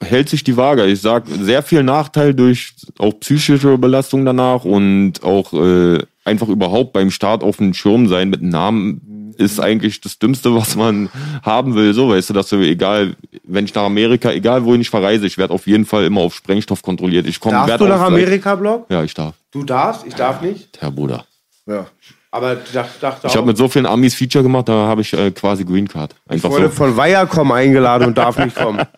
hält 0.00 0.28
sich 0.28 0.44
die 0.44 0.56
Waage. 0.56 0.86
Ich 0.86 1.00
sag, 1.00 1.24
sehr 1.28 1.62
viel 1.62 1.82
Nachteil 1.82 2.34
durch 2.34 2.74
auch 2.98 3.12
psychische 3.20 3.76
Belastung 3.76 4.24
danach 4.24 4.64
und 4.64 5.22
auch 5.22 5.52
äh, 5.52 5.98
einfach 6.24 6.48
überhaupt 6.48 6.92
beim 6.92 7.10
Start 7.10 7.42
auf 7.42 7.58
dem 7.58 7.74
Schirm 7.74 8.08
sein 8.08 8.30
mit 8.30 8.42
Namen 8.42 9.00
ist 9.38 9.60
eigentlich 9.60 10.00
das 10.00 10.18
Dümmste, 10.18 10.54
was 10.54 10.76
man 10.76 11.08
haben 11.42 11.74
will. 11.74 11.94
So, 11.94 12.10
weißt 12.10 12.30
du, 12.30 12.34
dass 12.34 12.48
du, 12.48 12.56
egal, 12.56 13.16
wenn 13.44 13.64
ich 13.64 13.74
nach 13.74 13.84
Amerika, 13.84 14.30
egal 14.30 14.64
wohin 14.64 14.80
ich 14.80 14.90
verreise, 14.90 15.26
ich 15.26 15.38
werde 15.38 15.54
auf 15.54 15.66
jeden 15.66 15.86
Fall 15.86 16.04
immer 16.04 16.22
auf 16.22 16.34
Sprengstoff 16.34 16.82
kontrolliert. 16.82 17.26
Ich 17.26 17.40
komme 17.40 17.54
Darfst 17.54 17.80
du 17.80 17.86
nach 17.86 18.00
Amerika, 18.00 18.54
Block? 18.54 18.86
Ja, 18.88 19.02
ich 19.02 19.14
darf. 19.14 19.34
Du 19.50 19.62
darfst, 19.62 20.06
ich 20.06 20.14
darf 20.14 20.40
nicht. 20.42 20.78
Herr 20.80 20.90
Bruder. 20.90 21.24
Ja. 21.66 21.86
Aber 22.30 22.54
ich 22.62 22.72
dachte, 22.72 22.90
dachte 23.00 23.26
Ich 23.28 23.36
habe 23.36 23.46
mit 23.46 23.56
so 23.56 23.68
vielen 23.68 23.86
Amis 23.86 24.14
Feature 24.14 24.42
gemacht, 24.42 24.68
da 24.68 24.72
habe 24.72 25.00
ich 25.00 25.12
äh, 25.12 25.30
quasi 25.30 25.64
Green 25.64 25.88
Card. 25.88 26.14
Einfach 26.28 26.50
ich 26.50 26.54
wurde 26.54 26.68
so. 26.68 26.74
von 26.74 26.96
Viacom 26.96 27.50
eingeladen 27.52 28.08
und 28.08 28.18
darf 28.18 28.38
nicht 28.38 28.56
kommen. 28.56 28.82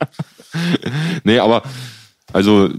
Nee, 1.25 1.39
aber 1.39 1.63
also 2.33 2.71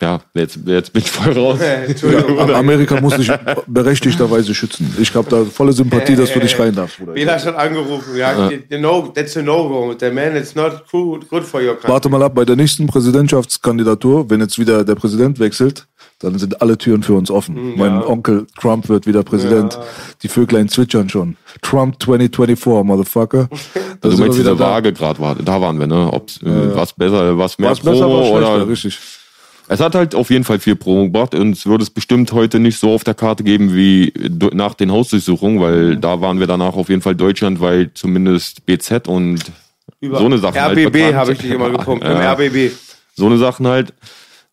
ja, 0.00 0.20
jetzt, 0.34 0.58
jetzt 0.64 0.92
bin 0.92 1.02
ich 1.02 1.10
voll 1.10 1.32
raus. 1.32 1.58
Entschuldigung. 1.60 2.38
Amerika 2.54 3.00
muss 3.00 3.16
sich 3.16 3.30
berechtigterweise 3.66 4.54
schützen. 4.54 4.94
Ich 5.00 5.14
habe 5.14 5.28
da 5.28 5.44
volle 5.44 5.72
Sympathie, 5.72 6.14
dass 6.14 6.32
du 6.32 6.38
nicht 6.38 6.58
rein 6.58 6.74
darfst, 6.74 6.98
Bruder. 6.98 7.12
Bela 7.12 7.32
hat 7.32 7.42
schon 7.42 7.56
angerufen. 7.56 8.16
Ja, 8.16 8.50
you 8.50 8.78
know, 8.78 9.08
that's 9.14 9.36
a 9.36 9.42
no-go. 9.42 9.94
The 9.98 10.10
man, 10.10 10.36
it's 10.36 10.54
not 10.54 10.84
good, 10.90 11.28
good 11.28 11.44
for 11.44 11.60
your 11.60 11.74
country. 11.74 11.90
Warte 11.90 12.08
mal 12.08 12.22
ab, 12.22 12.34
bei 12.34 12.44
der 12.44 12.56
nächsten 12.56 12.86
Präsidentschaftskandidatur, 12.86 14.30
wenn 14.30 14.40
jetzt 14.40 14.58
wieder 14.58 14.84
der 14.84 14.94
Präsident 14.94 15.40
wechselt, 15.40 15.86
dann 16.20 16.38
sind 16.38 16.60
alle 16.62 16.76
Türen 16.78 17.02
für 17.02 17.14
uns 17.14 17.30
offen. 17.30 17.76
Mein 17.76 18.02
Onkel 18.02 18.46
Trump 18.60 18.88
wird 18.88 19.06
wieder 19.06 19.22
Präsident. 19.22 19.78
Die 20.22 20.28
Vöglein 20.28 20.68
zwitschern 20.68 21.08
schon. 21.08 21.36
Trump 21.62 22.02
2024, 22.02 22.84
Motherfucker. 22.84 23.48
Da 24.00 24.10
Also 24.10 24.16
du 24.18 24.22
meinst 24.22 24.38
diese. 24.38 24.56
Waage 24.60 24.92
gerade 24.92 25.18
war, 25.18 25.34
da 25.34 25.60
waren 25.60 25.80
wir, 25.80 25.88
ne? 25.88 26.08
Ob 26.12 26.30
was 26.40 26.92
besser, 26.92 27.36
was 27.36 27.58
mehr 27.58 27.70
Was 27.70 27.80
besser, 27.80 28.04
Promo 28.04 28.20
was 28.20 28.28
schlechter, 28.28 28.54
oder 28.54 28.68
richtig. 28.68 28.98
Es 29.68 29.80
hat 29.80 29.94
halt 29.94 30.14
auf 30.14 30.30
jeden 30.30 30.44
Fall 30.44 30.58
viel 30.58 30.76
Promo 30.76 31.04
gebracht 31.04 31.34
und 31.34 31.52
es 31.52 31.66
würde 31.66 31.82
es 31.82 31.90
bestimmt 31.90 32.32
heute 32.32 32.58
nicht 32.58 32.78
so 32.78 32.92
auf 32.92 33.04
der 33.04 33.14
Karte 33.14 33.44
geben 33.44 33.74
wie 33.74 34.12
nach 34.52 34.74
den 34.74 34.90
Hausdurchsuchungen, 34.90 35.60
weil 35.60 35.96
da 35.96 36.20
waren 36.20 36.40
wir 36.40 36.46
danach 36.46 36.74
auf 36.74 36.88
jeden 36.88 37.02
Fall 37.02 37.14
deutschlandweit 37.14 37.90
zumindest 37.94 38.64
BZ 38.66 39.08
und 39.08 39.40
so 40.00 40.16
eine 40.16 40.38
Sache 40.38 40.60
halt 40.60 40.78
RBB 40.78 40.92
bekannt. 40.92 41.14
habe 41.16 41.32
ich 41.32 41.38
dich 41.38 41.50
immer 41.50 41.70
gepumpt. 41.70 42.04
Im 42.04 42.10
Ja. 42.12 42.32
RBB. 42.32 42.72
so 43.14 43.26
eine 43.26 43.38
Sachen 43.38 43.66
halt. 43.66 43.92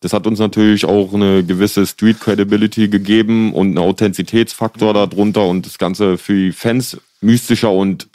Das 0.00 0.12
hat 0.12 0.26
uns 0.26 0.38
natürlich 0.38 0.84
auch 0.84 1.14
eine 1.14 1.42
gewisse 1.42 1.86
Street 1.86 2.20
Credibility 2.20 2.88
gegeben 2.88 3.54
und 3.54 3.68
einen 3.68 3.78
Authentizitätsfaktor 3.78 4.92
darunter 4.92 5.46
und 5.46 5.64
das 5.64 5.78
Ganze 5.78 6.18
für 6.18 6.34
die 6.34 6.52
Fans 6.52 6.98
mystischer 7.22 7.72
und 7.72 8.08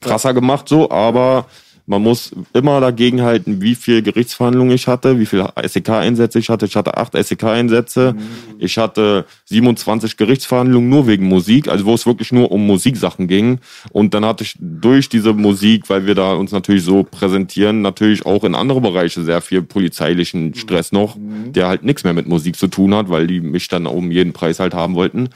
krasser 0.00 0.34
gemacht 0.34 0.68
so, 0.68 0.90
aber 0.90 1.46
man 1.90 2.02
muss 2.04 2.30
immer 2.52 2.80
dagegen 2.80 3.22
halten, 3.22 3.60
wie 3.60 3.74
viel 3.74 4.00
Gerichtsverhandlungen 4.00 4.72
ich 4.72 4.86
hatte, 4.86 5.18
wie 5.18 5.26
viel 5.26 5.44
SEK-Einsätze 5.60 6.38
ich 6.38 6.48
hatte. 6.48 6.64
Ich 6.64 6.76
hatte 6.76 6.96
acht 6.96 7.14
SEK-Einsätze. 7.20 8.14
Ich 8.60 8.78
hatte 8.78 9.26
27 9.46 10.16
Gerichtsverhandlungen 10.16 10.88
nur 10.88 11.08
wegen 11.08 11.26
Musik, 11.26 11.66
also 11.66 11.86
wo 11.86 11.94
es 11.94 12.06
wirklich 12.06 12.30
nur 12.30 12.52
um 12.52 12.64
Musiksachen 12.64 13.26
ging. 13.26 13.58
Und 13.90 14.14
dann 14.14 14.24
hatte 14.24 14.44
ich 14.44 14.54
durch 14.60 15.08
diese 15.08 15.32
Musik, 15.32 15.90
weil 15.90 16.06
wir 16.06 16.14
da 16.14 16.34
uns 16.34 16.52
natürlich 16.52 16.84
so 16.84 17.02
präsentieren, 17.02 17.82
natürlich 17.82 18.24
auch 18.24 18.44
in 18.44 18.54
andere 18.54 18.80
Bereiche 18.80 19.24
sehr 19.24 19.40
viel 19.40 19.60
polizeilichen 19.62 20.54
Stress 20.54 20.92
noch, 20.92 21.16
der 21.18 21.66
halt 21.66 21.82
nichts 21.82 22.04
mehr 22.04 22.12
mit 22.12 22.28
Musik 22.28 22.54
zu 22.54 22.68
tun 22.68 22.94
hat, 22.94 23.10
weil 23.10 23.26
die 23.26 23.40
mich 23.40 23.66
dann 23.66 23.88
um 23.88 24.12
jeden 24.12 24.32
Preis 24.32 24.60
halt 24.60 24.74
haben 24.74 24.94
wollten. 24.94 25.30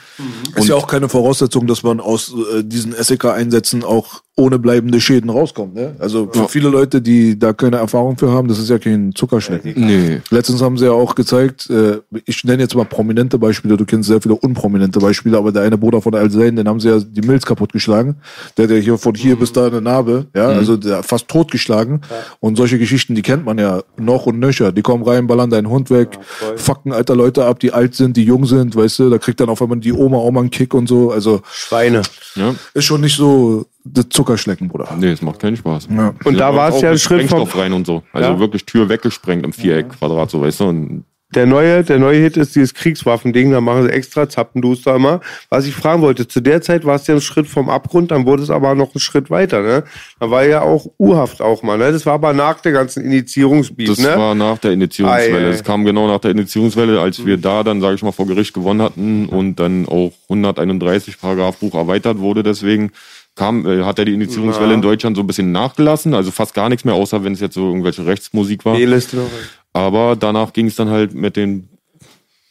Ist 0.55 0.69
ja 0.69 0.77
auch 0.77 0.87
keine 0.87 1.09
Voraussetzung, 1.09 1.67
dass 1.67 1.83
man 1.83 1.99
aus 1.99 2.33
äh, 2.33 2.63
diesen 2.63 2.93
SEK-Einsätzen 2.93 3.83
auch 3.83 4.23
ohne 4.37 4.59
bleibende 4.59 5.01
Schäden 5.01 5.31
rauskommt. 5.31 5.75
Ne? 5.75 5.95
Also 6.01 6.29
für 6.33 6.49
viele 6.49 6.69
Leute, 6.69 7.01
die 7.01 7.39
da 7.39 7.53
keine 7.53 7.77
Erfahrung 7.77 8.19
für 8.19 8.33
haben, 8.33 8.49
das 8.49 8.59
ist 8.59 8.69
ja 8.69 8.81
kein 8.81 9.15
Zuckerschlecken. 9.15 9.75
Nee. 9.77 10.21
Letztens 10.31 10.61
haben 10.61 10.77
sie 10.77 10.87
ja 10.87 10.91
auch 10.91 11.15
gezeigt, 11.15 11.71
äh, 11.71 12.01
ich 12.25 12.43
nenne 12.43 12.65
jetzt 12.65 12.75
mal 12.75 12.85
prominente 12.85 13.39
Beispiele, 13.39 13.77
du 13.77 13.85
kennst 13.85 14.09
sehr 14.09 14.21
viele 14.21 14.35
unprominente 14.35 14.99
Beispiele, 14.99 15.39
aber 15.39 15.53
der 15.53 15.63
eine 15.63 15.79
Bruder 15.79 16.03
von 16.03 16.17
Al-Zayn, 16.17 16.57
den 16.57 16.67
haben 16.67 16.81
sie 16.81 16.89
ja 16.89 16.99
die 16.99 17.21
Milz 17.21 17.47
kaputtgeschlagen. 17.47 18.17
Der 18.57 18.65
hat 18.65 18.73
ja 18.73 18.79
hier 18.79 18.99
von 18.99 19.15
hier 19.15 19.39
bis 19.39 19.53
da 19.53 19.69
eine 19.69 19.81
Narbe, 19.81 20.27
ja, 20.35 20.49
also 20.49 20.77
der 20.77 21.05
fast 21.05 21.29
totgeschlagen. 21.29 22.01
Und 22.41 22.57
solche 22.57 22.81
Geschichten, 22.81 23.15
die 23.15 23.23
kennt 23.23 23.45
man 23.45 23.59
ja 23.59 23.85
noch 23.97 24.27
und 24.27 24.41
nöcher. 24.41 24.73
Die 24.73 24.83
kommen 24.83 25.05
rein, 25.05 25.29
ballern 25.29 25.51
deinen 25.51 25.69
Hund 25.69 25.91
weg, 25.91 26.19
fucken 26.57 26.93
alter 26.93 27.15
Leute 27.15 27.45
ab, 27.45 27.61
die 27.61 27.73
alt 27.73 27.95
sind, 27.95 28.17
die 28.17 28.25
jung 28.25 28.47
sind, 28.47 28.75
weißt 28.75 28.99
du, 28.99 29.11
da 29.11 29.19
kriegt 29.19 29.39
dann 29.39 29.49
auf 29.49 29.63
einmal 29.63 29.79
die 29.79 29.93
Oma 29.93 30.17
auch 30.17 30.33
mal 30.33 30.41
einen 30.41 30.51
Kick 30.51 30.75
und 30.75 30.89
so. 30.89 31.13
Also 31.13 31.43
Schweine. 31.53 32.03
Ja? 32.35 32.53
ist 32.75 32.85
schon 32.85 33.01
nicht 33.01 33.17
so 33.17 33.67
Zuckerschlecken, 34.09 34.69
Bruder. 34.69 34.89
Nee, 34.99 35.11
es 35.11 35.23
macht 35.23 35.41
keinen 35.41 35.57
Spaß. 35.57 35.89
Ja. 35.91 36.15
Und 36.25 36.39
da 36.39 36.55
war 36.55 36.71
es 36.71 36.81
ja 36.81 36.91
ein 36.91 36.99
Schritt 36.99 37.29
vom, 37.29 37.41
Sprengstoff 37.41 37.61
rein 37.61 37.73
und 37.73 37.87
so. 37.87 38.03
Also 38.13 38.31
Ja. 38.31 38.39
wirklich 38.39 38.65
Tür 38.65 38.89
weggesprengt 38.89 39.45
im 39.45 39.53
Viereck, 39.53 39.91
Quadrat, 39.91 40.31
so 40.31 40.41
weißt 40.41 40.61
du. 40.61 40.65
Und 40.65 41.05
der 41.35 41.47
neue, 41.47 41.83
der 41.83 41.99
neue 41.99 42.21
Hit 42.21 42.37
ist 42.37 42.55
dieses 42.55 42.75
Kriegswaffending, 42.75 43.51
da 43.51 43.61
machen 43.61 43.83
sie 43.83 43.91
extra 43.91 44.29
Zappenduster 44.29 44.95
immer. 44.95 45.21
Was 45.51 45.67
ich 45.67 45.75
fragen 45.75 46.01
wollte, 46.01 46.29
zu 46.29 46.41
der 46.41 46.63
Zeit 46.63 46.85
war 46.85 46.95
es 46.95 47.07
ja 47.07 47.15
ein 47.15 47.21
Schritt 47.21 47.47
vom 47.47 47.69
Abgrund, 47.69 48.11
dann 48.11 48.25
wurde 48.25 48.43
es 48.43 48.51
aber 48.51 48.75
noch 48.75 48.95
einen 48.95 49.01
Schritt 49.01 49.31
weiter, 49.31 49.61
ne? 49.61 49.85
Da 50.21 50.31
war 50.31 50.45
ja 50.45 50.63
auch 50.63 50.87
U-Haft 50.99 51.43
auch 51.43 51.63
mal, 51.63 51.77
ne? 51.77 51.91
Das 51.91 52.07
war 52.07 52.15
aber 52.15 52.33
nach 52.33 52.61
der 52.61 52.73
ganzen 52.73 53.05
Initiierungsbeat, 53.05 53.89
das 53.89 53.99
ne? 53.99 54.17
war 54.17 54.35
nach 54.35 54.59
der 54.59 54.73
Initiierungswelle. 54.73 55.49
Ei. 55.49 55.51
Es 55.51 55.65
kam 55.65 55.85
genau 55.85 56.07
nach 56.07 56.21
der 56.21 56.31
Initiierungswelle, 56.31 57.01
als 57.01 57.25
wir 57.27 57.37
da 57.37 57.65
dann, 57.65 57.81
sage 57.81 57.97
ich 57.97 58.03
mal, 58.03 58.13
vor 58.13 58.27
Gericht 58.27 58.55
gewonnen 58.55 58.83
hatten 58.83 59.27
und 59.27 59.57
dann 59.57 59.87
auch 59.87 60.13
131 60.29 61.21
Paragraph 61.21 61.57
Buch 61.57 61.75
erweitert 61.75 62.19
wurde. 62.19 62.43
Deswegen 62.43 62.93
kam, 63.35 63.67
äh, 63.67 63.85
hat 63.85 63.99
er 63.99 64.05
die 64.05 64.15
Initiierungswelle 64.15 64.75
in 64.75 64.83
Deutschland 64.83 65.17
so 65.17 65.23
ein 65.23 65.27
bisschen 65.27 65.53
nachgelassen, 65.53 66.15
also 66.15 66.31
fast 66.31 66.55
gar 66.55 66.69
nichts 66.69 66.85
mehr, 66.85 66.95
außer 66.95 67.25
wenn 67.25 67.33
es 67.33 67.41
jetzt 67.41 67.55
so 67.55 67.67
irgendwelche 67.67 68.07
Rechtsmusik 68.07 68.65
war. 68.65 68.77
B-Liste 68.77 69.17
noch. 69.17 69.31
Aber 69.73 70.17
danach 70.17 70.53
ging 70.53 70.67
es 70.67 70.77
dann 70.77 70.89
halt 70.89 71.15
mit 71.15 71.37
den 71.37 71.69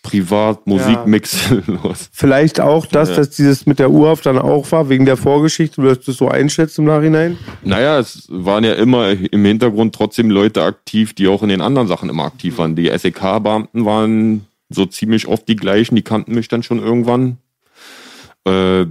Privatmusikmix 0.04 1.50
los. 1.68 2.10
Vielleicht 2.12 2.60
auch 2.60 2.86
das, 2.86 3.16
dass 3.16 3.30
dieses 3.30 3.66
mit 3.66 3.80
der 3.80 3.90
U-Haft 3.90 4.26
dann 4.26 4.38
auch 4.38 4.70
war, 4.74 4.90
wegen 4.90 5.06
der 5.06 5.16
Vorgeschichte, 5.16 5.82
du 5.82 5.96
das 5.96 6.06
so 6.06 6.28
einschätzt 6.28 6.78
im 6.78 6.84
Nachhinein? 6.84 7.38
Naja, 7.64 8.00
es 8.00 8.28
waren 8.30 8.66
ja 8.66 8.74
immer 8.74 9.12
im 9.12 9.46
Hintergrund 9.46 9.96
trotzdem 9.96 10.30
Leute 10.30 10.62
aktiv, 10.62 11.14
die 11.14 11.30
auch 11.30 11.42
in 11.42 11.50
den 11.50 11.62
anderen 11.62 11.88
Sachen 11.88 12.10
immer 12.10 12.26
aktiv 12.26 12.58
waren. 12.58 12.76
Die 12.76 12.92
SEK-Beamten 12.96 13.86
waren 13.86 14.46
so 14.70 14.86
ziemlich 14.86 15.28
oft 15.28 15.48
die 15.48 15.56
gleichen, 15.56 15.96
die 15.96 16.02
kannten 16.02 16.36
mich 16.36 16.50
dann 16.50 16.64
schon 16.64 16.80
irgendwann. 16.80 17.38
Äh, 18.46 18.86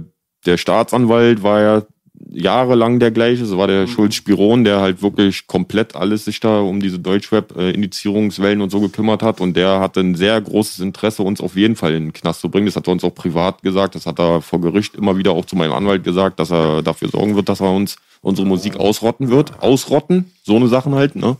der 0.45 0.57
Staatsanwalt 0.57 1.43
war 1.43 1.61
ja 1.61 1.81
jahrelang 2.29 2.99
der 2.99 3.11
gleiche, 3.11 3.45
so 3.45 3.57
war 3.57 3.67
der 3.67 3.87
Schulz 3.87 4.15
Spiron, 4.15 4.63
der 4.63 4.79
halt 4.79 5.01
wirklich 5.01 5.47
komplett 5.47 5.95
alles 5.95 6.25
sich 6.25 6.39
da 6.39 6.59
um 6.61 6.79
diese 6.79 6.99
Deutschrap-Initiierungswellen 6.99 8.61
und 8.61 8.69
so 8.69 8.79
gekümmert 8.79 9.23
hat 9.23 9.41
und 9.41 9.55
der 9.55 9.79
hatte 9.79 9.99
ein 9.99 10.15
sehr 10.15 10.39
großes 10.39 10.79
Interesse, 10.79 11.23
uns 11.23 11.41
auf 11.41 11.55
jeden 11.55 11.75
Fall 11.75 11.93
in 11.93 12.05
den 12.05 12.13
Knast 12.13 12.41
zu 12.41 12.49
bringen. 12.49 12.65
Das 12.65 12.75
hat 12.75 12.87
er 12.87 12.93
uns 12.93 13.03
auch 13.03 13.13
privat 13.13 13.61
gesagt, 13.61 13.95
das 13.95 14.05
hat 14.05 14.19
er 14.19 14.41
vor 14.41 14.61
Gericht 14.61 14.95
immer 14.95 15.17
wieder 15.17 15.31
auch 15.31 15.45
zu 15.45 15.55
meinem 15.55 15.73
Anwalt 15.73 16.03
gesagt, 16.03 16.39
dass 16.39 16.51
er 16.51 16.81
dafür 16.81 17.09
sorgen 17.09 17.35
wird, 17.35 17.49
dass 17.49 17.61
er 17.61 17.71
uns 17.71 17.97
unsere 18.21 18.47
Musik 18.47 18.77
ausrotten 18.77 19.29
wird. 19.29 19.61
Ausrotten, 19.61 20.31
so 20.43 20.55
eine 20.55 20.67
Sachen 20.67 20.95
halt, 20.95 21.15
ne? 21.15 21.37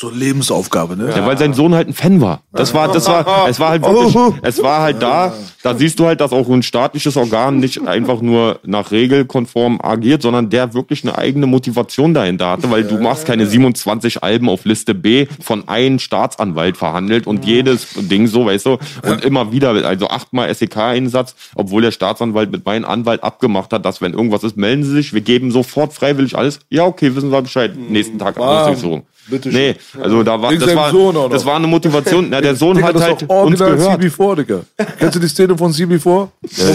So 0.00 0.08
eine 0.08 0.16
Lebensaufgabe, 0.16 0.96
ne? 0.96 1.12
Ja, 1.14 1.26
weil 1.26 1.36
sein 1.36 1.52
Sohn 1.52 1.74
halt 1.74 1.86
ein 1.88 1.92
Fan 1.92 2.22
war. 2.22 2.40
Das 2.52 2.72
war, 2.72 2.90
das 2.90 3.06
war, 3.06 3.46
es 3.46 3.60
war 3.60 3.68
halt 3.68 3.82
wirklich, 3.82 4.16
es 4.40 4.62
war 4.62 4.80
halt 4.80 5.02
da. 5.02 5.34
Da 5.62 5.74
siehst 5.74 6.00
du 6.00 6.06
halt, 6.06 6.22
dass 6.22 6.32
auch 6.32 6.48
ein 6.48 6.62
staatliches 6.62 7.18
Organ 7.18 7.58
nicht 7.58 7.86
einfach 7.86 8.22
nur 8.22 8.60
nach 8.64 8.92
regelkonform 8.92 9.78
agiert, 9.82 10.22
sondern 10.22 10.48
der 10.48 10.72
wirklich 10.72 11.04
eine 11.04 11.18
eigene 11.18 11.44
Motivation 11.44 12.14
dahinter 12.14 12.48
hatte, 12.48 12.70
weil 12.70 12.84
du 12.84 12.96
machst 12.96 13.26
keine 13.26 13.44
27 13.44 14.22
Alben 14.22 14.48
auf 14.48 14.64
Liste 14.64 14.94
B 14.94 15.26
von 15.38 15.68
einem 15.68 15.98
Staatsanwalt 15.98 16.78
verhandelt 16.78 17.26
und 17.26 17.44
jedes 17.44 17.88
Ding 17.94 18.26
so, 18.26 18.46
weißt 18.46 18.64
du, 18.64 18.78
und 19.02 19.22
immer 19.22 19.52
wieder, 19.52 19.72
also 19.84 20.08
achtmal 20.08 20.54
SEK-Einsatz, 20.54 21.34
obwohl 21.54 21.82
der 21.82 21.90
Staatsanwalt 21.90 22.50
mit 22.50 22.64
meinem 22.64 22.86
Anwalt 22.86 23.22
abgemacht 23.22 23.70
hat, 23.74 23.84
dass 23.84 24.00
wenn 24.00 24.14
irgendwas 24.14 24.44
ist, 24.44 24.56
melden 24.56 24.82
Sie 24.82 24.92
sich, 24.92 25.12
wir 25.12 25.20
geben 25.20 25.50
sofort 25.50 25.92
freiwillig 25.92 26.38
alles. 26.38 26.60
Ja, 26.70 26.86
okay, 26.86 27.14
wissen 27.14 27.30
wir 27.30 27.42
Bescheid. 27.42 27.76
Nächsten 27.76 28.18
Tag 28.18 28.38
Ausdurchsuchung. 28.38 29.02
Bitte 29.28 29.48
Nee, 29.50 29.76
also 30.00 30.22
da 30.22 30.40
war, 30.40 30.50
Wegen 30.50 30.60
das 30.60 30.74
war, 30.74 30.90
Sohn 30.90 31.16
auch 31.16 31.24
noch. 31.24 31.30
das 31.30 31.44
war 31.44 31.56
eine 31.56 31.66
Motivation. 31.66 32.28
Na, 32.30 32.40
der 32.40 32.56
Sohn 32.56 32.74
Digga, 32.76 32.88
hat 32.88 32.94
das 32.94 33.02
halt 33.02 33.22
ist 33.22 33.30
doch 33.30 33.44
uns 33.44 33.60
original 33.60 33.98
gehört. 33.98 34.18
CB4, 34.18 34.36
Digga. 34.36 34.60
Kennst 34.98 35.16
du 35.16 35.20
die 35.20 35.28
Szene 35.28 35.56
von 35.56 35.72
CB4? 35.72 36.04
Wo 36.04 36.28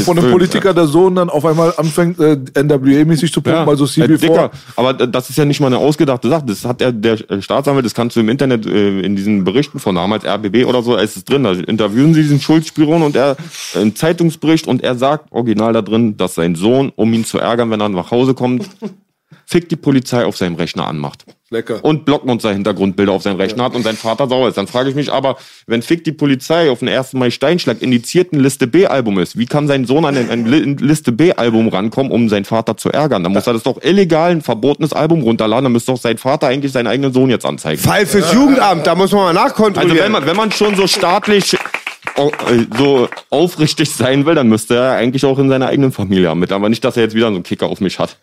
von 0.03 0.15
dem 0.15 0.23
Film, 0.23 0.31
Politiker 0.31 0.73
der 0.73 0.87
Sohn 0.87 1.15
dann 1.15 1.29
auf 1.29 1.45
einmal 1.45 1.73
anfängt, 1.77 2.19
äh, 2.19 2.37
NWA-mäßig 2.53 3.31
zu 3.31 3.41
pumpen, 3.41 3.67
also 3.67 3.85
äh, 3.85 3.87
CB4. 3.87 4.17
Dicker, 4.17 4.51
aber 4.75 4.93
das 4.93 5.29
ist 5.29 5.37
ja 5.37 5.45
nicht 5.45 5.59
mal 5.59 5.67
eine 5.67 5.77
ausgedachte 5.77 6.29
Sache. 6.29 6.45
Das 6.45 6.65
hat 6.65 6.81
der, 6.81 6.91
der 6.91 7.29
äh, 7.29 7.41
Staatsanwalt, 7.41 7.85
das 7.85 7.93
kannst 7.93 8.15
du 8.15 8.19
im 8.19 8.29
Internet 8.29 8.65
äh, 8.65 8.99
in 9.01 9.15
diesen 9.15 9.43
Berichten 9.43 9.79
von 9.79 9.95
damals 9.95 10.25
RBB 10.25 10.65
oder 10.65 10.81
so, 10.81 10.95
ist 10.95 11.17
es 11.17 11.25
drin. 11.25 11.43
Da 11.43 11.51
interviewen 11.51 12.13
sie 12.13 12.21
diesen 12.21 12.39
Schulzspiron 12.39 13.01
und 13.01 13.15
er 13.15 13.37
äh, 13.73 13.79
ein 13.79 13.95
Zeitungsbericht 13.95 14.67
und 14.67 14.83
er 14.83 14.95
sagt 14.95 15.31
original 15.31 15.73
da 15.73 15.81
drin, 15.81 16.17
dass 16.17 16.35
sein 16.35 16.55
Sohn, 16.55 16.91
um 16.95 17.13
ihn 17.13 17.25
zu 17.25 17.39
ärgern, 17.39 17.69
wenn 17.71 17.81
er 17.81 17.89
nach 17.89 18.11
Hause 18.11 18.33
kommt, 18.33 18.69
fickt 19.45 19.71
die 19.71 19.75
Polizei 19.75 20.25
auf 20.25 20.37
seinem 20.37 20.55
Rechner 20.55 20.87
anmacht. 20.87 21.25
Lecker. 21.51 21.83
Und 21.85 22.05
Blockmonster 22.05 22.51
Hintergrundbilder 22.51 23.11
auf 23.11 23.21
seinem 23.21 23.35
Rechner 23.37 23.65
hat 23.65 23.75
und 23.75 23.83
sein 23.83 23.95
Vater 23.95 24.27
sauer 24.27 24.47
ist. 24.49 24.57
Dann 24.57 24.65
frage 24.65 24.89
ich 24.89 24.95
mich 24.95 25.11
aber, 25.11 25.37
wenn 25.67 25.83
Fick 25.83 26.03
die 26.03 26.11
Polizei 26.11 26.71
auf 26.71 26.79
den 26.79 26.89
1. 26.89 27.13
Mai 27.13 27.29
Steinschlag 27.29 27.81
indizierten 27.83 28.39
Liste 28.39 28.65
B 28.65 28.87
Album 28.87 29.19
ist, 29.19 29.37
wie 29.37 29.45
kann 29.45 29.67
sein 29.67 29.85
Sohn 29.85 30.05
an 30.05 30.17
ein, 30.17 30.29
ein 30.31 30.45
Li- 30.47 30.75
Liste 30.79 31.11
B 31.11 31.33
Album 31.33 31.67
rankommen, 31.67 32.11
um 32.11 32.29
seinen 32.29 32.45
Vater 32.45 32.77
zu 32.77 32.89
ärgern? 32.89 33.23
Dann 33.23 33.31
muss 33.31 33.45
er 33.45 33.53
das 33.53 33.61
doch 33.63 33.79
illegal 33.83 34.31
ein 34.31 34.41
verbotenes 34.41 34.91
Album 34.93 35.21
runterladen, 35.21 35.65
dann 35.65 35.71
müsste 35.73 35.91
doch 35.91 36.01
sein 36.01 36.17
Vater 36.17 36.47
eigentlich 36.47 36.71
seinen 36.71 36.87
eigenen 36.87 37.13
Sohn 37.13 37.29
jetzt 37.29 37.45
anzeigen. 37.45 37.79
Fall 37.79 38.07
fürs 38.07 38.33
Jugendamt, 38.33 38.87
da 38.87 38.95
muss 38.95 39.11
man 39.11 39.21
mal 39.21 39.27
Also 39.37 39.47
nachkontrollieren. 39.49 39.99
wenn 39.99 40.11
man, 40.13 40.25
wenn 40.25 40.35
man 40.35 40.51
schon 40.51 40.75
so 40.75 40.87
staatlich 40.87 41.55
oh, 42.17 42.31
äh, 42.51 42.65
so 42.75 43.07
aufrichtig 43.29 43.91
sein 43.91 44.25
will, 44.25 44.33
dann 44.33 44.47
müsste 44.49 44.75
er 44.77 44.93
eigentlich 44.93 45.23
auch 45.25 45.37
in 45.37 45.49
seiner 45.49 45.67
eigenen 45.67 45.91
Familie 45.91 46.29
haben 46.29 46.39
mit. 46.39 46.51
Aber 46.51 46.69
nicht, 46.69 46.83
dass 46.83 46.97
er 46.97 47.03
jetzt 47.03 47.13
wieder 47.15 47.27
so 47.27 47.35
einen 47.35 47.43
Kicker 47.43 47.67
auf 47.67 47.81
mich 47.81 47.99
hat. 47.99 48.17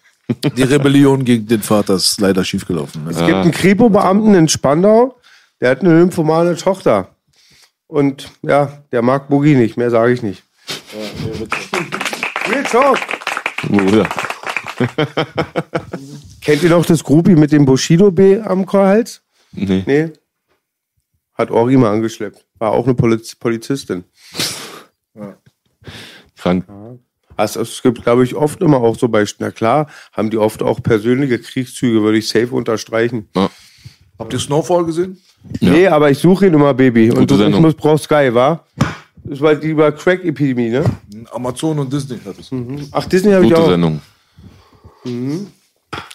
Die 0.56 0.62
Rebellion 0.62 1.24
gegen 1.24 1.46
den 1.46 1.62
Vater 1.62 1.94
ist 1.94 2.20
leider 2.20 2.44
schiefgelaufen. 2.44 3.04
Ne? 3.04 3.10
Es 3.10 3.18
gibt 3.18 3.30
einen 3.32 3.50
Kripo-Beamten 3.50 4.34
in 4.34 4.48
Spandau, 4.48 5.18
der 5.60 5.70
hat 5.70 5.80
eine 5.80 5.98
lymphomane 5.98 6.56
Tochter. 6.56 7.08
Und 7.86 8.30
ja, 8.42 8.82
der 8.90 9.02
mag 9.02 9.28
Boogie 9.28 9.54
nicht, 9.54 9.76
mehr 9.76 9.90
sage 9.90 10.12
ich 10.12 10.22
nicht. 10.22 10.42
Real 12.48 12.62
Talk. 12.64 12.98
Bruder. 13.68 14.08
Kennt 16.40 16.62
ihr 16.62 16.70
noch 16.70 16.84
das 16.86 17.04
Groupie 17.04 17.34
mit 17.34 17.52
dem 17.52 17.64
Bushido-B 17.64 18.40
am 18.40 18.66
Hals? 18.72 19.22
Nee. 19.52 19.84
Nee. 19.86 20.12
Hat 21.34 21.50
Ori 21.50 21.76
mal 21.76 21.92
angeschleppt. 21.92 22.44
War 22.58 22.72
auch 22.72 22.84
eine 22.84 22.94
Poliz 22.94 23.34
Polizistin. 23.34 24.04
Krank. 26.36 26.64
Also 27.42 27.62
es 27.62 27.82
gibt, 27.82 28.02
glaube 28.02 28.24
ich, 28.24 28.34
oft 28.34 28.60
immer 28.60 28.78
auch 28.78 28.96
so 28.98 29.08
bei, 29.08 29.24
na 29.38 29.50
klar, 29.50 29.88
haben 30.12 30.30
die 30.30 30.38
oft 30.38 30.62
auch 30.62 30.82
persönliche 30.82 31.38
Kriegszüge, 31.38 32.02
würde 32.02 32.18
ich 32.18 32.28
safe 32.28 32.54
unterstreichen. 32.54 33.28
Ja. 33.34 33.50
Habt 34.18 34.32
ihr 34.32 34.38
Snowfall 34.38 34.84
gesehen? 34.84 35.20
Nee, 35.60 35.88
aber 35.88 36.10
ich 36.10 36.18
suche 36.18 36.46
ihn 36.46 36.54
immer, 36.54 36.72
Baby. 36.72 37.10
Und 37.10 37.18
Gute 37.18 37.26
du, 37.26 37.34
ich 37.34 37.40
Sendung. 37.40 37.62
muss, 37.62 37.74
brauch 37.74 37.98
Sky, 37.98 38.30
wa? 38.32 38.64
Das 39.24 39.40
war 39.40 39.54
die 39.54 39.68
über 39.68 39.90
Crack-Epidemie, 39.92 40.70
ne? 40.70 40.84
Amazon 41.32 41.78
und 41.80 41.92
Disney 41.92 42.18
hat 42.24 42.38
es. 42.38 42.50
Ach, 42.92 43.04
Disney 43.06 43.32
habe 43.32 43.44
ich 43.44 43.50
Gute 43.50 43.62
auch. 43.62 43.68
Sendung. 43.68 44.00
Mhm. 45.04 45.48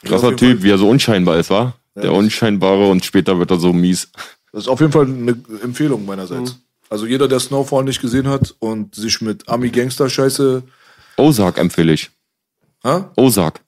Krasser 0.04 0.36
Typ, 0.36 0.64
wie 0.64 0.72
er 0.72 0.78
so 0.78 0.90
unscheinbar 0.90 1.38
ist, 1.38 1.50
war? 1.50 1.76
Der 1.96 2.14
Unscheinbare 2.14 2.90
und 2.90 3.04
später 3.04 3.38
wird 3.40 3.52
er 3.52 3.60
so 3.60 3.74
mies. 3.74 4.10
Das 4.52 4.64
ist 4.64 4.68
auf 4.70 4.80
jeden 4.80 4.92
Fall 4.92 5.06
eine 5.06 5.38
Empfehlung 5.64 6.06
meinerseits. 6.06 6.58
Also 6.90 7.06
jeder, 7.06 7.28
der 7.28 7.40
Snowfall 7.40 7.84
nicht 7.84 8.02
gesehen 8.02 8.28
hat 8.28 8.56
und 8.60 8.96
sich 8.96 9.20
mit 9.22 9.50
Ami-Gangster-Scheiße. 9.50 10.64
Ozark 11.18 11.58
empfehle 11.58 11.94
ich. 11.94 12.10
Hä? 12.84 13.04
Ozark. 13.16 13.64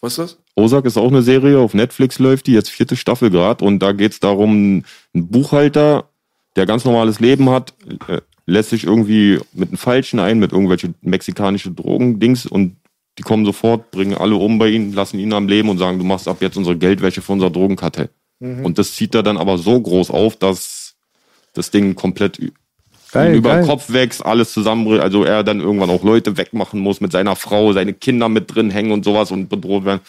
Was 0.00 0.12
ist 0.12 0.18
das? 0.18 0.38
Ozark 0.56 0.84
ist 0.86 0.96
auch 0.96 1.08
eine 1.08 1.22
Serie, 1.22 1.58
auf 1.58 1.74
Netflix 1.74 2.18
läuft 2.18 2.46
die, 2.46 2.52
jetzt 2.52 2.70
vierte 2.70 2.96
Staffel 2.96 3.30
gerade 3.30 3.64
und 3.64 3.80
da 3.80 3.92
geht's 3.92 4.20
darum, 4.20 4.84
ein 5.14 5.28
Buchhalter, 5.28 6.08
der 6.56 6.66
ganz 6.66 6.84
normales 6.84 7.20
Leben 7.20 7.50
hat, 7.50 7.74
äh, 8.08 8.20
lässt 8.46 8.70
sich 8.70 8.84
irgendwie 8.84 9.40
mit 9.52 9.70
einem 9.70 9.78
Falschen 9.78 10.20
ein, 10.20 10.38
mit 10.38 10.52
irgendwelchen 10.52 10.94
mexikanischen 11.00 11.74
Drogendings 11.74 12.46
und 12.46 12.76
die 13.18 13.22
kommen 13.22 13.44
sofort, 13.44 13.90
bringen 13.90 14.14
alle 14.14 14.36
um 14.36 14.58
bei 14.58 14.68
ihm, 14.68 14.92
lassen 14.92 15.18
ihn 15.18 15.32
am 15.32 15.48
Leben 15.48 15.68
und 15.68 15.78
sagen, 15.78 15.98
du 15.98 16.04
machst 16.04 16.28
ab 16.28 16.38
jetzt 16.40 16.56
unsere 16.56 16.76
Geldwäsche 16.76 17.22
für 17.22 17.32
unser 17.32 17.50
Drogenkartell. 17.50 18.10
Und 18.64 18.78
das 18.78 18.94
zieht 18.94 19.14
er 19.14 19.22
dann 19.22 19.36
aber 19.36 19.58
so 19.58 19.80
groß 19.80 20.10
auf, 20.10 20.36
dass 20.36 20.96
das 21.52 21.70
Ding 21.70 21.94
komplett 21.94 22.40
Geil, 23.14 23.34
über 23.36 23.50
geil. 23.50 23.62
den 23.62 23.68
Kopf 23.68 23.90
wächst, 23.92 24.24
alles 24.24 24.52
zusammenbricht, 24.52 25.02
also 25.02 25.24
er 25.24 25.42
dann 25.42 25.60
irgendwann 25.60 25.90
auch 25.90 26.04
Leute 26.04 26.36
wegmachen 26.36 26.80
muss 26.80 27.00
mit 27.00 27.12
seiner 27.12 27.36
Frau, 27.36 27.72
seine 27.72 27.94
Kinder 27.94 28.28
mit 28.28 28.54
drin 28.54 28.70
hängen 28.70 28.92
und 28.92 29.04
sowas 29.04 29.30
und 29.30 29.48
bedroht 29.48 29.84
werden. 29.84 30.00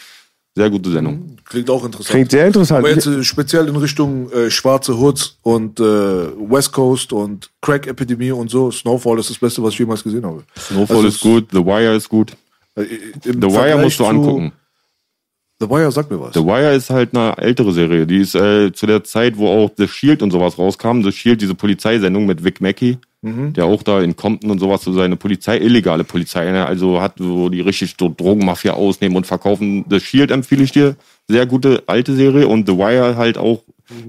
Sehr 0.54 0.70
gute 0.70 0.90
Sendung. 0.90 1.36
Klingt 1.44 1.68
auch 1.68 1.84
interessant. 1.84 2.08
Klingt 2.08 2.30
sehr 2.30 2.46
interessant. 2.46 2.78
Aber 2.80 2.88
jetzt 2.90 3.06
äh, 3.06 3.22
speziell 3.22 3.68
in 3.68 3.76
Richtung 3.76 4.30
äh, 4.32 4.50
schwarze 4.50 4.98
Hoods 4.98 5.36
und 5.42 5.78
äh, 5.78 5.82
West 5.84 6.72
Coast 6.72 7.12
und 7.12 7.50
Crack-Epidemie 7.60 8.30
und 8.32 8.50
so. 8.50 8.70
Snowfall 8.70 9.18
ist 9.18 9.28
das 9.28 9.38
Beste, 9.38 9.62
was 9.62 9.74
ich 9.74 9.80
jemals 9.80 10.02
gesehen 10.02 10.24
habe. 10.24 10.44
Snowfall 10.58 10.96
Also 10.96 11.08
ist 11.08 11.20
gut, 11.20 11.48
The 11.52 11.58
Wire 11.64 11.94
ist 11.94 12.08
gut. 12.08 12.32
Äh, 12.74 12.84
im 13.24 13.42
The 13.42 13.48
Wire 13.48 13.78
musst 13.82 14.00
du 14.00 14.04
zu- 14.04 14.08
angucken. 14.08 14.52
The 15.58 15.70
Wire 15.70 15.90
sagt 15.90 16.10
mir 16.10 16.20
was. 16.20 16.34
The 16.34 16.44
Wire 16.44 16.74
ist 16.74 16.90
halt 16.90 17.16
eine 17.16 17.38
ältere 17.38 17.72
Serie. 17.72 18.06
Die 18.06 18.18
ist 18.18 18.34
äh, 18.34 18.72
zu 18.72 18.86
der 18.86 19.04
Zeit, 19.04 19.38
wo 19.38 19.48
auch 19.48 19.70
The 19.76 19.88
Shield 19.88 20.22
und 20.22 20.30
sowas 20.30 20.58
rauskam. 20.58 21.02
The 21.02 21.12
Shield, 21.12 21.40
diese 21.40 21.54
Polizeisendung 21.54 22.26
mit 22.26 22.44
Vic 22.44 22.60
Mackey, 22.60 22.98
der 23.22 23.64
auch 23.64 23.82
da 23.82 24.00
in 24.02 24.14
Compton 24.14 24.50
und 24.50 24.58
sowas 24.58 24.82
so 24.82 24.92
seine 24.92 25.16
Polizei, 25.16 25.58
illegale 25.58 26.04
Polizei, 26.04 26.50
ne? 26.52 26.66
also 26.66 27.00
hat 27.00 27.14
so 27.18 27.48
die 27.48 27.60
richtig 27.60 27.96
so 27.98 28.12
Drogenmafia 28.14 28.74
ausnehmen 28.74 29.16
und 29.16 29.26
verkaufen. 29.26 29.84
The 29.88 29.98
Shield 29.98 30.30
empfehle 30.30 30.62
ich 30.62 30.72
dir. 30.72 30.96
Sehr 31.26 31.46
gute 31.46 31.82
alte 31.86 32.14
Serie 32.14 32.46
und 32.46 32.68
The 32.68 32.76
Wire 32.76 33.16
halt 33.16 33.38
auch, 33.38 33.62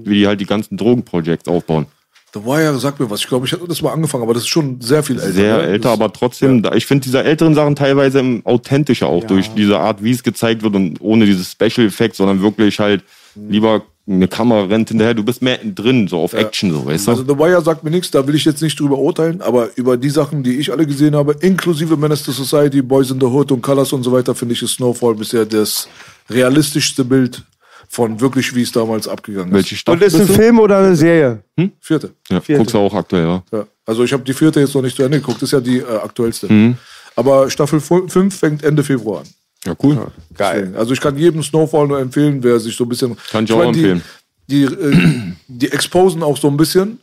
wie 0.04 0.14
die 0.20 0.26
halt 0.26 0.40
die 0.40 0.46
ganzen 0.46 0.76
Drogenprojekts 0.76 1.48
aufbauen. 1.48 1.86
The 2.34 2.44
Wire 2.44 2.78
sagt 2.78 3.00
mir 3.00 3.08
was. 3.10 3.20
Ich 3.20 3.26
glaube, 3.26 3.46
ich 3.46 3.52
hatte 3.52 3.66
das 3.66 3.80
mal 3.80 3.92
angefangen, 3.92 4.22
aber 4.22 4.34
das 4.34 4.42
ist 4.42 4.48
schon 4.48 4.80
sehr 4.80 5.02
viel 5.02 5.16
älter. 5.16 5.32
Sehr 5.32 5.56
ne? 5.58 5.62
älter, 5.62 5.88
das, 5.88 5.92
aber 5.92 6.12
trotzdem, 6.12 6.62
da- 6.62 6.74
ich 6.74 6.84
finde 6.86 7.04
diese 7.04 7.24
älteren 7.24 7.54
Sachen 7.54 7.74
teilweise 7.74 8.22
authentischer 8.44 9.06
auch 9.06 9.24
durch 9.24 9.48
diese 9.54 9.78
Art, 9.78 10.02
wie 10.04 10.10
es 10.10 10.22
gezeigt 10.22 10.62
wird 10.62 10.74
und 10.74 11.00
ohne 11.00 11.24
dieses 11.24 11.52
Special 11.52 11.86
Effect, 11.86 12.16
sondern 12.16 12.42
wirklich 12.42 12.78
halt 12.78 13.02
lieber 13.34 13.82
eine 14.06 14.26
Kamera 14.26 14.64
rennt 14.64 14.88
hinterher, 14.88 15.12
du 15.14 15.22
bist 15.22 15.42
mehr 15.42 15.58
drin, 15.62 16.08
so 16.08 16.20
auf 16.20 16.32
Action, 16.32 16.72
so, 16.72 16.86
weißt 16.86 17.06
du? 17.06 17.10
Also 17.10 17.24
The 17.24 17.38
Wire 17.38 17.60
sagt 17.60 17.84
mir 17.84 17.90
nichts, 17.90 18.10
da 18.10 18.26
will 18.26 18.34
ich 18.34 18.44
jetzt 18.44 18.62
nicht 18.62 18.80
drüber 18.80 18.96
urteilen, 18.98 19.42
aber 19.42 19.68
über 19.76 19.98
die 19.98 20.08
Sachen, 20.08 20.42
die 20.42 20.58
ich 20.58 20.72
alle 20.72 20.86
gesehen 20.86 21.14
habe, 21.14 21.36
inklusive 21.40 21.96
Menace 21.96 22.22
to 22.22 22.32
Society, 22.32 22.80
Boys 22.80 23.10
in 23.10 23.20
the 23.20 23.26
Hood 23.26 23.52
und 23.52 23.60
Colors 23.60 23.92
und 23.92 24.02
so 24.02 24.10
weiter, 24.12 24.34
finde 24.34 24.54
ich 24.54 24.62
ist 24.62 24.74
Snowfall 24.74 25.14
bisher 25.14 25.44
das 25.44 25.88
realistischste 26.30 27.04
Bild 27.04 27.42
von 27.88 28.20
wirklich, 28.20 28.54
wie 28.54 28.62
es 28.62 28.70
damals 28.72 29.08
abgegangen 29.08 29.52
Welche 29.52 29.74
ist. 29.74 29.80
Staffel 29.80 30.00
Und 30.02 30.06
ist 30.06 30.14
ein? 30.20 30.26
Film 30.28 30.58
oder 30.60 30.78
eine 30.78 30.94
Serie? 30.94 31.42
Vierte. 31.80 32.10
Ja, 32.30 32.40
Vierte. 32.40 32.58
guckst 32.60 32.74
du 32.74 32.78
auch 32.78 32.94
aktuell, 32.94 33.24
ja. 33.24 33.42
Ja. 33.50 33.66
Also 33.86 34.04
ich 34.04 34.12
habe 34.12 34.22
die 34.22 34.34
vierte 34.34 34.60
jetzt 34.60 34.74
noch 34.74 34.82
nicht 34.82 34.94
zu 34.96 35.02
Ende 35.02 35.18
geguckt, 35.18 35.38
das 35.40 35.48
ist 35.48 35.52
ja 35.52 35.60
die 35.60 35.78
äh, 35.78 35.84
aktuellste. 36.02 36.52
Mhm. 36.52 36.76
Aber 37.16 37.48
Staffel 37.50 37.80
5 37.80 38.38
fängt 38.38 38.62
Ende 38.62 38.84
Februar 38.84 39.22
an. 39.22 39.26
Ja, 39.64 39.74
cool. 39.82 40.06
Geil. 40.34 40.72
Also 40.76 40.92
ich 40.92 41.00
kann 41.00 41.16
jedem 41.18 41.42
Snowfall 41.42 41.88
nur 41.88 41.98
empfehlen, 41.98 42.42
wer 42.44 42.60
sich 42.60 42.76
so 42.76 42.84
ein 42.84 42.88
bisschen. 42.88 43.16
Kann 43.30 43.44
ich 43.44 43.52
auch 43.52 43.58
meine, 43.58 43.70
empfehlen. 43.70 44.02
Die, 44.48 44.66
die, 44.66 44.74
äh, 44.74 45.32
die 45.48 45.72
exposen 45.72 46.22
auch 46.22 46.36
so 46.36 46.48
ein 46.48 46.56
bisschen, 46.56 47.00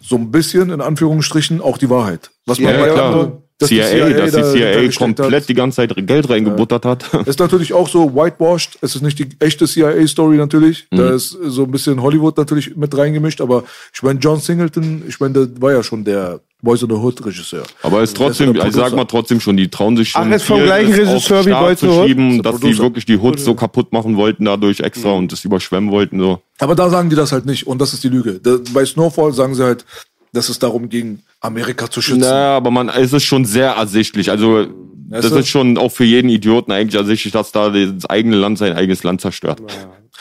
so 0.00 0.16
ein 0.16 0.30
bisschen 0.30 0.70
in 0.70 0.80
Anführungsstrichen 0.80 1.60
auch 1.60 1.78
die 1.78 1.88
Wahrheit. 1.90 2.30
Was 2.46 2.58
man 2.58 2.72
Ja, 2.74 2.80
bei 2.80 2.86
ja, 2.88 2.92
klar. 2.94 3.06
anderen- 3.14 3.32
dass 3.58 3.68
die 3.70 3.76
CIA, 3.80 4.08
dass 4.10 4.32
die 4.32 4.58
CIA 4.58 4.72
gesteckt 4.82 4.96
komplett 4.98 5.42
hat. 5.42 5.48
die 5.48 5.54
ganze 5.54 5.76
Zeit 5.76 5.94
Geld 6.06 6.30
reingebuttert 6.30 6.84
hat. 6.84 7.12
Ist 7.26 7.40
natürlich 7.40 7.72
auch 7.72 7.88
so 7.88 8.14
whitewashed. 8.14 8.78
Es 8.82 8.94
ist 8.94 9.02
nicht 9.02 9.18
die 9.18 9.28
echte 9.40 9.66
CIA-Story 9.66 10.36
natürlich. 10.36 10.86
Mhm. 10.90 10.96
Da 10.96 11.10
ist 11.10 11.36
so 11.46 11.64
ein 11.64 11.70
bisschen 11.70 12.00
Hollywood 12.00 12.36
natürlich 12.36 12.76
mit 12.76 12.96
reingemischt. 12.96 13.40
Aber 13.40 13.64
ich 13.92 14.02
meine, 14.02 14.20
John 14.20 14.40
Singleton, 14.40 15.02
ich 15.08 15.18
meine, 15.18 15.34
der 15.46 15.60
war 15.60 15.72
ja 15.72 15.82
schon 15.82 16.04
der 16.04 16.40
Boys 16.60 16.82
in 16.82 16.88
the 16.88 16.96
Hood-Regisseur. 16.96 17.62
Aber 17.82 18.02
es 18.02 18.10
ist 18.10 18.16
trotzdem, 18.16 18.52
Der 18.52 18.66
ich 18.66 18.74
sag 18.74 18.92
mal 18.94 19.04
trotzdem 19.04 19.40
schon, 19.40 19.56
die 19.56 19.68
trauen 19.68 19.96
sich 19.96 20.10
schon 20.10 20.22
Ach, 20.22 20.34
ist 20.34 20.42
vom 20.44 20.60
gleichen 20.62 20.92
Regisseur 20.92 21.46
wie 21.46 21.50
Boys 21.50 21.78
zu 21.78 21.86
in 21.86 21.92
the 21.92 21.98
Hood? 21.98 22.08
schieben, 22.08 22.30
Ist 22.36 22.44
dass 22.46 22.60
die 22.60 22.78
wirklich 22.78 23.06
die 23.06 23.16
Hoods 23.18 23.44
so 23.44 23.54
kaputt 23.54 23.92
machen 23.92 24.16
wollten 24.16 24.44
dadurch 24.44 24.80
extra 24.80 25.12
und 25.12 25.30
das 25.30 25.44
überschwemmen 25.44 25.90
wollten 25.92 26.18
so. 26.18 26.40
Aber 26.58 26.74
da 26.74 26.90
sagen 26.90 27.10
die 27.10 27.16
das 27.16 27.30
halt 27.32 27.46
nicht. 27.46 27.66
Und 27.66 27.80
das 27.80 27.92
ist 27.92 28.02
die 28.02 28.08
Lüge. 28.08 28.40
Da, 28.42 28.58
bei 28.72 28.84
Snowfall 28.84 29.32
sagen 29.32 29.54
sie 29.54 29.62
halt, 29.64 29.84
dass 30.32 30.48
es 30.48 30.58
darum 30.58 30.88
ging, 30.88 31.20
Amerika 31.40 31.90
zu 31.90 32.00
schützen. 32.02 32.20
Naja, 32.20 32.56
aber 32.56 32.70
man, 32.70 32.88
es 32.88 33.12
ist 33.12 33.24
schon 33.24 33.44
sehr 33.44 33.72
ersichtlich. 33.72 34.30
Also 34.30 34.66
das 35.10 35.24
Weißt 35.24 35.34
du? 35.34 35.38
ist 35.38 35.48
schon 35.48 35.78
auch 35.78 35.90
für 35.90 36.04
jeden 36.04 36.28
Idioten 36.28 36.70
eigentlich 36.70 36.94
ersichtlich, 36.94 37.32
dass 37.32 37.50
da 37.50 37.70
das 37.70 38.04
eigene 38.10 38.36
Land 38.36 38.58
sein 38.58 38.74
eigenes 38.74 39.02
Land 39.04 39.22
zerstört. 39.22 39.62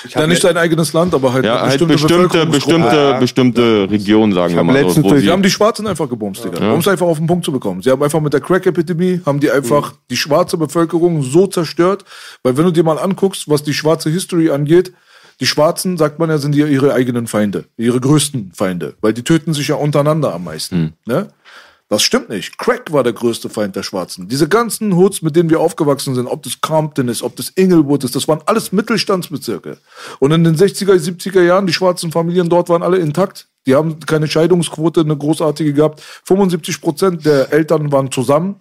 Ja, 0.10 0.28
nicht 0.28 0.44
sein 0.44 0.56
eigenes 0.58 0.94
Land, 0.94 1.14
aber 1.16 1.34
halt 1.34 1.44
Ja, 1.44 1.62
eine 1.64 1.72
halt 1.72 1.88
bestimmte, 1.88 2.46
bestimmte, 2.46 2.96
Ja. 2.96 3.20
bestimmte 3.20 3.88
Regionen, 3.90 4.32
sagen 4.32 4.56
wir 4.56 4.64
mal. 4.64 4.90
So, 4.90 5.02
Die 5.02 5.20
sie, 5.22 5.32
haben 5.32 5.42
die 5.42 5.50
Schwarzen 5.50 5.88
einfach 5.88 6.08
gebomst, 6.08 6.46
Digga. 6.46 6.60
Ja. 6.64 6.72
Um 6.72 6.80
es 6.80 6.88
einfach 6.88 7.08
auf 7.08 7.18
den 7.18 7.26
Punkt 7.26 7.44
zu 7.44 7.52
bekommen. 7.52 7.82
Sie 7.82 7.90
haben 7.90 8.02
einfach 8.04 8.22
mit 8.22 8.32
der 8.32 8.40
Crack-Epidemie, 8.40 9.22
haben 9.26 9.40
die 9.40 9.50
einfach 9.50 9.94
die 10.12 10.18
schwarze 10.18 10.56
Bevölkerung 10.56 11.24
so 11.24 11.48
zerstört, 11.48 12.06
weil 12.44 12.56
wenn 12.58 12.66
du 12.66 12.72
dir 12.72 12.84
mal 12.84 13.00
anguckst, 13.00 13.50
was 13.50 13.64
die 13.64 13.74
schwarze 13.74 14.12
History 14.12 14.52
angeht, 14.52 14.94
die 15.40 15.46
Schwarzen, 15.46 15.98
sagt 15.98 16.20
man 16.20 16.30
ja, 16.30 16.38
sind 16.38 16.56
ja 16.56 16.66
ihre 16.66 16.94
eigenen 16.94 17.28
Feinde, 17.28 17.66
ihre 17.78 18.00
größten 18.00 18.52
Feinde, 18.54 18.96
weil 19.02 19.14
die 19.14 19.24
töten 19.24 19.54
sich 19.54 19.68
ja 19.68 19.76
untereinander 19.76 20.34
am 20.34 20.44
meisten. 20.44 20.94
Ne? 21.06 21.30
Das 21.90 22.04
stimmt 22.04 22.28
nicht. 22.28 22.58
Crack 22.58 22.92
war 22.92 23.04
der 23.04 23.14
größte 23.14 23.50
Feind 23.50 23.76
der 23.78 23.84
Schwarzen. 23.84 24.28
Diese 24.28 24.50
ganzen 24.50 24.98
Hoods, 24.98 25.22
mit 25.22 25.38
denen 25.38 25.50
wir 25.50 25.62
aufgewachsen 25.62 26.16
sind, 26.16 26.28
ob 26.28 26.44
das 26.44 26.60
Compton 26.60 27.08
ist, 27.08 27.24
ob 27.24 27.38
das 27.38 27.50
Inglewood 27.56 28.04
ist, 28.04 28.14
das 28.16 28.28
waren 28.28 28.42
alles 28.46 28.74
Mittelstandsbezirke. 28.74 29.78
Und 30.20 30.32
in 30.32 30.44
den 30.44 30.58
60er, 30.58 30.96
70er 30.96 31.42
Jahren, 31.42 31.66
die 31.66 31.74
schwarzen 31.74 32.12
Familien 32.12 32.50
dort 32.50 32.68
waren 32.68 32.84
alle 32.84 32.98
intakt. 32.98 33.48
Die 33.68 33.76
haben 33.76 34.00
keine 34.00 34.28
Scheidungsquote, 34.28 35.02
eine 35.02 35.16
großartige 35.16 35.74
gehabt. 35.74 36.02
75 36.24 36.82
Prozent 36.82 37.26
der 37.26 37.52
Eltern 37.52 37.92
waren 37.92 38.12
zusammen. 38.12 38.56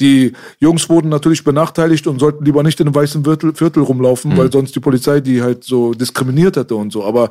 Die 0.00 0.32
Jungs 0.58 0.88
wurden 0.88 1.08
natürlich 1.08 1.44
benachteiligt 1.44 2.06
und 2.08 2.18
sollten 2.18 2.44
lieber 2.44 2.62
nicht 2.64 2.80
in 2.80 2.88
einem 2.88 2.94
weißen 2.94 3.24
Viertel, 3.24 3.54
Viertel 3.54 3.84
rumlaufen, 3.84 4.36
weil 4.36 4.50
sonst 4.50 4.74
die 4.74 4.80
Polizei 4.80 5.20
die 5.20 5.42
halt 5.42 5.62
so 5.62 5.94
diskriminiert 5.94 6.56
hätte 6.56 6.74
und 6.74 6.92
so. 6.92 7.04
Aber 7.04 7.30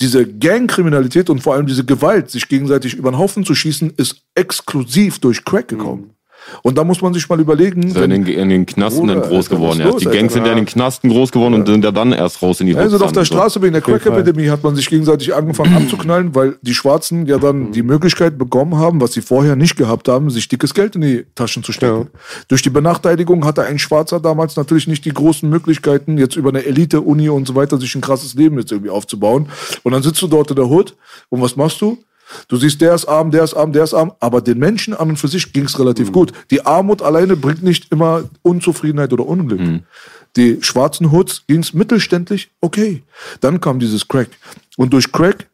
diese 0.00 0.26
Gangkriminalität 0.26 1.30
und 1.30 1.40
vor 1.42 1.54
allem 1.54 1.66
diese 1.66 1.84
Gewalt, 1.84 2.30
sich 2.30 2.48
gegenseitig 2.48 2.94
über 2.94 3.10
den 3.10 3.18
Haufen 3.18 3.44
zu 3.44 3.54
schießen, 3.54 3.94
ist 3.96 4.22
exklusiv 4.34 5.20
durch 5.20 5.44
Crack 5.44 5.68
gekommen. 5.68 6.10
Und 6.62 6.78
da 6.78 6.84
muss 6.84 7.00
man 7.02 7.14
sich 7.14 7.28
mal 7.28 7.40
überlegen, 7.40 7.90
sind 7.90 8.10
in, 8.10 8.24
den- 8.24 8.26
in 8.38 8.48
den 8.48 8.66
Knasten 8.66 9.00
Bruder, 9.06 9.20
dann 9.20 9.28
groß 9.30 9.46
Alter, 9.46 9.56
geworden. 9.56 9.80
los, 9.82 9.96
die 9.96 10.06
Alter? 10.06 10.18
Gangs 10.18 10.32
sind 10.34 10.44
ja 10.44 10.50
in 10.52 10.56
den 10.58 10.66
Knasten 10.66 11.10
groß 11.10 11.32
geworden 11.32 11.54
und 11.54 11.66
sind 11.66 11.84
ja 11.84 11.90
dann 11.90 12.12
erst 12.12 12.42
raus 12.42 12.60
in 12.60 12.66
die 12.66 12.76
Also 12.76 12.96
Hoods 12.96 13.04
auf 13.04 13.12
der. 13.12 13.24
So. 13.24 13.34
Straße 13.34 13.62
wegen 13.62 13.72
der 13.72 13.82
jeden 13.86 14.00
Fall. 14.00 14.10
Crack-Epidemie 14.12 14.48
hat 14.50 14.62
man 14.62 14.74
sich 14.76 14.88
gegenseitig 14.88 15.34
angefangen 15.34 15.74
anzuknallen, 15.74 16.34
weil 16.34 16.56
die 16.62 16.74
Schwarzen 16.74 17.26
ja 17.26 17.38
dann 17.38 17.72
die 17.72 17.82
Möglichkeit 17.82 18.36
bekommen 18.38 18.76
haben, 18.76 19.00
was 19.00 19.12
sie 19.12 19.22
vorher 19.22 19.56
nicht 19.56 19.76
gehabt 19.76 20.08
haben, 20.08 20.30
sich 20.30 20.48
dickes 20.48 20.74
Geld 20.74 20.94
in 20.96 21.00
die 21.02 21.24
Taschen 21.34 21.62
zu 21.62 21.72
stecken. 21.72 22.08
Durch 22.48 22.62
die 22.62 22.70
Benachteiligung 22.70 23.44
hatte 23.44 23.62
ein 23.62 23.78
Schwarzer 23.78 24.20
damals 24.20 24.56
natürlich 24.56 24.86
nicht 24.86 25.04
die 25.04 25.12
großen 25.14 25.48
Möglichkeiten, 25.48 26.18
jetzt 26.18 26.36
über 26.36 26.50
eine 26.50 26.64
Elite-Uni 26.64 27.28
und 27.28 27.46
so 27.46 27.54
weiter 27.54 27.78
sich 27.78 27.94
ein 27.94 28.00
krasses 28.00 28.34
Leben 28.34 28.58
jetzt 28.58 28.72
irgendwie 28.72 28.90
aufzubauen. 28.90 29.48
Und 29.82 29.92
dann 29.92 30.02
sitzt 30.02 30.20
du 30.22 30.26
dort 30.26 30.50
in 30.50 30.56
der 30.56 30.68
Hood 30.68 30.96
und 31.28 31.40
was 31.40 31.56
machst 31.56 31.80
du? 31.80 31.98
Du 32.48 32.56
siehst, 32.56 32.80
der 32.80 32.94
ist 32.94 33.06
arm, 33.06 33.30
der 33.30 33.44
ist 33.44 33.54
arm, 33.54 33.72
der 33.72 33.84
ist 33.84 33.94
arm, 33.94 34.12
aber 34.20 34.40
den 34.40 34.58
Menschen 34.58 34.94
an 34.94 35.10
und 35.10 35.16
für 35.16 35.28
sich 35.28 35.52
ging 35.52 35.64
es 35.64 35.78
relativ 35.78 36.12
gut. 36.12 36.32
Die 36.50 36.64
Armut 36.64 37.02
alleine 37.02 37.36
bringt 37.36 37.62
nicht 37.62 37.92
immer 37.92 38.24
Unzufriedenheit 38.42 39.12
oder 39.12 39.26
Unglück. 39.26 39.82
Die 40.36 40.62
schwarzen 40.62 41.12
Hoods 41.12 41.44
ging 41.46 41.60
es 41.60 41.74
mittelständlich 41.74 42.50
okay. 42.60 43.02
Dann 43.40 43.60
kam 43.60 43.78
dieses 43.78 44.08
Crack. 44.08 44.28
Und 44.76 44.92
durch 44.92 45.12
Crack, 45.12 45.48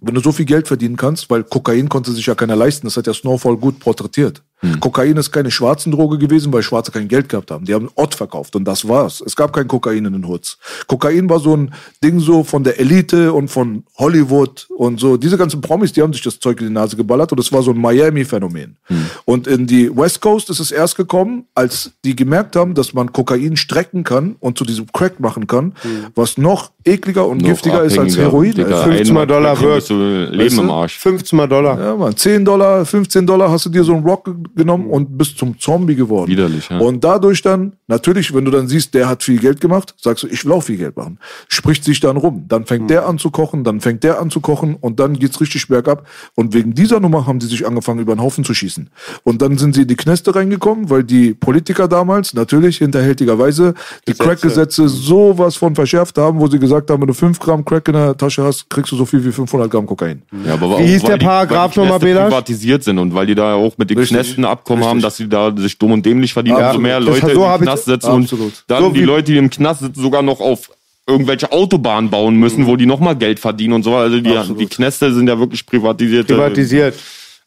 wenn 0.00 0.14
du 0.14 0.20
so 0.20 0.32
viel 0.32 0.46
Geld 0.46 0.68
verdienen 0.68 0.96
kannst, 0.96 1.28
weil 1.30 1.42
Kokain 1.42 1.88
konnte 1.88 2.12
sich 2.12 2.26
ja 2.26 2.34
keiner 2.34 2.56
leisten, 2.56 2.86
das 2.86 2.96
hat 2.96 3.06
ja 3.06 3.14
Snowfall 3.14 3.56
gut 3.56 3.80
porträtiert. 3.80 4.42
Kokain 4.80 5.16
ist 5.16 5.32
keine 5.32 5.50
schwarzen 5.50 5.90
Droge 5.90 6.18
gewesen, 6.18 6.52
weil 6.52 6.62
Schwarze 6.62 6.92
kein 6.92 7.08
Geld 7.08 7.28
gehabt 7.28 7.50
haben. 7.50 7.64
Die 7.64 7.74
haben 7.74 7.90
Ott 7.96 8.14
verkauft 8.14 8.54
und 8.54 8.64
das 8.64 8.86
war's. 8.86 9.20
Es 9.24 9.34
gab 9.34 9.52
kein 9.52 9.66
Kokain 9.66 10.04
in 10.04 10.12
den 10.12 10.28
Hoods. 10.28 10.58
Kokain 10.86 11.28
war 11.28 11.40
so 11.40 11.56
ein 11.56 11.74
Ding 12.02 12.20
so 12.20 12.44
von 12.44 12.62
der 12.62 12.78
Elite 12.78 13.32
und 13.32 13.48
von 13.48 13.84
Hollywood 13.98 14.68
und 14.76 15.00
so. 15.00 15.16
Diese 15.16 15.36
ganzen 15.36 15.60
Promis, 15.60 15.92
die 15.92 16.02
haben 16.02 16.12
sich 16.12 16.22
das 16.22 16.38
Zeug 16.38 16.60
in 16.60 16.68
die 16.68 16.72
Nase 16.72 16.96
geballert 16.96 17.32
und 17.32 17.40
es 17.40 17.52
war 17.52 17.62
so 17.62 17.72
ein 17.72 17.78
Miami-Phänomen. 17.78 18.76
Und 19.24 19.46
in 19.46 19.66
die 19.66 19.94
West 19.94 20.20
Coast 20.20 20.48
ist 20.50 20.60
es 20.60 20.70
erst 20.70 20.96
gekommen, 20.96 21.46
als 21.54 21.92
die 22.04 22.14
gemerkt 22.14 22.54
haben, 22.54 22.74
dass 22.74 22.92
man 22.92 23.12
Kokain 23.12 23.56
strecken 23.56 24.04
kann 24.04 24.36
und 24.38 24.58
zu 24.58 24.64
diesem 24.64 24.86
Crack 24.92 25.18
machen 25.18 25.46
kann, 25.46 25.74
was 26.14 26.38
noch 26.38 26.70
ekliger 26.84 27.26
und 27.26 27.38
Noch 27.42 27.48
giftiger 27.48 27.82
ist 27.84 27.98
als 27.98 28.16
Heroin. 28.16 28.52
Digga, 28.52 28.80
Alter. 28.80 28.92
15 28.92 29.14
Mal 29.14 29.26
Dollar 29.26 29.60
wird. 29.60 29.88
Leben 29.88 30.38
Weißt 30.38 30.56
du? 30.56 30.62
im 30.62 30.70
Arsch. 30.70 30.98
15 30.98 31.36
mal 31.36 31.46
Dollar. 31.46 31.78
Ja, 31.80 31.96
Mann, 31.96 32.16
10 32.16 32.44
Dollar, 32.44 32.84
15 32.84 33.26
Dollar 33.26 33.50
hast 33.50 33.66
du 33.66 33.70
dir 33.70 33.84
so 33.84 33.94
einen 33.94 34.04
Rock 34.04 34.24
ge- 34.24 34.34
genommen 34.56 34.86
und 34.88 35.16
bist 35.16 35.38
zum 35.38 35.58
Zombie 35.58 35.94
geworden. 35.94 36.30
Widerlich, 36.30 36.68
ja. 36.68 36.78
Und 36.78 37.02
dadurch 37.04 37.42
dann, 37.42 37.72
natürlich, 37.86 38.34
wenn 38.34 38.44
du 38.44 38.50
dann 38.50 38.68
siehst, 38.68 38.94
der 38.94 39.08
hat 39.08 39.22
viel 39.22 39.38
Geld 39.38 39.60
gemacht, 39.60 39.94
sagst 40.00 40.24
du, 40.24 40.28
ich 40.28 40.44
will 40.44 40.52
auch 40.52 40.62
viel 40.62 40.76
Geld 40.76 40.96
machen. 40.96 41.18
Spricht 41.48 41.84
sich 41.84 42.00
dann 42.00 42.16
rum. 42.16 42.44
Dann 42.48 42.66
fängt 42.66 42.90
der 42.90 43.06
an 43.06 43.18
zu 43.18 43.30
kochen, 43.30 43.64
dann 43.64 43.80
fängt 43.80 44.02
der 44.04 44.20
an 44.20 44.30
zu 44.30 44.40
kochen 44.40 44.76
und 44.80 44.98
dann 45.00 45.18
geht's 45.18 45.40
richtig 45.40 45.68
bergab. 45.68 46.06
Und 46.34 46.54
wegen 46.54 46.74
dieser 46.74 47.00
Nummer 47.00 47.26
haben 47.26 47.38
die 47.38 47.46
sich 47.46 47.66
angefangen, 47.66 48.00
über 48.00 48.14
den 48.14 48.20
Haufen 48.22 48.44
zu 48.44 48.54
schießen. 48.54 48.90
Und 49.24 49.42
dann 49.42 49.58
sind 49.58 49.74
sie 49.74 49.82
in 49.82 49.88
die 49.88 49.96
Kneste 49.96 50.34
reingekommen, 50.34 50.90
weil 50.90 51.04
die 51.04 51.34
Politiker 51.34 51.88
damals, 51.88 52.34
natürlich 52.34 52.78
hinterhältigerweise, 52.78 53.74
die 54.08 54.14
Crack-Gesetze 54.14 54.88
sowas 54.88 55.56
von 55.56 55.74
verschärft 55.74 56.18
haben, 56.18 56.40
wo 56.40 56.46
sie 56.48 56.58
gesagt 56.58 56.71
haben, 56.90 57.00
wenn 57.02 57.06
du 57.08 57.14
5 57.14 57.38
Gramm 57.38 57.64
Crack 57.64 57.88
in 57.88 57.94
der 57.94 58.16
Tasche 58.16 58.42
hast, 58.42 58.68
kriegst 58.70 58.90
du 58.92 58.96
so 58.96 59.04
viel 59.04 59.24
wie 59.24 59.32
500 59.32 59.70
Gramm 59.70 59.86
Kokain. 59.86 60.22
Ja, 60.46 60.54
aber 60.54 60.70
Wie 60.70 60.74
auch, 60.74 60.78
hieß 60.80 61.02
weil 61.02 61.08
der 61.10 61.18
die- 61.18 61.26
Paragraph 61.26 61.76
nochmal, 61.76 61.98
Belasch? 61.98 62.24
privatisiert 62.24 62.84
sind 62.84 62.98
und 62.98 63.14
weil 63.14 63.26
die 63.26 63.34
da 63.34 63.54
auch 63.54 63.76
mit 63.78 63.90
den 63.90 63.98
Richtig, 63.98 64.16
Knästen 64.16 64.44
Abkommen 64.44 64.82
haben, 64.84 64.98
richtig. 64.98 65.04
dass 65.04 65.16
sie 65.16 65.28
da 65.28 65.52
sich 65.56 65.78
dumm 65.78 65.92
und 65.92 66.04
dämlich 66.06 66.32
verdienen, 66.32 66.58
Ja, 66.58 66.68
umso 66.70 66.80
mehr 66.80 67.00
Leute 67.00 67.34
so 67.34 67.44
im 67.44 67.60
Knast 67.60 67.84
sitzen 67.84 68.06
Absolut. 68.10 68.46
und 68.46 68.64
dann 68.68 68.82
So 68.82 68.90
die 68.90 69.02
Leute, 69.04 69.32
die 69.32 69.38
im 69.38 69.50
Knast 69.50 69.80
sitzen, 69.80 70.00
sogar 70.00 70.22
noch 70.22 70.40
auf 70.40 70.70
irgendwelche 71.06 71.50
Autobahnen 71.50 72.10
bauen 72.10 72.36
müssen, 72.36 72.66
wo 72.66 72.76
die 72.76 72.86
nochmal 72.86 73.16
Geld 73.16 73.40
verdienen 73.40 73.74
und 73.74 73.82
so. 73.82 73.94
Also 73.96 74.20
die, 74.20 74.36
Absolut. 74.36 74.60
die 74.60 74.66
Knäste 74.66 75.12
sind 75.12 75.28
ja 75.28 75.38
wirklich 75.38 75.66
privatisierte 75.66 76.32
Privatisiert. 76.34 76.94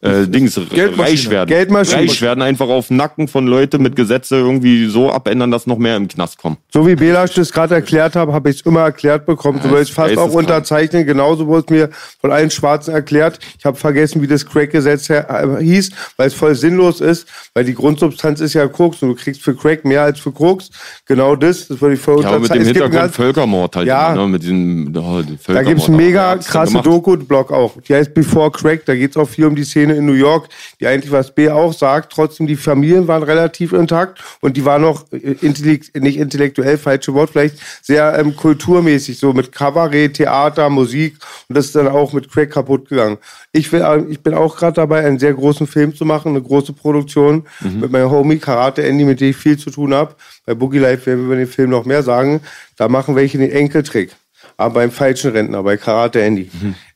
Äh, 0.02 0.28
Dings, 0.28 0.60
reich 0.98 1.30
werden. 1.30 1.50
Geldmaschine. 1.50 2.02
Reich 2.02 2.22
werden 2.22 2.42
einfach 2.42 2.68
auf 2.68 2.92
Nacken 2.92 3.28
von 3.28 3.48
Leute 3.48 3.80
mit 3.80 3.96
Gesetze 3.96 4.36
irgendwie 4.38 4.88
so 4.88 5.12
abändern, 5.12 5.52
dass 5.52 5.66
noch 5.68 5.78
mehr 5.78 5.96
im 5.98 6.08
Knast 6.08 6.38
kommen. 6.38 6.58
So 6.72 6.86
wie 6.86 6.96
Belasch 6.96 7.34
das 7.34 7.52
gerade 7.52 7.76
erklärt 7.76 8.16
hat, 8.16 8.28
habe 8.30 8.50
ich 8.50 8.58
es 8.58 8.62
immer 8.66 8.82
erklärt 8.82 9.26
bekommen. 9.26 9.60
Du 9.62 9.70
Ja, 9.70 9.76
willst 9.76 9.92
fast 9.92 10.18
auch 10.18 10.32
unterzeichnen. 10.34 11.06
Genauso 11.06 11.48
wurde 11.48 11.64
es 11.66 11.70
mir 11.70 11.90
von 12.20 12.32
allen 12.32 12.52
Schwarzen 12.52 12.94
erklärt. 12.94 13.40
Ich 13.58 13.66
habe 13.66 13.78
vergessen, 13.78 14.22
wie 14.22 14.28
das 14.28 14.46
Crack-Gesetz 14.46 15.10
äh, 15.10 15.24
hieß, 15.62 15.92
weil 16.18 16.28
es 16.28 16.34
voll 16.34 16.56
sinnlos 16.56 17.02
ist, 17.02 17.28
weil 17.54 17.64
die 17.66 17.74
Grundsubstanz 17.74 18.42
ist 18.42 18.54
ja 18.54 18.68
Koks 18.68 19.02
und 19.02 19.10
du 19.10 19.16
kriegst 19.16 19.42
für 19.42 19.56
Crack 19.56 19.86
mehr 19.86 20.04
als 20.04 20.20
für 20.20 20.32
Koks. 20.32 20.70
Genau 21.06 21.36
das, 21.36 21.68
das 21.68 21.82
würde 21.82 21.96
ich 21.96 22.02
voll 22.02 22.22
Ja, 22.22 22.30
aber 22.30 22.40
mit 22.40 22.54
dem. 22.54 22.62
Es 22.62 22.68
gibt 22.68 22.82
Hintergrund 22.84 23.16
Völkermord 23.16 23.76
halt. 23.76 23.88
Ja. 23.88 24.14
immer, 24.14 24.24
Ne? 24.24 24.28
Mit 24.30 24.44
diesem, 24.44 24.88
oh, 24.96 25.22
Da 25.22 25.26
Völkermord, 25.42 25.68
gibt's 25.68 25.86
einen 25.86 25.96
aber 25.96 26.04
mega 26.04 26.38
krasse? 26.38 26.82
Doku-Blog 26.82 27.52
auch. 27.52 27.74
Die 27.88 27.94
heißt 27.94 28.14
Before 28.14 28.52
Crack. 28.52 28.86
Da 28.86 28.96
geht's 28.96 29.18
auch 29.18 29.28
viel 29.30 29.46
um 29.46 29.56
die 29.56 29.64
Szene 29.64 29.85
in 29.90 30.06
New 30.06 30.14
York, 30.14 30.50
die 30.80 30.88
eigentlich, 30.88 31.12
was 31.12 31.34
B 31.34 31.50
auch 31.50 31.74
sagt, 31.74 32.12
trotzdem 32.12 32.48
die 32.48 32.56
Familien 32.56 33.08
waren 33.08 33.24
relativ 33.24 33.74
intakt 33.74 34.22
und 34.42 34.58
die 34.58 34.66
waren 34.66 34.82
noch 34.82 35.12
äh, 35.12 35.36
intellekt, 35.42 35.96
nicht 35.96 36.18
intellektuell, 36.18 36.78
falsche 36.78 37.14
Wort, 37.14 37.32
vielleicht 37.32 37.58
sehr 37.82 38.18
ähm, 38.18 38.36
kulturmäßig, 38.36 39.18
so 39.18 39.34
mit 39.34 39.52
Kabarett, 39.52 40.16
Theater, 40.16 40.70
Musik 40.70 41.18
und 41.48 41.58
das 41.58 41.68
ist 41.68 41.76
dann 41.76 41.88
auch 41.88 42.14
mit 42.14 42.32
Crack 42.32 42.52
kaputt 42.52 42.90
gegangen. 42.90 43.18
Ich, 43.52 43.72
will, 43.72 43.82
äh, 43.82 44.04
ich 44.10 44.22
bin 44.22 44.34
auch 44.34 44.58
gerade 44.58 44.74
dabei, 44.74 45.06
einen 45.06 45.20
sehr 45.20 45.34
großen 45.34 45.68
Film 45.68 45.96
zu 45.96 46.06
machen, 46.06 46.30
eine 46.30 46.42
große 46.42 46.74
Produktion 46.74 47.46
mit 47.62 47.92
meinem 47.92 48.10
Homie 48.10 48.38
Karate 48.38 48.84
Andy, 48.84 49.04
mit 49.04 49.22
dem 49.22 49.30
ich 49.30 49.38
viel 49.38 49.58
zu 49.58 49.70
tun 49.70 49.94
habe. 49.94 50.16
Bei 50.46 50.54
Boogie 50.54 50.80
Life 50.80 51.06
werden 51.06 51.20
wir 51.20 51.26
über 51.26 51.36
den 51.36 51.48
Film 51.48 51.70
noch 51.70 51.86
mehr 51.86 52.04
sagen. 52.04 52.42
Da 52.78 52.88
machen 52.88 53.16
welche 53.16 53.38
den 53.38 53.52
Enkeltrick 53.52 54.12
aber 54.58 54.76
beim 54.76 54.92
falschen 54.92 55.32
Rentner, 55.32 55.64
bei 55.64 55.78
Karate 55.78 56.22
Andy. 56.22 56.50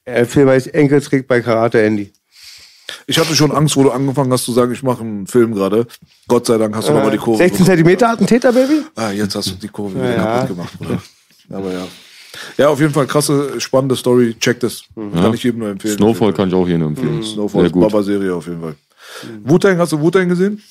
Der 0.05 0.25
Film 0.25 0.49
heißt 0.49 0.73
Enkeltrick 0.73 1.27
bei 1.27 1.41
Karate 1.41 1.81
Andy. 1.81 2.11
Ich 3.07 3.17
hatte 3.19 3.35
schon 3.35 3.51
Angst, 3.51 3.75
wo 3.77 3.83
du 3.83 3.91
angefangen 3.91 4.31
hast 4.31 4.45
zu 4.45 4.51
sagen, 4.53 4.71
ich 4.71 4.83
mache 4.83 5.01
einen 5.03 5.27
Film 5.27 5.53
gerade. 5.53 5.87
Gott 6.27 6.45
sei 6.45 6.57
Dank 6.57 6.75
hast 6.75 6.87
du 6.89 6.93
nochmal 6.93 7.11
die 7.11 7.17
Kurve. 7.17 7.37
16 7.37 7.65
Zentimeter 7.65 8.09
Attentäter, 8.09 8.51
Baby? 8.51 8.81
Ah, 8.95 9.11
jetzt 9.11 9.35
hast 9.35 9.47
du 9.49 9.55
die 9.55 9.67
Kurve 9.67 9.95
wieder 9.95 10.15
Ja. 10.15 10.23
kaputt 10.39 10.49
gemacht, 10.49 10.73
oder? 10.79 11.01
Aber 11.57 11.71
ja. 11.73 11.87
Ja, 12.57 12.69
auf 12.69 12.79
jeden 12.79 12.93
Fall 12.93 13.07
krasse, 13.07 13.59
spannende 13.59 13.95
Story. 13.95 14.35
Check 14.39 14.59
das. 14.59 14.83
Kann 14.95 15.33
ich 15.33 15.43
jedem 15.43 15.59
nur 15.59 15.69
empfehlen. 15.69 15.97
Snowfall 15.97 16.31
kann 16.33 16.47
ich 16.49 16.53
auch 16.55 16.67
nur 16.67 16.87
empfehlen. 16.87 17.23
Snowfall 17.23 17.61
Sehr 17.61 17.75
ist. 17.75 17.79
Baba-Serie 17.79 18.33
auf 18.35 18.47
jeden 18.47 18.61
Fall. 18.61 18.75
Wu-Tang, 19.43 19.77
hast 19.77 19.91
du 19.91 19.99
Wu-Tang 19.99 20.29
gesehen? 20.29 20.61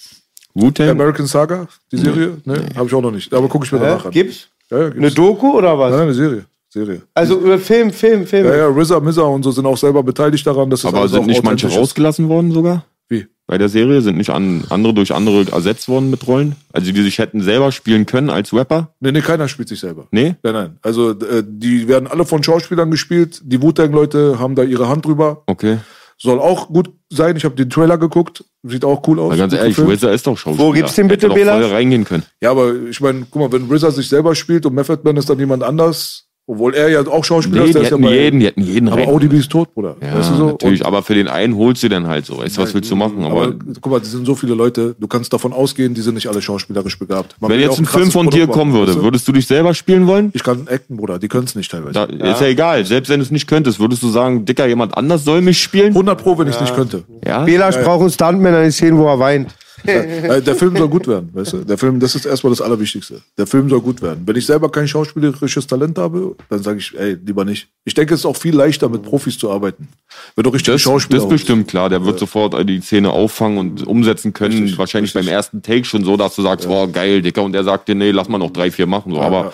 Wu-Tang? 0.54 0.88
American 0.88 1.26
Saga, 1.26 1.66
die 1.92 1.98
Serie? 1.98 2.38
Ne, 2.44 2.64
habe 2.76 2.86
ich 2.86 2.94
auch 2.94 3.02
noch 3.02 3.10
nicht. 3.10 3.32
Aber 3.34 3.48
gucke 3.48 3.66
ich 3.66 3.72
mir 3.72 3.80
danach 3.80 4.06
an. 4.06 4.10
Gibt's? 4.12 4.48
Ja, 4.70 4.78
ja, 4.78 4.84
Eine 4.86 4.94
gibt's. 4.94 5.14
Doku 5.14 5.56
oder 5.58 5.78
was? 5.78 5.90
Nein, 5.92 6.02
eine 6.02 6.14
Serie. 6.14 6.44
Serie. 6.68 7.02
Also 7.14 7.38
über 7.40 7.58
Film, 7.58 7.92
Film, 7.92 8.26
Film. 8.26 8.46
Ja, 8.46 8.56
ja, 8.56 8.68
RZA, 8.68 9.00
Mizza 9.00 9.22
und 9.22 9.42
so 9.42 9.50
sind 9.50 9.64
auch 9.66 9.78
selber 9.78 10.02
beteiligt 10.02 10.46
daran, 10.46 10.68
dass 10.68 10.80
es 10.80 10.86
Aber 10.86 11.08
sind 11.08 11.26
nicht 11.26 11.42
manche 11.42 11.66
ist. 11.66 11.76
rausgelassen 11.76 12.28
worden 12.28 12.52
sogar? 12.52 12.84
Wie? 13.08 13.26
Bei 13.46 13.56
der 13.56 13.70
Serie 13.70 14.02
sind 14.02 14.18
nicht 14.18 14.28
an, 14.28 14.64
andere 14.68 14.92
durch 14.92 15.14
andere 15.14 15.50
ersetzt 15.50 15.88
worden 15.88 16.10
mit 16.10 16.26
Rollen? 16.26 16.56
Also 16.72 16.92
die 16.92 17.02
sich 17.02 17.18
hätten 17.18 17.40
selber 17.40 17.72
spielen 17.72 18.04
können 18.04 18.28
als 18.28 18.52
Rapper? 18.52 18.92
Nee, 19.00 19.12
nee, 19.12 19.22
keiner 19.22 19.48
spielt 19.48 19.70
sich 19.70 19.80
selber. 19.80 20.08
Nee? 20.10 20.34
Nein, 20.42 20.52
nein. 20.52 20.78
Also 20.82 21.12
äh, 21.12 21.42
die 21.46 21.88
werden 21.88 22.06
alle 22.06 22.26
von 22.26 22.42
Schauspielern 22.42 22.90
gespielt. 22.90 23.40
Die 23.44 23.62
Wu-Tang-Leute 23.62 24.38
haben 24.38 24.54
da 24.54 24.62
ihre 24.62 24.90
Hand 24.90 25.06
drüber. 25.06 25.44
Okay. 25.46 25.78
Soll 26.20 26.40
auch 26.40 26.68
gut 26.68 26.90
sein. 27.10 27.36
Ich 27.36 27.44
habe 27.46 27.54
den 27.54 27.70
Trailer 27.70 27.96
geguckt. 27.96 28.44
Sieht 28.64 28.84
auch 28.84 29.06
cool 29.08 29.20
aus. 29.20 29.30
Weil 29.30 29.38
ganz 29.38 29.54
ehrlich. 29.54 29.78
RZA 29.78 30.10
ist 30.10 30.26
doch 30.26 30.36
Schauspieler. 30.36 30.68
Wo 30.68 30.72
gibt's 30.72 30.96
den 30.96 31.08
bitte, 31.08 31.30
Bela? 31.30 31.56
reingehen 31.68 32.04
können. 32.04 32.24
Ja, 32.42 32.50
aber 32.50 32.74
ich 32.74 33.00
meine, 33.00 33.26
guck 33.30 33.40
mal, 33.40 33.52
wenn 33.52 33.70
RZA 33.72 33.92
sich 33.92 34.08
selber 34.08 34.34
spielt 34.34 34.66
und 34.66 34.74
Method 34.74 35.00
Man 35.04 35.16
ist 35.16 35.30
dann 35.30 35.38
jemand 35.38 35.62
anders 35.62 36.27
Obwohl 36.50 36.74
er 36.74 36.88
ja 36.88 37.06
auch 37.06 37.24
Schauspieler 37.26 37.60
Nee, 37.64 37.68
ist, 37.68 37.74
der 37.74 37.82
die 37.82 37.86
ist 37.88 37.90
ja 37.90 37.96
hätten 37.98 38.06
bei, 38.06 38.14
jeden, 38.14 38.40
die 38.40 38.46
hätten 38.46 38.62
jeden 38.62 38.88
aber. 38.88 39.06
ODB 39.06 39.34
ist 39.34 39.50
tot, 39.52 39.74
Bruder. 39.74 39.96
Ja, 40.00 40.16
weißt 40.16 40.30
du 40.30 40.34
so? 40.34 40.46
natürlich, 40.46 40.80
Und- 40.80 40.86
aber 40.86 41.02
für 41.02 41.14
den 41.14 41.28
einen 41.28 41.54
holst 41.58 41.82
du 41.82 41.90
dann 41.90 42.06
halt 42.06 42.24
so. 42.24 42.38
Weißt 42.38 42.56
du, 42.56 42.62
was 42.62 42.72
willst 42.72 42.90
du 42.90 42.96
machen? 42.96 43.22
Aber, 43.22 43.42
Aber 43.42 43.54
guck 43.82 43.92
mal, 43.92 43.98
das 44.00 44.12
sind 44.12 44.24
so 44.24 44.34
viele 44.34 44.54
Leute, 44.54 44.96
du 44.98 45.06
kannst 45.06 45.30
davon 45.34 45.52
ausgehen, 45.52 45.92
die 45.92 46.00
sind 46.00 46.14
nicht 46.14 46.26
alle 46.26 46.40
schauspielerisch 46.40 46.98
begabt. 46.98 47.36
Man 47.38 47.50
wenn 47.50 47.60
ja 47.60 47.66
jetzt 47.66 47.78
ein 47.78 47.84
Film 47.84 48.10
von 48.10 48.30
dir 48.30 48.46
kommen 48.46 48.72
würde, 48.72 48.92
weißt 48.92 48.98
du? 48.98 49.02
würdest 49.02 49.28
du 49.28 49.32
dich 49.32 49.46
selber 49.46 49.74
spielen 49.74 50.06
wollen? 50.06 50.30
Ich 50.32 50.42
kann 50.42 50.66
acten, 50.70 50.96
Bruder, 50.96 51.18
die 51.18 51.28
können 51.28 51.44
es 51.44 51.54
nicht 51.54 51.70
teilweise. 51.70 51.92
Da, 51.92 52.04
Ist 52.04 52.40
ja 52.40 52.46
egal. 52.46 52.82
Selbst 52.86 53.10
wenn 53.10 53.20
du 53.20 53.24
es 53.24 53.30
nicht 53.30 53.46
könntest, 53.46 53.78
würdest 53.78 54.02
du 54.02 54.08
sagen, 54.08 54.46
Dicker, 54.46 54.66
jemand 54.66 54.96
anders 54.96 55.24
soll 55.24 55.42
mich 55.42 55.60
spielen? 55.62 55.88
100 55.92 56.18
Pro, 56.22 56.38
wenn 56.38 56.48
ich 56.48 56.54
es 56.54 56.62
nicht 56.62 56.74
könnte. 56.74 57.04
Ja? 57.26 57.44
Belasch 57.44 57.76
braucht 57.76 58.00
einen 58.00 58.10
Stuntman 58.10 58.54
an 58.54 58.62
den 58.62 58.72
Szenen, 58.72 58.96
wo 58.96 59.06
er 59.06 59.18
weint. 59.18 59.54
Äh, 59.84 60.42
Der 60.42 60.54
Film 60.56 60.76
soll 60.76 60.88
gut 60.88 61.06
werden, 61.06 61.30
weißt 61.32 61.52
du? 61.52 61.56
Der 61.58 61.78
Film, 61.78 62.00
das 62.00 62.14
ist 62.14 62.26
erstmal 62.26 62.50
das 62.50 62.60
Allerwichtigste. 62.60 63.20
Der 63.36 63.46
Film 63.46 63.68
soll 63.68 63.80
gut 63.80 64.02
werden. 64.02 64.22
Wenn 64.26 64.36
ich 64.36 64.46
selber 64.46 64.70
kein 64.70 64.88
schauspielerisches 64.88 65.66
Talent 65.66 65.98
habe, 65.98 66.34
dann 66.48 66.62
sage 66.62 66.78
ich, 66.78 66.98
ey, 66.98 67.16
lieber 67.24 67.44
nicht. 67.44 67.68
Ich 67.84 67.94
denke, 67.94 68.14
es 68.14 68.20
ist 68.20 68.26
auch 68.26 68.36
viel 68.36 68.54
leichter, 68.54 68.88
mit 68.88 69.02
Profis 69.02 69.38
zu 69.38 69.50
arbeiten. 69.50 69.88
Wenn 70.34 70.44
du 70.44 70.50
richtige 70.50 70.72
Das, 70.72 70.82
Schauspieler 70.82 71.18
das 71.18 71.24
ist 71.26 71.30
bestimmt 71.30 71.68
klar. 71.68 71.88
Der 71.88 72.04
wird 72.04 72.18
sofort 72.18 72.54
die 72.68 72.80
Szene 72.80 73.10
auffangen 73.10 73.58
und 73.58 73.86
umsetzen 73.86 74.32
können. 74.32 74.58
Richtig, 74.62 74.78
Wahrscheinlich 74.78 75.14
richtig. 75.14 75.26
beim 75.30 75.34
ersten 75.34 75.62
Take 75.62 75.84
schon 75.84 76.04
so, 76.04 76.16
dass 76.16 76.34
du 76.34 76.42
sagst, 76.42 76.66
boah, 76.68 76.90
geil, 76.90 77.22
Dicker. 77.22 77.42
Und 77.42 77.52
der 77.52 77.64
sagt 77.64 77.88
dir, 77.88 77.94
nee, 77.94 78.10
lass 78.10 78.28
mal 78.28 78.38
noch 78.38 78.50
drei, 78.50 78.70
vier 78.70 78.86
machen. 78.86 79.12
So. 79.12 79.20
Aber 79.20 79.44
ja. 79.44 79.52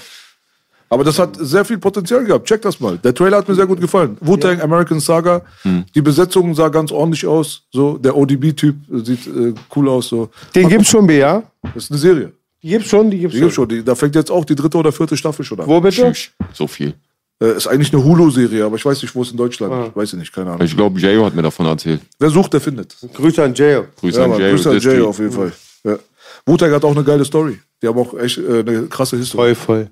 Aber 0.95 1.03
das 1.03 1.18
hat 1.18 1.36
sehr 1.40 1.64
viel 1.64 1.78
Potenzial 1.78 2.24
gehabt. 2.24 2.47
Check 2.47 2.62
das 2.62 2.78
mal. 2.78 2.99
Der 2.99 3.12
Trailer 3.12 3.38
hat 3.38 3.49
mir 3.49 3.55
sehr 3.57 3.66
gut 3.66 3.80
gefallen. 3.80 4.16
Wu-Tang 4.20 4.61
American 4.61 5.01
Saga. 5.01 5.42
Hm. 5.62 5.84
Die 5.92 6.01
Besetzung 6.01 6.55
sah 6.55 6.68
ganz 6.68 6.92
ordentlich 6.92 7.26
aus. 7.26 7.62
So, 7.72 7.99
der 7.99 8.16
ODB-Typ 8.16 8.76
sieht 9.05 9.26
äh, 9.26 9.55
cool 9.74 9.88
aus. 9.88 10.07
So. 10.09 10.28
Den 10.55 10.68
gibt's 10.68 10.88
schon, 10.90 11.05
Bea. 11.09 11.42
Das 11.74 11.84
ist 11.84 11.90
eine 11.90 11.99
Serie. 11.99 12.32
Die 12.62 12.68
gibt's 12.68 12.88
schon, 12.88 13.11
die 13.11 13.18
gibt's 13.18 13.34
Die 13.34 13.40
gibt's 13.40 13.57
schon. 13.57 13.68
Die, 13.68 13.82
da 13.82 13.97
fängt 13.97 14.14
jetzt 14.14 14.30
auch 14.30 14.45
die 14.45 14.55
dritte 14.55 14.78
oder 14.78 14.92
vierte 14.92 15.16
Staffel 15.16 15.45
schon 15.45 15.59
an. 15.61 15.66
Wo 15.66 15.80
bitte? 15.80 16.12
tschüss. 16.12 16.30
So 16.53 16.68
viel. 16.68 16.95
Äh, 17.42 17.57
ist 17.57 17.66
eigentlich 17.66 17.92
eine 17.92 18.05
Hulu-Serie, 18.05 18.64
aber 18.64 18.76
ich 18.76 18.84
weiß 18.84 19.03
nicht, 19.03 19.12
wo 19.16 19.22
es 19.22 19.32
in 19.32 19.36
Deutschland 19.36 19.72
Ah. 19.72 19.86
ist. 19.86 19.97
Weiß 19.97 20.12
ich 20.12 20.18
nicht, 20.20 20.32
keine 20.32 20.53
Ahnung. 20.53 20.64
Ich 20.64 20.76
glaube, 20.76 21.01
Jayo 21.01 21.26
hat 21.26 21.34
mir 21.34 21.42
davon 21.42 21.66
erzählt. 21.66 22.03
Wer 22.20 22.30
sucht, 22.30 22.53
der 22.53 22.61
findet. 22.61 22.97
Grüße 23.12 23.42
an 23.42 23.53
Jayo. 23.53 23.86
Grüße 23.99 24.18
Ja, 24.20 24.26
an 24.26 24.38
Jayo. 24.38 24.51
Grüße 24.55 24.68
an 24.68 24.74
District. 24.76 24.95
Jay 24.95 25.03
auf 25.03 25.18
jeden 25.18 25.32
Fall. 25.32 25.53
Ja. 25.82 25.99
Wu-Tang 26.47 26.70
hat 26.70 26.84
auch 26.84 26.92
eine 26.95 27.03
geile 27.05 27.24
Story. 27.24 27.59
Die 27.82 27.88
haben 27.88 27.99
auch 27.99 28.14
echt 28.16 28.38
äh, 28.38 28.61
eine 28.61 28.82
krasse 28.86 29.16
Historie. 29.16 29.55
Voll, 29.57 29.76
voll. 29.86 29.90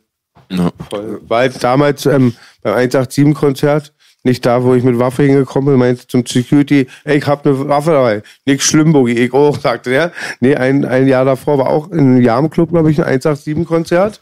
Ja. 0.52 0.70
voll. 0.90 1.20
War 1.26 1.44
jetzt 1.44 1.62
damals 1.64 2.06
ähm, 2.06 2.34
beim 2.62 2.74
187-Konzert 2.74 3.92
nicht 4.24 4.46
da, 4.46 4.62
wo 4.62 4.74
ich 4.74 4.84
mit 4.84 4.98
Waffe 4.98 5.24
hingekommen 5.24 5.74
bin, 5.74 5.80
meinte 5.80 6.06
zum 6.06 6.24
Security, 6.24 6.86
ey, 7.04 7.18
ich 7.18 7.26
hab 7.26 7.44
eine 7.44 7.68
Waffe 7.68 7.90
dabei. 7.90 8.22
Nix 8.46 8.64
schlimm, 8.64 8.92
Boogie. 8.92 9.14
Ich 9.14 9.32
auch, 9.32 9.58
sagte 9.58 9.90
der. 9.90 10.12
Nee, 10.40 10.54
ein, 10.54 10.84
ein 10.84 11.08
Jahr 11.08 11.24
davor 11.24 11.58
war 11.58 11.68
auch 11.68 11.90
in 11.90 11.98
einem 11.98 12.22
Jam-Club, 12.22 12.70
glaube 12.70 12.90
ich, 12.90 13.02
ein 13.02 13.18
187-Konzert. 13.18 14.20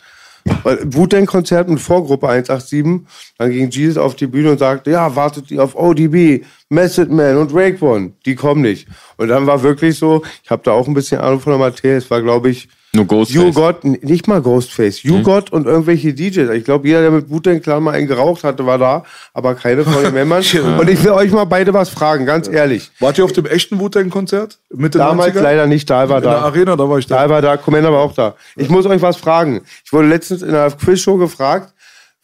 Wu-Tang-Konzert 0.64 1.68
mit 1.68 1.80
Vorgruppe 1.80 2.28
187. 2.28 3.06
Dann 3.36 3.50
ging 3.50 3.68
Jesus 3.68 3.98
auf 3.98 4.16
die 4.16 4.26
Bühne 4.26 4.52
und 4.52 4.58
sagte, 4.58 4.90
ja, 4.90 5.14
wartet 5.14 5.50
ihr 5.50 5.62
auf 5.62 5.76
ODB, 5.76 6.44
Method 6.70 7.12
Man 7.12 7.36
und 7.36 7.54
Rake 7.54 7.84
One. 7.84 8.12
Die 8.24 8.34
kommen 8.34 8.62
nicht. 8.62 8.88
Und 9.18 9.28
dann 9.28 9.46
war 9.46 9.62
wirklich 9.62 9.98
so, 9.98 10.22
ich 10.42 10.50
habe 10.50 10.62
da 10.64 10.72
auch 10.72 10.88
ein 10.88 10.94
bisschen 10.94 11.20
Ahnung 11.20 11.40
von 11.40 11.52
der 11.52 11.60
Materie, 11.60 11.98
es 11.98 12.10
war, 12.10 12.22
glaube 12.22 12.48
ich, 12.48 12.70
Nur 12.92 13.04
Ghostface. 13.06 13.34
You 13.36 13.52
Got, 13.52 13.84
nicht 13.84 14.26
mal 14.26 14.42
Ghostface, 14.42 15.04
You 15.04 15.22
Got 15.22 15.52
und 15.52 15.66
irgendwelche 15.66 16.12
DJs. 16.12 16.50
Ich 16.50 16.64
glaube, 16.64 16.88
jeder, 16.88 17.02
der 17.02 17.12
mit 17.12 17.30
Wu-Tang 17.30 17.60
klar 17.60 17.78
mal 17.78 17.92
einen 17.92 18.08
geraucht 18.08 18.42
hatte, 18.42 18.66
war 18.66 18.78
da, 18.78 19.04
aber 19.32 19.54
keine 19.54 19.84
von 19.84 20.02
den 20.02 20.12
Membern. 20.12 20.42
und 20.78 20.90
ich 20.90 21.04
will 21.04 21.12
euch 21.12 21.30
mal 21.30 21.44
beide 21.44 21.72
was 21.72 21.88
fragen, 21.88 22.26
ganz 22.26 22.48
ehrlich. 22.48 22.90
Wart 22.98 23.16
ihr 23.18 23.24
auf 23.24 23.32
dem 23.32 23.46
echten 23.46 23.78
Wu-Tang-Konzert? 23.78 24.58
Mitte 24.74 24.98
Damals 24.98 25.36
90er? 25.36 25.40
leider 25.40 25.66
nicht, 25.68 25.88
da 25.88 26.08
war 26.08 26.18
In 26.18 26.24
der 26.24 26.32
da. 26.32 26.40
Arena, 26.40 26.74
da 26.74 26.88
war 26.88 26.98
ich 26.98 27.06
da. 27.06 27.22
Da 27.22 27.30
war 27.30 27.42
da, 27.42 27.56
Commander 27.56 27.92
war 27.92 28.00
auch 28.00 28.14
da. 28.14 28.34
Ich 28.56 28.68
muss 28.68 28.86
euch 28.86 29.00
was 29.02 29.16
fragen. 29.16 29.60
Ich 29.84 29.92
wurde 29.92 30.08
letztens 30.08 30.42
in 30.42 30.48
einer 30.48 30.70
Quizshow 30.72 31.16
gefragt, 31.16 31.72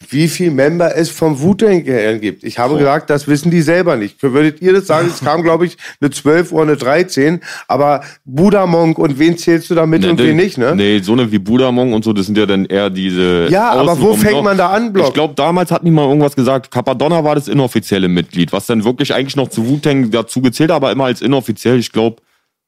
wie 0.09 0.27
viel 0.27 0.51
Member 0.51 0.95
es 0.95 1.09
vom 1.09 1.41
Wu-Tang 1.41 1.83
gibt. 2.21 2.43
Ich 2.43 2.59
habe 2.59 2.77
gesagt, 2.77 3.09
das 3.09 3.27
wissen 3.27 3.51
die 3.51 3.61
selber 3.61 3.95
nicht. 3.95 4.21
Würdet 4.21 4.61
ihr 4.61 4.73
das 4.73 4.87
sagen? 4.87 5.07
Es 5.07 5.21
kam, 5.21 5.41
glaube 5.41 5.65
ich, 5.65 5.77
eine 5.99 6.11
12 6.11 6.51
oder 6.51 6.63
eine 6.63 6.77
13. 6.77 7.41
Aber 7.67 8.03
Buddha 8.23 8.65
Monk 8.67 8.99
und 8.99 9.17
wen 9.19 9.37
zählst 9.37 9.69
du 9.69 9.75
da 9.75 9.85
mit 9.85 10.05
und 10.05 10.19
Nee, 10.19 10.27
wen 10.27 10.35
nicht, 10.35 10.57
ne? 10.57 10.75
Nee, 10.75 10.99
so 10.99 11.13
eine 11.13 11.31
wie 11.31 11.39
Budamong 11.39 11.93
und 11.93 12.03
so, 12.03 12.13
das 12.13 12.27
sind 12.27 12.37
ja 12.37 12.45
dann 12.45 12.65
eher 12.65 12.89
diese. 12.89 13.47
Ja, 13.49 13.71
aber 13.71 13.99
wo 13.99 14.13
fängt 14.13 14.33
noch. 14.33 14.43
man 14.43 14.57
da 14.57 14.69
an, 14.69 14.93
Block? 14.93 15.07
Ich 15.07 15.13
glaube, 15.13 15.33
damals 15.35 15.71
hat 15.71 15.83
niemand 15.83 16.07
irgendwas 16.09 16.35
gesagt. 16.35 16.71
Capadonna 16.71 17.23
war 17.23 17.35
das 17.35 17.47
inoffizielle 17.47 18.07
Mitglied, 18.07 18.53
was 18.53 18.67
dann 18.67 18.83
wirklich 18.83 19.13
eigentlich 19.13 19.35
noch 19.35 19.49
zu 19.49 19.67
Wu-Tang 19.67 20.11
dazu 20.11 20.41
gezählt, 20.41 20.71
aber 20.71 20.91
immer 20.91 21.05
als 21.05 21.21
inoffiziell. 21.21 21.79
Ich 21.79 21.91
glaube, 21.91 22.17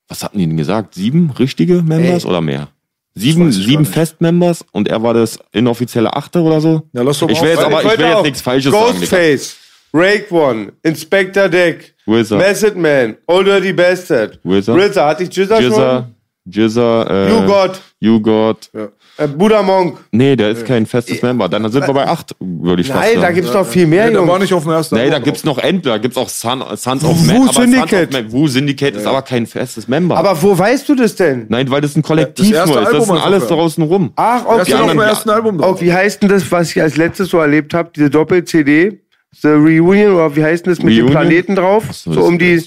was 0.07 0.23
hatten 0.23 0.39
die 0.39 0.47
denn 0.47 0.57
gesagt? 0.57 0.95
Sieben 0.95 1.31
richtige 1.37 1.83
Members 1.83 2.23
Ey. 2.23 2.29
oder 2.29 2.41
mehr? 2.41 2.69
Sieben, 3.15 3.51
sieben. 3.51 3.85
Festmembers 3.85 4.63
und 4.71 4.87
er 4.87 5.01
war 5.03 5.13
das 5.13 5.39
inoffizielle 5.51 6.13
Achte 6.15 6.41
oder 6.41 6.61
so? 6.61 6.83
Ja, 6.93 7.01
lass 7.01 7.19
doch 7.19 7.27
mal 7.27 7.33
ich 7.33 7.41
will 7.41 7.49
jetzt 7.49 7.63
aber, 7.63 7.83
ich 7.83 7.97
will 7.99 8.05
jetzt 8.05 8.23
nichts 8.23 8.41
Falsches 8.41 8.71
sagen. 8.71 8.99
Ghostface, 8.99 9.57
Rake 9.93 10.33
One, 10.33 10.71
Inspector 10.83 11.49
Deck, 11.49 11.95
Wizard. 12.05 12.39
Method 12.39 12.75
Man, 12.77 13.17
Old 13.27 13.47
Dirty 13.47 13.73
Bastard, 13.73 14.39
Wizard. 14.43 14.77
Rizza, 14.79 15.07
hatte 15.07 15.23
ich 15.23 15.35
Jizza, 15.35 15.59
Jizza, 15.59 16.05
schon? 16.05 16.15
Jizza, 16.45 17.03
äh, 17.09 17.29
You 17.29 17.45
Got, 17.45 17.81
You 17.99 18.19
Got. 18.21 18.69
äh, 19.17 19.27
Buddha 19.27 19.61
Monk. 19.61 19.97
Nee, 20.11 20.35
der 20.37 20.49
ist 20.51 20.65
kein 20.65 20.85
festes 20.85 21.21
Member. 21.21 21.49
Dann 21.49 21.69
sind 21.69 21.85
wir 21.85 21.93
bei 21.93 22.07
acht, 22.07 22.33
würde 22.39 22.81
ich 22.81 22.87
fast 22.87 22.99
Nein, 23.01 23.09
sagen. 23.15 23.21
da 23.21 23.31
gibt's 23.31 23.53
noch 23.53 23.67
viel 23.67 23.85
mehr, 23.85 24.05
Nee, 24.05 24.11
der 24.13 24.21
war 24.21 24.27
Jungs. 24.29 24.41
nicht 24.41 24.53
auf 24.53 24.63
dem 24.63 24.71
ersten 24.71 24.95
Nee, 24.95 25.07
da 25.09 25.15
Album 25.15 25.25
gibt's 25.25 25.43
noch 25.43 25.57
End, 25.57 25.85
da 25.85 25.97
gibt's 25.97 26.15
auch 26.17 26.29
Son, 26.29 26.63
Sons 26.75 27.03
of 27.03 27.19
Wu 27.27 27.33
Man. 27.33 27.49
aber 27.49 27.53
Syndicate. 27.61 27.89
Sons 27.89 28.03
of 28.07 28.11
Man, 28.13 28.31
Wu 28.31 28.47
Syndicate 28.47 28.95
ist 28.95 29.05
aber 29.05 29.21
kein 29.21 29.45
festes 29.45 29.87
Member. 29.89 30.15
Aber 30.17 30.41
wo 30.41 30.57
weißt 30.57 30.87
du 30.87 30.95
das 30.95 31.15
denn? 31.15 31.45
Nein, 31.49 31.69
weil 31.69 31.81
das 31.81 31.95
ein 31.97 32.01
Kollektiv 32.01 32.49
Das 32.51 32.57
erste 32.59 32.69
nur 32.69 32.77
ist. 32.81 32.85
Das 32.85 32.93
Album 32.93 33.05
sind 33.07 33.15
einfach, 33.15 33.25
alles 33.27 33.43
ja. 33.49 33.55
draußen 33.55 33.83
rum. 33.83 34.11
Ach, 34.15 34.43
Der 34.45 34.55
ist 34.55 34.61
okay. 34.61 34.71
ja 34.71 34.81
auf 34.81 34.89
dem 34.91 34.99
ersten 35.01 35.29
Album 35.29 35.57
drauf. 35.57 35.75
Oh, 35.77 35.81
wie 35.81 35.91
heißt 35.93 36.21
denn 36.21 36.29
das, 36.29 36.49
was 36.51 36.71
ich 36.71 36.81
als 36.81 36.95
letztes 36.95 37.27
so 37.29 37.37
erlebt 37.39 37.73
habe? 37.73 37.89
Diese 37.93 38.09
Doppel-CD? 38.09 39.01
The 39.41 39.49
Reunion, 39.49 40.13
oder 40.15 40.35
wie 40.35 40.43
heißt 40.43 40.65
denn 40.65 40.73
das 40.73 40.79
mit 40.83 40.87
Reunion? 40.93 41.07
den 41.07 41.11
Planeten 41.13 41.55
drauf? 41.55 41.85
so, 41.91 42.11
So 42.13 42.21
um 42.23 42.39
die 42.39 42.55
das 42.55 42.65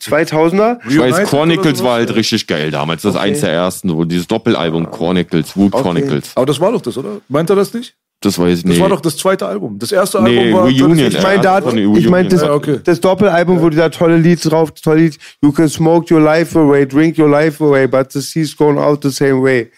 2000er? 0.00 0.78
Ich 0.88 0.98
weiß, 0.98 1.28
Chronicles 1.28 1.82
war 1.82 1.94
halt 1.94 2.14
richtig 2.14 2.46
geil 2.46 2.70
damals. 2.70 3.02
Das 3.02 3.14
ist 3.14 3.20
eins 3.20 3.40
der 3.40 3.50
ersten, 3.50 3.88
so 3.88 4.04
dieses 4.04 4.26
Doppelalbum 4.28 4.90
Chronicles, 4.90 5.56
Wu 5.56 5.68
Chronicles. 5.70 6.30
Aber 6.36 6.46
das 6.46 6.60
war 6.60 6.72
doch 6.72 6.80
das, 6.80 6.96
oder? 6.96 7.20
Meint 7.28 7.50
er 7.50 7.56
das 7.56 7.74
nicht? 7.74 7.94
Das 8.20 8.38
weiß 8.38 8.58
ich 8.58 8.62
Das 8.62 8.70
nicht. 8.70 8.80
war 8.80 8.88
doch 8.88 9.00
das 9.00 9.16
zweite 9.18 9.44
Album. 9.46 9.78
Das 9.78 9.92
erste 9.92 10.22
Nee, 10.22 10.38
Album 10.38 10.52
war. 10.54 10.62
Reunion, 10.64 10.98
Ich 11.08 11.22
meine, 11.22 11.42
da, 11.42 11.58
ich 11.58 12.08
mein, 12.08 12.28
das, 12.28 12.40
Ja, 12.42 12.52
okay. 12.54 12.78
das 12.82 13.00
Doppelalbum, 13.00 13.60
wo 13.60 13.68
dieser 13.68 13.90
tolle 13.90 14.16
Lied 14.16 14.38
drauf, 14.50 14.70
das 14.70 14.80
tolle 14.80 15.00
Lied, 15.02 15.18
You 15.42 15.52
can 15.52 15.68
smoke 15.68 16.14
your 16.14 16.20
life 16.22 16.58
away, 16.58 16.86
drink 16.86 17.18
your 17.18 17.28
life 17.28 17.62
away, 17.62 17.86
but 17.86 18.12
the 18.12 18.22
sea's 18.22 18.56
going 18.56 18.78
out 18.78 19.02
the 19.02 19.10
same 19.10 19.42
way. 19.42 19.70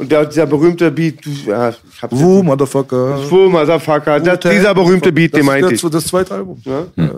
Und 0.00 0.10
der, 0.10 0.24
dieser 0.24 0.46
berühmte 0.46 0.90
Beat, 0.90 1.22
du, 1.26 1.30
ja, 1.50 1.68
ich 1.68 1.76
hab's 2.02 2.16
Wu, 2.18 2.42
Motherfucker. 2.42 3.18
Wo, 3.28 3.50
Motherfucker, 3.50 4.18
das, 4.18 4.40
dieser 4.40 4.74
berühmte 4.74 5.12
Beat, 5.12 5.34
den 5.34 5.40
Das 5.40 5.46
meinte 5.46 5.74
ich. 5.74 5.82
das, 5.82 5.90
das 5.90 6.06
zweite 6.06 6.34
Album. 6.36 6.56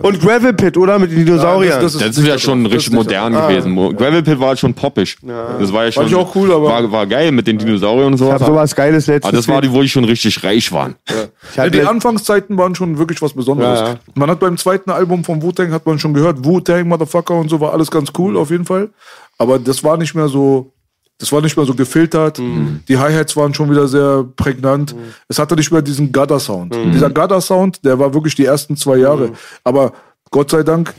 Und 0.01 0.19
Gravel 0.19 0.51
Pit, 0.51 0.75
oder? 0.75 0.99
Mit 0.99 1.11
den 1.11 1.25
Dinosauriern. 1.25 1.81
das- 1.81 1.93
das 1.93 2.01
Das 2.09 2.17
ist 2.17 2.27
ja 2.27 2.37
schon 2.37 2.65
Das 2.65 2.73
richtig 2.73 2.91
modern 2.93 3.33
so. 3.33 3.39
gewesen. 3.39 3.75
Gravel 3.95 4.21
Pit 4.21 4.37
war 4.37 4.49
halt 4.49 4.59
schon 4.59 4.73
poppisch. 4.73 5.15
Das 5.21 5.71
war 5.71 5.85
ja 5.85 5.91
schon. 5.93 6.07
ich 6.07 6.13
auch 6.15 6.35
cool, 6.35 6.51
aber- 6.51 6.65
War, 6.65 6.91
war 6.91 7.07
geil 7.07 7.31
mit 7.31 7.47
den 7.47 7.57
Dinosauriern 7.57 8.11
und 8.11 8.17
so. 8.17 8.25
ich 8.27 8.31
hab 8.33 8.45
sowas 8.45 8.75
Geiles 8.75 9.07
letztes 9.07 9.29
Aber 9.29 9.37
das 9.37 9.47
war 9.47 9.61
die, 9.61 9.71
wo 9.71 9.81
die 9.81 9.87
schon 9.87 10.03
richtig 10.03 10.43
reich 10.43 10.69
waren. 10.73 10.95
ich 11.07 11.55
Ja, 11.55 11.69
die 11.69 11.81
Anfangszeiten 11.83 12.57
waren 12.57 12.75
schon 12.75 12.97
wirklich 12.97 13.21
was 13.21 13.31
Besonderes. 13.33 13.79
Ja, 13.79 13.87
ja. 13.91 13.95
Man 14.15 14.29
hat 14.29 14.41
beim 14.41 14.57
zweiten 14.57 14.91
Album 14.91 15.23
von 15.23 15.41
Wu-Tang 15.41 15.71
hat 15.71 15.85
man 15.85 15.99
schon 15.99 16.13
gehört, 16.13 16.43
Wu-Tang, 16.43 16.85
Motherfucker 16.89 17.35
und 17.35 17.49
so 17.49 17.61
war 17.61 17.71
alles 17.71 17.89
ganz 17.89 18.09
cool 18.17 18.35
auf 18.35 18.51
jeden 18.51 18.65
Fall. 18.65 18.89
Aber 19.37 19.57
das 19.57 19.83
war 19.85 19.95
nicht 19.95 20.13
mehr 20.15 20.27
so, 20.27 20.72
das 21.17 21.31
war 21.31 21.41
nicht 21.41 21.55
mehr 21.55 21.65
so 21.65 21.73
gefiltert. 21.73 22.39
Mhm. 22.39 22.81
Die 22.87 22.97
Hi-Hats 22.97 23.35
waren 23.35 23.53
schon 23.53 23.69
wieder 23.69 23.87
sehr 23.87 24.25
prägnant. 24.35 24.95
Es 25.27 25.39
hatte 25.39 25.55
nicht 25.55 25.71
mehr 25.71 25.81
diesen 25.81 26.11
Gutter-Sound. 26.11 26.75
Mhm. 26.75 26.91
Dieser 26.91 27.09
Gutter-Sound, 27.09 27.85
der 27.85 27.97
war 27.99 28.13
wirklich 28.13 28.35
die 28.35 28.45
ersten 28.45 28.75
zwei 28.75 28.97
Jahre. 28.97 29.31
Aber 29.63 29.93
Gott 30.31 30.51
sei 30.51 30.63
Dank, 30.63 30.93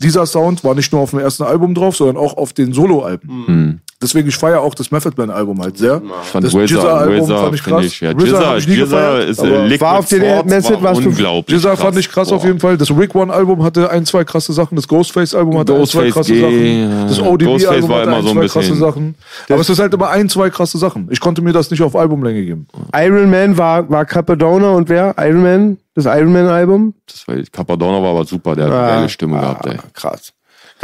dieser 0.00 0.26
Sound 0.26 0.62
war 0.64 0.74
nicht 0.74 0.92
nur 0.92 1.00
auf 1.00 1.10
dem 1.10 1.18
ersten 1.20 1.44
Album 1.44 1.74
drauf, 1.74 1.96
sondern 1.96 2.16
auch 2.16 2.36
auf 2.36 2.52
den 2.52 2.72
Solo-Alben. 2.72 3.80
Deswegen, 4.02 4.28
ich 4.28 4.36
feiere 4.36 4.60
auch 4.60 4.74
das 4.74 4.90
Method 4.90 5.14
Man-Album 5.16 5.62
halt 5.62 5.78
sehr. 5.78 6.02
Ich 6.22 6.28
fand 6.28 6.44
das 6.44 6.52
RZA, 6.54 6.64
Jizza-Album 6.64 7.20
RZA 7.24 7.36
fand 7.42 7.54
ich 7.54 7.62
krass. 7.62 7.84
ich, 7.86 8.00
ja, 8.00 8.10
RZA 8.10 8.56
ich 8.58 8.68
nie 8.68 8.76
gefeiert, 8.76 9.28
ist 9.30 9.42
äh, 9.42 9.66
Liquid 9.66 9.80
War 9.80 9.98
auf 9.98 10.08
den 10.08 10.20
Method, 10.46 10.82
war 10.82 10.90
was 10.96 10.98
unglaublich. 10.98 11.56
Jizza 11.56 11.76
fand 11.76 11.96
ich 11.98 12.10
krass 12.10 12.28
Boah. 12.28 12.36
auf 12.36 12.44
jeden 12.44 12.60
Fall. 12.60 12.76
Das 12.76 12.90
Rick 12.90 13.14
One 13.14 13.32
Album 13.32 13.62
hatte 13.62 13.90
ein, 13.90 14.04
zwei 14.04 14.24
krasse 14.24 14.52
Sachen. 14.52 14.76
Das 14.76 14.86
Ghostface 14.88 15.34
Album 15.34 15.58
hatte 15.58 15.72
Ghostface 15.74 16.02
ein, 16.04 16.10
zwei 16.12 16.12
krasse 16.12 16.32
G, 16.32 16.40
Sachen. 16.84 17.08
Das. 17.08 17.20
ODB 17.20 17.44
Ghostface 17.46 17.70
Album 17.74 17.88
war 17.90 17.96
hatte 18.00 18.08
immer 18.10 18.16
ein, 18.18 18.22
so 18.22 18.28
ein 18.28 18.34
zwei 18.34 18.40
bisschen- 18.42 18.62
krasse 18.62 18.74
Sachen. 18.76 19.14
Aber 19.48 19.60
es 19.60 19.70
ist 19.70 19.78
halt 19.78 19.94
immer 19.94 20.10
ein, 20.10 20.28
zwei 20.28 20.50
krasse 20.50 20.78
Sachen. 20.78 21.08
Ich 21.10 21.20
konnte 21.20 21.40
mir 21.42 21.52
das 21.52 21.70
nicht 21.70 21.82
auf 21.82 21.96
Albumlänge 21.96 22.44
geben. 22.44 22.66
Iron 22.94 23.30
Man 23.30 23.56
war, 23.56 23.88
war 23.88 24.04
Capadona 24.04 24.70
und 24.70 24.88
wer? 24.88 25.14
Iron 25.18 25.42
Man? 25.42 25.78
Das 25.94 26.04
Iron 26.06 26.32
Man 26.32 26.48
Album? 26.48 26.94
Das 27.06 27.26
war, 27.28 27.36
Capadonna 27.52 28.02
war 28.02 28.10
aber 28.10 28.24
super, 28.24 28.54
der 28.56 28.66
hat 28.66 28.72
eine 28.72 28.86
geile 28.88 29.08
Stimme 29.08 29.38
gehabt, 29.40 29.66
ey. 29.66 29.76
Ah, 29.78 29.84
Krass. 29.94 30.32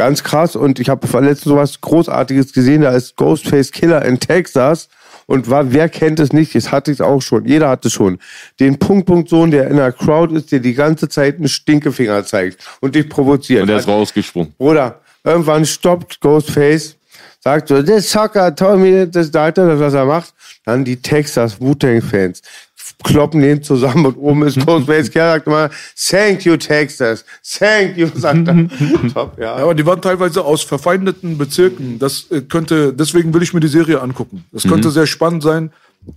Ganz 0.01 0.23
krass. 0.23 0.55
Und 0.55 0.79
ich 0.79 0.89
habe 0.89 1.05
letztens 1.19 1.43
sowas 1.43 1.79
Großartiges 1.79 2.53
gesehen. 2.53 2.81
Da 2.81 2.89
ist 2.89 3.15
Ghostface 3.17 3.71
Killer 3.71 4.03
in 4.03 4.19
Texas. 4.19 4.89
Und 5.27 5.47
war, 5.47 5.73
wer 5.73 5.89
kennt 5.89 6.19
es 6.19 6.33
nicht? 6.33 6.55
Es 6.55 6.71
hatte 6.71 6.91
ich 6.91 7.03
auch 7.03 7.21
schon. 7.21 7.45
Jeder 7.45 7.69
hatte 7.69 7.91
schon. 7.91 8.17
Den 8.59 8.79
Punkt-Punkt-Sohn, 8.79 9.51
der 9.51 9.67
in 9.67 9.77
der 9.77 9.91
Crowd 9.91 10.35
ist, 10.35 10.51
der 10.51 10.59
die 10.59 10.73
ganze 10.73 11.07
Zeit 11.07 11.35
einen 11.35 11.49
Stinkefinger 11.49 12.25
zeigt 12.25 12.57
und 12.79 12.95
dich 12.95 13.09
provoziert. 13.09 13.61
Und 13.61 13.67
der 13.67 13.77
ist 13.77 13.87
rausgesprungen. 13.87 14.55
Bruder, 14.57 14.99
irgendwann 15.23 15.67
stoppt 15.67 16.19
Ghostface, 16.19 16.95
sagt 17.39 17.67
so, 17.67 17.83
this 17.83 18.09
sucker 18.09 18.55
told 18.55 18.79
me, 18.79 19.07
das 19.07 19.31
sagt 19.31 19.59
er, 19.59 19.79
was 19.79 19.93
er 19.93 20.05
macht. 20.05 20.33
Dann 20.65 20.83
die 20.83 20.99
Texas 20.99 21.61
Wu-Tang-Fans 21.61 22.41
kloppen 23.03 23.41
den 23.41 23.63
zusammen 23.63 24.05
und 24.05 24.17
oben 24.17 24.43
ist 24.43 24.59
Ghostface 24.65 25.11
Kerl 25.11 25.33
sagt 25.35 25.47
immer, 25.47 25.69
thank 26.09 26.45
you 26.45 26.57
Texas, 26.57 27.25
thank 27.57 27.97
you, 27.97 28.07
sagt 28.13 28.47
er. 28.47 28.67
Top, 29.13 29.37
Ja, 29.37 29.57
ja. 29.57 29.63
aber 29.63 29.73
die 29.75 29.85
waren 29.85 30.01
teilweise 30.01 30.43
aus 30.43 30.61
verfeindeten 30.63 31.37
Bezirken. 31.37 31.99
Das 31.99 32.29
äh, 32.31 32.41
könnte, 32.41 32.93
deswegen 32.93 33.33
will 33.33 33.43
ich 33.43 33.53
mir 33.53 33.59
die 33.59 33.67
Serie 33.67 34.01
angucken. 34.01 34.45
Das 34.51 34.63
könnte 34.63 34.91
sehr 34.91 35.07
spannend 35.07 35.43
sein, 35.43 35.71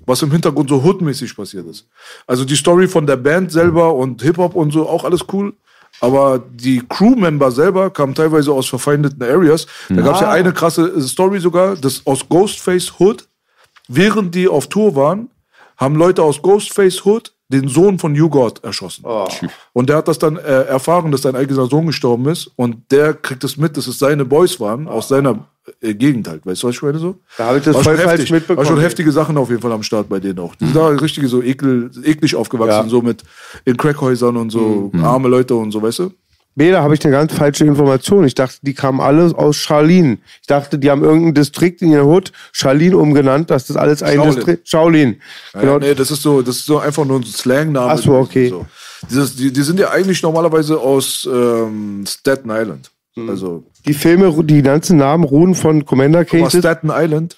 was 0.07 0.22
im 0.22 0.30
Hintergrund 0.30 0.68
so 0.70 0.82
hoodmäßig 0.82 1.37
passiert 1.37 1.66
ist. 1.66 1.87
Also 2.26 2.45
die 2.45 2.57
Story 2.57 2.89
von 2.89 3.07
der 3.07 3.16
Band 3.16 3.53
selber 3.53 3.95
und 3.95 4.22
Hip-Hop 4.22 4.55
und 4.55 4.72
so, 4.72 4.89
auch 4.89 5.05
alles 5.05 5.24
cool. 5.32 5.53
Aber 6.01 6.43
die 6.53 6.82
Crewmember 6.89 7.51
selber 7.53 7.91
kamen 7.91 8.14
teilweise 8.14 8.53
aus 8.53 8.66
verfeindeten 8.68 9.22
Areas. 9.22 9.66
Da 9.89 10.03
gab 10.03 10.16
es 10.16 10.20
ja 10.22 10.30
eine 10.30 10.53
krasse 10.53 11.01
Story 11.03 11.39
sogar, 11.39 11.76
das 11.76 12.03
aus 12.05 12.28
Ghostface 12.28 12.99
Hood, 12.99 13.28
während 13.89 14.35
die 14.35 14.49
auf 14.49 14.66
Tour 14.66 14.97
waren, 14.97 15.28
haben 15.77 15.97
Leute 15.97 16.22
aus 16.22 16.41
Ghostface 16.43 17.05
Hood 17.05 17.33
den 17.49 17.68
Sohn 17.68 17.99
von 17.99 18.14
You 18.14 18.29
God 18.31 18.64
erschossen. 18.64 19.05
Und 19.75 19.89
der 19.91 19.97
hat 19.99 20.09
das 20.09 20.18
dann 20.18 20.37
äh, 20.37 20.41
erfahren, 20.64 21.12
dass 21.12 21.22
sein 21.22 21.37
eigener 21.37 21.66
Sohn 21.66 21.87
gestorben 21.87 22.27
ist. 22.29 22.51
Und 22.57 22.91
der 22.91 23.14
kriegt 23.14 23.45
es 23.45 23.57
mit, 23.57 23.77
dass 23.77 23.87
es 23.87 23.99
seine 23.99 24.25
Boys 24.25 24.59
waren, 24.61 24.89
aus 24.89 25.09
seiner 25.09 25.47
äh, 25.83 25.95
Gegend 25.95 26.27
halt. 26.27 26.45
Weißt 26.47 26.62
du, 26.62 26.68
was 26.68 26.75
ich 26.77 26.83
meine 26.83 26.99
so? 26.99 27.16
Da 27.37 27.47
habe 27.47 27.59
ich 27.59 27.64
das 27.64 27.75
War 27.77 27.83
voll 27.85 27.97
schon 27.97 28.05
falsch 28.05 28.12
heftig. 28.20 28.31
mitbekommen. 28.33 28.66
War 28.66 28.75
schon 28.75 28.81
heftige 28.83 29.12
Sachen 29.12 29.37
auf 29.37 29.51
jeden 29.51 29.61
Fall 29.61 29.72
am 29.72 29.83
Start 29.83 30.09
bei 30.09 30.20
denen 30.20 30.39
auch. 30.39 30.55
Die 30.57 30.64
sind 30.64 30.75
da 30.75 30.89
richtige 30.89 31.29
so 31.29 31.43
ekel, 31.43 31.91
eklig 32.03 32.35
aufgewachsen, 32.35 32.85
Ja. 32.85 32.89
so 32.89 33.03
mit 33.03 33.22
in 33.66 33.77
Crackhäusern 33.77 34.37
und 34.39 34.51
so, 34.51 34.91
arme 35.03 35.29
Leute 35.29 35.55
und 35.55 35.70
so, 35.70 35.83
weißt 35.83 35.99
du? 36.01 36.11
Nee, 36.57 36.71
da 36.71 36.83
habe 36.83 36.95
ich 36.95 37.05
eine 37.05 37.13
ganz 37.13 37.33
falsche 37.35 37.65
Information. 37.65 38.25
Ich 38.25 38.35
dachte, 38.35 38.59
die 38.63 38.75
kamen 38.75 39.01
alle 39.01 39.37
aus 39.37 39.57
Charlene. 39.57 40.19
Ich 40.41 40.47
dachte, 40.47 40.79
die 40.79 40.89
haben 40.89 41.03
irgendeinen 41.03 41.35
Distrikt 41.35 41.83
in 41.83 41.91
ihr 41.91 42.07
Hood 42.07 42.33
Charlene 42.53 42.97
umgenannt, 42.97 43.51
dass 43.51 43.67
das 43.67 43.77
alles 43.77 44.03
ein 44.05 44.17
Shaolin. 44.17 44.35
Distrikt. 44.35 44.69
Shaolin. 44.69 45.17
Genau. 45.53 45.73
Ja, 45.73 45.79
nee, 45.81 45.95
das 45.95 46.13
ist 46.13 46.23
so, 46.23 46.43
das 46.43 46.57
ist 46.57 46.67
so 46.67 46.79
einfach 46.79 47.05
nur 47.05 47.19
ein 47.19 47.25
Slangname. 47.25 47.91
Ach 47.91 47.99
so, 47.99 48.15
okay. 48.15 48.51
So. 48.51 48.67
Dieses, 49.11 49.35
die, 49.35 49.53
die 49.53 49.63
sind 49.63 49.81
ja 49.81 49.91
eigentlich 49.91 50.23
normalerweise 50.23 50.79
aus 50.79 51.29
ähm, 51.31 52.05
Staten 52.07 52.51
Island. 52.51 52.91
Mhm. 53.17 53.31
Also 53.31 53.65
Die 53.87 53.95
Filme, 53.95 54.33
die 54.45 54.63
ganzen 54.63 54.97
Namen 54.97 55.25
ruhen 55.25 55.55
von 55.57 55.85
Commander 55.85 56.21
aber 56.21 56.29
Cases. 56.29 56.61
Staten 56.61 56.91
Island 56.93 57.37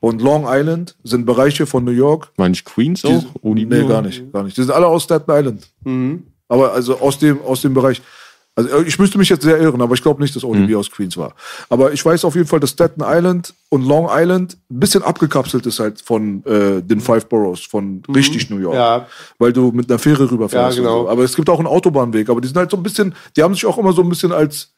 und 0.00 0.20
Long 0.20 0.44
Island 0.46 0.94
sind 1.04 1.24
Bereiche 1.24 1.66
von 1.66 1.84
New 1.84 1.90
York. 1.90 2.32
Meine 2.36 2.52
ich 2.52 2.64
Queens 2.66 3.00
Die, 3.00 3.08
auch? 3.08 3.24
nee, 3.42 3.64
gar 3.64 4.02
nicht, 4.02 4.30
gar 4.30 4.42
nicht. 4.42 4.56
Die 4.58 4.62
sind 4.62 4.72
alle 4.72 4.86
aus 4.86 5.04
Staten 5.04 5.30
Island. 5.30 5.66
Mhm. 5.84 6.24
Aber 6.48 6.72
also 6.72 7.00
aus 7.00 7.18
dem, 7.18 7.40
aus 7.42 7.62
dem 7.62 7.72
Bereich. 7.72 8.02
Also 8.58 8.80
ich 8.80 8.98
müsste 8.98 9.18
mich 9.18 9.28
jetzt 9.28 9.42
sehr 9.42 9.60
irren, 9.60 9.82
aber 9.82 9.94
ich 9.94 10.02
glaube 10.02 10.22
nicht, 10.22 10.34
dass 10.34 10.42
ODB 10.42 10.70
Mhm. 10.70 10.76
aus 10.76 10.90
Queens 10.90 11.16
war. 11.18 11.34
Aber 11.68 11.92
ich 11.92 12.02
weiß 12.02 12.24
auf 12.24 12.34
jeden 12.34 12.46
Fall, 12.46 12.58
dass 12.58 12.70
Staten 12.70 13.02
Island 13.04 13.52
und 13.68 13.86
Long 13.86 14.08
Island 14.10 14.56
ein 14.70 14.80
bisschen 14.80 15.02
abgekapselt 15.02 15.66
ist 15.66 15.78
halt 15.78 16.00
von 16.00 16.42
äh, 16.46 16.80
den 16.82 17.00
Five 17.00 17.26
Boroughs, 17.28 17.60
von 17.66 18.02
richtig 18.14 18.48
New 18.48 18.56
York. 18.56 18.74
Mhm. 18.74 18.80
Ja. 18.80 19.06
Weil 19.38 19.52
du 19.52 19.72
mit 19.72 19.90
einer 19.90 19.98
Fähre 19.98 20.30
rüberfährst. 20.30 20.78
Ja, 20.78 20.82
genau. 20.82 21.02
so. 21.02 21.08
Aber 21.10 21.22
es 21.22 21.36
gibt 21.36 21.50
auch 21.50 21.58
einen 21.58 21.68
Autobahnweg, 21.68 22.30
aber 22.30 22.40
die 22.40 22.48
sind 22.48 22.56
halt 22.56 22.70
so 22.70 22.78
ein 22.78 22.82
bisschen, 22.82 23.14
die 23.36 23.42
haben 23.42 23.52
sich 23.52 23.66
auch 23.66 23.76
immer 23.76 23.92
so 23.92 24.00
ein 24.02 24.08
bisschen 24.08 24.32
als 24.32 24.72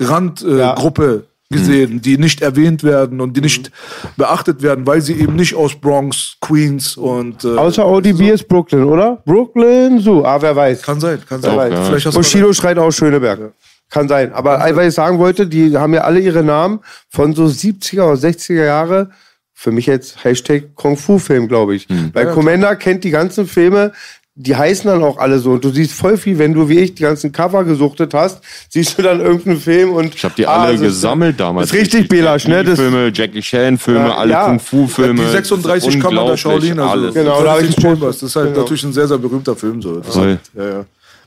Randgruppe 0.00 1.04
äh, 1.04 1.16
Ja. 1.16 1.22
Gesehen, 1.50 2.00
die 2.00 2.18
nicht 2.18 2.40
erwähnt 2.42 2.82
werden 2.82 3.20
und 3.20 3.36
die 3.36 3.40
nicht 3.40 3.70
beachtet 4.16 4.62
werden, 4.62 4.86
weil 4.86 5.00
sie 5.00 5.14
eben 5.14 5.36
nicht 5.36 5.54
aus 5.54 5.74
Bronx, 5.74 6.36
Queens 6.40 6.96
und 6.96 7.44
äh, 7.44 7.56
Außer 7.56 7.86
ODB 7.86 8.30
ist 8.30 8.48
Brooklyn, 8.48 8.84
oder? 8.84 9.22
Brooklyn, 9.24 10.00
so. 10.00 10.24
Ah, 10.24 10.40
wer 10.40 10.56
weiß. 10.56 10.82
kann 10.82 11.00
sein, 11.00 11.20
kann 11.28 11.40
sein. 11.42 11.72
ja. 11.72 11.84
Vielleicht 11.84 12.06
hast 12.06 12.14
Bushido 12.14 12.52
schreit 12.52 12.78
auch 12.78 12.90
Schöneberg. 12.90 13.52
Kann 13.90 14.08
sein. 14.08 14.32
Aber 14.32 14.58
weil 14.58 14.88
ich 14.88 14.94
sagen 14.94 15.18
wollte, 15.18 15.46
die 15.46 15.76
haben 15.76 15.94
ja 15.94 16.00
alle 16.02 16.18
ihre 16.18 16.42
Namen 16.42 16.80
von 17.10 17.34
so 17.34 17.44
70er 17.44 18.02
oder 18.02 18.14
60er 18.14 18.64
Jahre. 18.64 19.10
Für 19.56 19.70
mich 19.70 19.86
jetzt 19.86 20.24
Hashtag 20.24 20.74
Kung 20.74 20.96
Fu 20.96 21.18
Film, 21.18 21.46
glaube 21.46 21.76
ich. 21.76 21.86
Weil 22.12 22.26
Commander 22.32 22.74
kennt 22.74 23.04
die 23.04 23.10
ganzen 23.10 23.46
Filme, 23.46 23.92
die 24.36 24.56
heißen 24.56 24.90
dann 24.90 25.04
auch 25.04 25.18
alle 25.18 25.38
so. 25.38 25.52
Und 25.52 25.64
du 25.64 25.70
siehst 25.70 25.92
voll 25.92 26.16
viel, 26.16 26.38
wenn 26.38 26.52
du 26.54 26.68
wie 26.68 26.80
ich 26.80 26.94
die 26.96 27.02
ganzen 27.04 27.30
Cover 27.30 27.62
gesuchtet 27.62 28.12
hast, 28.14 28.40
siehst 28.68 28.98
du 28.98 29.02
dann 29.02 29.20
irgendeinen 29.20 29.60
Film 29.60 29.92
und. 29.92 30.12
Ich 30.14 30.24
habe 30.24 30.34
die 30.36 30.46
Ah, 30.46 30.62
alle 30.64 30.74
ist- 30.74 30.80
gesammelt 30.80 31.38
damals. 31.38 31.68
Das 31.68 31.76
ist 31.76 31.82
richtig, 31.84 32.08
Belasch, 32.08 32.48
ne? 32.48 32.64
Das, 32.64 32.78
Filme, 32.78 33.12
Jackie 33.14 33.40
Chan 33.40 33.78
Filme, 33.78 34.08
Ja, 34.08 34.16
alle 34.16 34.32
ja. 34.32 34.46
Kung 34.46 34.58
Fu 34.58 34.86
Filme. 34.88 35.22
die 35.24 35.30
36 35.30 36.00
Kammer 36.00 36.26
der 36.26 36.36
Shaolin, 36.36 36.80
also 36.80 36.90
alles. 36.90 37.14
Genau, 37.14 37.42
da 37.44 37.52
hab 37.52 37.60
ich 37.60 37.66
36 37.66 37.84
einen 37.86 37.96
Chambers, 37.96 38.18
das 38.18 38.30
ist 38.30 38.36
halt 38.36 38.46
Genau. 38.48 38.60
natürlich 38.60 38.82
ein 38.84 38.92
sehr, 38.92 39.06
sehr 39.06 39.18
berühmter 39.18 39.54
Film. 39.54 39.80
So. 39.80 40.00
Das 40.00 40.14
ja, 40.16 40.24
ja. 40.56 40.84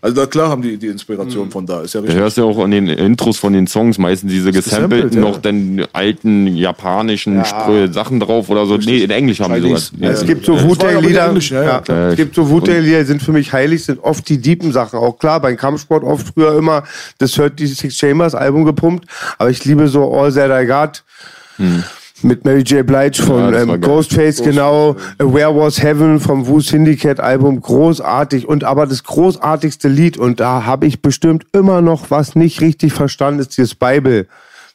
Also 0.08 0.22
da 0.22 0.26
klar 0.26 0.48
haben 0.50 0.62
die 0.62 0.78
die 0.78 0.88
Inspiration 0.88 1.52
von 1.52 1.66
da, 1.66 1.82
ist 1.82 1.94
ja 1.94 2.00
Du 2.00 2.06
richtig. 2.06 2.22
hörst 2.22 2.38
ja 2.38 2.46
auch 2.46 2.58
an 2.64 2.72
den 2.72 2.88
Intros 2.88 3.38
von 3.38 3.52
den 3.52 3.68
Songs 3.68 3.98
meistens 3.98 4.32
diese 4.32 4.54
gesampelt, 4.54 5.12
gesampelten 5.12 5.24
ja. 5.24 5.30
noch 5.30 5.42
den 5.42 5.86
alten 5.92 6.48
japanischen 6.56 7.42
Sprü- 7.44 7.92
Sachen 7.92 8.22
drauf 8.22 8.50
oder 8.50 8.66
so. 8.66 8.78
Nee, 8.78 9.00
in 9.00 9.10
Englisch 9.12 9.42
haben 9.42 9.54
die 9.54 9.60
sogar. 9.60 9.78
Chinese. 9.80 9.92
Ja, 10.06 10.10
Es 10.12 10.26
gibt 10.26 10.46
so 10.46 10.54
Wu-Tang-Lieder. 10.62 11.34
ja, 11.38 11.64
ja, 11.64 11.84
Ja, 11.88 12.10
es 12.12 12.16
gibt 12.16 12.36
so 12.36 12.50
Wu-Tang-Lieder, 12.50 13.00
die 13.00 13.06
sind 13.06 13.22
für 13.22 13.34
mich 13.34 13.52
heilig, 13.52 13.84
sind 13.84 14.00
oft 14.02 14.30
die 14.30 14.38
deepen 14.38 14.72
Sachen. 14.72 14.98
Auch 14.98 15.20
klar, 15.20 15.42
beim 15.42 15.58
Kampfsport 15.58 16.06
oft 16.06 16.28
früher 16.34 16.58
immer 16.58 16.84
das 17.18 17.38
Hurt 17.38 17.60
die 17.60 17.68
Six 17.68 17.98
Chambers 17.98 18.34
Album 18.34 18.64
gepumpt. 18.64 19.06
Aber 19.38 19.50
ich 19.50 19.66
liebe 19.66 19.90
so 19.90 20.14
All 20.14 20.32
That 20.32 20.64
I 20.64 20.66
Got. 20.68 21.04
Mit 22.24 22.46
Mary 22.46 22.62
J. 22.62 22.86
Blige 22.86 23.22
von 23.22 23.40
Ja, 23.40 23.52
das 23.52 23.64
ähm. 23.64 23.82
Ghostface, 23.82 24.42
genau. 24.42 24.96
Where 25.20 25.56
Was 25.56 25.82
Heaven 25.82 26.20
vom 26.20 26.48
Wu 26.48 26.60
Syndicate 26.60 27.20
Album, 27.20 27.62
großartig. 27.62 28.48
Und 28.48 28.64
aber 28.64 28.88
das 28.88 29.04
großartigste 29.04 29.88
Lied, 29.88 30.18
und 30.18 30.40
da 30.40 30.66
habe 30.66 30.88
ich 30.88 31.02
bestimmt 31.02 31.46
immer 31.54 31.82
noch 31.82 32.10
was 32.10 32.36
nicht 32.36 32.62
richtig 32.62 32.94
verstanden, 32.94 33.40
ist 33.40 33.58
dieses 33.58 33.76
Bible 33.76 34.28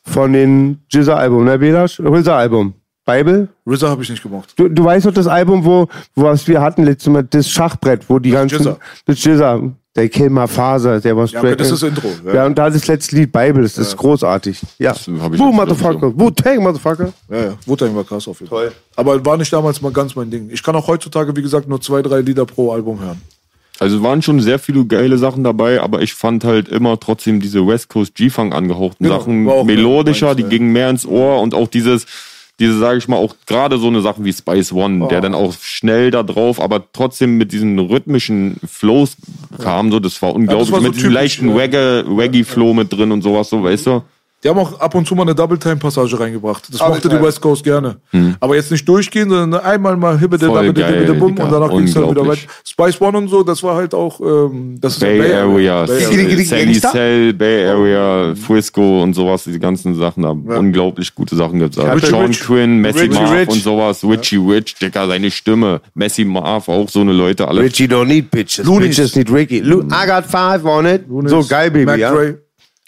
von 0.05 0.33
den 0.33 0.83
Jizza 0.91 1.17
Album, 1.17 1.45
ne, 1.45 1.59
Belasch? 1.59 2.01
RZA 2.01 2.37
Album. 2.37 2.75
Bible? 3.05 3.49
RZA 3.69 3.89
habe 3.89 4.03
ich 4.03 4.11
nicht 4.11 4.23
gemocht. 4.23 4.55
Du, 4.57 4.69
du 4.69 4.85
weißt 4.85 5.07
doch 5.07 5.13
das 5.13 5.27
Album, 5.27 5.65
wo, 5.65 5.89
wo 6.15 6.25
was 6.25 6.47
wir 6.47 6.61
hatten 6.61 6.85
letztes 6.85 7.13
Mal, 7.13 7.25
das 7.25 7.49
Schachbrett, 7.49 8.09
wo 8.09 8.19
die 8.21 8.31
ganzen. 8.31 8.59
Jizza. 8.59 8.79
Das 9.07 9.25
Jizza. 9.25 9.61
Der 9.95 10.09
Kill 10.09 10.31
My 10.31 10.49
Father, 10.49 11.01
der 11.01 11.15
war 11.15 11.27
Ja, 11.27 11.41
okay, 11.41 11.55
das 11.55 11.71
ist 11.71 11.83
das 11.83 11.89
Intro. 11.91 12.09
Ja. 12.25 12.35
Ja, 12.35 12.47
und 12.47 12.57
da 12.57 12.71
das 12.71 12.87
letzte 12.87 13.15
Lied 13.17 13.31
Bible, 13.31 13.63
das 13.63 13.77
ist 13.77 13.95
großartig. 13.95 14.59
Ja. 14.79 14.93
hab 14.95 15.35
ich 15.35 15.39
Wu, 15.39 15.53
Motherfucker. 15.53 16.19
Wu, 16.19 16.31
Tang, 16.31 16.63
Motherfucker. 16.63 17.13
ja, 17.31 17.37
ja. 17.37 17.55
Wu-Tang 17.67 17.95
war 17.95 18.05
krass 18.05 18.27
auf 18.27 18.41
jeden 18.41 18.49
Fall. 18.49 18.69
Toll. 18.69 18.73
Aber 18.97 19.23
war 19.25 19.37
nicht 19.37 19.53
damals 19.53 19.83
mal 19.83 19.93
ganz 19.93 20.17
mein 20.17 20.31
Ding. 20.31 20.49
Ich 20.51 20.63
kann 20.63 20.75
auch 20.77 20.87
heutzutage, 20.87 21.37
wie 21.37 21.43
gesagt, 21.43 21.69
nur 21.69 21.79
zwei, 21.83 22.01
drei 22.01 22.21
Lieder 22.21 22.47
pro 22.47 22.73
Album 22.73 23.01
hören. 23.01 23.21
Also 23.79 23.97
es 23.97 24.03
waren 24.03 24.23
schon 24.23 24.41
sehr 24.41 24.59
viele 24.59 24.87
geile 24.87 25.19
Sachen 25.19 25.45
dabei, 25.45 25.81
aber 25.81 26.01
ich 26.01 26.15
fand 26.15 26.45
halt 26.45 26.69
immer 26.69 26.99
trotzdem 26.99 27.41
diese 27.41 27.67
West 27.67 27.89
Coast 27.89 28.15
G-Funk 28.15 28.55
angehauchten 28.55 29.05
Genau, 29.05 29.19
Sachen 29.19 29.45
melodischer, 29.67 30.27
meins, 30.27 30.37
die 30.37 30.43
ja. 30.45 30.49
gingen 30.49 30.73
mehr 30.73 30.89
ins 30.89 31.05
Ohr 31.05 31.41
und 31.41 31.53
auch 31.53 31.69
dieses, 31.69 32.07
diese, 32.59 32.79
sage 32.79 32.99
ich 32.99 33.09
mal, 33.09 33.17
auch 33.17 33.35
gerade 33.47 33.79
so 33.79 33.89
eine 33.89 34.03
Sache 34.03 34.25
wie 34.25 34.33
Spice 34.33 34.73
One, 34.73 35.09
der 35.09 35.21
dann 35.21 35.35
auch 35.35 35.55
schnell 35.61 36.11
da 36.11 36.23
drauf, 36.23 36.61
aber 36.61 36.85
trotzdem 36.93 37.39
mit 37.39 37.53
diesen 37.53 37.79
rhythmischen 37.79 38.57
Flows 38.65 39.17
kam, 39.59 39.91
so, 39.91 39.99
das 39.99 40.21
war 40.23 40.35
unglaublich, 40.35 40.71
war 40.71 40.81
so 40.81 40.87
mit 40.87 40.95
diesem 40.95 41.09
typisch, 41.09 41.15
leichten 41.15 41.49
ja. 41.49 41.57
Reggae, 41.57 42.05
Reggae-Flow 42.07 42.75
mit 42.75 42.93
drin 42.93 43.11
und 43.11 43.23
sowas, 43.23 43.49
so, 43.49 43.63
weißt 43.63 43.87
du? 43.87 44.03
Die 44.43 44.49
haben 44.49 44.59
auch 44.59 44.81
ab 44.81 44.95
und 44.95 45.07
zu 45.07 45.15
mal 45.15 45.23
eine 45.23 45.35
Double-Time-Passage 45.35 46.19
reingebracht. 46.19 46.69
Das 46.69 46.79
Double 46.79 46.95
mochte 46.95 47.09
die. 47.09 47.23
West 47.23 47.41
Coast 47.41 47.63
gerne. 47.63 47.97
Aber 48.41 48.57
jetzt 48.57 48.71
nicht 48.73 48.89
durchgehen, 48.89 49.31
sondern 49.31 49.61
einmal 49.61 49.97
mal 49.97 50.19
hibbede, 50.19 50.47
dabbede, 50.47 50.85
hibbede, 50.85 51.15
bum 51.15 51.35
Digga. 51.35 51.45
und 51.45 51.53
danach 51.53 51.71
ging 51.71 51.85
es 51.85 51.95
dann 51.95 52.11
wieder 52.11 52.27
weiter. 52.27 52.41
Spice 52.65 53.01
One 53.01 53.19
und 53.19 53.29
so, 53.29 53.43
das 53.43 53.63
war 53.63 53.77
halt 53.77 53.95
auch, 53.95 54.21
ähm, 54.21 54.79
das 54.81 54.95
ist 54.95 55.01
Bay 55.01 55.31
ja 55.31 55.43
Area, 55.43 55.85
Bay 55.87 56.27
digga, 56.37 56.45
Sandy? 56.45 56.81
Cell, 56.81 57.33
Bay 57.35 57.67
Area, 57.69 58.35
Frisco 58.35 59.03
und 59.03 59.15
sowas, 59.15 59.45
die 59.45 59.59
ganzen 59.59 59.95
Sachen, 59.95 60.23
da 60.25 60.31
unglaublich 60.31 61.15
gute 61.15 61.37
Sachen 61.37 61.61
gesagt. 61.61 61.95
Richie 61.95 62.07
Sean 62.07 62.27
Rich. 62.27 62.41
Quinn, 62.41 62.79
Messi 62.79 63.01
Richie 63.01 63.15
Marv 63.15 63.39
Rich. 63.39 63.49
und 63.49 63.63
sowas, 63.63 64.05
Richie 64.05 64.37
Rich, 64.37 64.75
Digga, 64.75 65.07
seine 65.07 65.31
Stimme, 65.31 65.81
Messi 65.95 66.25
Marv, 66.25 66.69
auch 66.69 66.89
so 66.89 67.01
eine 67.01 67.13
Leute, 67.13 67.47
alle. 67.47 67.63
Richie 67.63 67.85
don't 67.85 68.07
need 68.07 68.31
bitches. 68.31 68.65
Loonies. 68.65 68.97
Bitches 68.97 69.15
need 69.15 69.33
Ricky. 69.33 69.61
Lo 69.61 69.83
I 69.83 70.07
got 70.07 70.25
five 70.25 70.65
on 70.65 70.87
it. 70.87 71.05
So 71.27 71.45
geil, 71.45 71.71
Baby, 71.71 71.85
Mac 71.85 71.99
ja. 71.99 72.13
Dre, 72.13 72.39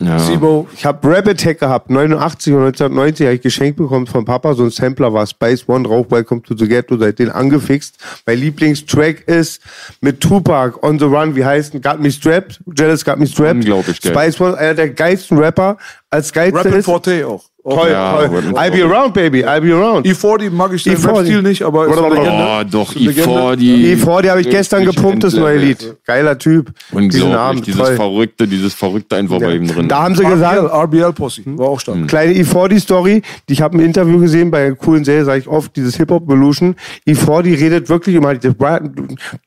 Ja. 0.01 0.18
Sibo. 0.18 0.66
Ich 0.74 0.84
habe 0.84 1.09
Rap 1.09 1.28
Attack 1.28 1.61
gehabt, 1.61 1.88
89 1.88 2.53
und 2.53 2.64
1990 2.64 3.26
habe 3.26 3.36
ich 3.36 3.42
geschenkt 3.42 3.76
bekommen 3.76 4.09
von 4.09 4.24
Papa, 4.24 4.55
so 4.55 4.64
ein 4.64 4.70
Sampler 4.70 5.12
war 5.12 5.24
Spice 5.24 5.68
One 5.68 5.86
drauf, 5.86 6.07
Welcome 6.11 6.42
to 6.42 6.57
the 6.57 6.66
Ghetto, 6.66 6.97
seitdem 6.97 7.30
angefixt. 7.30 7.97
Mein 8.26 8.38
Lieblingstrack 8.38 9.28
ist 9.28 9.62
mit 10.01 10.20
Tupac, 10.20 10.82
On 10.82 10.99
the 10.99 11.05
Run, 11.05 11.36
wie 11.36 11.45
heißt 11.45 11.80
Got 11.80 12.01
Me 12.01 12.11
Strapped, 12.11 12.61
Jealous 12.76 13.05
Got 13.05 13.18
Me 13.18 13.26
Strapped. 13.26 13.55
Unglaublich 13.55 14.01
geil. 14.01 14.12
Spice 14.12 14.40
One, 14.40 14.59
einer 14.59 14.74
der 14.74 14.90
geilsten 14.90 15.38
Rapper, 15.38 15.78
als 16.11 16.32
geilste 16.32 16.59
Rapid 16.59 16.74
ist... 16.74 16.84
Forte 16.86 17.26
auch. 17.28 17.45
Toll, 17.67 17.91
Ja, 17.91 18.27
toll. 18.27 18.53
I'll 18.57 18.71
be 18.71 18.83
around, 18.85 19.15
baby, 19.15 19.43
I'll 19.43 19.61
be 19.61 19.73
around. 19.73 20.07
E40 20.07 20.51
mag 20.51 20.73
ich 20.75 20.83
den 20.83 20.97
E40. 20.97 21.07
Rap-Stil 21.07 21.43
nicht, 21.43 21.62
aber 21.62 21.87
ist 21.87 21.97
eine 21.99 22.15
Legende. 22.15 22.31
Oh, 22.33 22.62
doch, 22.71 22.95
Ist 22.95 22.99
eine 22.99 23.55
Legende. 23.57 24.05
E40. 24.05 24.05
E4, 24.05 24.31
habe 24.31 24.41
ich 24.43 24.51
gestern 24.51 24.85
gepumpt, 24.85 25.25
das 25.25 25.35
neue 25.35 25.57
Lied. 25.57 25.97
Geiler 26.05 26.39
Typ. 26.39 26.73
Diesen 26.91 27.05
Unglaublich, 27.05 27.35
Abend, 27.37 27.67
dieses 27.67 27.81
toll. 27.81 27.97
Verrückte, 27.97 28.49
dieses 28.49 28.75
Verrückte 28.75 29.17
einfach 29.17 29.39
bei 29.39 29.55
ihm 29.55 29.67
drin. 29.67 29.89
Da 29.89 30.03
haben 30.03 30.15
sie 30.15 30.25
gesagt, 30.25 30.59
RBL, 30.59 30.70
RBL-Posse, 30.70 31.43
war 31.47 31.69
auch 31.69 31.81
stark. 31.81 32.07
Kleine 32.09 32.32
E40-Story, 32.35 33.23
die 33.49 33.53
ich 33.53 33.62
habe 33.62 33.78
ein 33.78 33.81
Interview 33.81 34.19
gesehen 34.19 34.51
bei 34.51 34.66
einer 34.66 34.74
coolen 34.74 35.05
Serie, 35.05 35.24
sage 35.24 35.41
ich 35.41 35.49
oft, 35.49 35.74
dieses 35.77 35.97
Hip-Hop-Evolution. 35.97 36.74
E40 37.07 37.61
redet 37.61 37.89
wirklich 37.89 38.16
immer 38.16 38.35
dieses 38.35 38.57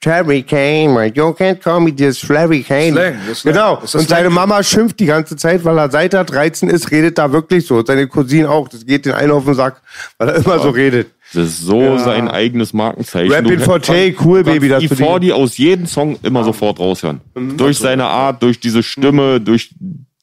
Terry 0.02 0.44
Kane, 0.44 1.12
you 1.14 1.26
can't 1.32 1.60
call 1.62 1.80
me 1.80 1.96
this 1.96 2.18
Flavy 2.20 2.64
Kane. 2.64 2.94
Slang, 2.94 3.14
Slang. 3.34 3.54
Genau. 3.54 3.80
Und 3.82 4.10
seine. 4.10 4.30
Mama 4.30 4.62
schimpft 4.62 5.00
die 5.00 5.06
ganze 5.06 5.36
Zeit, 5.36 5.66
weil 5.66 5.78
er 5.78 5.90
seit 5.90 6.14
er 6.14 6.24
13 6.24 6.70
ist, 6.70 6.92
redet 6.92 7.18
da 7.18 7.32
wirklich 7.32 7.66
so. 7.66 7.78
Und 7.78 7.88
seine 8.08 8.24
Cousine 8.24 8.50
auch. 8.50 8.68
Das 8.68 8.86
geht 8.86 9.06
den 9.06 9.14
einen 9.14 9.32
auf 9.32 9.46
den 9.46 9.54
Sack, 9.54 9.82
weil 10.18 10.30
er 10.30 10.36
immer 10.36 10.60
so 10.60 10.70
redet. 10.70 11.08
Das 11.34 11.46
ist 11.48 11.62
so 11.62 11.98
sein 11.98 12.30
eigenes 12.30 12.74
Markenzeichen. 12.74 13.32
Rapping 13.32 13.58
Du 13.58 13.64
for 13.64 13.74
kannst- 13.76 13.88
Tay, 13.90 14.16
cool, 14.24 14.44
Baby, 14.44 14.70
das 14.70 14.80
die- 14.80 14.90
E40 14.90 15.34
aus 15.34 15.58
jedem 15.58 15.86
Song 15.86 16.18
immer 16.24 16.44
sofort 16.44 16.80
raushören. 16.80 17.20
Mhm. 17.36 17.58
Durch 17.58 17.78
seine 17.78 18.06
Art, 18.06 18.42
durch 18.44 18.60
diese 18.60 18.82
Stimme, 18.82 19.42
durch 19.42 19.76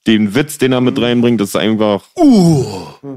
den 0.07 0.35
Witz, 0.35 0.59
den 0.59 0.73
er 0.73 0.81
mit 0.83 1.01
reinbringt, 1.01 1.41
das 1.41 1.51
ist 1.51 1.57
einfach 1.57 2.03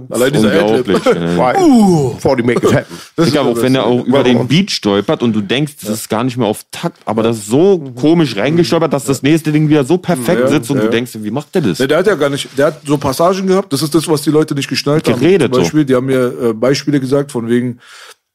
Allein 0.10 0.32
dieser 0.34 0.66
unglaublich. 0.66 1.06
Why? 1.06 1.58
Uh. 1.62 2.16
40 2.18 2.46
make 2.46 2.66
it 2.66 2.74
happen. 2.74 2.98
Ich 3.18 3.32
glaube, 3.32 3.50
auch 3.52 3.62
wenn 3.62 3.76
er 3.76 3.86
auch 3.86 4.06
über 4.06 4.24
den 4.24 4.48
Beat 4.48 4.72
stolpert 4.72 5.22
und 5.22 5.34
du 5.34 5.42
denkst, 5.42 5.74
das 5.82 5.90
ist 5.90 6.10
gar 6.10 6.24
nicht 6.24 6.38
mehr 6.38 6.48
auf 6.48 6.66
Takt, 6.72 7.02
aber 7.06 7.24
das 7.24 7.38
ist 7.40 7.48
so 7.48 7.80
komisch 8.00 8.38
reingestolpert, 8.38 8.94
dass 8.94 9.06
das 9.06 9.22
nächste 9.22 9.52
Ding 9.52 9.68
wieder 9.68 9.84
so 9.84 9.98
perfekt 9.98 10.40
Ja, 10.42 10.48
sitzt 10.48 10.72
und 10.72 10.78
ja. 10.78 10.84
du 10.84 10.90
denkst, 10.90 11.12
wie 11.16 11.32
macht 11.32 11.54
der 11.56 11.62
das? 11.62 11.80
Ne, 11.80 11.88
der 11.88 11.98
hat 11.98 12.08
ja 12.08 12.16
gar 12.16 12.30
nicht, 12.30 12.50
der 12.58 12.68
hat 12.68 12.82
so 12.86 12.98
Passagen 12.98 13.48
gehabt, 13.48 13.74
das 13.74 13.82
ist 13.82 13.94
das, 13.94 14.08
was 14.08 14.22
die 14.22 14.32
Leute 14.32 14.56
nicht 14.56 14.70
geschnallt 14.70 15.04
Geredet 15.04 15.44
haben. 15.44 15.54
Zum 15.54 15.64
Beispiel, 15.64 15.86
die 15.86 15.96
haben 15.96 16.06
mir 16.06 16.34
äh, 16.42 16.54
Beispiele 16.54 17.00
gesagt 17.02 17.32
von 17.34 17.50
wegen, 17.50 17.80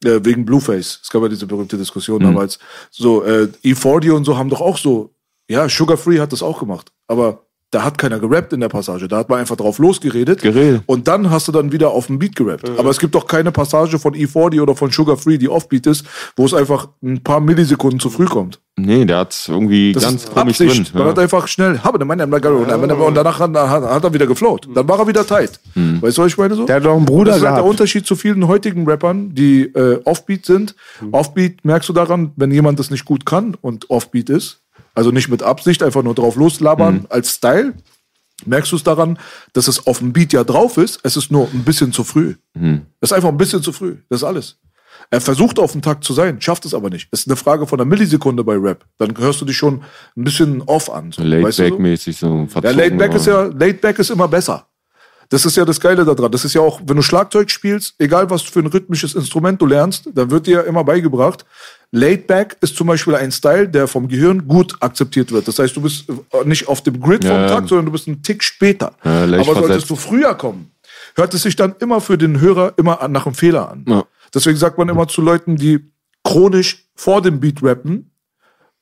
äh, 0.05 0.21
wegen 0.23 0.45
Blueface. 0.45 1.01
Es 1.03 1.09
gab 1.11 1.23
ja 1.23 1.29
diese 1.29 1.47
berühmte 1.47 1.79
Diskussion 1.79 2.21
Mhm. 2.21 2.27
damals. 2.27 2.59
So, 2.91 3.23
äh, 3.25 3.49
E40 3.65 4.11
und 4.13 4.25
so 4.25 4.37
haben 4.37 4.51
doch 4.51 4.61
auch 4.61 4.77
so, 4.77 5.15
ja, 5.49 5.69
Sugar 5.69 5.97
Free 5.97 6.19
hat 6.21 6.33
das 6.33 6.43
auch 6.43 6.61
gemacht. 6.61 6.93
Aber 7.09 7.47
da 7.73 7.83
hat 7.85 7.97
keiner 7.99 8.21
gerappt 8.21 8.53
in 8.53 8.61
der 8.61 8.69
Passage. 8.69 9.09
Da 9.09 9.17
hat 9.17 9.29
man 9.31 9.41
einfach 9.41 9.57
drauf 9.57 9.79
losgeredet. 9.79 10.43
Geredet. 10.43 10.83
Und 10.87 11.09
dann 11.09 11.31
hast 11.31 11.49
du 11.49 11.53
dann 11.53 11.73
wieder 11.73 11.91
auf 11.91 12.07
dem 12.07 12.19
Beat 12.19 12.37
gerappt. 12.37 12.71
Aber 12.79 12.91
es 12.91 12.99
gibt 13.01 13.15
doch 13.15 13.27
keine 13.27 13.51
Passage 13.51 13.99
von 13.99 14.15
E40 14.15 14.61
oder 14.61 14.77
von 14.77 14.91
Sugar 14.91 15.17
Free, 15.17 15.39
die 15.39 15.49
Offbeat 15.49 15.87
ist, 15.87 16.05
wo 16.37 16.45
es 16.45 16.55
einfach 16.55 16.89
ein 17.03 17.23
paar 17.25 17.41
Millisekunden 17.41 17.99
zu 17.99 18.11
früh 18.11 18.27
kommt. 18.27 18.61
Nee, 18.77 19.05
der 19.05 19.19
hat 19.19 19.47
irgendwie 19.49 19.93
Das 19.93 20.03
ganz 20.05 20.25
ist 20.25 20.35
komisch 20.35 20.61
Absicht. 20.61 20.93
drin. 20.95 20.99
Man 21.01 21.09
hat 21.09 21.17
Ja. 21.17 21.23
einfach 21.25 21.47
schnell, 21.49 21.79
habe 21.81 21.97
eine 21.97 22.05
Meinung, 22.07 22.31
und 22.33 23.15
danach 23.15 23.39
hat, 23.41 23.55
hat, 23.55 23.83
hat 23.83 24.05
er 24.05 24.15
wieder 24.15 24.27
geflowt. 24.27 24.69
Dann 24.75 24.89
war 24.89 24.99
er 24.99 25.07
wieder 25.07 25.27
tight. 25.27 25.61
Hm. 25.75 26.01
Weißt 26.01 26.17
du, 26.19 26.23
was 26.23 26.29
ich 26.33 26.39
meine 26.39 26.55
so? 26.55 26.65
Der 26.65 26.77
hat 26.77 26.83
noch 26.85 26.97
einen 26.97 27.05
Bruder 27.05 27.33
das 27.33 27.37
ist 27.39 27.43
halt 27.43 27.51
der 27.57 27.63
gehabt. 27.63 27.71
Unterschied 27.71 28.07
zu 28.07 28.17
vielen 28.17 28.47
heutigen 28.49 28.87
Rappern, 28.89 29.35
die 29.35 29.63
äh, 29.65 30.01
Offbeat 30.05 30.47
sind. 30.47 30.75
Hm. 31.01 31.13
Offbeat 31.13 31.65
merkst 31.65 31.89
du 31.89 31.93
daran, 31.93 32.33
wenn 32.37 32.51
jemand 32.51 32.79
das 32.79 32.91
nicht 32.91 33.05
gut 33.05 33.27
kann 33.27 33.57
und 33.61 33.91
Offbeat 33.91 34.31
ist, 34.31 34.62
also 34.95 35.11
nicht 35.11 35.29
mit 35.29 35.43
Absicht, 35.43 35.83
einfach 35.83 36.03
nur 36.03 36.15
drauf 36.15 36.37
loslabern 36.37 37.01
Hm. 37.01 37.07
als 37.09 37.31
Style, 37.35 37.75
merkst 38.45 38.73
du 38.73 38.77
es 38.77 38.83
daran, 38.83 39.19
dass 39.53 39.69
es 39.69 39.87
auf 39.87 39.99
dem 39.99 40.13
Beat 40.13 40.33
ja 40.33 40.45
drauf 40.45 40.77
ist, 40.77 41.01
es 41.03 41.17
ist 41.17 41.31
nur 41.31 41.49
ein 41.53 41.65
bisschen 41.65 41.93
zu 41.93 42.05
früh. 42.05 42.35
Hm. 42.57 42.83
Es 43.01 43.11
ist 43.11 43.13
einfach 43.17 43.29
ein 43.29 43.37
bisschen 43.37 43.63
zu 43.63 43.73
früh. 43.73 43.97
Das 44.09 44.21
ist 44.21 44.25
alles. 44.25 44.59
Er 45.11 45.21
versucht 45.21 45.59
auf 45.59 45.73
dem 45.73 45.83
Takt 45.83 46.05
zu 46.05 46.13
sein, 46.13 46.41
schafft 46.41 46.65
es 46.65 46.75
aber 46.75 46.89
nicht. 46.91 47.09
Es 47.11 47.21
ist 47.21 47.27
eine 47.29 47.37
Frage 47.37 47.67
von 47.67 47.79
einer 47.81 47.89
Millisekunde 47.89 48.45
bei 48.45 48.57
Rap. 48.57 48.85
Dann 48.99 49.17
hörst 49.19 49.41
du 49.41 49.45
dich 49.45 49.57
schon 49.57 49.83
ein 50.17 50.25
bisschen 50.25 50.63
off 50.63 50.91
an. 50.91 51.13
So, 51.13 51.23
weißt 51.43 51.59
du 51.59 51.63
so? 51.69 51.77
So 52.19 52.27
Ja, 52.27 52.47
verzogen. 52.47 52.77
Laidback 52.79 53.15
ist 53.15 53.29
aber- 53.29 53.49
ja, 53.49 53.55
Laidback 53.59 53.99
ist 53.99 54.11
immer 54.11 54.29
besser. 54.29 54.67
Das 55.33 55.47
ist 55.47 55.57
ja 55.57 55.65
das 55.65 55.81
Geile 55.81 56.05
daran. 56.05 56.31
Das 56.31 56.45
ist 56.45 56.53
ja 56.53 56.61
auch, 56.61 56.83
wenn 56.85 56.95
du 56.95 57.01
Schlagzeug 57.01 57.51
spielst, 57.51 57.95
egal 57.99 58.29
was 58.29 58.43
für 58.43 58.59
ein 58.59 58.67
rhythmisches 58.67 59.15
Instrument 59.15 59.63
du 59.63 59.65
lernst, 59.65 60.11
dann 60.13 60.31
wird 60.31 60.47
dir 60.47 60.57
ja 60.57 60.61
immer 60.61 60.85
beigebracht. 60.85 61.47
Laidback 61.91 62.59
ist 62.61 62.77
zum 62.77 62.87
Beispiel 62.87 63.15
ein 63.15 63.33
Style, 63.33 63.67
der 63.67 63.89
vom 63.89 64.09
Gehirn 64.09 64.47
gut 64.47 64.77
akzeptiert 64.81 65.33
wird. 65.33 65.49
Das 65.49 65.59
heißt, 65.59 65.75
du 65.75 65.81
bist 65.81 66.05
äh, 66.11 66.45
nicht 66.45 66.69
auf 66.69 66.83
dem 66.83 67.01
Grid 67.01 67.25
vom 67.25 67.35
Ja. 67.35 67.49
Takt, 67.49 67.69
sondern 67.69 67.87
du 67.87 67.93
bist 67.93 68.09
einen 68.09 68.23
Tick 68.23 68.43
später. 68.43 68.93
Ja, 69.05 69.23
Aber 69.23 69.55
solltest 69.55 69.89
du 69.89 69.97
früher 69.97 70.35
kommen, 70.35 70.71
hört 71.15 71.33
es 71.33 71.45
sich 71.45 71.57
dann 71.57 71.77
immer 71.81 72.03
für 72.03 72.19
den 72.19 72.39
Hörer 72.39 72.75
immer 72.77 73.09
nach 73.09 73.25
einem 73.25 73.35
Fehler 73.35 73.71
an. 73.71 73.87
Ja. 73.89 74.05
Deswegen 74.35 74.59
sagt 74.59 74.77
man 74.77 74.91
immer 74.91 75.09
zu 75.09 75.23
Leuten, 75.23 75.57
die 75.57 75.81
chronisch 76.25 76.91
vor 76.95 77.23
dem 77.23 77.41
Beat 77.41 77.63
rappen, 77.63 78.11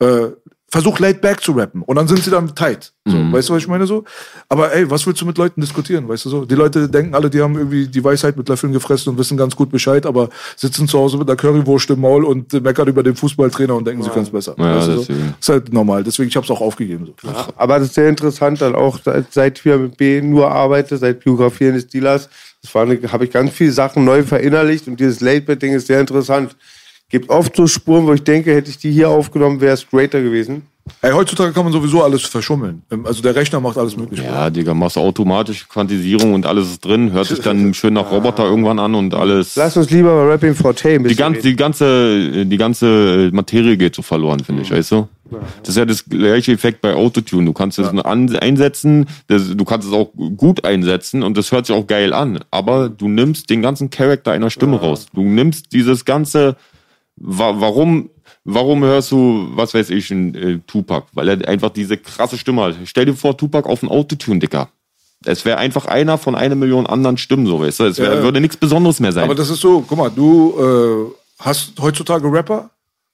äh, 0.01 0.31
versuch 0.72 1.01
laid 1.01 1.20
back 1.20 1.40
zu 1.42 1.52
rappen 1.52 1.82
und 1.82 1.97
dann 1.97 2.06
sind 2.06 2.22
sie 2.22 2.30
dann 2.30 2.55
tight. 2.55 2.92
So, 3.05 3.16
Mhm. 3.16 3.32
Weißt 3.32 3.48
du, 3.48 3.55
was 3.55 3.62
ich 3.62 3.68
meine 3.68 3.86
so? 3.86 4.05
Aber 4.48 4.72
ey, 4.72 4.88
was 4.88 5.05
willst 5.06 5.20
du 5.20 5.26
mit 5.26 5.36
Leuten 5.36 5.60
diskutieren, 5.60 6.09
weißt 6.09 6.26
du 6.26 6.28
so? 6.30 6.44
Die 6.44 6.55
Leute 6.55 6.88
denken 6.88 7.14
alle, 7.14 7.28
die 7.28 7.40
haben 7.42 7.56
irgendwie 7.56 7.88
die 7.88 8.05
Weisheit 8.05 8.36
mit 8.36 8.48
Löffeln 8.48 8.72
gefressen 8.72 9.10
und 9.12 9.18
wissen 9.18 9.36
ganz 9.36 9.56
gut 9.56 9.70
Bescheid, 9.70 10.06
aber 10.06 10.28
sitzen 10.56 10.86
zu 10.86 10.98
Hause 10.98 11.16
mit 11.18 11.28
einer 11.28 11.36
Currywurst 11.36 11.90
im 11.90 12.01
Maul 12.01 12.24
und 12.24 12.52
meckern 12.62 12.86
über 12.86 13.02
den 13.02 13.16
Fußballtrainer 13.16 13.74
und 13.74 13.84
denken, 13.86 14.02
sie 14.05 14.10
können 14.10 14.26
es 14.26 14.30
besser. 14.30 14.55
Ja, 14.59 14.76
weißt 14.76 14.88
du 14.88 14.98
so? 15.02 15.12
Ist 15.40 15.48
halt 15.48 15.72
normal, 15.72 16.05
deswegen 16.05 16.28
ich 16.28 16.36
habe 16.36 16.44
es 16.44 16.51
auch 16.51 16.60
aufgegeben. 16.60 17.06
So. 17.20 17.28
Aber 17.56 17.78
das 17.78 17.88
ist 17.88 17.94
sehr 17.94 18.09
interessant, 18.09 18.60
dann 18.60 18.74
auch 18.76 18.98
seit, 19.30 19.64
wir 19.64 19.76
mit 19.78 19.97
B 19.97 20.20
nur 20.22 20.51
arbeite, 20.52 20.97
seit 20.98 21.20
Biografieren 21.24 21.74
des 21.74 21.88
Dealers, 21.88 22.28
das 22.62 22.72
war 22.74 22.82
eine- 22.82 23.01
habe 23.10 23.24
ich 23.24 23.30
ganz 23.32 23.51
viele 23.52 23.72
Sachen 23.72 24.05
neu 24.05 24.22
verinnerlicht 24.22 24.86
und 24.86 25.01
dieses 25.01 25.20
Late-Bed-Ding 25.20 25.72
ist 25.72 25.86
sehr 25.88 26.01
interessant. 26.01 26.55
Gibt 27.11 27.28
oft 27.28 27.55
so 27.57 27.66
Spuren, 27.66 28.07
wo 28.07 28.12
ich 28.15 28.23
denke, 28.23 28.55
hätte 28.55 28.70
ich 28.70 28.78
die 28.78 28.91
hier 28.93 29.11
aufgenommen, 29.11 29.61
wäre 29.61 29.74
es 29.74 29.87
greater 29.89 30.23
gewesen. 30.23 30.62
Ey, 31.03 31.12
heutzutage 31.12 31.53
kann 31.53 31.65
man 31.65 31.73
sowieso 31.73 32.03
alles 32.03 32.23
verschummeln. 32.23 32.82
Ähm, 32.91 33.07
Also 33.07 33.23
der 33.23 33.35
Rechner 33.37 33.61
macht 33.61 33.78
alles 33.78 33.97
mögliche. 33.97 34.24
Ja, 34.24 34.51
Digga, 34.51 34.74
machst 34.74 34.97
du 34.97 35.01
automatische 35.01 35.66
Quantisierung 35.69 36.35
und 36.35 36.47
alles 36.47 36.66
ist 36.69 36.85
drin, 36.85 37.12
hört 37.12 37.27
sich 37.27 37.39
dann 37.41 37.74
schön 37.74 37.95
nach 37.95 38.11
Roboter 38.11 38.45
irgendwann 38.45 38.78
an 38.81 38.95
und 38.95 39.15
alles. 39.15 39.55
Lass 39.57 39.77
uns 39.77 39.91
lieber 39.91 40.15
bei 40.15 40.32
Rapping 40.32 40.55
for 40.55 40.74
Tay 40.74 40.97
ein 40.97 41.05
Die 41.05 41.11
reden. 41.15 41.37
die 41.43 41.55
ganze, 41.57 42.45
die 42.47 42.57
ganze 42.57 43.31
Materie 43.32 43.77
geht 43.77 43.95
so 43.95 44.03
verloren, 44.03 44.41
finde 44.41 44.62
ich, 44.62 44.70
weißt 44.73 44.91
du? 44.93 45.09
Das 45.61 45.69
ist 45.70 45.77
ja 45.77 45.85
das 45.85 46.05
gleiche 46.05 46.53
Effekt 46.53 46.81
bei 46.81 46.95
Autotune. 46.95 47.47
Du 47.47 47.53
kannst 47.53 47.78
es 47.78 47.87
an, 47.89 48.35
einsetzen, 48.37 49.07
das, 49.28 49.55
du 49.57 49.65
kannst 49.65 49.87
es 49.87 49.95
auch 49.95 50.11
gut 50.37 50.65
einsetzen 50.65 51.23
und 51.23 51.37
das 51.37 51.53
hört 51.53 51.66
sich 51.66 51.77
auch 51.77 51.87
geil 51.87 52.12
an. 52.12 52.41
Aber 52.51 52.89
du 52.89 53.09
nimmst 53.09 53.49
den 53.49 53.62
ganzen 53.62 53.91
Charakter 53.91 54.32
einer 54.32 54.51
Stimme 54.51 54.81
raus. 54.81 55.07
Du 55.15 55.23
nimmst 55.23 55.73
dieses 55.73 56.05
ganze, 56.05 56.57
wa 57.20 57.60
warum, 57.60 58.10
warum 58.44 58.82
hörst 58.82 59.12
du, 59.12 59.48
was 59.55 59.74
weiß 59.74 59.90
ich, 59.90 60.10
einen 60.10 60.34
äh, 60.34 60.59
Tupac? 60.66 61.06
Weil 61.12 61.28
er 61.28 61.48
einfach 61.48 61.70
diese 61.70 61.97
krasse 61.97 62.36
Stimme 62.38 62.62
hat. 62.62 62.76
Stell 62.84 63.05
dir 63.06 63.14
vor, 63.14 63.36
Tupac 63.36 63.68
auf 63.68 63.82
einen 63.82 63.92
Autotune, 63.92 64.40
Dicker. 64.40 64.68
Es 65.24 65.44
wäre 65.44 65.59
einfach 65.59 65.84
einer 65.84 66.16
von 66.16 66.34
einer 66.34 66.55
Million 66.55 66.86
anderen 66.86 67.18
Stimmen, 67.18 67.47
so 67.47 67.60
weißt 67.60 67.80
du. 67.80 67.84
Es 67.84 67.98
wär, 67.98 68.14
Ja. 68.16 68.22
würde 68.22 68.40
nichts 68.40 68.56
Besonderes 68.56 69.01
mehr 69.01 69.12
sein. 69.12 69.24
Aber 69.24 69.34
das 69.34 69.51
ist 69.51 69.60
so, 69.60 69.84
guck 69.86 69.98
mal, 69.98 70.10
du 70.10 70.55
äh, 70.59 71.14
hast 71.38 71.78
heutzutage 71.78 72.26
Rapper, 72.32 72.70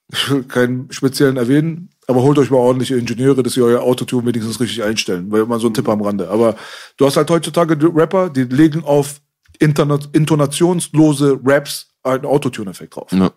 keinen 0.47 0.89
speziellen 0.89 1.35
erwähnen, 1.35 1.89
aber 2.07 2.21
holt 2.23 2.37
euch 2.37 2.49
mal 2.49 2.57
ordentliche 2.59 2.95
Ingenieure, 2.95 3.43
dass 3.43 3.57
ihr 3.57 3.65
euer 3.65 3.81
Autotune 3.81 4.25
wenigstens 4.25 4.57
richtig 4.61 4.81
einstellen. 4.83 5.29
Weil 5.29 5.41
immer 5.41 5.59
so 5.59 5.67
ein 5.67 5.73
Tipp 5.73 5.89
am 5.89 6.01
Rande. 6.01 6.29
Aber 6.29 6.55
du 6.95 7.05
hast 7.05 7.17
halt 7.17 7.29
heutzutage 7.29 7.77
Rapper, 7.93 8.29
die 8.29 8.43
legen 8.43 8.85
auf 8.85 9.19
Interna 9.59 9.99
intonationslose 10.13 11.39
Raps 11.43 11.87
einen 12.03 12.25
Autotune-Effekt 12.25 12.95
drauf. 12.95 13.11
Ja. 13.11 13.31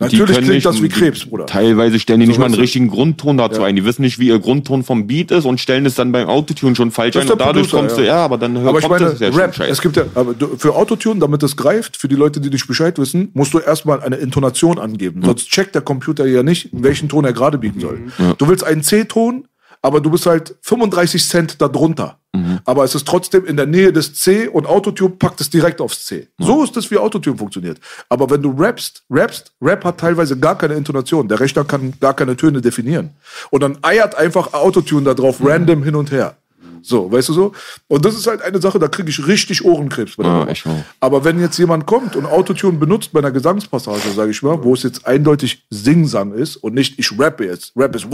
Natürlich 0.00 0.38
klingt 0.38 0.64
das 0.64 0.80
wie 0.80 0.88
Krebs, 0.88 1.26
Bruder. 1.26 1.46
Teilweise 1.46 1.98
stellen 1.98 2.20
die 2.20 2.26
So, 2.26 2.30
nicht 2.30 2.38
mal 2.38 2.46
einen 2.46 2.54
richtigen 2.54 2.86
Grundton 2.86 3.36
dazu 3.36 3.64
ein. 3.64 3.74
Die 3.74 3.84
wissen 3.84 4.02
nicht, 4.02 4.20
wie 4.20 4.28
ihr 4.28 4.38
Grundton 4.38 4.84
vom 4.84 5.08
Beat 5.08 5.32
ist 5.32 5.44
und 5.44 5.58
stellen 5.58 5.84
es 5.86 5.96
dann 5.96 6.12
beim 6.12 6.28
Autotune 6.28 6.76
schon 6.76 6.92
falsch 6.92 7.16
ein. 7.16 7.28
Und 7.28 7.40
dadurch 7.40 7.68
Producer, 7.68 7.76
kommst 7.78 7.98
du, 7.98 8.02
ja. 8.02 8.06
ja, 8.06 8.16
aber 8.24 8.38
dann 8.38 8.56
hör, 8.58 8.68
Aber 8.68 8.78
ich 8.78 8.88
meine, 8.88 9.06
das 9.06 9.18
ja 9.18 9.32
schon 9.32 9.40
Rap, 9.40 9.58
es 9.58 9.80
gibt 9.80 9.96
ja, 9.96 10.04
aber 10.14 10.34
für 10.56 10.76
Autotune, 10.76 11.18
damit 11.18 11.42
es 11.42 11.56
greift, 11.56 11.96
für 11.96 12.06
die 12.06 12.14
Leute, 12.14 12.40
die 12.40 12.48
nicht 12.48 12.68
Bescheid 12.68 12.96
wissen, 12.98 13.30
musst 13.34 13.52
du 13.54 13.58
erstmal 13.58 14.00
eine 14.00 14.16
Intonation 14.16 14.78
angeben. 14.78 15.20
Sonst 15.24 15.50
checkt 15.50 15.74
der 15.74 15.82
Computer 15.82 16.26
ja 16.26 16.44
nicht, 16.44 16.68
welchen 16.70 17.08
Ton 17.08 17.24
er 17.24 17.32
gerade 17.32 17.58
biegen 17.58 17.80
soll. 17.80 17.98
Du 18.38 18.46
willst 18.46 18.62
einen 18.62 18.84
C-Ton, 18.84 19.48
aber 19.82 20.00
du 20.00 20.10
bist 20.10 20.26
halt 20.26 20.56
35 20.62 21.26
Cent 21.26 21.60
darunter. 21.60 22.18
Aber 22.64 22.84
es 22.84 22.94
ist 22.94 23.06
trotzdem 23.06 23.46
in 23.46 23.56
der 23.56 23.66
Nähe 23.66 23.92
des 23.92 24.14
C 24.14 24.48
und 24.48 24.66
Autotune 24.66 25.10
packt 25.10 25.40
es 25.40 25.50
direkt 25.50 25.80
aufs 25.80 26.06
C. 26.06 26.28
So 26.38 26.62
ist 26.62 26.76
es, 26.76 26.90
wie 26.90 26.98
Autotune 26.98 27.36
funktioniert. 27.36 27.80
Aber 28.08 28.30
wenn 28.30 28.42
du 28.42 28.54
rappst, 28.56 29.02
rappst, 29.10 29.52
Rap 29.60 29.84
hat 29.84 29.98
teilweise 29.98 30.38
gar 30.38 30.56
keine 30.56 30.74
Intonation. 30.74 31.26
Der 31.28 31.40
Rechner 31.40 31.64
kann 31.64 31.94
gar 32.00 32.14
keine 32.14 32.36
Töne 32.36 32.60
definieren. 32.60 33.10
Und 33.50 33.62
dann 33.62 33.78
eiert 33.82 34.14
einfach 34.14 34.52
Autotune 34.52 35.04
da 35.04 35.14
drauf 35.14 35.38
random 35.42 35.82
hin 35.82 35.94
und 35.94 36.10
her. 36.10 36.36
So, 36.82 37.12
weißt 37.12 37.28
du 37.28 37.32
so? 37.34 37.52
Und 37.86 38.04
das 38.04 38.14
ist 38.14 38.26
halt 38.26 38.42
eine 38.42 38.60
Sache, 38.60 38.78
da 38.78 38.88
kriege 38.88 39.10
ich 39.10 39.26
richtig 39.26 39.64
Ohrenkrebs. 39.64 40.16
Bei 40.16 40.22
der 40.22 40.32
Nummer. 40.32 40.50
ich 40.50 40.66
auch. 40.66 40.84
Aber 41.00 41.24
wenn 41.24 41.38
jetzt 41.40 41.58
jemand 41.58 41.86
kommt 41.86 42.16
und 42.16 42.24
Autotune 42.26 42.78
benutzt 42.78 43.12
bei 43.12 43.20
einer 43.20 43.30
Gesangspassage, 43.30 44.10
sage 44.14 44.30
ich 44.30 44.42
mal, 44.42 44.62
wo 44.64 44.74
es 44.74 44.82
jetzt 44.82 45.06
eindeutig 45.06 45.66
Singsang 45.70 46.32
ist 46.32 46.56
und 46.56 46.74
nicht 46.74 46.98
ich 46.98 47.18
rappe 47.18 47.44
jetzt, 47.44 47.72
Rap 47.76 47.94
ist 47.94 48.06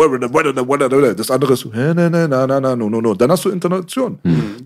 das 1.17 1.31
andere 1.31 1.53
ist 1.53 1.67
na 1.73 1.95
na 1.95 2.11
na 2.11 2.47
na 2.47 2.61
na 2.61 2.77
no 2.77 2.91
no 2.91 3.01
no, 3.01 3.15
dann 3.15 3.31
hast 3.31 3.45
du 3.45 3.51
Intonation. 3.51 4.19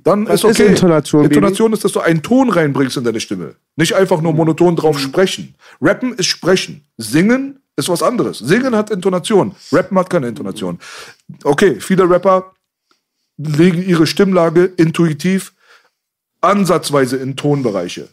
Dann 0.04 0.26
ist 0.26 0.44
ist 0.44 0.60
okay. 0.60 0.66
Intonation, 0.68 1.22
Baby? 1.22 1.34
Intonation 1.34 1.72
ist, 1.72 1.84
dass 1.84 1.92
du 1.92 2.00
einen 2.00 2.22
Ton 2.22 2.50
reinbringst 2.50 2.96
in 2.96 3.04
deine 3.04 3.20
Stimme, 3.20 3.54
nicht 3.76 3.94
einfach 3.94 4.20
nur 4.20 4.32
monoton 4.32 4.76
drauf 4.76 4.98
sprechen. 4.98 5.54
Rappen 5.80 6.14
ist 6.14 6.26
sprechen, 6.26 6.84
singen 6.96 7.60
ist 7.76 7.88
was 7.88 8.02
anderes. 8.02 8.38
Singen 8.38 8.74
hat 8.74 8.90
Intonation, 8.90 9.54
Rappen 9.72 9.98
hat 9.98 10.10
keine 10.10 10.28
Intonation. 10.28 10.78
Okay, 11.44 11.76
viele 11.80 12.08
Rapper 12.08 12.52
legen 13.38 13.82
ihre 13.82 14.06
Stimmlage 14.06 14.64
intuitiv 14.76 15.54
ansatzweise 16.40 17.16
in 17.16 17.36
Tonbereiche. 17.36 18.08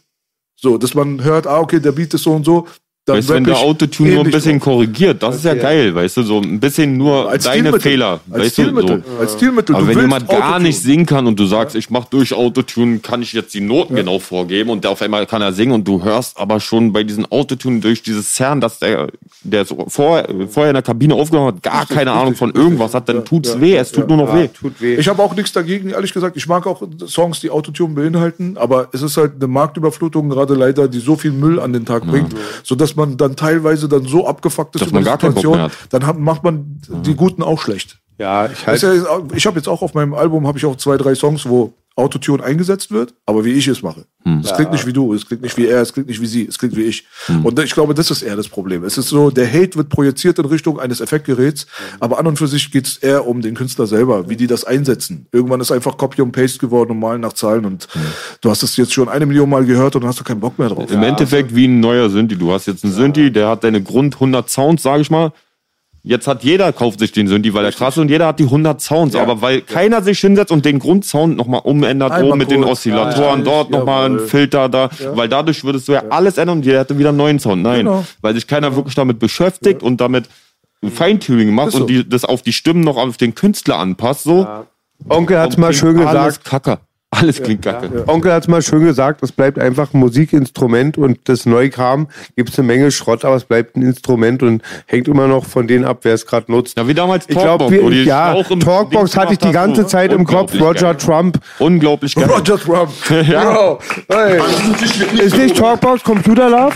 So, 0.56 0.78
dass 0.78 0.94
man 0.94 1.22
hört, 1.22 1.46
ah, 1.46 1.60
okay, 1.60 1.80
der 1.80 1.92
Beat 1.92 2.14
ist 2.14 2.22
so 2.22 2.34
und 2.34 2.44
so, 2.44 2.66
dann 3.06 3.18
Weißt 3.18 3.28
wenn 3.28 3.44
der 3.44 3.58
Autotune 3.58 4.14
nur 4.14 4.24
ein 4.24 4.30
bisschen 4.32 4.58
drauf. 4.58 4.64
korrigiert, 4.64 5.22
das 5.22 5.36
ist 5.36 5.44
ja 5.44 5.54
geil, 5.54 5.94
weißt 5.94 6.16
du, 6.16 6.22
so 6.24 6.40
ein 6.40 6.58
bisschen 6.58 6.96
nur 6.96 7.30
Als 7.30 7.44
deine 7.44 7.60
Stilmittel. 7.60 7.80
Fehler. 7.80 8.20
Als 8.28 8.42
weißt 8.42 8.52
Stilmittel. 8.52 8.96
Du, 8.96 9.08
so. 9.08 9.20
Als 9.20 9.32
Stilmittel. 9.34 9.76
Aber 9.76 9.86
wenn 9.86 10.00
jemand 10.00 10.28
gar 10.28 10.38
Autotune. 10.40 10.62
nicht 10.64 10.80
singen 10.80 11.06
kann 11.06 11.28
und 11.28 11.38
du 11.38 11.46
sagst, 11.46 11.76
ich 11.76 11.88
mach 11.88 12.06
durch 12.06 12.34
Autotune, 12.34 12.98
kann 12.98 13.22
ich 13.22 13.32
jetzt 13.32 13.54
die 13.54 13.60
Noten 13.60 13.94
genau 13.94 14.18
vorgeben 14.18 14.70
und 14.70 14.84
auf 14.86 15.00
einmal 15.02 15.24
kann 15.24 15.40
er 15.40 15.52
singen 15.52 15.72
und 15.72 15.86
du 15.86 16.02
hörst 16.02 16.36
aber 16.36 16.58
schon 16.58 16.92
bei 16.92 17.04
diesen 17.04 17.30
Autotune 17.30 17.78
durch 17.78 18.02
dieses 18.02 18.34
Zern, 18.34 18.60
dass 18.60 18.80
der, 18.80 19.06
der 19.44 19.64
so 19.64 19.86
vor, 19.86 20.24
vorher 20.48 20.70
in 20.70 20.74
der 20.74 20.82
Kabine 20.82 21.14
aufgenommen 21.14 21.54
hat, 21.54 21.62
gar 21.62 21.86
keine 21.86 22.10
Ahnung 22.10 22.34
von 22.34 22.52
irgendwas 22.54 22.92
hat, 22.92 23.08
dann 23.08 23.24
tut's 23.24 23.60
weh, 23.60 23.76
es 23.76 23.92
tut 23.92 24.08
nur 24.08 24.16
noch 24.16 24.34
weh. 24.34 24.48
Tut 24.48 24.80
weh. 24.80 24.96
Ich 24.96 25.06
habe 25.06 25.22
auch 25.22 25.36
nichts 25.36 25.52
dagegen, 25.52 25.90
ehrlich 25.90 26.12
gesagt. 26.12 26.36
Ich 26.36 26.48
mag 26.48 26.66
auch 26.66 26.82
Songs, 27.06 27.38
die 27.38 27.50
Autotune 27.50 27.94
beinhalten, 27.94 28.56
aber 28.58 28.88
es 28.92 29.02
ist 29.02 29.16
halt 29.16 29.34
eine 29.36 29.46
Marktüberflutung 29.46 30.28
gerade 30.28 30.54
leider, 30.54 30.88
die 30.88 30.98
so 30.98 31.14
viel 31.14 31.30
Müll 31.30 31.60
an 31.60 31.72
den 31.72 31.84
Tag 31.86 32.04
bringt, 32.04 32.34
sodass 32.64 32.95
man 32.96 33.16
dann 33.16 33.36
teilweise 33.36 33.88
dann 33.88 34.06
so 34.06 34.26
abgefuckt 34.26 34.74
ist 34.76 34.82
Dass 34.82 34.92
man 34.92 35.04
gar 35.04 35.18
keinen 35.18 35.34
Bock 35.34 35.44
mehr 35.44 35.62
hat. 35.64 35.72
dann 35.90 36.06
hat, 36.06 36.18
macht 36.18 36.42
man 36.44 36.80
die 36.88 37.14
Guten 37.14 37.42
auch 37.42 37.60
schlecht. 37.60 37.98
Ja, 38.18 38.46
ich 38.46 38.66
halt. 38.66 38.82
ja, 38.82 39.22
ich 39.34 39.46
habe 39.46 39.56
jetzt 39.56 39.68
auch 39.68 39.82
auf 39.82 39.94
meinem 39.94 40.14
Album 40.14 40.46
habe 40.46 40.58
ich 40.58 40.64
auch 40.64 40.76
zwei, 40.76 40.96
drei 40.96 41.14
Songs, 41.14 41.48
wo 41.48 41.74
Autotune 41.96 42.44
eingesetzt 42.44 42.90
wird, 42.90 43.14
aber 43.24 43.46
wie 43.46 43.52
ich 43.52 43.66
es 43.68 43.82
mache. 43.82 44.04
Es 44.42 44.52
klingt 44.54 44.72
nicht 44.72 44.86
wie 44.86 44.92
du, 44.92 45.14
es 45.14 45.24
klingt 45.24 45.42
nicht 45.42 45.56
wie 45.56 45.66
er, 45.66 45.80
es 45.80 45.92
klingt 45.94 46.08
nicht 46.08 46.20
wie 46.20 46.26
sie, 46.26 46.46
es 46.46 46.58
klingt 46.58 46.76
wie 46.76 46.82
ich. 46.82 47.06
Und 47.42 47.58
ich 47.58 47.72
glaube, 47.72 47.94
das 47.94 48.10
ist 48.10 48.22
eher 48.22 48.36
das 48.36 48.48
Problem. 48.48 48.84
Es 48.84 48.98
ist 48.98 49.08
so, 49.08 49.30
der 49.30 49.46
Hate 49.46 49.76
wird 49.76 49.88
projiziert 49.88 50.38
in 50.38 50.44
Richtung 50.44 50.78
eines 50.78 51.00
Effektgeräts, 51.00 51.66
aber 52.00 52.18
an 52.18 52.26
und 52.26 52.36
für 52.36 52.48
sich 52.48 52.70
geht 52.70 52.86
es 52.86 52.96
eher 52.98 53.26
um 53.26 53.40
den 53.40 53.54
Künstler 53.54 53.86
selber, 53.86 54.28
wie 54.28 54.36
die 54.36 54.46
das 54.46 54.64
einsetzen. 54.64 55.26
Irgendwann 55.32 55.60
ist 55.60 55.72
einfach 55.72 55.96
Copy 55.96 56.20
und 56.20 56.32
Paste 56.32 56.58
geworden 56.58 56.90
und 56.90 56.98
malen 56.98 57.22
nach 57.22 57.32
Zahlen 57.32 57.64
und 57.64 57.88
du 58.42 58.50
hast 58.50 58.62
es 58.62 58.76
jetzt 58.76 58.92
schon 58.92 59.08
eine 59.08 59.24
Million 59.24 59.48
Mal 59.48 59.64
gehört 59.64 59.94
und 59.94 60.02
dann 60.02 60.08
hast 60.08 60.20
du 60.20 60.24
keinen 60.24 60.40
Bock 60.40 60.58
mehr 60.58 60.68
drauf. 60.68 60.90
Im 60.90 61.02
Endeffekt 61.02 61.54
wie 61.54 61.66
ein 61.66 61.80
neuer 61.80 62.10
Synthi. 62.10 62.36
Du 62.36 62.52
hast 62.52 62.66
jetzt 62.66 62.84
einen 62.84 62.92
Synthi, 62.92 63.30
der 63.30 63.48
hat 63.48 63.64
deine 63.64 63.82
Grund 63.82 64.14
100 64.14 64.50
Sounds, 64.50 64.82
sage 64.82 65.00
ich 65.00 65.10
mal. 65.10 65.32
Jetzt 66.08 66.28
hat 66.28 66.44
jeder, 66.44 66.72
kauft 66.72 67.00
sich 67.00 67.10
den 67.10 67.26
Synthi, 67.26 67.52
weil 67.52 67.64
er 67.64 67.72
krass 67.72 67.96
ist 67.96 68.00
und 68.00 68.08
jeder 68.08 68.28
hat 68.28 68.38
die 68.38 68.44
100 68.44 68.80
Sounds. 68.80 69.16
Aber 69.16 69.42
weil 69.42 69.60
keiner 69.62 70.02
sich 70.02 70.20
hinsetzt 70.20 70.52
und 70.52 70.64
den 70.64 70.78
Grundsound 70.78 71.36
nochmal 71.36 71.62
umändert, 71.64 72.12
Einmal 72.12 72.30
oben 72.30 72.38
mit 72.38 72.48
den 72.52 72.60
kurz. 72.60 72.74
Oszillatoren, 72.78 73.40
Ja, 73.40 73.44
dort 73.44 73.70
nochmal 73.70 74.08
ein. 74.10 74.20
Filter 74.20 74.68
da, 74.68 74.88
weil 75.14 75.28
dadurch 75.28 75.64
würdest 75.64 75.88
du 75.88 75.94
ja 75.94 76.04
alles 76.10 76.38
ändern 76.38 76.58
und 76.58 76.64
jeder 76.64 76.78
hätte 76.78 76.96
wieder 76.96 77.08
einen 77.08 77.18
neuen 77.18 77.40
Sound. 77.40 77.60
Nein, 77.62 77.78
Genau. 77.86 78.04
weil 78.20 78.34
sich 78.34 78.46
keiner 78.46 78.76
wirklich 78.76 78.94
damit 78.94 79.18
beschäftigt 79.18 79.82
und 79.82 80.00
damit 80.00 80.28
Feintuning 80.94 81.52
macht 81.52 81.72
so. 81.72 81.78
und 81.80 81.90
die, 81.90 82.08
das 82.08 82.24
auf 82.24 82.42
die 82.42 82.52
Stimmen 82.52 82.82
noch 82.82 82.96
auf 82.96 83.16
den 83.16 83.34
Künstler 83.34 83.78
anpasst. 83.78 84.22
So 84.24 84.46
Onkel 85.08 85.38
hat's 85.40 85.56
mal 85.56 85.72
schön 85.72 85.98
Alles 85.98 86.38
gesagt. 86.38 86.44
kacke. 86.44 86.78
Alles 87.16 87.42
klingt 87.42 87.62
kacke. 87.62 88.04
Onkel 88.06 88.32
hat's 88.32 88.48
mal 88.48 88.62
schön 88.62 88.84
gesagt, 88.84 89.22
es 89.22 89.32
bleibt 89.32 89.58
einfach 89.58 89.92
ein 89.94 90.00
Musikinstrument 90.00 90.98
und 90.98 91.18
das 91.24 91.46
Neukram 91.46 92.08
gibt's 92.36 92.58
eine 92.58 92.66
Menge 92.66 92.90
Schrott, 92.90 93.24
aber 93.24 93.36
es 93.36 93.44
bleibt 93.44 93.76
ein 93.76 93.82
Instrument 93.82 94.42
und 94.42 94.62
hängt 94.86 95.08
immer 95.08 95.26
noch 95.26 95.44
von 95.44 95.66
denen 95.66 95.84
ab, 95.84 96.00
wer 96.02 96.14
es 96.14 96.26
gerade 96.26 96.50
nutzt. 96.52 96.76
Ja, 96.76 96.86
wie 96.86 96.94
damals 96.94 97.26
Ich 97.28 97.36
glaube, 97.36 97.64
Talkbox, 97.64 97.82
wo 97.82 97.90
die 97.90 98.04
ja, 98.04 98.32
Schlauch 98.32 98.50
im 98.50 98.60
Talkbox 98.60 99.16
hatte 99.16 99.32
ich 99.32 99.38
die 99.38 99.52
ganze 99.52 99.82
hast, 99.82 99.90
Zeit 99.90 100.12
im 100.12 100.24
Kopf. 100.24 100.52
Roger 100.60 100.94
geil. 100.94 100.96
Trump. 100.96 101.38
Unglaublich 101.58 102.14
geil. 102.14 102.24
Roger 102.24 102.58
Trump. 102.58 102.90
Bro, 103.08 103.78
hey. 104.08 104.40
Ist 105.18 105.36
nicht 105.36 105.56
Talkbox 105.56 106.02
Computer 106.02 106.50
Love? 106.50 106.74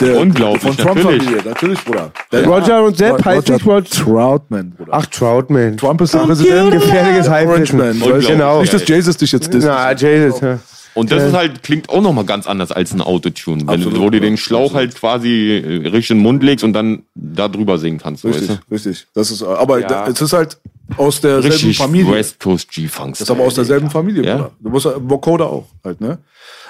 Der, 0.00 0.18
Unglaublich, 0.18 0.62
Von 0.62 0.70
natürlich. 0.86 1.02
Trump-Familie, 1.02 1.44
natürlich, 1.44 1.84
Bruder. 1.84 2.12
Der 2.32 2.46
Roger 2.46 2.84
und 2.84 2.96
Sepp 2.96 3.24
heißt 3.24 3.48
nicht 3.48 3.66
Roger. 3.66 3.84
Troutman, 3.90 4.70
Bruder. 4.70 4.92
Ach, 4.94 5.06
Troutman. 5.06 5.76
Trump 5.76 6.00
ist 6.00 6.14
der 6.14 6.20
Präsident. 6.20 6.72
Gefährliches 6.72 7.28
Halbwissen. 7.28 8.00
Genau. 8.26 8.60
Nicht, 8.60 8.72
dass 8.72 8.86
Jesus 8.86 9.16
dich 9.16 9.32
jetzt 9.32 9.52
disst. 9.52 9.66
Na, 9.66 9.92
Jesus. 9.92 10.40
ja. 10.40 10.58
Und 10.94 11.12
das 11.12 11.22
ist 11.22 11.34
halt, 11.34 11.62
klingt 11.62 11.88
auch 11.88 12.00
nochmal 12.02 12.24
ganz 12.24 12.46
anders 12.48 12.72
als 12.72 12.92
ein 12.92 13.00
Autotune. 13.00 13.60
Wenn 13.60 13.66
du, 13.66 13.72
Absolut, 13.88 14.00
wo 14.00 14.10
du 14.10 14.20
den 14.20 14.34
ja. 14.34 14.36
Schlauch 14.36 14.74
halt 14.74 14.96
quasi 14.96 15.56
äh, 15.58 15.88
richtig 15.88 16.10
in 16.10 16.16
den 16.18 16.22
Mund 16.24 16.42
legst 16.42 16.64
und 16.64 16.72
dann 16.72 17.02
da 17.14 17.46
drüber 17.48 17.78
singen 17.78 17.98
kannst. 17.98 18.24
Richtig, 18.24 18.48
Weißt 18.48 18.60
richtig. 18.70 19.06
Das 19.14 19.30
ist, 19.30 19.42
aber 19.42 19.80
da, 19.82 20.08
es 20.08 20.20
ist 20.20 20.32
halt 20.32 20.58
aus 20.96 21.20
du? 21.20 21.28
derselben 21.28 21.52
Richtig 21.54 21.78
Familie. 21.78 22.12
West 22.12 22.40
Coast 22.40 22.70
G-Funk. 22.72 23.12
Das 23.12 23.20
ist 23.20 23.30
aber 23.30 23.44
aus 23.44 23.54
derselben 23.54 23.88
Familie, 23.88 24.24
Ja. 24.24 24.36
Bruder. 24.36 24.50
Du 24.58 24.70
musst 24.70 24.88
Vocoder 24.98 25.46
auch 25.46 25.66
halt, 25.84 26.00
ne? 26.00 26.18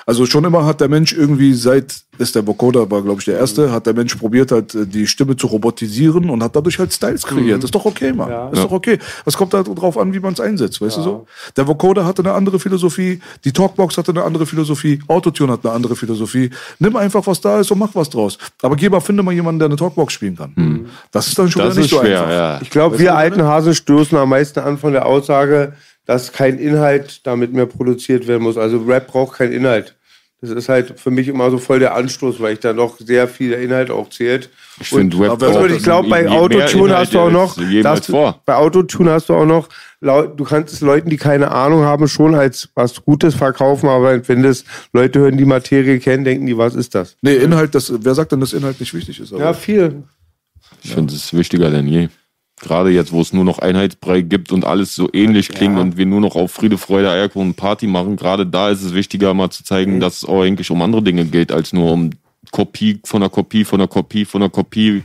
Also 0.07 0.27
schon 0.27 0.45
immer 0.45 0.65
hat 0.65 0.81
der 0.81 0.89
Mensch 0.89 1.13
irgendwie 1.13 1.55
seit, 1.55 1.95
ist 2.19 2.35
der 2.35 2.47
Vocoder 2.47 2.91
war, 2.91 3.03
glaube 3.03 3.21
ich, 3.21 3.25
der 3.27 3.39
erste, 3.39 3.71
hat 3.73 3.87
der 3.87 3.95
Mensch 3.95 4.15
probiert 4.17 4.51
halt 4.53 4.75
äh, 4.75 4.87
die 4.87 5.07
Stimme 5.07 5.37
zu 5.37 5.47
robotisieren 5.47 6.31
und 6.31 6.43
hat 6.43 6.57
dadurch 6.57 6.79
halt 6.79 6.93
Styles 6.93 7.25
kreiert. 7.25 7.63
Ist 7.65 7.75
doch 7.75 7.85
okay, 7.85 8.13
Mann. 8.13 8.53
Ist 8.53 8.63
doch 8.65 8.73
okay. 8.73 8.99
Es 9.27 9.37
kommt 9.37 9.55
halt 9.55 9.67
drauf 9.69 9.97
an, 9.99 10.13
wie 10.13 10.21
man 10.21 10.33
es 10.33 10.41
einsetzt, 10.41 10.81
weißt 10.81 10.99
du 10.99 11.03
so? 11.03 11.27
Der 11.57 11.67
Vocoder 11.67 12.05
hatte 12.05 12.23
eine 12.23 12.33
andere 12.33 12.59
Philosophie, 12.59 13.21
die 13.45 13.53
Talkbox 13.53 13.99
hatte 13.99 14.11
eine 14.13 14.25
andere 14.25 14.47
Philosophie, 14.47 15.01
Autotune 15.09 15.53
hat 15.53 15.65
eine 15.65 15.75
andere 15.75 15.97
Philosophie. 15.97 16.51
Nimm 16.79 16.97
einfach, 16.97 17.27
was 17.27 17.41
da 17.41 17.61
ist 17.61 17.71
und 17.71 17.79
mach 17.79 17.95
was 17.95 18.11
draus. 18.11 18.39
Aber 18.63 18.77
geh 18.77 18.89
mal, 18.89 19.01
finde 19.01 19.23
mal 19.23 19.33
jemanden, 19.33 19.59
der 19.59 19.67
eine 19.67 19.77
Talkbox 19.77 20.13
spielen 20.13 20.37
kann. 20.37 20.89
Das 21.13 21.29
ist 21.29 21.39
dann 21.39 21.51
schon 21.51 21.63
Das 21.63 21.73
wieder 21.75 21.83
nicht 21.83 21.93
ist 21.93 21.99
so 21.99 22.05
schwer, 22.05 22.21
einfach. 22.23 22.33
ja. 22.33 22.59
Ich 22.63 22.71
glaube, 22.71 22.99
wir 22.99 23.15
alten 23.15 23.43
Hasen 23.43 23.75
stoßen 23.75 24.17
am 24.19 24.29
meisten 24.29 24.61
an 24.61 24.79
von 24.79 24.93
der 24.93 25.07
Aussage, 25.07 25.75
dass 26.07 26.33
kein 26.33 26.59
Inhalt 26.59 27.27
damit 27.27 27.53
mehr 27.53 27.67
produziert 27.67 28.27
werden 28.27 28.43
muss. 28.43 28.57
Also 28.57 28.79
Rap 28.79 29.07
braucht 29.09 29.39
keinen 29.39 29.53
Inhalt. 29.53 29.97
Das 30.43 30.49
ist 30.49 30.71
halt 30.71 30.99
für 30.99 31.11
mich 31.11 31.29
immer 31.29 31.51
so 31.51 31.59
voll 31.59 31.81
der 31.81 31.95
Anstoß, 31.95 32.41
weil 32.41 32.55
ich 32.55 32.61
da 32.61 32.73
noch 32.73 32.97
sehr 32.99 33.29
viel 33.29 33.51
der 33.51 33.61
Inhalt 33.61 33.91
auch 33.91 34.09
zählt. 34.09 34.49
Ich 34.81 34.89
finde 34.89 35.19
Rap 35.19 35.33
aber 35.33 35.47
Also 35.49 35.61
braucht 35.61 35.71
ich 35.71 35.83
glaube, 35.83 36.09
bei 36.09 36.27
Autotune 36.31 36.85
Inhalt 36.85 36.97
hast 36.97 37.13
du 37.13 37.21
auch 37.21 37.31
noch, 37.31 37.59
dass, 37.83 38.07
vor. 38.07 38.41
bei 38.47 38.55
Autotune 38.55 39.11
hast 39.11 39.29
du 39.29 39.35
auch 39.35 39.45
noch, 39.45 39.69
du 40.01 40.45
kannst 40.45 40.73
es 40.73 40.81
Leuten, 40.81 41.11
die 41.11 41.19
keine 41.19 41.51
Ahnung 41.51 41.83
haben, 41.83 42.09
schon 42.09 42.35
als 42.35 42.71
was 42.75 43.05
Gutes 43.05 43.35
verkaufen, 43.35 43.91
aber 43.91 44.27
wenn 44.27 44.43
das 44.43 44.65
Leute 44.95 45.19
hören, 45.19 45.37
die 45.37 45.45
Materie 45.45 45.99
kennen, 45.99 46.25
denken 46.25 46.47
die, 46.47 46.57
was 46.57 46.75
ist 46.75 46.95
das? 46.95 47.17
Nee, 47.21 47.37
Inhalt, 47.37 47.75
das, 47.75 47.93
wer 48.03 48.15
sagt 48.15 48.33
denn, 48.33 48.41
dass 48.41 48.55
Inhalt 48.55 48.81
nicht 48.81 48.95
wichtig 48.95 49.21
ist? 49.21 49.35
Aber 49.35 49.43
Ja, 49.43 49.53
viel. 49.53 50.05
Ich 50.83 50.95
finde 50.95 51.15
es 51.15 51.35
wichtiger 51.35 51.71
denn 51.71 51.87
je. 51.87 52.09
Gerade 52.63 52.91
jetzt, 52.91 53.11
wo 53.13 53.23
es 53.23 53.33
nur 53.33 53.45
noch 53.45 53.59
Einheitsbrei 53.59 54.21
gibt 54.21 54.53
und 54.53 54.67
alles 54.67 54.95
so 54.95 55.09
ähnlich 55.15 55.49
klingt 55.49 55.79
und 55.79 55.97
wir 55.97 56.05
nur 56.05 56.21
noch 56.21 56.37
auf 56.37 56.53
Friede, 56.53 56.77
Freude, 56.77 57.11
Eierkuchen 57.11 57.55
Party 57.55 57.87
machen, 57.87 58.17
gerade 58.17 58.47
da 58.47 58.69
ist 58.69 58.83
es 58.83 58.93
wichtiger, 58.93 59.33
mal 59.33 59.49
zu 59.51 59.65
zeigen, 59.65 59.99
dass 59.99 60.19
es 60.19 60.25
auch 60.27 60.43
eigentlich 60.43 60.71
um 60.71 60.83
andere 60.83 61.03
Dinge 61.03 61.25
geht, 61.25 61.53
als 61.53 61.73
nur 61.73 61.91
um 61.91 62.11
Kopie 62.51 63.01
von 63.05 63.21
der 63.23 63.31
Kopie 63.31 63.65
von 63.65 63.79
der 63.79 63.89
Kopie 63.89 64.25
von 64.27 64.43
der 64.43 64.51
Kopie. 64.51 65.03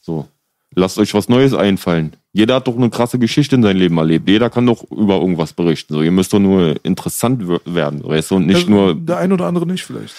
So. 0.00 0.26
Lasst 0.74 0.98
euch 0.98 1.12
was 1.14 1.28
Neues 1.28 1.54
einfallen. 1.54 2.14
Jeder 2.32 2.54
hat 2.56 2.66
doch 2.66 2.76
eine 2.76 2.88
krasse 2.90 3.18
Geschichte 3.18 3.54
in 3.56 3.62
seinem 3.62 3.76
Leben 3.76 3.98
erlebt. 3.98 4.26
Jeder 4.28 4.48
kann 4.48 4.64
doch 4.66 4.90
über 4.90 5.16
irgendwas 5.20 5.52
berichten. 5.52 5.92
So, 5.94 6.02
ihr 6.02 6.10
müsst 6.10 6.32
doch 6.32 6.38
nur 6.40 6.76
interessant 6.82 7.42
wer- 7.46 7.60
werden, 7.66 8.02
weißt 8.02 8.30
du, 8.30 8.36
und 8.36 8.46
nicht 8.46 8.68
nur 8.68 8.94
Der 8.94 9.18
ein 9.18 9.32
oder 9.32 9.46
andere 9.46 9.66
nicht 9.66 9.84
vielleicht. 9.84 10.14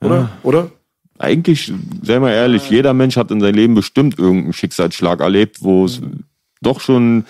Oder? 0.00 0.30
Oder? 0.42 0.70
Eigentlich, 1.22 1.72
sei 2.02 2.18
mal 2.18 2.32
ehrlich, 2.32 2.68
jeder 2.68 2.94
Mensch 2.94 3.16
hat 3.16 3.30
in 3.30 3.40
seinem 3.40 3.54
Leben 3.54 3.74
bestimmt 3.74 4.18
irgendeinen 4.18 4.52
Schicksalsschlag 4.52 5.20
erlebt, 5.20 5.62
wo 5.62 5.84
es 5.84 6.00
doch 6.60 6.80
schon 6.80 7.24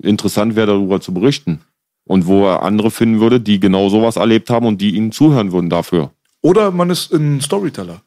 interessant 0.00 0.56
wäre, 0.56 0.68
darüber 0.68 1.00
zu 1.00 1.12
berichten. 1.12 1.60
Und 2.06 2.26
wo 2.26 2.46
er 2.46 2.62
andere 2.62 2.90
finden 2.90 3.20
würde, 3.20 3.40
die 3.40 3.58
genau 3.58 3.88
sowas 3.88 4.16
erlebt 4.16 4.50
haben 4.50 4.66
und 4.66 4.80
die 4.80 4.94
ihnen 4.94 5.10
zuhören 5.10 5.52
würden 5.52 5.70
dafür. 5.70 6.10
Oder 6.42 6.70
man 6.70 6.90
ist 6.90 7.12
ein 7.12 7.40
Storyteller. 7.40 8.02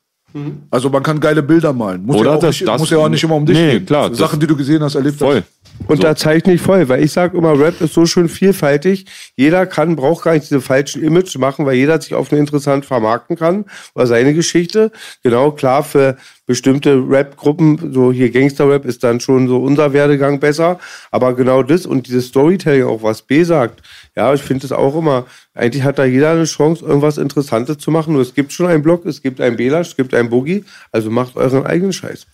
Also 0.70 0.90
man 0.90 1.02
kann 1.04 1.20
geile 1.20 1.42
Bilder 1.42 1.74
malen. 1.74 2.06
Muss, 2.06 2.18
Oder 2.18 2.32
ja, 2.32 2.36
auch 2.38 2.42
das- 2.42 2.60
nicht, 2.60 2.68
das- 2.68 2.80
muss 2.80 2.90
ja 2.90 2.98
auch 2.98 3.10
nicht 3.10 3.24
immer 3.24 3.36
um 3.36 3.46
dich 3.46 3.58
Nee, 3.58 3.72
gehen. 3.74 3.86
klar, 3.86 4.14
Sachen, 4.14 4.40
die 4.40 4.46
du 4.48 4.56
gesehen 4.56 4.84
hast, 4.84 4.96
erlebt 4.96 5.18
Voll. 5.20 5.38
hast. 5.38 5.90
Und 5.90 6.04
da 6.04 6.16
zeichne 6.16 6.54
ich 6.54 6.62
voll, 6.62 6.90
weil 6.90 7.04
ich 7.04 7.12
sage 7.12 7.38
immer, 7.38 7.58
Rap 7.58 7.80
ist 7.82 7.94
so 7.94 8.06
schön 8.08 8.28
vielfältig. 8.30 9.06
Jeder 9.36 9.66
kann, 9.68 9.96
braucht 9.96 10.24
gar 10.24 10.34
nicht 10.34 10.50
diese 10.50 10.60
falschen 10.60 11.04
Image 11.04 11.38
machen, 11.38 11.66
weil 11.68 11.76
jeder 11.76 12.02
sich 12.02 12.14
auf 12.16 12.32
eine 12.32 12.40
interessant 12.40 12.84
vermarkten 12.86 13.36
kann 13.36 13.66
oder 13.94 14.08
seine 14.08 14.34
Geschichte. 14.34 14.92
Genau, 15.24 15.52
klar, 15.52 15.84
für 15.84 16.18
bestimmte 16.48 16.96
Rap-Gruppen, 17.08 17.94
so 17.94 18.12
hier 18.12 18.32
Gangster-Rap 18.32 18.86
ist 18.86 19.04
dann 19.04 19.20
schon 19.20 19.48
so 19.48 19.58
unser 19.58 19.94
Werdegang 19.94 20.40
besser. 20.40 20.80
Aber 21.12 21.36
genau 21.36 21.62
das 21.62 21.86
und 21.86 22.08
dieses 22.08 22.28
Storytelling, 22.28 22.86
auch 22.86 23.04
was 23.04 23.22
B 23.22 23.44
sagt, 23.44 23.84
ja, 24.16 24.34
ich 24.34 24.42
finde 24.42 24.66
es 24.66 24.72
auch 24.72 24.98
immer, 24.98 25.28
eigentlich 25.54 25.84
hat 25.84 26.00
da 26.00 26.06
jeder 26.06 26.32
eine 26.32 26.46
Chance, 26.46 26.84
irgendwas 26.84 27.18
Interessantes 27.18 27.78
zu 27.78 27.92
machen. 27.92 28.14
Nur 28.14 28.22
es 28.22 28.34
gibt 28.34 28.54
schon 28.54 28.66
einen 28.66 28.82
Blog, 28.82 29.06
es 29.06 29.22
gibt 29.22 29.42
einen 29.42 29.58
Belash, 29.58 29.90
es 29.90 29.96
gibt 29.96 30.14
einen 30.16 30.30
Boogie, 30.30 30.64
also 30.92 31.12
macht 31.12 31.36
euren 31.36 31.66
eigenen 31.66 31.94
Scheiß. 31.94 32.26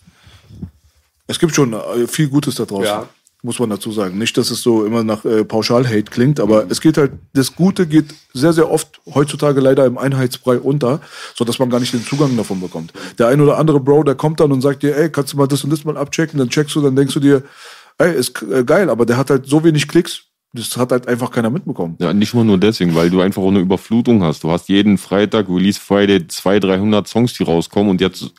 Es 1.26 1.38
gibt 1.38 1.54
schon 1.54 1.72
äh, 1.72 2.06
viel 2.06 2.28
Gutes 2.28 2.54
da 2.54 2.64
draußen. 2.64 2.84
Ja. 2.84 3.08
Muss 3.44 3.58
man 3.58 3.68
dazu 3.68 3.92
sagen. 3.92 4.16
Nicht, 4.16 4.38
dass 4.38 4.50
es 4.50 4.62
so 4.62 4.86
immer 4.86 5.04
nach 5.04 5.26
äh, 5.26 5.44
Pauschal-Hate 5.44 6.04
klingt, 6.10 6.38
Mhm. 6.38 6.44
aber 6.44 6.66
es 6.70 6.80
geht 6.80 6.96
halt, 6.96 7.12
das 7.34 7.54
Gute 7.54 7.86
geht 7.86 8.06
sehr, 8.32 8.54
sehr 8.54 8.70
oft 8.70 9.02
heutzutage 9.14 9.60
leider 9.60 9.84
im 9.84 9.98
Einheitsbrei 9.98 10.58
unter, 10.58 11.00
sodass 11.34 11.58
man 11.58 11.68
gar 11.68 11.78
nicht 11.78 11.92
den 11.92 12.02
Zugang 12.06 12.34
davon 12.38 12.60
bekommt. 12.62 12.94
Der 13.18 13.28
ein 13.28 13.42
oder 13.42 13.58
andere 13.58 13.80
Bro, 13.80 14.04
der 14.04 14.14
kommt 14.14 14.40
dann 14.40 14.50
und 14.50 14.62
sagt 14.62 14.82
dir, 14.82 14.96
ey, 14.96 15.10
kannst 15.10 15.34
du 15.34 15.36
mal 15.36 15.46
das 15.46 15.62
und 15.62 15.68
das 15.68 15.84
mal 15.84 15.98
abchecken, 15.98 16.38
dann 16.38 16.48
checkst 16.48 16.74
du, 16.74 16.80
dann 16.80 16.96
denkst 16.96 17.12
du 17.12 17.20
dir, 17.20 17.42
ey, 17.98 18.14
ist 18.16 18.42
äh, 18.50 18.64
geil, 18.64 18.88
aber 18.88 19.04
der 19.04 19.18
hat 19.18 19.28
halt 19.28 19.44
so 19.46 19.62
wenig 19.62 19.88
Klicks, 19.88 20.22
das 20.54 20.74
hat 20.78 20.90
halt 20.90 21.06
einfach 21.06 21.30
keiner 21.30 21.50
mitbekommen. 21.50 21.96
Ja, 22.00 22.14
nicht 22.14 22.32
mal 22.32 22.44
nur 22.44 22.56
deswegen, 22.56 22.94
weil 22.94 23.10
du 23.10 23.20
einfach 23.20 23.42
auch 23.42 23.48
eine 23.50 23.60
Überflutung 23.60 24.22
hast. 24.22 24.42
Du 24.42 24.50
hast 24.50 24.70
jeden 24.70 24.96
Freitag, 24.96 25.50
Release 25.50 25.78
Friday, 25.78 26.26
200, 26.26 26.64
300 26.80 27.06
Songs, 27.08 27.34
die 27.34 27.42
rauskommen 27.42 27.90
und 27.90 28.00
jetzt, 28.00 28.32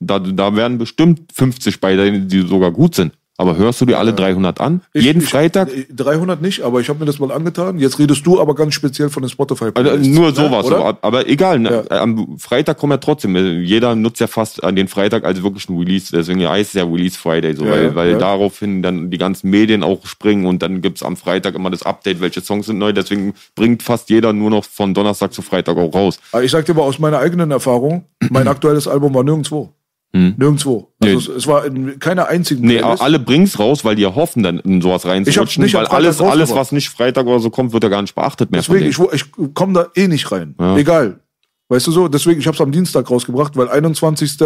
da, 0.00 0.18
da 0.18 0.54
werden 0.54 0.76
bestimmt 0.76 1.32
50 1.32 1.80
bei, 1.80 1.96
denen, 1.96 2.28
die 2.28 2.46
sogar 2.46 2.72
gut 2.72 2.94
sind. 2.94 3.14
Aber 3.40 3.56
hörst 3.56 3.80
du 3.80 3.86
dir 3.86 3.98
alle 4.00 4.12
300 4.12 4.60
an? 4.60 4.82
Ich- 4.92 5.04
Jeden 5.04 5.22
ich, 5.22 5.28
Freitag? 5.30 5.68
äh, 5.72 5.86
300 5.94 6.42
nicht, 6.42 6.62
aber 6.62 6.80
ich 6.80 6.88
habe 6.88 6.98
mir 6.98 7.04
das 7.06 7.20
mal 7.20 7.30
angetan. 7.30 7.78
Jetzt 7.78 7.98
redest 8.00 8.26
du 8.26 8.40
aber 8.40 8.56
ganz 8.56 8.74
speziell 8.74 9.08
von 9.10 9.22
den 9.22 9.30
spotify 9.30 9.70
Also 9.74 9.96
nur 9.96 10.34
sowas, 10.34 10.66
oder? 10.66 10.78
so, 10.78 10.96
aber 11.02 11.28
egal. 11.28 11.60
Ne? 11.60 11.84
Ja. 11.88 12.00
Am 12.02 12.36
Freitag 12.38 12.78
kommen 12.78 12.90
ja 12.90 12.96
trotzdem. 12.96 13.36
äh, 13.36 13.60
Jeder 13.60 13.94
nutzt 13.94 14.18
ja 14.20 14.26
fast 14.26 14.64
an 14.64 14.74
den 14.74 14.88
Freitag 14.88 15.24
als 15.24 15.40
wirklich 15.42 15.68
ein 15.68 15.78
Release. 15.78 16.10
Deswegen 16.14 16.46
heißt 16.48 16.70
es 16.70 16.74
ja 16.74 16.84
Release 16.84 17.16
Friday, 17.16 17.54
so, 17.54 17.64
Ja, 17.64 17.70
weil, 17.70 17.84
ja, 17.84 17.94
weil 17.94 18.10
ja. 18.12 18.18
daraufhin 18.18 18.82
dann 18.82 19.08
die 19.10 19.18
ganzen 19.18 19.50
Medien 19.50 19.84
auch 19.84 20.04
springen 20.06 20.44
und 20.46 20.60
dann 20.60 20.82
gibt's 20.82 21.04
am 21.04 21.16
Freitag 21.16 21.54
immer 21.54 21.70
das 21.70 21.84
Update, 21.84 22.20
welche 22.20 22.40
Songs 22.40 22.66
sind 22.66 22.78
neu. 22.78 22.92
Deswegen 22.92 23.34
bringt 23.54 23.84
fast 23.84 24.10
jeder 24.10 24.32
nur 24.32 24.50
noch 24.50 24.64
von 24.64 24.94
Donnerstag 24.94 25.32
zu 25.32 25.42
Freitag 25.42 25.76
auch 25.78 25.94
raus. 25.94 26.18
Aber 26.32 26.42
ich 26.42 26.50
sag 26.50 26.66
dir 26.66 26.74
mal 26.74 26.82
aus 26.82 26.98
meiner 26.98 27.18
eigenen 27.20 27.52
Erfahrung, 27.52 28.04
mein 28.30 28.48
aktuelles 28.48 28.88
Album 28.88 29.14
war 29.14 29.22
nirgendwo. 29.22 29.72
Nirgendwo. 30.12 30.92
Also 31.00 31.14
Nee. 31.14 31.14
es, 31.14 31.28
es 31.28 31.46
war 31.46 31.64
in 31.66 31.98
keiner 31.98 32.28
einzigen 32.28 32.62
Nee, 32.62 32.78
Playlist. 32.78 33.00
aber 33.00 33.02
alle 33.02 33.18
bringt's 33.18 33.58
raus, 33.58 33.84
weil 33.84 33.94
die 33.94 34.06
hoffen 34.06 34.42
dann 34.42 34.58
in 34.60 34.80
sowas 34.80 35.04
reinzurutschen, 35.06 35.62
nicht 35.62 35.74
weil 35.74 35.86
alles, 35.86 36.20
alles, 36.20 36.54
was 36.54 36.72
nicht 36.72 36.88
Freitag 36.88 37.26
oder 37.26 37.40
so 37.40 37.50
kommt, 37.50 37.72
wird 37.72 37.82
ja 37.84 37.88
gar 37.90 38.02
nicht 38.02 38.14
beachtet 38.14 38.50
mehr. 38.50 38.60
Deswegen, 38.60 38.86
ich, 38.86 38.98
ich 39.12 39.54
komme 39.54 39.72
da 39.74 39.86
eh 39.94 40.08
nicht 40.08 40.32
rein. 40.32 40.54
Ja. 40.58 40.76
Egal. 40.76 41.20
Weißt 41.68 41.86
du 41.86 41.92
so? 41.92 42.08
Deswegen, 42.08 42.40
ich 42.40 42.46
habe 42.46 42.54
es 42.54 42.60
am 42.62 42.72
Dienstag 42.72 43.10
rausgebracht, 43.10 43.54
weil 43.56 43.68
21. 43.68 44.38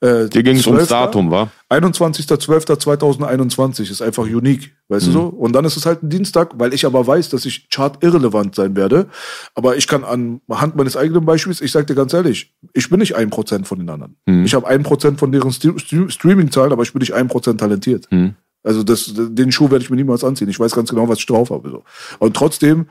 Äh, 0.00 0.28
Dir 0.28 0.42
ging's 0.42 0.66
ums 0.66 0.86
12.. 0.86 0.88
Datum, 0.88 1.30
wa? 1.30 1.50
21.12.2021 1.68 3.90
ist 3.90 4.00
einfach 4.00 4.22
unique, 4.24 4.72
weißt 4.88 5.08
du 5.08 5.12
so? 5.12 5.24
Und 5.24 5.52
dann 5.52 5.66
ist 5.66 5.76
es 5.76 5.84
halt 5.84 6.02
ein 6.02 6.08
Dienstag, 6.08 6.58
weil 6.58 6.72
ich 6.72 6.86
aber 6.86 7.06
weiß, 7.06 7.28
dass 7.28 7.44
ich 7.44 7.68
chart-irrelevant 7.68 8.54
sein 8.54 8.76
werde. 8.76 9.08
Aber 9.54 9.76
ich 9.76 9.86
kann 9.86 10.02
anhand 10.02 10.74
meines 10.74 10.96
eigenen 10.96 11.26
Beispiels, 11.26 11.60
ich 11.60 11.70
sag 11.70 11.86
dir 11.86 11.94
ganz 11.94 12.14
ehrlich, 12.14 12.54
ich 12.72 12.88
bin 12.88 13.00
nicht 13.00 13.14
ein 13.14 13.28
Prozent 13.30 13.68
von 13.68 13.78
den 13.78 13.90
anderen. 13.90 14.16
Ich 14.44 14.54
habe 14.54 14.66
ein 14.66 14.82
Prozent 14.82 15.18
von 15.18 15.32
deren 15.32 15.52
St 15.52 15.78
St 15.78 15.94
Streaming-Zahlen, 16.08 16.72
aber 16.72 16.82
ich 16.82 16.92
bin 16.92 17.00
nicht 17.00 17.14
ein 17.14 17.28
Prozent 17.28 17.60
talentiert. 17.60 18.08
Also 18.62 18.82
das, 18.82 19.12
den 19.14 19.52
Schuh 19.52 19.70
werde 19.70 19.84
ich 19.84 19.90
mir 19.90 19.96
niemals 19.96 20.24
anziehen. 20.24 20.48
Ich 20.48 20.60
weiß 20.60 20.74
ganz 20.74 20.90
genau, 20.90 21.08
was 21.08 21.18
ich 21.18 21.26
drauf 21.26 21.50
habe. 21.50 21.70
So. 21.70 21.84
Und 22.18 22.36
trotzdem, 22.36 22.88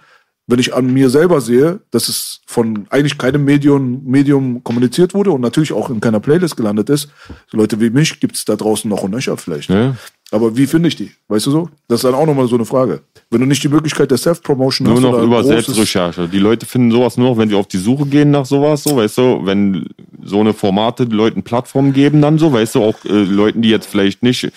wenn 0.50 0.60
ich 0.60 0.74
an 0.74 0.92
mir 0.92 1.10
selber 1.12 1.42
sehe, 1.42 1.80
dass 1.92 2.10
es 2.10 2.42
von 2.48 2.88
eigentlich 2.90 3.20
keinem 3.20 3.46
Medium, 3.46 4.04
Medium 4.04 4.64
kommuniziert 4.64 5.14
wurde 5.14 5.32
und 5.32 5.42
natürlich 5.42 5.72
auch 5.72 5.92
in 5.92 6.00
keiner 6.00 6.20
Playlist 6.20 6.58
gelandet 6.58 6.90
ist, 6.90 7.10
so 7.52 7.58
Leute 7.58 7.80
wie 7.80 7.92
mich 7.92 8.20
gibt's 8.20 8.46
da 8.46 8.56
draußen 8.56 8.90
noch 8.90 9.04
und 9.04 9.12
nöcher 9.12 9.38
vielleicht. 9.38 9.70
Ja. 9.70 9.96
Aber 10.32 10.58
wie 10.58 10.66
finde 10.66 10.90
ich 10.90 10.96
die? 10.96 11.12
Weißt 11.28 11.46
du 11.46 11.52
so? 11.52 11.70
Das 11.88 12.00
ist 12.00 12.04
dann 12.04 12.16
auch 12.16 12.26
nochmal 12.26 12.48
so 12.48 12.56
eine 12.56 12.66
Frage. 12.66 13.02
Wenn 13.30 13.42
du 13.42 13.48
nicht 13.48 13.64
die 13.64 13.70
Möglichkeit 13.70 14.10
der 14.10 14.18
Self-Promotion 14.18 14.88
Nur 14.88 14.96
hast 14.96 15.04
noch 15.04 15.10
oder 15.10 15.20
ein 15.20 15.26
über 15.26 15.44
Selbstrecherche. 15.44 16.28
Die 16.28 16.40
Leute 16.40 16.66
finden 16.66 16.92
sowas 16.92 17.18
nur 17.18 17.32
noch, 17.32 17.38
wenn 17.38 17.50
sie 17.50 17.56
auf 17.56 17.68
die 17.68 17.78
Suche 17.78 18.08
gehen 18.08 18.32
nach 18.32 18.46
sowas, 18.46 18.84
so, 18.84 18.96
weißt 18.96 19.18
du, 19.20 19.42
wenn 19.44 19.88
so 20.24 20.40
eine 20.40 20.54
Formate 20.54 21.06
den 21.06 21.16
Leuten 21.16 21.44
Plattformen 21.44 21.94
geben, 21.94 22.22
dann 22.22 22.40
so, 22.40 22.52
weißt 22.52 22.76
du, 22.76 22.84
auch 22.84 23.06
äh, 23.06 23.10
Leuten, 23.10 23.62
die 23.62 23.70
jetzt 23.70 23.88
vielleicht 23.88 24.24
nicht 24.24 24.52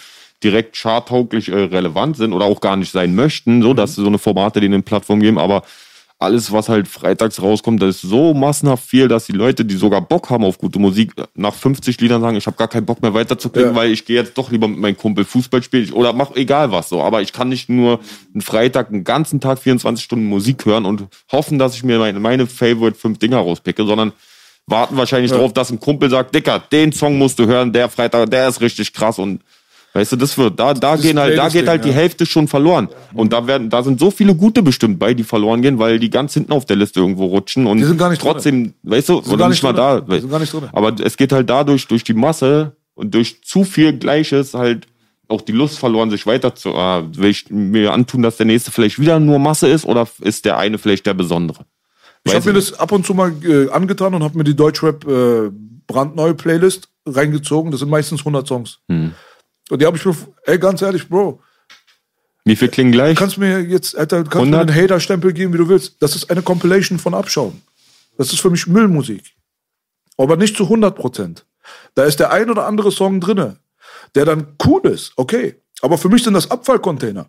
direkt 0.44 0.76
charttauglich 0.76 1.48
äh, 1.48 1.54
relevant 1.54 2.16
sind 2.16 2.32
oder 2.32 2.44
auch 2.46 2.60
gar 2.60 2.76
nicht 2.76 2.92
sein 2.92 3.14
möchten, 3.14 3.62
so, 3.62 3.74
dass 3.74 3.94
so 3.94 4.06
eine 4.06 4.18
Formate 4.18 4.60
denen 4.60 4.82
Plattform 4.82 5.20
geben, 5.20 5.38
aber 5.38 5.62
alles, 6.18 6.52
was 6.52 6.68
halt 6.68 6.86
freitags 6.86 7.42
rauskommt, 7.42 7.82
das 7.82 7.96
ist 7.96 8.02
so 8.02 8.32
massenhaft 8.32 8.84
viel, 8.88 9.08
dass 9.08 9.26
die 9.26 9.32
Leute, 9.32 9.64
die 9.64 9.74
sogar 9.74 10.00
Bock 10.00 10.30
haben 10.30 10.44
auf 10.44 10.56
gute 10.56 10.78
Musik, 10.78 11.12
nach 11.34 11.52
50 11.52 12.00
Liedern 12.00 12.20
sagen, 12.20 12.36
ich 12.36 12.46
habe 12.46 12.56
gar 12.56 12.68
keinen 12.68 12.86
Bock 12.86 13.02
mehr 13.02 13.12
weiterzuklicken, 13.12 13.72
Ja. 13.72 13.76
weil 13.76 13.90
ich 13.90 14.04
gehe 14.04 14.20
jetzt 14.20 14.38
doch 14.38 14.52
lieber 14.52 14.68
mit 14.68 14.78
meinem 14.78 14.96
Kumpel 14.96 15.24
Fußball 15.24 15.64
spielen 15.64 15.92
oder 15.92 16.12
mach 16.12 16.36
egal 16.36 16.70
was 16.70 16.88
so. 16.90 17.02
Aber 17.02 17.22
ich 17.22 17.32
kann 17.32 17.48
nicht 17.48 17.68
nur 17.68 17.98
einen 18.32 18.40
Freitag 18.40 18.90
einen 18.90 19.02
ganzen 19.02 19.40
Tag 19.40 19.58
24 19.58 20.04
Stunden 20.04 20.26
Musik 20.26 20.64
hören 20.64 20.84
und 20.84 21.08
hoffen, 21.32 21.58
dass 21.58 21.74
ich 21.74 21.82
mir 21.82 21.98
meine, 21.98 22.20
meine 22.20 22.46
Favorite 22.46 22.96
fünf 22.96 23.18
Dinger 23.18 23.38
rauspicke, 23.38 23.84
sondern 23.84 24.12
warten 24.68 24.96
wahrscheinlich 24.96 25.32
drauf, 25.32 25.52
dass 25.52 25.72
ein 25.72 25.80
Kumpel 25.80 26.08
sagt, 26.08 26.36
Dicker, 26.36 26.60
den 26.60 26.92
Song 26.92 27.18
musst 27.18 27.40
du 27.40 27.46
hören, 27.46 27.72
der 27.72 27.88
Freitag, 27.88 28.30
der 28.30 28.46
ist 28.46 28.60
richtig 28.60 28.92
krass 28.92 29.18
und 29.18 29.40
Weißt 29.94 30.12
du, 30.12 30.16
das 30.16 30.38
wird, 30.38 30.58
da, 30.58 30.72
da 30.72 30.96
gehen 30.96 31.18
halt, 31.18 31.36
da 31.36 31.48
geht 31.48 31.68
halt 31.68 31.84
die 31.84 31.90
ja. 31.90 31.94
Hälfte 31.94 32.24
schon 32.24 32.48
verloren. 32.48 32.88
Und 33.12 33.32
da 33.32 33.46
werden, 33.46 33.68
da 33.68 33.82
sind 33.82 34.00
so 34.00 34.10
viele 34.10 34.34
gute 34.34 34.62
bestimmt 34.62 34.98
bei, 34.98 35.12
die 35.12 35.22
verloren 35.22 35.60
gehen, 35.60 35.78
weil 35.78 35.98
die 35.98 36.08
ganz 36.08 36.32
hinten 36.32 36.52
auf 36.52 36.64
der 36.64 36.76
Liste 36.76 37.00
irgendwo 37.00 37.26
rutschen 37.26 37.66
und 37.66 37.76
Die 37.76 37.84
sind 37.84 37.98
gar 37.98 38.08
nicht 38.08 38.22
trotzdem, 38.22 38.72
weißt 38.84 39.10
du, 39.10 39.18
oder 39.18 39.36
gar 39.36 39.48
nicht 39.48 39.62
nicht 39.62 39.62
mal 39.62 39.72
drin. 39.74 40.06
da. 40.08 40.14
Die 40.14 40.20
sind 40.20 40.30
gar 40.30 40.38
nicht 40.38 40.52
drin. 40.52 40.68
Aber 40.72 40.94
es 40.98 41.16
geht 41.16 41.32
halt 41.32 41.50
dadurch, 41.50 41.86
durch 41.88 42.04
die 42.04 42.14
Masse 42.14 42.74
und 42.94 43.12
durch 43.14 43.42
zu 43.42 43.64
viel 43.64 43.98
Gleiches 43.98 44.54
halt 44.54 44.86
auch 45.28 45.42
die 45.42 45.52
Lust 45.52 45.78
verloren, 45.78 46.10
sich 46.10 46.26
weiter 46.26 46.54
zu, 46.54 46.74
ah, 46.74 47.04
will 47.12 47.30
ich 47.30 47.50
mir 47.50 47.92
antun, 47.92 48.22
dass 48.22 48.38
der 48.38 48.46
nächste 48.46 48.70
vielleicht 48.70 48.98
wieder 48.98 49.20
nur 49.20 49.38
Masse 49.38 49.68
ist 49.68 49.84
oder 49.84 50.08
ist 50.20 50.44
der 50.46 50.56
eine 50.56 50.78
vielleicht 50.78 51.04
der 51.06 51.14
Besondere? 51.14 51.66
Ich 52.24 52.34
habe 52.34 52.46
mir 52.48 52.54
das 52.54 52.78
ab 52.78 52.92
und 52.92 53.04
zu 53.04 53.14
mal 53.14 53.32
äh, 53.44 53.68
angetan 53.70 54.14
und 54.14 54.22
habe 54.22 54.38
mir 54.38 54.44
die 54.44 54.54
Deutschrap 54.54 55.06
äh, 55.06 55.50
brandneue 55.86 56.34
Playlist 56.34 56.88
reingezogen. 57.04 57.72
Das 57.72 57.80
sind 57.80 57.90
meistens 57.90 58.20
100 58.20 58.46
Songs. 58.46 58.78
Hm. 58.88 59.12
Und 59.70 59.80
die 59.80 59.86
habe 59.86 59.96
ich 59.96 60.04
mir, 60.04 60.14
ey, 60.44 60.58
ganz 60.58 60.82
ehrlich, 60.82 61.08
Bro, 61.08 61.40
Wie 62.44 62.56
viel 62.56 62.68
klingen 62.68 62.92
gleich? 62.92 63.14
du 63.14 63.20
kannst 63.20 63.38
mir 63.38 63.60
jetzt, 63.60 63.96
Alter, 63.96 64.24
du 64.24 64.30
kannst 64.30 64.46
100? 64.46 64.66
mir 64.66 64.72
einen 64.72 64.82
Hater-Stempel 64.82 65.32
geben, 65.32 65.52
wie 65.54 65.58
du 65.58 65.68
willst. 65.68 65.96
Das 66.00 66.14
ist 66.16 66.30
eine 66.30 66.42
Compilation 66.42 66.98
von 66.98 67.14
Abschaum. 67.14 67.62
Das 68.18 68.32
ist 68.32 68.40
für 68.40 68.50
mich 68.50 68.66
Müllmusik. 68.66 69.22
Aber 70.18 70.36
nicht 70.36 70.56
zu 70.56 70.64
100 70.64 70.94
Prozent. 70.94 71.46
Da 71.94 72.04
ist 72.04 72.18
der 72.20 72.30
ein 72.32 72.50
oder 72.50 72.66
andere 72.66 72.90
Song 72.90 73.20
drinne, 73.20 73.56
der 74.14 74.24
dann 74.24 74.56
cool 74.66 74.82
ist, 74.86 75.12
okay. 75.16 75.56
Aber 75.80 75.96
für 75.98 76.08
mich 76.08 76.22
sind 76.22 76.34
das 76.34 76.50
Abfallcontainer. 76.50 77.26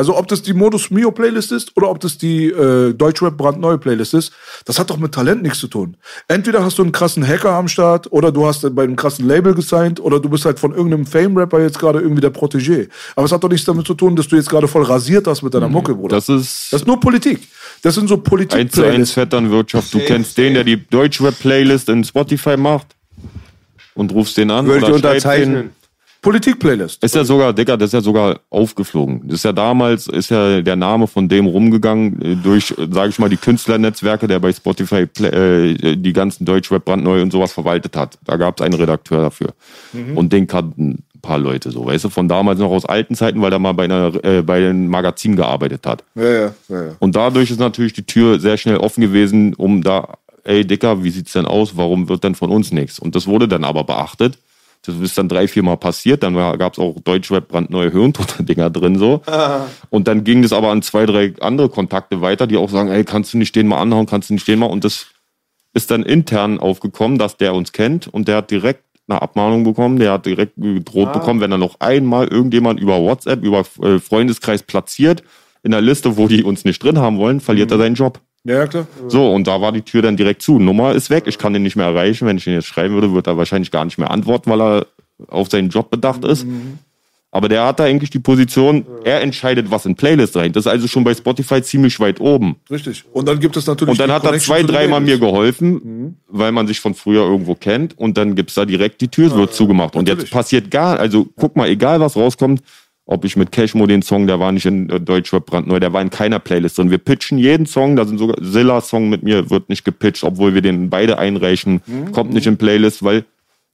Also 0.00 0.16
ob 0.16 0.28
das 0.28 0.40
die 0.40 0.54
Modus 0.54 0.90
Mio 0.90 1.10
Playlist 1.10 1.52
ist 1.52 1.76
oder 1.76 1.90
ob 1.90 2.00
das 2.00 2.16
die 2.16 2.46
äh, 2.46 2.94
Deutschrap 2.94 3.36
brandneue 3.36 3.76
Playlist 3.76 4.14
ist, 4.14 4.32
das 4.64 4.78
hat 4.78 4.88
doch 4.88 4.96
mit 4.96 5.12
Talent 5.12 5.42
nichts 5.42 5.58
zu 5.58 5.68
tun. 5.68 5.98
Entweder 6.26 6.64
hast 6.64 6.78
du 6.78 6.82
einen 6.82 6.92
krassen 6.92 7.22
Hacker 7.22 7.50
am 7.50 7.68
Start 7.68 8.10
oder 8.10 8.32
du 8.32 8.46
hast 8.46 8.74
bei 8.74 8.84
einem 8.84 8.96
krassen 8.96 9.28
Label 9.28 9.52
gesigned 9.52 10.00
oder 10.00 10.18
du 10.18 10.30
bist 10.30 10.46
halt 10.46 10.58
von 10.58 10.72
irgendeinem 10.72 11.04
Fame-Rapper 11.04 11.60
jetzt 11.60 11.78
gerade 11.78 12.00
irgendwie 12.00 12.22
der 12.22 12.32
Protégé. 12.32 12.88
Aber 13.14 13.26
es 13.26 13.32
hat 13.32 13.44
doch 13.44 13.50
nichts 13.50 13.66
damit 13.66 13.86
zu 13.86 13.92
tun, 13.92 14.16
dass 14.16 14.26
du 14.26 14.36
jetzt 14.36 14.48
gerade 14.48 14.68
voll 14.68 14.84
rasiert 14.84 15.26
hast 15.26 15.42
mit 15.42 15.52
deiner 15.52 15.68
Mucke, 15.68 15.94
Bruder. 15.94 16.16
Das 16.16 16.30
ist 16.30 16.68
Das 16.72 16.80
ist 16.80 16.86
nur 16.86 16.98
Politik. 16.98 17.46
Das 17.82 17.94
sind 17.94 18.08
so 18.08 18.22
eins 18.54 18.72
zu 18.72 18.86
eins. 18.86 19.12
Vetternwirtschaft. 19.12 19.92
Du 19.92 19.98
kennst 19.98 20.38
den, 20.38 20.54
der 20.54 20.64
die 20.64 20.82
Deutschrap-Playlist 20.82 21.90
in 21.90 22.04
Spotify 22.04 22.56
macht 22.56 22.86
und 23.92 24.14
rufst 24.14 24.38
den 24.38 24.50
an. 24.50 24.64
Würde 24.64 24.86
ich 24.86 24.92
unterzeichnen. 24.94 25.72
Politik-Playlist. 26.22 27.02
Ist 27.02 27.14
ja 27.14 27.24
sogar, 27.24 27.52
Dicker, 27.52 27.76
das 27.76 27.88
ist 27.88 27.94
ja 27.94 28.00
sogar 28.00 28.40
aufgeflogen. 28.50 29.22
Das 29.24 29.36
ist 29.36 29.44
ja 29.44 29.52
damals, 29.52 30.06
ist 30.06 30.30
ja 30.30 30.60
der 30.60 30.76
Name 30.76 31.06
von 31.06 31.28
dem 31.28 31.46
rumgegangen 31.46 32.20
äh, 32.22 32.36
durch, 32.36 32.74
sage 32.76 33.08
ich 33.08 33.18
mal, 33.18 33.30
die 33.30 33.36
Künstlernetzwerke, 33.36 34.26
der 34.26 34.38
bei 34.38 34.52
Spotify 34.52 35.06
äh, 35.22 35.96
die 35.96 36.12
ganzen 36.12 36.44
Deutschrap 36.44 36.84
brandneu 36.84 37.22
und 37.22 37.30
sowas 37.32 37.52
verwaltet 37.52 37.96
hat. 37.96 38.18
Da 38.24 38.36
gab 38.36 38.58
es 38.58 38.64
einen 38.64 38.74
Redakteur 38.74 39.22
dafür. 39.22 39.54
Und 40.14 40.32
den 40.32 40.46
kannten 40.46 41.02
ein 41.14 41.20
paar 41.20 41.38
Leute 41.38 41.70
so, 41.70 41.86
weißt 41.86 42.04
du, 42.04 42.08
von 42.08 42.28
damals 42.28 42.58
noch 42.58 42.70
aus 42.70 42.86
alten 42.86 43.14
Zeiten, 43.14 43.42
weil 43.42 43.52
er 43.52 43.58
mal 43.58 43.72
bei 43.72 43.84
einer 43.84 44.12
äh, 44.24 44.42
bei 44.42 44.56
einem 44.56 44.88
Magazin 44.88 45.36
gearbeitet 45.36 45.86
hat. 45.86 46.04
Ja, 46.14 46.22
ja, 46.24 46.54
ja, 46.68 46.82
ja. 46.84 46.96
Und 46.98 47.16
dadurch 47.16 47.50
ist 47.50 47.60
natürlich 47.60 47.92
die 47.92 48.04
Tür 48.04 48.40
sehr 48.40 48.56
schnell 48.56 48.76
offen 48.76 49.00
gewesen, 49.00 49.54
um 49.54 49.82
da, 49.82 50.14
ey 50.44 50.66
Dicker, 50.66 51.02
wie 51.02 51.10
sieht's 51.10 51.32
denn 51.32 51.46
aus? 51.46 51.76
Warum 51.76 52.08
wird 52.08 52.24
denn 52.24 52.34
von 52.34 52.50
uns 52.50 52.72
nichts? 52.72 52.98
Und 52.98 53.14
das 53.14 53.26
wurde 53.26 53.48
dann 53.48 53.64
aber 53.64 53.84
beachtet. 53.84 54.38
Das 54.86 54.96
ist 54.96 55.18
dann 55.18 55.28
drei, 55.28 55.46
vier 55.46 55.62
Mal 55.62 55.76
passiert. 55.76 56.22
Dann 56.22 56.34
gab 56.34 56.72
es 56.72 56.78
auch 56.78 56.98
Deutschrap 57.00 57.48
brandneue 57.48 57.90
Hirntote-Dinger 57.90 58.70
drin 58.70 58.98
so. 58.98 59.22
Und 59.90 60.08
dann 60.08 60.24
ging 60.24 60.42
das 60.42 60.52
aber 60.52 60.70
an 60.70 60.82
zwei, 60.82 61.04
drei 61.06 61.34
andere 61.40 61.68
Kontakte 61.68 62.20
weiter, 62.20 62.46
die 62.46 62.56
auch 62.56 62.70
sagen, 62.70 62.88
ey, 62.88 63.04
kannst 63.04 63.34
du 63.34 63.38
nicht 63.38 63.54
den 63.54 63.68
mal 63.68 63.80
anhauen, 63.80 64.06
kannst 64.06 64.30
du 64.30 64.34
nicht 64.34 64.48
den 64.48 64.58
mal? 64.58 64.66
Und 64.66 64.84
das 64.84 65.06
ist 65.74 65.90
dann 65.90 66.02
intern 66.02 66.58
aufgekommen, 66.58 67.18
dass 67.18 67.36
der 67.36 67.54
uns 67.54 67.72
kennt 67.72 68.08
und 68.08 68.26
der 68.26 68.36
hat 68.36 68.50
direkt 68.50 68.84
eine 69.08 69.22
Abmahnung 69.22 69.64
bekommen, 69.64 69.98
der 69.98 70.12
hat 70.12 70.26
direkt 70.26 70.54
gedroht 70.56 71.12
bekommen, 71.12 71.40
wenn 71.40 71.52
er 71.52 71.58
noch 71.58 71.80
einmal 71.80 72.28
irgendjemand 72.28 72.80
über 72.80 73.00
WhatsApp, 73.00 73.42
über 73.42 73.64
äh, 73.82 73.98
Freundeskreis 73.98 74.62
platziert, 74.62 75.22
in 75.62 75.72
der 75.72 75.80
Liste, 75.80 76.16
wo 76.16 76.26
die 76.28 76.42
uns 76.42 76.64
nicht 76.64 76.82
drin 76.82 76.98
haben 76.98 77.18
wollen, 77.18 77.40
verliert 77.40 77.70
er 77.70 77.78
seinen 77.78 77.94
Job. 77.94 78.20
Ja, 78.44 78.54
ja, 78.54 78.66
klar. 78.66 78.86
So, 79.08 79.32
und 79.32 79.46
da 79.46 79.60
war 79.60 79.72
die 79.72 79.82
Tür 79.82 80.02
dann 80.02 80.16
direkt 80.16 80.42
zu. 80.42 80.58
Nummer 80.58 80.94
ist 80.94 81.10
weg, 81.10 81.24
ich 81.26 81.38
kann 81.38 81.52
den 81.52 81.62
nicht 81.62 81.76
mehr 81.76 81.86
erreichen. 81.86 82.26
Wenn 82.26 82.38
ich 82.38 82.46
ihn 82.46 82.54
jetzt 82.54 82.66
schreiben 82.66 82.94
würde, 82.94 83.12
wird 83.12 83.26
er 83.26 83.36
wahrscheinlich 83.36 83.70
gar 83.70 83.84
nicht 83.84 83.98
mehr 83.98 84.10
antworten, 84.10 84.50
weil 84.50 84.60
er 84.60 84.86
auf 85.28 85.50
seinen 85.50 85.68
Job 85.68 85.90
bedacht 85.90 86.24
ist. 86.24 86.46
Aber 87.32 87.48
der 87.48 87.64
hat 87.64 87.78
da 87.78 87.84
eigentlich 87.84 88.10
die 88.10 88.18
Position, 88.18 88.84
er 89.04 89.20
entscheidet, 89.20 89.70
was 89.70 89.86
in 89.86 89.94
Playlist 89.94 90.36
rein. 90.36 90.52
Das 90.52 90.66
ist 90.66 90.72
also 90.72 90.88
schon 90.88 91.04
bei 91.04 91.14
Spotify 91.14 91.62
ziemlich 91.62 92.00
weit 92.00 92.20
oben. 92.20 92.56
Richtig. 92.68 93.04
Und 93.12 93.28
dann 93.28 93.38
gibt 93.38 93.56
es 93.56 93.66
natürlich. 93.68 93.92
Und 93.92 94.00
dann 94.00 94.10
hat 94.10 94.24
er 94.24 94.36
zwei, 94.38 94.64
dreimal 94.64 95.00
mir 95.00 95.18
geholfen, 95.18 96.16
weil 96.26 96.50
man 96.50 96.66
sich 96.66 96.80
von 96.80 96.94
früher 96.94 97.22
irgendwo 97.22 97.54
kennt. 97.54 97.96
Und 97.96 98.16
dann 98.16 98.34
gibt's 98.34 98.54
da 98.54 98.64
direkt 98.64 99.00
die 99.00 99.08
Tür, 99.08 99.32
wird 99.36 99.54
zugemacht. 99.54 99.94
Und 99.94 100.08
natürlich. 100.08 100.24
jetzt 100.24 100.32
passiert 100.32 100.70
gar, 100.72 100.98
also 100.98 101.28
guck 101.36 101.54
mal, 101.54 101.68
egal 101.68 102.00
was 102.00 102.16
rauskommt, 102.16 102.62
ob 103.10 103.24
ich 103.24 103.34
mit 103.34 103.50
Cashmo 103.50 103.86
den 103.86 104.02
Song, 104.02 104.28
der 104.28 104.38
war 104.38 104.52
nicht 104.52 104.66
in 104.66 104.88
äh, 104.88 105.00
Deutschrap 105.00 105.44
brandneu, 105.44 105.80
der 105.80 105.92
war 105.92 106.00
in 106.00 106.10
keiner 106.10 106.38
Playlist 106.38 106.78
drin. 106.78 106.92
Wir 106.92 106.98
pitchen 106.98 107.38
jeden 107.38 107.66
Song, 107.66 107.96
da 107.96 108.04
sind 108.04 108.18
sogar 108.18 108.36
Zilla-Song 108.40 109.08
mit 109.08 109.24
mir, 109.24 109.50
wird 109.50 109.68
nicht 109.68 109.84
gepitcht, 109.84 110.22
obwohl 110.22 110.54
wir 110.54 110.62
den 110.62 110.90
beide 110.90 111.18
einreichen, 111.18 111.82
kommt 112.12 112.32
nicht 112.32 112.46
in 112.46 112.56
Playlist, 112.56 113.02
weil 113.02 113.24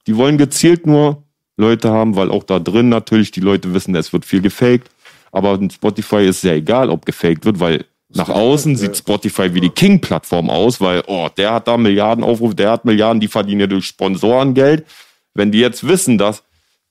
die 0.07 0.17
wollen 0.17 0.39
gezielt 0.39 0.87
nur 0.87 1.23
Leute 1.59 1.91
haben, 1.91 2.17
weil 2.17 2.31
auch 2.31 2.45
da 2.45 2.59
drin 2.59 2.89
natürlich 2.89 3.31
die 3.31 3.41
Leute 3.41 3.75
wissen, 3.75 3.95
es 3.95 4.13
wird 4.13 4.25
viel 4.25 4.41
gefaked. 4.41 4.89
Aber 5.33 5.59
Spotify 5.71 6.27
ist 6.27 6.43
ja 6.43 6.55
egal, 6.55 6.89
ob 6.89 7.05
gefaked 7.05 7.45
wird, 7.45 7.61
weil 7.61 7.85
nach 8.09 8.31
außen 8.31 8.77
sieht 8.77 8.97
Spotify 8.97 9.53
wie 9.53 9.61
die 9.61 9.69
King-Plattform 9.69 10.49
aus, 10.49 10.81
weil, 10.81 11.03
oh, 11.09 11.29
der 11.37 11.53
hat 11.53 11.69
da 11.69 11.77
Milliarden 11.77 12.25
Aufrufe, 12.25 12.55
der 12.55 12.71
hat 12.71 12.87
Milliarden, 12.87 13.21
die 13.21 13.29
verdienen 13.29 13.61
ja 13.61 13.67
durch 13.67 13.85
Sponsoren 13.85 14.55
Geld. 14.55 14.87
Wenn 15.35 15.53
die 15.53 15.61
jetzt 15.61 15.87
wissen, 15.87 16.17
dass 16.17 16.43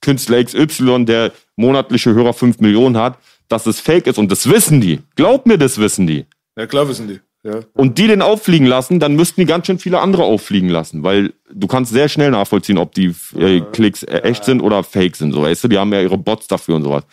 Künstler 0.02 0.44
XY, 0.44 1.06
der 1.06 1.32
monatliche 1.56 2.14
Hörer 2.14 2.34
5 2.34 2.60
Millionen 2.60 2.98
hat, 2.98 3.18
dass 3.48 3.66
es 3.66 3.80
fake 3.80 4.08
ist 4.08 4.18
und 4.18 4.32
das 4.32 4.50
wissen 4.50 4.82
die. 4.82 5.00
Glaub 5.16 5.46
mir, 5.46 5.58
das 5.58 5.78
wissen 5.78 6.08
die. 6.08 6.26
Ja, 6.58 6.66
klar 6.68 6.88
wissen 6.88 7.08
die. 7.08 7.20
Ja. 7.48 7.60
Und 7.74 8.00
die 8.00 8.08
den 8.08 8.24
auffliegen 8.24 8.66
lassen, 8.66 9.00
dann 9.00 9.16
müssten 9.16 9.40
die 9.42 9.46
ganz 9.46 9.68
schön 9.68 9.78
viele 9.78 10.00
andere 10.00 10.24
auffliegen 10.24 10.70
lassen, 10.70 11.04
weil 11.04 11.32
du 11.54 11.68
kannst 11.68 11.92
sehr 11.92 12.10
schnell 12.10 12.32
nachvollziehen, 12.32 12.80
ob 12.80 12.94
die 12.96 13.14
äh, 13.38 13.62
Klicks 13.72 14.02
äh, 14.02 14.22
echt 14.22 14.46
sind 14.46 14.62
oder 14.62 14.84
fake 14.84 15.16
sind, 15.16 15.32
so 15.32 15.44
weißt 15.44 15.64
du, 15.64 15.68
die 15.68 15.78
haben 15.78 15.94
ja 15.94 16.02
ihre 16.02 16.18
Bots 16.18 16.48
dafür 16.48 16.76
und 16.78 16.84
sowas. 16.84 17.04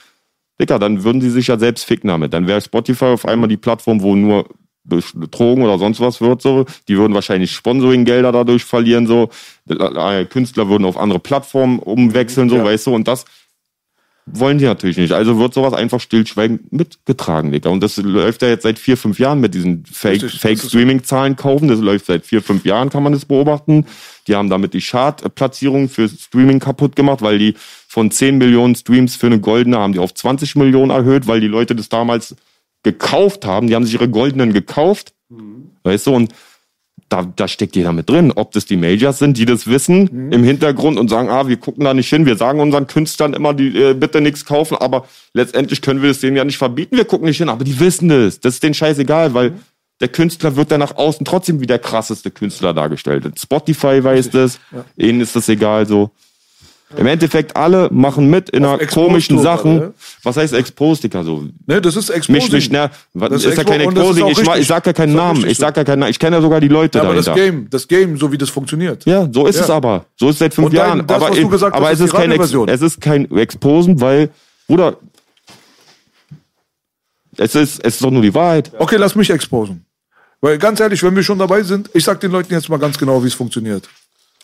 Dicker, 0.58 0.78
dann 0.78 1.04
würden 1.04 1.20
sie 1.20 1.28
sich 1.30 1.48
ja 1.48 1.58
selbst 1.58 1.84
ficken 1.84 2.08
damit. 2.08 2.32
Dann 2.32 2.46
wäre 2.46 2.60
Spotify 2.60 3.06
auf 3.06 3.26
einmal 3.26 3.48
die 3.48 3.56
Plattform, 3.58 4.00
wo 4.00 4.14
nur 4.16 4.46
betrogen 4.84 5.64
oder 5.64 5.78
sonst 5.78 6.00
was 6.00 6.20
wird 6.20 6.40
so. 6.42 6.64
Die 6.88 6.96
würden 6.96 7.14
wahrscheinlich 7.14 7.52
Sponsoring-Gelder 7.52 8.32
dadurch 8.32 8.64
verlieren 8.64 9.06
so. 9.06 9.28
Äh, 9.68 10.24
Künstler 10.26 10.68
würden 10.68 10.84
auf 10.84 10.96
andere 10.96 11.18
Plattformen 11.18 11.78
umwechseln 11.78 12.48
so, 12.48 12.56
Ja. 12.56 12.64
weißt 12.64 12.86
du. 12.86 12.94
Und 12.94 13.06
das 13.06 13.24
wollen 14.26 14.58
die 14.58 14.64
natürlich 14.64 14.96
nicht. 14.96 15.12
Also 15.12 15.38
wird 15.38 15.52
sowas 15.52 15.72
einfach 15.72 16.00
stillschweigend 16.00 16.72
mitgetragen, 16.72 17.50
Digga. 17.50 17.70
Und 17.70 17.82
das 17.82 17.96
läuft 17.96 18.42
ja 18.42 18.48
jetzt 18.48 18.62
seit 18.62 18.78
vier, 18.78 18.96
fünf 18.96 19.18
Jahren 19.18 19.40
mit 19.40 19.54
diesen 19.54 19.84
Fake, 19.84 20.22
Richtig, 20.22 20.40
Fake 20.40 21.36
kaufen. 21.36 21.68
Das 21.68 21.80
läuft 21.80 22.06
seit 22.06 22.24
vier, 22.24 22.40
fünf 22.40 22.64
Jahren, 22.64 22.88
kann 22.88 23.02
man 23.02 23.12
das 23.12 23.24
beobachten. 23.24 23.86
Die 24.28 24.36
haben 24.36 24.48
damit 24.48 24.74
die 24.74 24.80
Chart-Platzierung 24.80 25.88
für 25.88 26.08
Streaming 26.08 26.60
kaputt 26.60 26.94
gemacht, 26.94 27.22
weil 27.22 27.38
die 27.38 27.54
von 27.88 28.10
10 28.10 28.38
Millionen 28.38 28.76
Streams 28.76 29.16
für 29.16 29.26
eine 29.26 29.40
goldene 29.40 29.78
haben 29.78 29.92
die 29.92 29.98
auf 29.98 30.14
20 30.14 30.54
Millionen 30.54 30.90
erhöht, 30.90 31.26
weil 31.26 31.40
die 31.40 31.48
Leute 31.48 31.74
das 31.74 31.88
damals 31.88 32.36
gekauft 32.84 33.44
haben. 33.44 33.66
Die 33.66 33.74
haben 33.74 33.84
sich 33.84 33.94
ihre 33.94 34.08
goldenen 34.08 34.52
gekauft. 34.52 35.14
Weißt 35.82 36.06
du, 36.06 36.14
und 36.14 36.32
da, 37.12 37.30
da 37.36 37.46
steckt 37.46 37.76
jeder 37.76 37.92
mit 37.92 38.08
drin. 38.08 38.32
Ob 38.34 38.52
das 38.52 38.64
die 38.64 38.76
Majors 38.76 39.18
sind, 39.18 39.36
die 39.36 39.44
das 39.44 39.66
wissen 39.66 40.30
im 40.32 40.42
Hintergrund 40.42 40.98
und 40.98 41.08
sagen, 41.08 41.28
ah, 41.28 41.46
wir 41.46 41.58
gucken 41.58 41.84
da 41.84 41.92
nicht 41.92 42.08
hin, 42.08 42.24
wir 42.24 42.36
sagen 42.36 42.60
unseren 42.60 42.86
Künstlern 42.86 43.34
immer, 43.34 43.52
die 43.52 43.76
äh, 43.76 43.94
bitte 43.94 44.20
nichts 44.20 44.46
kaufen, 44.46 44.76
aber 44.76 45.06
letztendlich 45.34 45.82
können 45.82 46.02
wir 46.02 46.10
es 46.10 46.20
denen 46.20 46.36
ja 46.36 46.44
nicht 46.44 46.56
verbieten, 46.56 46.96
wir 46.96 47.04
gucken 47.04 47.26
nicht 47.26 47.36
hin, 47.36 47.50
aber 47.50 47.64
die 47.64 47.78
wissen 47.78 48.10
es. 48.10 48.40
Das 48.40 48.54
ist 48.54 48.62
denen 48.62 48.74
scheißegal, 48.74 49.34
weil 49.34 49.52
der 50.00 50.08
Künstler 50.08 50.56
wird 50.56 50.70
dann 50.70 50.80
nach 50.80 50.96
außen 50.96 51.24
trotzdem 51.26 51.60
wie 51.60 51.66
der 51.66 51.78
krasseste 51.78 52.30
Künstler 52.30 52.72
dargestellt. 52.72 53.30
Spotify 53.38 54.02
weiß 54.02 54.30
das, 54.30 54.58
ihnen 54.96 55.20
ist 55.20 55.36
das 55.36 55.48
egal 55.48 55.86
so. 55.86 56.10
Im 56.96 57.06
Endeffekt, 57.06 57.56
alle 57.56 57.88
machen 57.90 58.28
mit 58.28 58.50
in 58.50 58.64
einer 58.64 58.78
komischen 58.86 59.38
Sachen. 59.40 59.76
ne? 59.76 59.94
Was 60.22 60.36
heißt 60.36 60.52
Exposed, 60.54 61.02
Dicker? 61.04 61.24
So, 61.24 61.44
Ne, 61.66 61.80
das 61.80 61.96
ist 61.96 62.10
Exposing. 62.10 62.52
mich 62.52 62.70
nervt. 62.70 62.94
Was- 63.14 63.30
Das 63.30 63.44
ist 63.44 63.56
ja 63.56 63.64
kein 63.64 63.78
das 63.80 63.88
Exposing. 63.88 64.26
Ich, 64.28 64.38
ich 64.60 64.66
sag 64.66 64.86
ja 64.86 64.92
keinen 64.92 65.14
Das 65.14 65.22
Namen. 65.24 65.46
Ich 65.46 65.58
sag 65.58 65.76
ja 65.76 65.84
keinen 65.84 66.00
Namen. 66.00 66.10
Ich 66.10 66.18
kenne 66.18 66.36
ja 66.36 66.42
sogar 66.42 66.60
die 66.60 66.68
Leute 66.68 66.98
Ja, 66.98 67.04
aber 67.04 67.14
das 67.14 67.24
dahinter. 67.24 67.50
Game, 67.50 67.70
das 67.70 67.88
Game, 67.88 68.16
so 68.18 68.30
wie 68.32 68.38
das 68.38 68.50
funktioniert. 68.50 69.04
Ja, 69.06 69.28
so 69.32 69.46
ist 69.46 69.56
Ja. 69.56 69.62
es 69.64 69.70
aber. 69.70 70.04
So 70.16 70.26
ist 70.28 70.34
es 70.34 70.38
seit 70.40 70.54
fünf 70.54 70.68
dein- 70.68 70.76
Jahren. 70.76 71.06
das, 71.06 71.16
aber 71.16 71.30
was 71.30 71.38
du 71.38 71.48
gesagt 71.48 71.74
aber 71.76 71.86
hast, 71.86 71.94
es 71.94 72.00
ist 72.06 72.12
kein 72.14 72.30
Ex 72.32 72.52
es 72.68 72.82
ist 72.82 73.00
kein 73.00 73.30
Exposen, 73.36 74.00
weil 74.00 74.30
Bruder, 74.66 74.96
es 77.36 77.54
ist 77.54 77.80
es 77.84 77.94
ist 77.94 78.04
doch 78.04 78.10
nur 78.10 78.22
die 78.22 78.34
Wahrheit. 78.34 78.70
Okay, 78.78 78.96
lass 78.96 79.14
mich 79.14 79.30
exposen. 79.30 79.84
Weil 80.40 80.58
ganz 80.58 80.80
ehrlich, 80.80 81.02
wenn 81.02 81.14
wir 81.14 81.22
schon 81.22 81.38
dabei 81.38 81.62
sind, 81.62 81.88
ich 81.94 82.04
sag 82.04 82.20
den 82.20 82.32
Leuten 82.32 82.52
jetzt 82.52 82.68
mal 82.68 82.78
ganz 82.78 82.98
genau, 82.98 83.22
wie 83.22 83.28
es 83.28 83.34
funktioniert. 83.34 83.88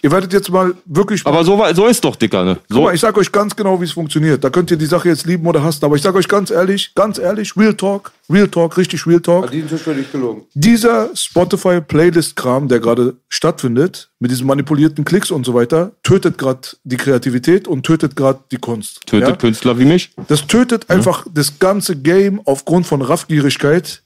Ihr 0.03 0.13
werdet 0.13 0.33
jetzt 0.33 0.51
mal 0.51 0.75
wirklich. 0.85 1.27
Aber 1.27 1.45
so 1.45 1.63
so 1.75 1.87
ist 1.87 2.05
doch 2.05 2.15
Dicker, 2.17 2.45
ne? 2.45 2.55
Guck 2.69 2.77
So 2.77 2.83
mal, 2.83 2.95
ich 2.95 3.01
sag 3.01 3.17
euch 3.19 3.33
ganz 3.33 3.57
genau, 3.57 3.81
wie 3.81 3.85
es 3.85 3.93
funktioniert. 3.93 4.45
Da 4.45 4.51
könnt 4.51 4.71
ihr 4.71 4.77
die 4.77 4.87
Sache 4.87 5.09
jetzt 5.09 5.27
lieben 5.27 5.47
oder 5.47 5.63
hassen. 5.63 5.85
Aber 5.85 5.97
ich 5.97 6.03
sag 6.03 6.15
euch 6.15 6.29
ganz 6.29 6.51
ehrlich, 6.51 6.93
ganz 6.95 7.19
ehrlich, 7.19 7.57
Real 7.57 7.75
Talk, 7.75 8.13
Real 8.31 8.49
Talk, 8.49 8.77
richtig 8.77 9.07
Real 9.07 9.21
Talk. 9.21 9.51
Die 9.51 9.63
sind 9.63 9.81
völlig 9.81 10.11
gelogen. 10.13 10.43
Dieser 10.55 11.11
Spotify-Playlist-Kram, 11.15 12.69
der 12.69 12.81
gerade 12.81 13.17
stattfindet, 13.29 14.11
mit 14.21 14.31
diesen 14.31 14.47
manipulierten 14.47 15.05
Klicks 15.05 15.31
und 15.31 15.45
so 15.45 15.55
weiter, 15.55 15.93
tötet 16.03 16.39
gerade 16.39 16.61
die 16.85 16.97
Kreativität 16.97 17.67
und 17.67 17.85
tötet 17.85 18.17
gerade 18.17 18.41
die 18.51 18.59
Kunst. 18.59 19.07
tötet 19.07 19.29
ja? 19.29 19.37
Künstler 19.37 19.79
wie 19.79 19.85
mich. 19.85 20.13
Das 20.29 20.47
tötet 20.47 20.91
einfach 20.91 21.27
das 21.33 21.59
ganze 21.59 21.97
Game 21.97 22.41
aufgrund 22.45 22.87
von 22.87 23.03
Raffgierigkeit 23.03 24.03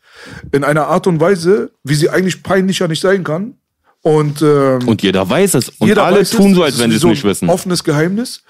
in 0.52 0.64
einer 0.64 0.86
Art 0.88 1.06
und 1.06 1.20
Weise, 1.20 1.70
wie 1.84 1.94
sie 1.94 2.10
eigentlich 2.10 2.42
peinlicher 2.42 2.88
nicht 2.88 3.00
sein 3.00 3.24
kann. 3.24 3.54
Und, 4.02 4.42
ähm, 4.42 4.86
Und 4.88 5.02
jeder 5.02 5.28
weiß 5.28 5.54
es. 5.54 5.68
Und 5.70 5.86
jeder 5.86 6.04
alle 6.04 6.20
weiß 6.20 6.30
tun 6.30 6.50
es. 6.50 6.56
so, 6.56 6.62
als 6.64 6.78
wenn 6.78 6.90
sie 6.90 6.96
es 6.96 7.02
so 7.02 7.08
nicht 7.08 7.24
wissen. 7.24 7.48
Offenes 7.48 7.84
Geheimnis. 7.84 8.42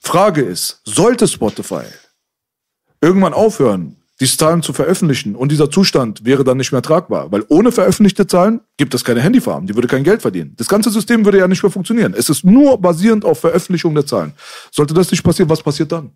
Frage 0.00 0.42
ist, 0.42 0.80
sollte 0.84 1.28
Spotify 1.28 1.84
irgendwann 3.00 3.32
aufhören, 3.32 3.99
die 4.20 4.26
Zahlen 4.26 4.62
zu 4.62 4.72
veröffentlichen 4.74 5.34
und 5.34 5.50
dieser 5.50 5.70
Zustand 5.70 6.24
wäre 6.24 6.44
dann 6.44 6.58
nicht 6.58 6.72
mehr 6.72 6.82
tragbar, 6.82 7.32
weil 7.32 7.42
ohne 7.48 7.72
veröffentlichte 7.72 8.26
Zahlen 8.26 8.60
gibt 8.76 8.92
es 8.94 9.02
keine 9.02 9.20
Handyfarm, 9.20 9.66
die 9.66 9.74
würde 9.74 9.88
kein 9.88 10.04
Geld 10.04 10.20
verdienen. 10.20 10.54
Das 10.58 10.68
ganze 10.68 10.90
System 10.90 11.24
würde 11.24 11.38
ja 11.38 11.48
nicht 11.48 11.62
mehr 11.62 11.72
funktionieren. 11.72 12.14
Es 12.16 12.28
ist 12.28 12.44
nur 12.44 12.78
basierend 12.78 13.24
auf 13.24 13.40
Veröffentlichung 13.40 13.94
der 13.94 14.04
Zahlen. 14.04 14.34
Sollte 14.70 14.92
das 14.92 15.10
nicht 15.10 15.22
passieren, 15.22 15.48
was 15.48 15.62
passiert 15.62 15.90
dann? 15.90 16.10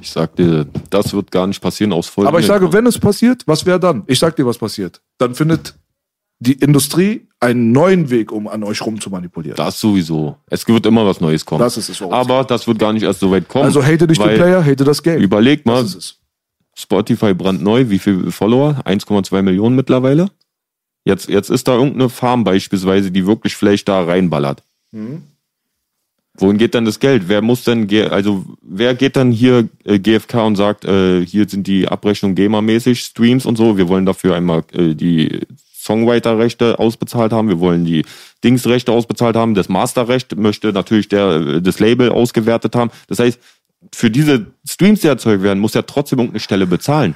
Ich 0.00 0.10
sag 0.10 0.34
dir, 0.36 0.66
das 0.88 1.12
wird 1.12 1.30
gar 1.30 1.46
nicht 1.46 1.60
passieren 1.60 1.92
aus 1.92 2.06
folgendem 2.06 2.28
Aber 2.34 2.40
ich 2.40 2.46
sage, 2.46 2.72
wenn 2.72 2.86
es 2.86 2.98
passiert, 2.98 3.42
was 3.46 3.66
wäre 3.66 3.80
dann? 3.80 4.04
Ich 4.06 4.18
sag 4.18 4.36
dir, 4.36 4.46
was 4.46 4.56
passiert. 4.56 5.02
Dann 5.18 5.34
findet 5.34 5.74
die 6.38 6.54
Industrie 6.54 7.28
einen 7.38 7.72
neuen 7.72 8.08
Weg, 8.08 8.32
um 8.32 8.48
an 8.48 8.62
euch 8.64 8.80
rum 8.80 8.98
zu 9.00 9.10
manipulieren. 9.10 9.56
Das 9.56 9.78
sowieso. 9.78 10.36
Es 10.48 10.66
wird 10.66 10.86
immer 10.86 11.04
was 11.04 11.20
Neues 11.20 11.44
kommen. 11.44 11.60
Das 11.60 11.76
ist 11.76 11.90
es, 11.90 12.00
Aber 12.00 12.44
das 12.44 12.66
wird 12.66 12.78
gar 12.78 12.92
nicht 12.94 13.02
erst 13.02 13.20
so 13.20 13.30
weit 13.30 13.46
kommen. 13.48 13.64
also 13.64 13.84
hate 13.84 14.06
nicht 14.06 14.22
den 14.22 14.36
Player, 14.36 14.64
hate 14.64 14.84
das 14.84 15.02
Game. 15.02 15.20
Überleg 15.20 15.66
mal, 15.66 15.82
Das. 15.82 16.19
Spotify 16.80 17.34
brandneu, 17.34 17.90
wie 17.90 17.98
viele 17.98 18.30
Follower? 18.30 18.82
1,2 18.84 19.42
Millionen 19.42 19.76
mittlerweile. 19.76 20.30
Jetzt, 21.04 21.28
jetzt 21.28 21.50
ist 21.50 21.66
da 21.66 21.74
irgendeine 21.74 22.08
Farm 22.08 22.44
beispielsweise, 22.44 23.10
die 23.10 23.26
wirklich 23.26 23.56
vielleicht 23.56 23.88
da 23.88 24.02
reinballert. 24.04 24.62
Mhm. 24.92 25.22
Wohin 26.34 26.58
geht 26.58 26.74
dann 26.74 26.84
das 26.84 27.00
Geld? 27.00 27.24
Wer 27.26 27.42
muss 27.42 27.64
denn, 27.64 27.88
also 28.10 28.44
wer 28.62 28.94
geht 28.94 29.16
dann 29.16 29.32
hier 29.32 29.68
äh, 29.84 29.98
GFK 29.98 30.46
und 30.46 30.56
sagt, 30.56 30.84
äh, 30.84 31.24
hier 31.26 31.48
sind 31.48 31.66
die 31.66 31.88
Abrechnungen 31.88 32.36
GEMA-mäßig, 32.36 33.00
Streams 33.00 33.46
und 33.46 33.56
so, 33.56 33.76
wir 33.76 33.88
wollen 33.88 34.06
dafür 34.06 34.36
einmal 34.36 34.62
äh, 34.72 34.94
die 34.94 35.40
Songwriter-Rechte 35.74 36.78
ausbezahlt 36.78 37.32
haben, 37.32 37.48
wir 37.48 37.58
wollen 37.58 37.84
die 37.84 38.04
Dingsrechte 38.44 38.92
ausbezahlt 38.92 39.34
haben, 39.34 39.54
das 39.54 39.68
Masterrecht 39.68 40.36
möchte 40.36 40.72
natürlich 40.72 41.08
der, 41.08 41.28
äh, 41.30 41.62
das 41.62 41.80
Label 41.80 42.10
ausgewertet 42.10 42.76
haben. 42.76 42.90
Das 43.08 43.18
heißt, 43.18 43.40
für 43.94 44.10
diese 44.10 44.46
Streams, 44.68 45.00
die 45.00 45.08
erzeugt 45.08 45.42
werden, 45.42 45.58
muss 45.58 45.74
ja 45.74 45.82
trotzdem 45.82 46.18
irgendeine 46.18 46.40
Stelle 46.40 46.66
bezahlen. 46.66 47.14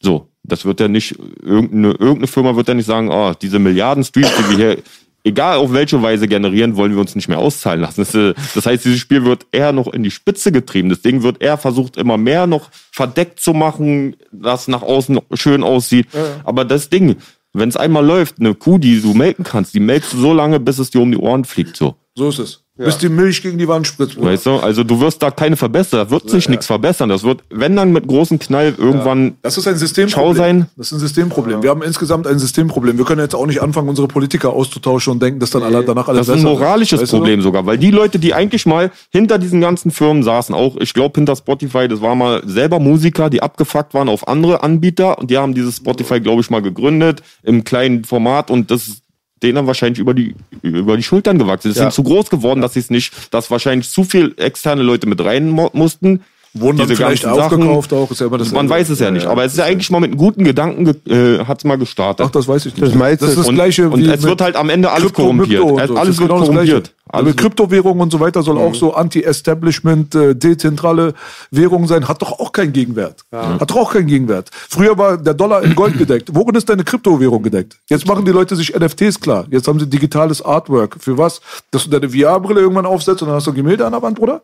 So, 0.00 0.28
das 0.42 0.64
wird 0.64 0.80
ja 0.80 0.88
nicht, 0.88 1.18
irgendeine, 1.42 1.88
irgendeine 1.88 2.26
Firma 2.26 2.56
wird 2.56 2.68
ja 2.68 2.74
nicht 2.74 2.86
sagen, 2.86 3.10
oh, 3.10 3.32
diese 3.40 3.58
Milliarden 3.58 4.04
Streams, 4.04 4.32
die 4.38 4.50
wir 4.50 4.56
hier, 4.56 4.82
egal 5.24 5.58
auf 5.58 5.72
welche 5.72 6.00
Weise 6.02 6.28
generieren, 6.28 6.76
wollen 6.76 6.92
wir 6.92 7.00
uns 7.00 7.14
nicht 7.14 7.28
mehr 7.28 7.38
auszahlen 7.38 7.80
lassen. 7.80 8.00
Das, 8.00 8.14
äh, 8.14 8.34
das 8.54 8.66
heißt, 8.66 8.84
dieses 8.84 9.00
Spiel 9.00 9.24
wird 9.24 9.46
eher 9.52 9.72
noch 9.72 9.92
in 9.92 10.02
die 10.02 10.10
Spitze 10.10 10.52
getrieben. 10.52 10.88
Das 10.88 11.02
Ding 11.02 11.22
wird 11.22 11.42
eher 11.42 11.58
versucht, 11.58 11.96
immer 11.96 12.16
mehr 12.16 12.46
noch 12.46 12.70
verdeckt 12.92 13.40
zu 13.40 13.52
machen, 13.52 14.16
dass 14.32 14.68
nach 14.68 14.82
außen 14.82 15.20
schön 15.34 15.62
aussieht. 15.62 16.06
Aber 16.44 16.64
das 16.64 16.88
Ding, 16.88 17.16
wenn 17.52 17.68
es 17.68 17.76
einmal 17.76 18.04
läuft, 18.04 18.40
eine 18.40 18.54
Kuh, 18.54 18.78
die 18.78 19.00
du 19.00 19.14
melken 19.14 19.44
kannst, 19.44 19.74
die 19.74 19.80
melkst 19.80 20.12
du 20.12 20.18
so 20.18 20.32
lange, 20.32 20.60
bis 20.60 20.78
es 20.78 20.90
dir 20.90 21.00
um 21.00 21.10
die 21.10 21.18
Ohren 21.18 21.44
fliegt, 21.44 21.76
so. 21.76 21.96
So 22.18 22.30
ist 22.30 22.40
es. 22.40 22.64
Bis 22.76 22.98
die 22.98 23.08
Milch 23.08 23.42
gegen 23.42 23.58
die 23.58 23.68
Wand 23.68 23.86
spritzt. 23.86 24.16
Bruder. 24.16 24.32
Weißt 24.32 24.46
du? 24.46 24.56
Also 24.56 24.82
du 24.82 25.00
wirst 25.00 25.22
da 25.22 25.30
keine 25.30 25.56
verbessern, 25.56 26.00
da 26.00 26.10
wird 26.10 26.28
sich 26.28 26.48
nichts 26.48 26.66
verbessern. 26.66 27.08
Das 27.08 27.22
wird, 27.22 27.42
wenn 27.50 27.76
dann 27.76 27.92
mit 27.92 28.08
großen 28.08 28.40
Knall 28.40 28.74
irgendwann 28.76 29.36
Das 29.42 29.56
ist 29.56 29.68
ein 29.68 29.76
Systemproblem. 29.76 30.34
Schau 30.34 30.34
sein. 30.34 30.66
Das 30.76 30.88
ist 30.88 30.92
ein 30.94 30.98
Systemproblem. 30.98 31.62
Wir 31.62 31.70
haben 31.70 31.82
insgesamt 31.82 32.26
ein 32.26 32.40
Systemproblem. 32.40 32.98
Wir 32.98 33.04
können 33.04 33.20
jetzt 33.20 33.36
auch 33.36 33.46
nicht 33.46 33.62
anfangen, 33.62 33.88
unsere 33.88 34.08
Politiker 34.08 34.52
auszutauschen 34.52 35.12
und 35.12 35.22
denken, 35.22 35.38
dass 35.38 35.50
dann 35.50 35.62
alle 35.62 35.84
danach 35.84 36.08
alles 36.08 36.26
Das 36.26 36.36
ist 36.36 36.42
ein 36.42 36.44
besser 36.44 36.58
moralisches 36.58 37.02
Weißt 37.02 37.12
du? 37.12 37.18
Problem 37.18 37.40
sogar, 37.40 37.66
weil 37.66 37.78
die 37.78 37.92
Leute, 37.92 38.18
die 38.18 38.34
eigentlich 38.34 38.66
mal 38.66 38.90
hinter 39.10 39.38
diesen 39.38 39.60
ganzen 39.60 39.92
Firmen 39.92 40.24
saßen, 40.24 40.56
auch 40.56 40.76
ich 40.76 40.92
glaube 40.92 41.14
hinter 41.14 41.36
Spotify, 41.36 41.86
das 41.86 42.00
war 42.00 42.16
mal 42.16 42.42
selber 42.46 42.80
Musiker, 42.80 43.30
die 43.30 43.42
abgefuckt 43.42 43.94
waren 43.94 44.08
auf 44.08 44.26
andere 44.26 44.64
Anbieter 44.64 45.18
und 45.18 45.30
die 45.30 45.38
haben 45.38 45.54
dieses 45.54 45.76
Spotify, 45.76 46.20
glaube 46.20 46.40
ich, 46.42 46.50
mal 46.50 46.62
gegründet 46.62 47.22
im 47.44 47.62
kleinen 47.62 48.02
Format 48.02 48.50
und 48.50 48.72
das 48.72 48.88
ist 48.88 49.02
denen 49.42 49.66
wahrscheinlich 49.66 49.98
über 49.98 50.14
die 50.14 50.34
über 50.62 50.96
die 50.96 51.02
Schultern 51.02 51.38
gewachsen. 51.38 51.72
Sie 51.72 51.78
Ja. 51.78 51.84
sind 51.84 51.92
zu 51.94 52.02
groß 52.02 52.30
geworden, 52.30 52.60
dass 52.60 52.74
sie 52.74 52.80
es 52.80 52.90
nicht, 52.90 53.12
dass 53.32 53.50
wahrscheinlich 53.50 53.88
zu 53.90 54.04
viel 54.04 54.34
externe 54.36 54.82
Leute 54.82 55.06
mit 55.06 55.22
rein 55.24 55.48
mussten, 55.50 56.20
Wurden 56.60 56.78
diese 56.78 56.96
vielleicht 56.96 57.22
ganzen 57.24 57.36
Sachen. 57.38 57.62
aufgekauft 57.62 57.92
auch, 57.92 58.10
ist 58.10 58.20
ja 58.20 58.26
immer 58.26 58.38
das 58.38 58.52
Man 58.52 58.68
weiß 58.68 58.88
es 58.90 58.98
ja 58.98 59.10
nicht, 59.10 59.26
aber 59.26 59.44
es 59.44 59.52
ist 59.52 59.58
ja 59.58 59.64
eigentlich 59.64 59.90
mal 59.90 60.00
mit 60.00 60.10
einem 60.10 60.18
guten 60.18 60.44
Gedanken 60.44 60.84
ge- 60.84 61.38
äh, 61.40 61.44
hat's 61.44 61.64
mal 61.64 61.78
gestartet. 61.78 62.26
Ach, 62.26 62.30
das 62.30 62.48
weiß 62.48 62.66
ich 62.66 62.74
nicht. 62.76 62.86
Das 62.86 62.94
meinst 62.94 63.22
das 63.22 63.30
ist 63.30 63.38
das 63.38 63.48
und, 63.48 63.54
Gleiche 63.54 63.88
und 63.88 64.00
wie 64.00 64.08
es 64.10 64.22
wird 64.22 64.40
halt 64.40 64.56
am 64.56 64.70
Ende 64.70 64.90
alles 64.90 65.04
Krypto, 65.12 65.22
korrumpiert. 65.22 65.62
Es- 65.80 65.88
so. 65.88 65.96
Alles 65.96 66.08
ist 66.14 66.20
wird 66.20 66.28
genau 66.30 66.40
das 66.40 66.48
korrumpiert. 66.48 66.82
Gleiche. 66.84 66.92
Alles 67.10 67.26
mit 67.28 67.36
Kryptowährungen 67.38 68.02
und 68.02 68.12
so 68.12 68.20
weiter 68.20 68.42
soll 68.42 68.58
auch 68.58 68.74
so 68.74 68.92
Anti-Establishment, 68.92 70.14
äh, 70.14 70.34
dezentrale 70.34 71.14
Währung 71.50 71.86
sein. 71.86 72.06
Hat 72.06 72.20
doch 72.20 72.38
auch 72.38 72.52
keinen 72.52 72.72
Gegenwert. 72.74 73.24
Hat 73.32 73.70
doch 73.70 73.76
auch 73.76 73.92
keinen 73.94 74.08
Gegenwert. 74.08 74.50
Früher 74.52 74.98
war 74.98 75.16
der 75.16 75.32
Dollar 75.32 75.62
in 75.62 75.74
Gold 75.74 75.96
gedeckt. 75.96 76.28
Worin 76.34 76.54
ist 76.54 76.68
deine 76.68 76.84
Kryptowährung 76.84 77.42
gedeckt? 77.42 77.78
Jetzt 77.88 78.06
machen 78.06 78.24
die 78.26 78.30
Leute 78.30 78.56
sich 78.56 78.74
NFTs 78.78 79.20
klar. 79.20 79.46
Jetzt 79.50 79.68
haben 79.68 79.80
sie 79.80 79.86
digitales 79.86 80.42
Artwork. 80.44 80.96
Für 81.00 81.16
was? 81.16 81.40
Dass 81.70 81.84
du 81.84 81.90
deine 81.90 82.10
VR-Brille 82.10 82.60
irgendwann 82.60 82.84
aufsetzt 82.86 83.22
und 83.22 83.28
dann 83.28 83.36
hast 83.36 83.46
du 83.46 83.54
Gemälde 83.54 83.86
an 83.86 83.92
der 83.92 84.02
Wand, 84.02 84.18
Bruder? 84.18 84.42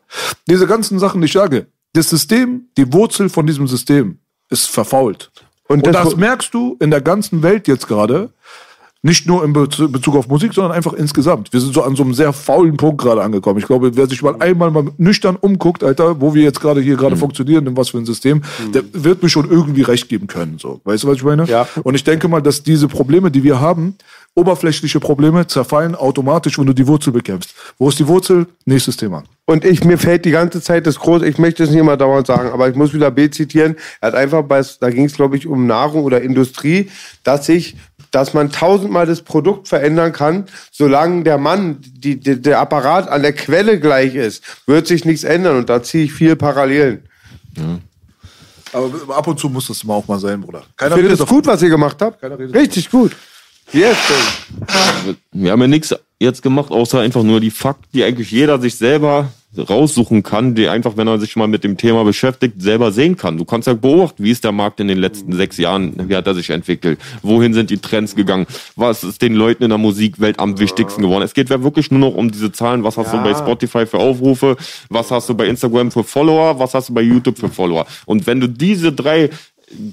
Diese 0.48 0.66
ganzen 0.66 0.98
Sachen, 0.98 1.20
die 1.20 1.26
ich 1.26 1.32
sage. 1.32 1.66
Das 1.94 2.10
System, 2.10 2.66
die 2.76 2.92
Wurzel 2.92 3.28
von 3.30 3.46
diesem 3.46 3.66
System 3.66 4.18
ist 4.50 4.66
verfault. 4.68 5.30
Und 5.68 5.86
Und, 5.86 5.94
das- 5.94 6.04
das 6.04 6.16
merkst 6.16 6.52
du 6.52 6.76
in 6.80 6.90
der 6.90 7.00
ganzen 7.00 7.42
Welt 7.42 7.66
jetzt 7.66 7.88
gerade. 7.88 8.30
Nicht 9.06 9.26
nur 9.26 9.44
in 9.44 9.52
Bez- 9.52 9.76
Bezug 9.92 10.16
auf 10.16 10.28
Musik, 10.28 10.54
sondern 10.54 10.72
einfach 10.72 10.94
insgesamt. 10.94 11.52
Wir 11.52 11.60
sind 11.60 11.74
so 11.74 11.82
an 11.82 11.94
so 11.94 12.02
einem 12.02 12.14
sehr 12.14 12.32
faulen 12.32 12.78
Punkt 12.78 13.02
gerade 13.02 13.22
angekommen. 13.22 13.58
Ich 13.58 13.66
glaube, 13.66 13.94
wer 13.96 14.06
sich 14.06 14.22
mal 14.22 14.34
einmal 14.40 14.70
mal 14.70 14.86
nüchtern 14.96 15.36
umguckt, 15.36 15.84
Alter, 15.84 16.22
wo 16.22 16.32
wir 16.34 16.42
jetzt 16.42 16.58
gerade 16.60 16.80
hier 16.80 16.96
gerade 16.96 17.14
funktionieren, 17.16 17.66
in 17.66 17.76
was 17.76 17.90
für 17.90 17.98
ein 17.98 18.06
System, 18.06 18.40
der 18.72 18.82
wird 18.94 19.22
mir 19.22 19.28
schon 19.28 19.50
irgendwie 19.50 19.82
recht 19.82 20.08
geben 20.08 20.26
können. 20.26 20.56
So. 20.58 20.80
Weißt 20.84 21.04
du, 21.04 21.08
was 21.08 21.16
ich 21.16 21.22
meine? 21.22 21.44
Ja. 21.44 21.68
Und 21.82 21.94
ich 21.96 22.04
denke 22.04 22.28
mal, 22.28 22.40
dass 22.40 22.62
diese 22.62 22.88
Probleme, 22.88 23.30
die 23.30 23.42
wir 23.44 23.60
haben, 23.60 23.94
oberflächliche 24.34 25.00
Probleme, 25.00 25.46
zerfallen 25.46 25.94
automatisch, 25.94 26.58
wenn 26.58 26.64
du 26.66 26.72
die 26.72 26.86
Wurzel 26.86 27.12
bekämpfst. 27.12 27.54
Wo 27.78 27.90
ist 27.90 27.98
die 27.98 28.08
Wurzel? 28.08 28.46
Nächstes 28.64 28.96
Thema. 28.96 29.22
Und 29.46 29.64
ich, 29.66 29.84
mir 29.84 29.98
fällt 29.98 30.24
die 30.24 30.30
ganze 30.30 30.62
Zeit 30.62 30.86
das 30.86 30.98
groß, 30.98 31.22
ich 31.22 31.36
möchte 31.36 31.64
es 31.64 31.70
nicht 31.70 31.78
immer 31.78 31.98
dauernd 31.98 32.26
sagen, 32.26 32.50
aber 32.50 32.68
ich 32.68 32.76
muss 32.76 32.94
wieder 32.94 33.10
B 33.10 33.28
zitieren. 33.28 33.76
Er 34.00 34.08
hat 34.08 34.14
einfach 34.14 34.42
bei, 34.42 34.62
da 34.80 34.88
ging 34.88 35.04
es 35.04 35.14
glaube 35.14 35.36
ich 35.36 35.46
um 35.46 35.66
Nahrung 35.66 36.04
oder 36.04 36.22
Industrie, 36.22 36.90
dass 37.24 37.44
sich, 37.44 37.76
dass 38.10 38.32
man 38.32 38.50
tausendmal 38.50 39.04
das 39.04 39.20
Produkt 39.20 39.68
verändern 39.68 40.12
kann, 40.12 40.46
solange 40.72 41.24
der 41.24 41.36
Mann, 41.36 41.76
die, 41.82 42.18
die, 42.18 42.40
der 42.40 42.58
Apparat 42.58 43.06
an 43.08 43.20
der 43.20 43.34
Quelle 43.34 43.78
gleich 43.78 44.14
ist, 44.14 44.42
wird 44.66 44.86
sich 44.86 45.04
nichts 45.04 45.24
ändern 45.24 45.58
und 45.58 45.68
da 45.68 45.82
ziehe 45.82 46.04
ich 46.04 46.12
viel 46.14 46.36
Parallelen. 46.36 47.06
Aber 48.72 49.16
ab 49.16 49.26
und 49.26 49.38
zu 49.38 49.50
muss 49.50 49.68
das 49.68 49.84
mal 49.84 49.94
auch 49.94 50.08
mal 50.08 50.18
sein, 50.18 50.40
Bruder. 50.40 50.64
Keiner 50.76 50.96
Ich 50.96 51.02
finde 51.02 51.22
es 51.22 51.28
gut, 51.28 51.46
was 51.46 51.62
ihr 51.62 51.68
gemacht 51.68 52.00
habt. 52.00 52.20
Keiner 52.20 52.38
redet 52.38 52.56
Richtig 52.56 52.90
gut. 52.90 53.14
Yes. 53.72 53.96
Wir 55.32 55.52
haben 55.52 55.60
ja 55.60 55.68
nichts 55.68 55.94
jetzt 56.24 56.42
gemacht, 56.42 56.70
außer 56.70 57.00
einfach 57.00 57.22
nur 57.22 57.40
die 57.40 57.50
Fakten, 57.50 57.86
die 57.94 58.02
eigentlich 58.02 58.30
jeder 58.30 58.60
sich 58.60 58.76
selber 58.76 59.30
raussuchen 59.56 60.22
kann, 60.22 60.54
die 60.54 60.68
einfach, 60.68 60.96
wenn 60.96 61.06
er 61.06 61.18
sich 61.18 61.36
mal 61.36 61.46
mit 61.46 61.64
dem 61.64 61.76
Thema 61.76 62.04
beschäftigt, 62.04 62.60
selber 62.60 62.92
sehen 62.92 63.16
kann. 63.16 63.36
Du 63.38 63.44
kannst 63.44 63.68
ja 63.68 63.74
beobachten, 63.74 64.24
wie 64.24 64.30
ist 64.30 64.44
der 64.44 64.52
Markt 64.52 64.80
in 64.80 64.88
den 64.88 64.98
letzten 64.98 65.32
sechs 65.32 65.58
Jahren, 65.58 66.08
wie 66.08 66.16
hat 66.16 66.26
er 66.26 66.34
sich 66.34 66.50
entwickelt, 66.50 66.98
wohin 67.22 67.54
sind 67.54 67.70
die 67.70 67.78
Trends 67.78 68.14
gegangen, 68.16 68.46
was 68.76 69.04
ist 69.04 69.22
den 69.22 69.34
Leuten 69.34 69.62
in 69.62 69.68
der 69.68 69.78
Musikwelt 69.78 70.40
am 70.40 70.58
wichtigsten 70.58 71.02
geworden. 71.02 71.22
Es 71.22 71.34
geht 71.34 71.50
ja 71.50 71.62
wirklich 71.62 71.90
nur 71.90 72.00
noch 72.00 72.16
um 72.16 72.30
diese 72.30 72.52
Zahlen, 72.52 72.84
was 72.84 72.96
hast 72.96 73.12
du 73.12 73.22
bei 73.22 73.34
Spotify 73.34 73.86
für 73.86 73.98
Aufrufe, 73.98 74.56
was 74.88 75.10
hast 75.10 75.28
du 75.28 75.34
bei 75.34 75.46
Instagram 75.46 75.90
für 75.90 76.04
Follower, 76.04 76.58
was 76.58 76.74
hast 76.74 76.88
du 76.88 76.94
bei 76.94 77.02
YouTube 77.02 77.38
für 77.38 77.48
Follower. 77.48 77.86
Und 78.06 78.26
wenn 78.26 78.40
du 78.40 78.48
diese 78.48 78.92
drei 78.92 79.30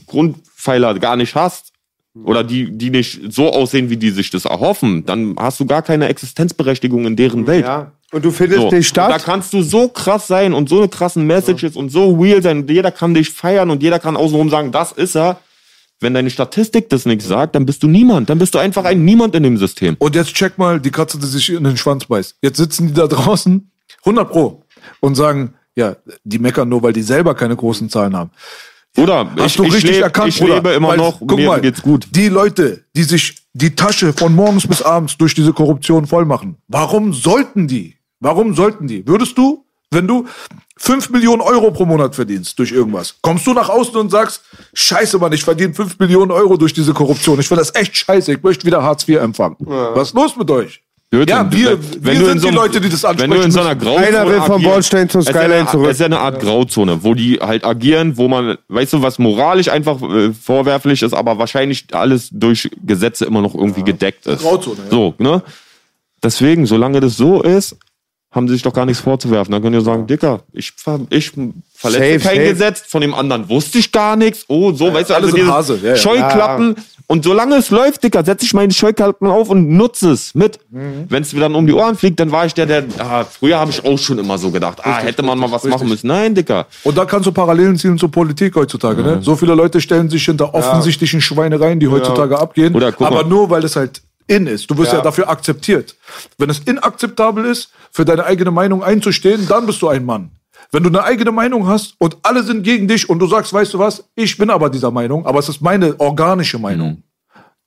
Grundpfeiler 0.07 0.97
gar 0.99 1.15
nicht 1.15 1.35
hast, 1.35 1.70
oder 2.13 2.43
die, 2.43 2.71
die 2.71 2.89
nicht 2.89 3.21
so 3.31 3.51
aussehen, 3.51 3.89
wie 3.89 3.97
die 3.97 4.09
sich 4.09 4.29
das 4.29 4.45
erhoffen, 4.45 5.05
dann 5.05 5.35
hast 5.37 5.59
du 5.59 5.65
gar 5.65 5.81
keine 5.81 6.07
Existenzberechtigung 6.09 7.05
in 7.05 7.15
deren 7.15 7.47
Welt. 7.47 7.65
Ja. 7.65 7.91
Und 8.11 8.25
du 8.25 8.31
findest 8.31 8.61
So. 8.61 8.67
Und 8.69 8.83
statt. 8.83 9.09
da 9.09 9.19
kannst 9.19 9.53
du 9.53 9.61
so 9.61 9.87
krass 9.87 10.27
sein 10.27 10.53
und 10.53 10.67
so 10.67 10.79
eine 10.79 10.89
krassen 10.89 11.25
Messages 11.25 11.77
und 11.77 11.89
so 11.89 12.13
real 12.13 12.41
sein 12.41 12.59
und 12.59 12.69
jeder 12.69 12.91
kann 12.91 13.13
dich 13.13 13.29
feiern 13.29 13.69
und 13.69 13.81
jeder 13.81 13.99
kann 13.99 14.17
außenrum 14.17 14.49
sagen, 14.49 14.71
das 14.71 14.91
ist 14.91 15.15
er. 15.15 15.39
Wenn 16.01 16.15
deine 16.15 16.31
Statistik 16.31 16.89
das 16.89 17.05
nicht 17.05 17.21
sagt, 17.21 17.55
dann 17.55 17.65
bist 17.65 17.83
du 17.83 17.87
niemand. 17.87 18.29
Dann 18.29 18.39
bist 18.39 18.55
du 18.55 18.59
einfach 18.59 18.85
ein 18.85 19.05
Niemand 19.05 19.35
in 19.35 19.43
dem 19.43 19.57
System. 19.57 19.95
Und 19.99 20.15
jetzt 20.15 20.33
check 20.33 20.57
mal 20.57 20.79
die 20.79 20.89
Katze, 20.89 21.19
die 21.19 21.27
sich 21.27 21.51
in 21.51 21.63
den 21.63 21.77
Schwanz 21.77 22.05
beißt. 22.05 22.37
Jetzt 22.41 22.57
sitzen 22.57 22.87
die 22.87 22.93
da 22.93 23.05
draußen, 23.05 23.71
100 23.99 24.31
pro, 24.31 24.63
und 24.99 25.13
sagen, 25.13 25.53
ja, 25.75 25.95
die 26.23 26.39
meckern 26.39 26.67
nur, 26.67 26.81
weil 26.81 26.91
die 26.91 27.03
selber 27.03 27.35
keine 27.35 27.55
großen 27.55 27.87
Zahlen 27.89 28.15
haben. 28.17 28.31
Oder 28.97 29.31
Hast 29.37 29.51
ich, 29.51 29.55
du 29.57 29.63
ich, 29.63 29.73
richtig 29.75 29.91
lebe, 29.91 30.03
erkannt, 30.03 30.29
ich 30.29 30.39
Bruder? 30.39 30.55
lebe 30.55 30.69
immer 30.71 30.89
Weil, 30.89 30.97
noch, 30.97 31.19
guck 31.19 31.37
mir 31.37 31.47
mal, 31.47 31.61
geht's 31.61 31.81
gut. 31.81 32.07
Die 32.11 32.27
Leute, 32.27 32.85
die 32.95 33.03
sich 33.03 33.37
die 33.53 33.75
Tasche 33.75 34.13
von 34.13 34.35
morgens 34.35 34.67
bis 34.67 34.81
abends 34.81 35.17
durch 35.17 35.33
diese 35.33 35.53
Korruption 35.53 36.07
voll 36.07 36.25
machen, 36.25 36.57
warum 36.67 37.13
sollten 37.13 37.67
die? 37.67 37.97
Warum 38.19 38.53
sollten 38.53 38.87
die? 38.87 39.07
Würdest 39.07 39.37
du, 39.37 39.65
wenn 39.91 40.07
du 40.07 40.25
5 40.77 41.09
Millionen 41.09 41.41
Euro 41.41 41.71
pro 41.71 41.85
Monat 41.85 42.15
verdienst 42.15 42.57
durch 42.59 42.71
irgendwas, 42.71 43.15
kommst 43.21 43.47
du 43.47 43.53
nach 43.53 43.69
außen 43.69 43.95
und 43.95 44.09
sagst, 44.09 44.41
scheiße 44.73 45.17
Mann, 45.19 45.33
ich 45.33 45.43
verdiene 45.43 45.73
5 45.73 45.99
Millionen 45.99 46.31
Euro 46.31 46.57
durch 46.57 46.73
diese 46.73 46.93
Korruption. 46.93 47.39
Ich 47.39 47.47
finde 47.47 47.61
das 47.61 47.73
echt 47.75 47.95
scheiße, 47.95 48.33
ich 48.33 48.43
möchte 48.43 48.65
wieder 48.65 48.83
Hartz 48.83 49.07
IV 49.07 49.17
empfangen. 49.19 49.57
Was 49.59 50.09
ist 50.09 50.15
los 50.15 50.35
mit 50.37 50.49
euch? 50.51 50.83
Ja, 51.13 51.51
wir, 51.51 51.77
wir 51.77 52.13
du 52.13 52.19
in 52.21 52.25
sind 52.25 52.39
so 52.39 52.47
die 52.47 52.47
einem- 52.47 52.55
Leute, 52.55 52.79
die 52.79 52.87
das 52.87 53.03
ansprechen 53.03 53.31
Wenn 53.31 53.37
du 53.39 53.43
in 53.45 53.51
so 53.51 53.59
einer. 53.59 53.75
Grauzone 53.75 54.07
Einer 54.07 54.27
will 54.29 54.41
vom 54.41 54.63
Bordstein 54.63 55.09
zur 55.09 55.19
Es 55.21 55.27
ist 55.27 55.33
ja 55.33 55.41
Skyline 55.41 55.59
eine- 55.61 55.69
zurück. 55.69 55.85
Es 55.87 55.91
ist 55.93 55.99
ja 55.99 56.05
eine 56.05 56.19
Art 56.19 56.39
Grauzone, 56.39 57.03
wo 57.03 57.13
die 57.13 57.39
halt 57.41 57.65
agieren, 57.65 58.15
wo 58.15 58.29
man, 58.29 58.57
weißt 58.69 58.93
du, 58.93 59.01
was 59.01 59.19
moralisch 59.19 59.67
einfach 59.67 60.01
äh, 60.01 60.31
vorwerflich 60.33 61.01
ist, 61.01 61.13
aber 61.13 61.37
wahrscheinlich 61.37 61.87
alles 61.91 62.29
durch 62.31 62.69
Gesetze 62.85 63.25
immer 63.25 63.41
noch 63.41 63.53
irgendwie 63.55 63.83
gedeckt 63.83 64.25
ist. 64.25 64.41
Grauzone, 64.41 64.77
ja. 64.85 64.89
So, 64.89 65.13
ne? 65.17 65.43
Deswegen, 66.23 66.65
solange 66.65 67.01
das 67.01 67.17
so 67.17 67.41
ist, 67.41 67.75
haben 68.31 68.47
sie 68.47 68.53
sich 68.53 68.63
doch 68.63 68.73
gar 68.73 68.85
nichts 68.85 69.03
vorzuwerfen. 69.03 69.51
Dann 69.51 69.61
können 69.61 69.77
die 69.77 69.83
sagen, 69.83 70.07
Dicker, 70.07 70.39
ich, 70.53 70.71
ver 70.71 71.01
ich 71.09 71.31
verletze 71.73 72.19
Safe, 72.19 72.19
kein 72.19 72.37
safe. 72.37 72.49
Gesetz, 72.49 72.81
von 72.87 73.01
dem 73.01 73.13
anderen 73.13 73.49
wusste 73.49 73.77
ich 73.77 73.91
gar 73.91 74.15
nichts. 74.15 74.45
Oh, 74.47 74.71
so, 74.71 74.93
weißt 74.93 75.09
du, 75.09 75.13
alles 75.15 75.25
also 75.27 75.37
im 75.37 75.43
diese 75.43 75.53
Hase, 75.53 75.79
ja, 75.83 75.89
ja. 75.89 75.95
Scheuklappen. 75.97 76.75
Und 77.07 77.25
solange 77.25 77.55
es 77.55 77.71
läuft, 77.71 78.05
Dicker, 78.05 78.23
setze 78.23 78.45
ich 78.45 78.53
meine 78.53 78.71
Scheuklappen 78.71 79.27
auf 79.27 79.49
und 79.49 79.69
nutze 79.71 80.11
es 80.11 80.33
mit. 80.33 80.59
Mhm. 80.69 81.07
Wenn 81.09 81.23
es 81.23 81.33
mir 81.33 81.41
dann 81.41 81.55
um 81.55 81.67
die 81.67 81.73
Ohren 81.73 81.97
fliegt, 81.97 82.21
dann 82.21 82.31
war 82.31 82.45
ich 82.45 82.53
der, 82.53 82.65
der, 82.65 82.85
ah, 82.99 83.25
früher 83.25 83.59
habe 83.59 83.69
ich 83.69 83.83
auch 83.83 83.97
schon 83.97 84.17
immer 84.17 84.37
so 84.37 84.49
gedacht, 84.49 84.77
ah, 84.85 84.99
hätte 84.99 85.21
man 85.23 85.37
mal 85.37 85.51
was 85.51 85.65
machen 85.65 85.89
müssen. 85.89 86.07
Nein, 86.07 86.33
Dicker. 86.33 86.67
Und 86.85 86.97
da 86.97 87.03
kannst 87.03 87.27
du 87.27 87.33
Parallelen 87.33 87.75
ziehen 87.75 87.97
zur 87.97 88.11
Politik 88.11 88.55
heutzutage. 88.55 89.03
Ne? 89.03 89.19
So 89.21 89.35
viele 89.35 89.55
Leute 89.55 89.81
stellen 89.81 90.09
sich 90.09 90.23
hinter 90.23 90.53
offensichtlichen 90.53 91.19
Schweinereien, 91.19 91.81
die 91.81 91.89
heutzutage 91.89 92.39
abgehen. 92.39 92.73
Oder 92.75 92.93
aber 92.97 93.25
nur, 93.25 93.49
weil 93.49 93.65
es 93.65 93.75
halt 93.75 94.01
in 94.31 94.47
ist. 94.47 94.69
Du 94.71 94.77
wirst 94.77 94.93
ja. 94.93 95.01
dafür 95.01 95.29
akzeptiert. 95.29 95.95
Wenn 96.37 96.49
es 96.49 96.59
inakzeptabel 96.59 97.45
ist, 97.45 97.69
für 97.91 98.05
deine 98.05 98.25
eigene 98.25 98.51
Meinung 98.51 98.83
einzustehen, 98.83 99.47
dann 99.47 99.65
bist 99.65 99.81
du 99.81 99.89
ein 99.89 100.05
Mann. 100.05 100.31
Wenn 100.71 100.83
du 100.83 100.89
eine 100.89 101.03
eigene 101.03 101.31
Meinung 101.31 101.67
hast 101.67 101.95
und 101.97 102.17
alle 102.23 102.43
sind 102.43 102.63
gegen 102.63 102.87
dich 102.87 103.09
und 103.09 103.19
du 103.19 103.27
sagst, 103.27 103.51
weißt 103.51 103.73
du 103.73 103.79
was, 103.79 104.03
ich 104.15 104.37
bin 104.37 104.49
aber 104.49 104.69
dieser 104.69 104.89
Meinung, 104.91 105.25
aber 105.25 105.39
es 105.39 105.49
ist 105.49 105.61
meine 105.61 105.99
organische 105.99 106.57
Meinung. 106.57 107.03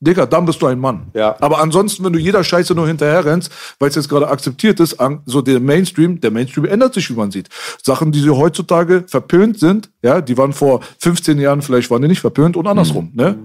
Digga, 0.00 0.26
dann 0.26 0.44
bist 0.44 0.60
du 0.60 0.66
ein 0.66 0.78
Mann. 0.78 1.06
Ja. 1.14 1.36
Aber 1.40 1.60
ansonsten, 1.60 2.04
wenn 2.04 2.12
du 2.12 2.18
jeder 2.18 2.44
Scheiße 2.44 2.74
nur 2.74 2.86
hinterher 2.86 3.24
rennst, 3.24 3.50
weil 3.78 3.88
es 3.88 3.94
jetzt 3.94 4.08
gerade 4.08 4.28
akzeptiert 4.28 4.80
ist, 4.80 5.00
an- 5.00 5.20
so 5.24 5.40
der 5.40 5.60
Mainstream, 5.60 6.20
der 6.20 6.30
Mainstream 6.30 6.66
ändert 6.66 6.94
sich, 6.94 7.08
wie 7.10 7.14
man 7.14 7.30
sieht. 7.30 7.48
Sachen, 7.82 8.12
die 8.12 8.20
so 8.20 8.36
heutzutage 8.36 9.04
verpönt 9.06 9.58
sind, 9.58 9.88
ja, 10.02 10.20
die 10.20 10.36
waren 10.36 10.52
vor 10.52 10.80
15 10.98 11.38
Jahren 11.38 11.62
vielleicht 11.62 11.90
waren 11.90 12.02
die 12.02 12.08
nicht 12.08 12.20
verpönt 12.20 12.56
und 12.56 12.66
andersrum, 12.66 13.10
ne? 13.14 13.36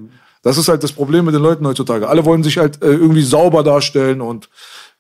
Das 0.42 0.58
ist 0.58 0.68
halt 0.70 0.84
das 0.84 0.92
Problem 0.94 1.26
mit 1.26 1.34
den 1.36 1.42
Leuten 1.42 1.66
heutzutage. 1.68 2.08
Alle 2.08 2.24
wollen 2.26 2.44
sich 2.44 2.58
halt 2.58 2.82
äh, 2.82 2.88
irgendwie 2.88 3.24
sauber 3.24 3.62
darstellen 3.64 4.22
und 4.22 4.50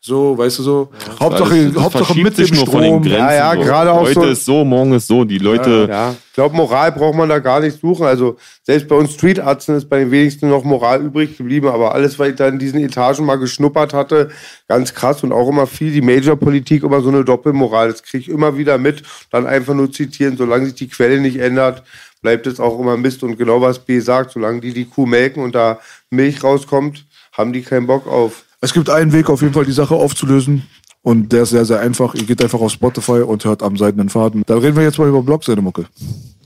so, 0.01 0.37
weißt 0.37 0.59
du 0.59 0.63
so. 0.63 0.89
Hauptsache, 1.19 1.51
Alles- 1.53 1.73
das 1.73 1.83
Hauptsache 1.83 2.17
mit 2.19 2.33
sich 2.35 2.51
dem 2.51 2.57
nur 2.57 2.65
von 2.67 2.81
den 2.81 2.89
Strom. 2.89 3.01
Grenzen 3.03 3.19
Ja, 3.19 3.33
ja, 3.33 3.53
so. 3.53 3.61
gerade 3.61 3.91
auch 3.91 4.01
Heute 4.03 4.13
so- 4.13 4.23
ist 4.27 4.45
so, 4.45 4.63
morgen 4.63 4.93
ist 4.93 5.07
so. 5.07 5.25
Die 5.25 5.39
Leute, 5.39 5.87
Ja, 5.89 6.11
ich 6.11 6.33
glaube, 6.33 6.55
Moral 6.55 6.93
braucht 6.93 7.15
man 7.15 7.27
da 7.27 7.39
gar 7.39 7.59
nicht 7.59 7.81
suchen. 7.81 8.05
Also 8.05 8.37
selbst 8.63 8.87
bei 8.87 8.95
uns 8.95 9.13
Streetärzten 9.13 9.75
ist 9.75 9.89
bei 9.89 9.99
den 9.99 10.09
wenigsten 10.11 10.49
noch 10.49 10.63
Moral 10.63 11.01
übrig 11.01 11.37
geblieben. 11.37 11.67
Aber 11.67 11.93
alles, 11.93 12.17
was 12.17 12.29
ich 12.29 12.35
da 12.35 12.47
in 12.47 12.59
diesen 12.59 12.79
Etagen 12.81 13.25
mal 13.25 13.35
geschnuppert 13.35 13.93
hatte, 13.93 14.29
ganz 14.69 14.93
krass 14.93 15.21
und 15.23 15.33
auch 15.33 15.49
immer 15.49 15.67
viel 15.67 15.91
die 15.91 16.01
Major-Politik, 16.01 16.83
immer 16.83 17.01
so 17.01 17.09
eine 17.09 17.25
Doppelmoral. 17.25 17.89
Das 17.91 18.01
kriege 18.03 18.21
ich 18.23 18.29
immer 18.29 18.57
wieder 18.57 18.77
mit. 18.77 19.03
Dann 19.31 19.47
einfach 19.47 19.73
nur 19.73 19.91
zitieren, 19.91 20.37
solange 20.37 20.65
sich 20.67 20.75
die 20.75 20.87
Quelle 20.87 21.19
nicht 21.19 21.39
ändert, 21.39 21.83
bleibt 22.21 22.47
es 22.47 22.59
auch 22.59 22.79
immer 22.79 22.97
Mist. 22.97 23.23
Und 23.23 23.37
genau 23.37 23.61
was 23.61 23.79
B 23.79 23.99
sagt, 23.99 24.31
solange 24.31 24.61
die 24.61 24.73
die 24.73 24.85
Kuh 24.85 25.05
melken 25.05 25.43
und 25.43 25.55
da 25.55 25.79
Milch 26.09 26.43
rauskommt, 26.43 27.05
haben 27.31 27.53
die 27.53 27.61
keinen 27.61 27.87
Bock 27.87 28.07
auf. 28.07 28.43
Es 28.61 28.73
gibt 28.73 28.89
einen 28.89 29.13
Weg, 29.13 29.29
auf 29.29 29.41
jeden 29.41 29.53
Fall 29.53 29.65
die 29.65 29.71
Sache 29.71 29.95
aufzulösen. 29.95 30.67
Und 31.01 31.31
der 31.31 31.43
ist 31.43 31.51
sehr, 31.51 31.65
sehr 31.65 31.79
einfach. 31.79 32.13
Ihr 32.13 32.25
geht 32.25 32.43
einfach 32.43 32.59
auf 32.59 32.71
Spotify 32.71 33.21
und 33.21 33.45
hört 33.45 33.63
am 33.63 33.77
seidenen 33.77 34.09
Faden. 34.09 34.43
Dann 34.45 34.57
reden 34.57 34.75
wir 34.75 34.83
jetzt 34.83 34.99
mal 34.99 35.07
über 35.07 35.23
Blog, 35.23 35.43
seine 35.45 35.61
Mucke. 35.61 35.85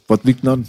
Was 0.07 0.19
liegt 0.23 0.43
denn 0.43 0.49
an? 0.49 0.67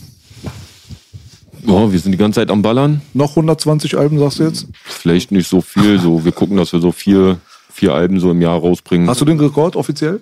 oh, 1.66 1.90
wir 1.90 1.98
sind 1.98 2.12
die 2.12 2.18
ganze 2.18 2.40
Zeit 2.40 2.50
am 2.50 2.62
Ballern. 2.62 3.02
Noch 3.12 3.30
120 3.30 3.96
Alben, 3.96 4.18
sagst 4.18 4.38
du 4.38 4.44
jetzt? 4.44 4.66
Vielleicht 4.84 5.32
nicht 5.32 5.48
so 5.48 5.60
viel. 5.60 5.98
So, 5.98 6.24
wir 6.24 6.32
gucken, 6.32 6.56
dass 6.56 6.72
wir 6.72 6.80
so 6.80 6.92
vier, 6.92 7.38
vier 7.70 7.94
Alben 7.94 8.20
so 8.20 8.30
im 8.30 8.40
Jahr 8.40 8.58
rausbringen. 8.58 9.08
Hast 9.08 9.20
du 9.20 9.24
den 9.24 9.40
Rekord 9.40 9.76
offiziell? 9.76 10.20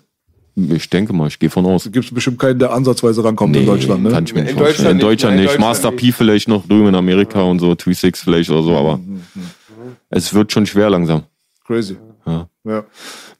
Ich 0.54 0.90
denke 0.90 1.12
mal, 1.12 1.28
ich 1.28 1.38
gehe 1.38 1.48
von 1.48 1.64
aus. 1.64 1.84
Gibt 1.90 2.04
es 2.04 2.12
bestimmt 2.12 2.38
keinen, 2.38 2.58
der 2.58 2.72
ansatzweise 2.72 3.24
rankommt 3.24 3.56
in 3.56 3.64
Deutschland, 3.64 4.02
ne? 4.02 4.10
Kann 4.10 4.24
ich 4.24 4.34
mir 4.34 4.42
nicht 4.42 4.52
In 4.52 4.58
vorstellen. 4.58 4.92
In 4.92 4.98
Deutschland 4.98 5.32
Deutschland 5.32 5.36
nicht, 5.36 5.50
nicht. 5.52 5.60
Master 5.60 5.90
Deutschland 5.90 6.12
P 6.12 6.12
vielleicht 6.12 6.48
noch 6.48 6.66
drüben 6.66 6.88
in 6.88 6.94
Amerika 6.94 7.42
und 7.42 7.58
so, 7.58 7.70
2-6 7.70 8.24
vielleicht 8.24 8.50
oder 8.50 8.62
so, 8.62 8.76
aber 8.76 9.00
es 10.10 10.34
wird 10.34 10.52
schon 10.52 10.66
schwer 10.66 10.90
langsam. 10.90 11.22
Crazy. 11.66 11.96
Ja. 12.26 12.48
Ja. 12.64 12.84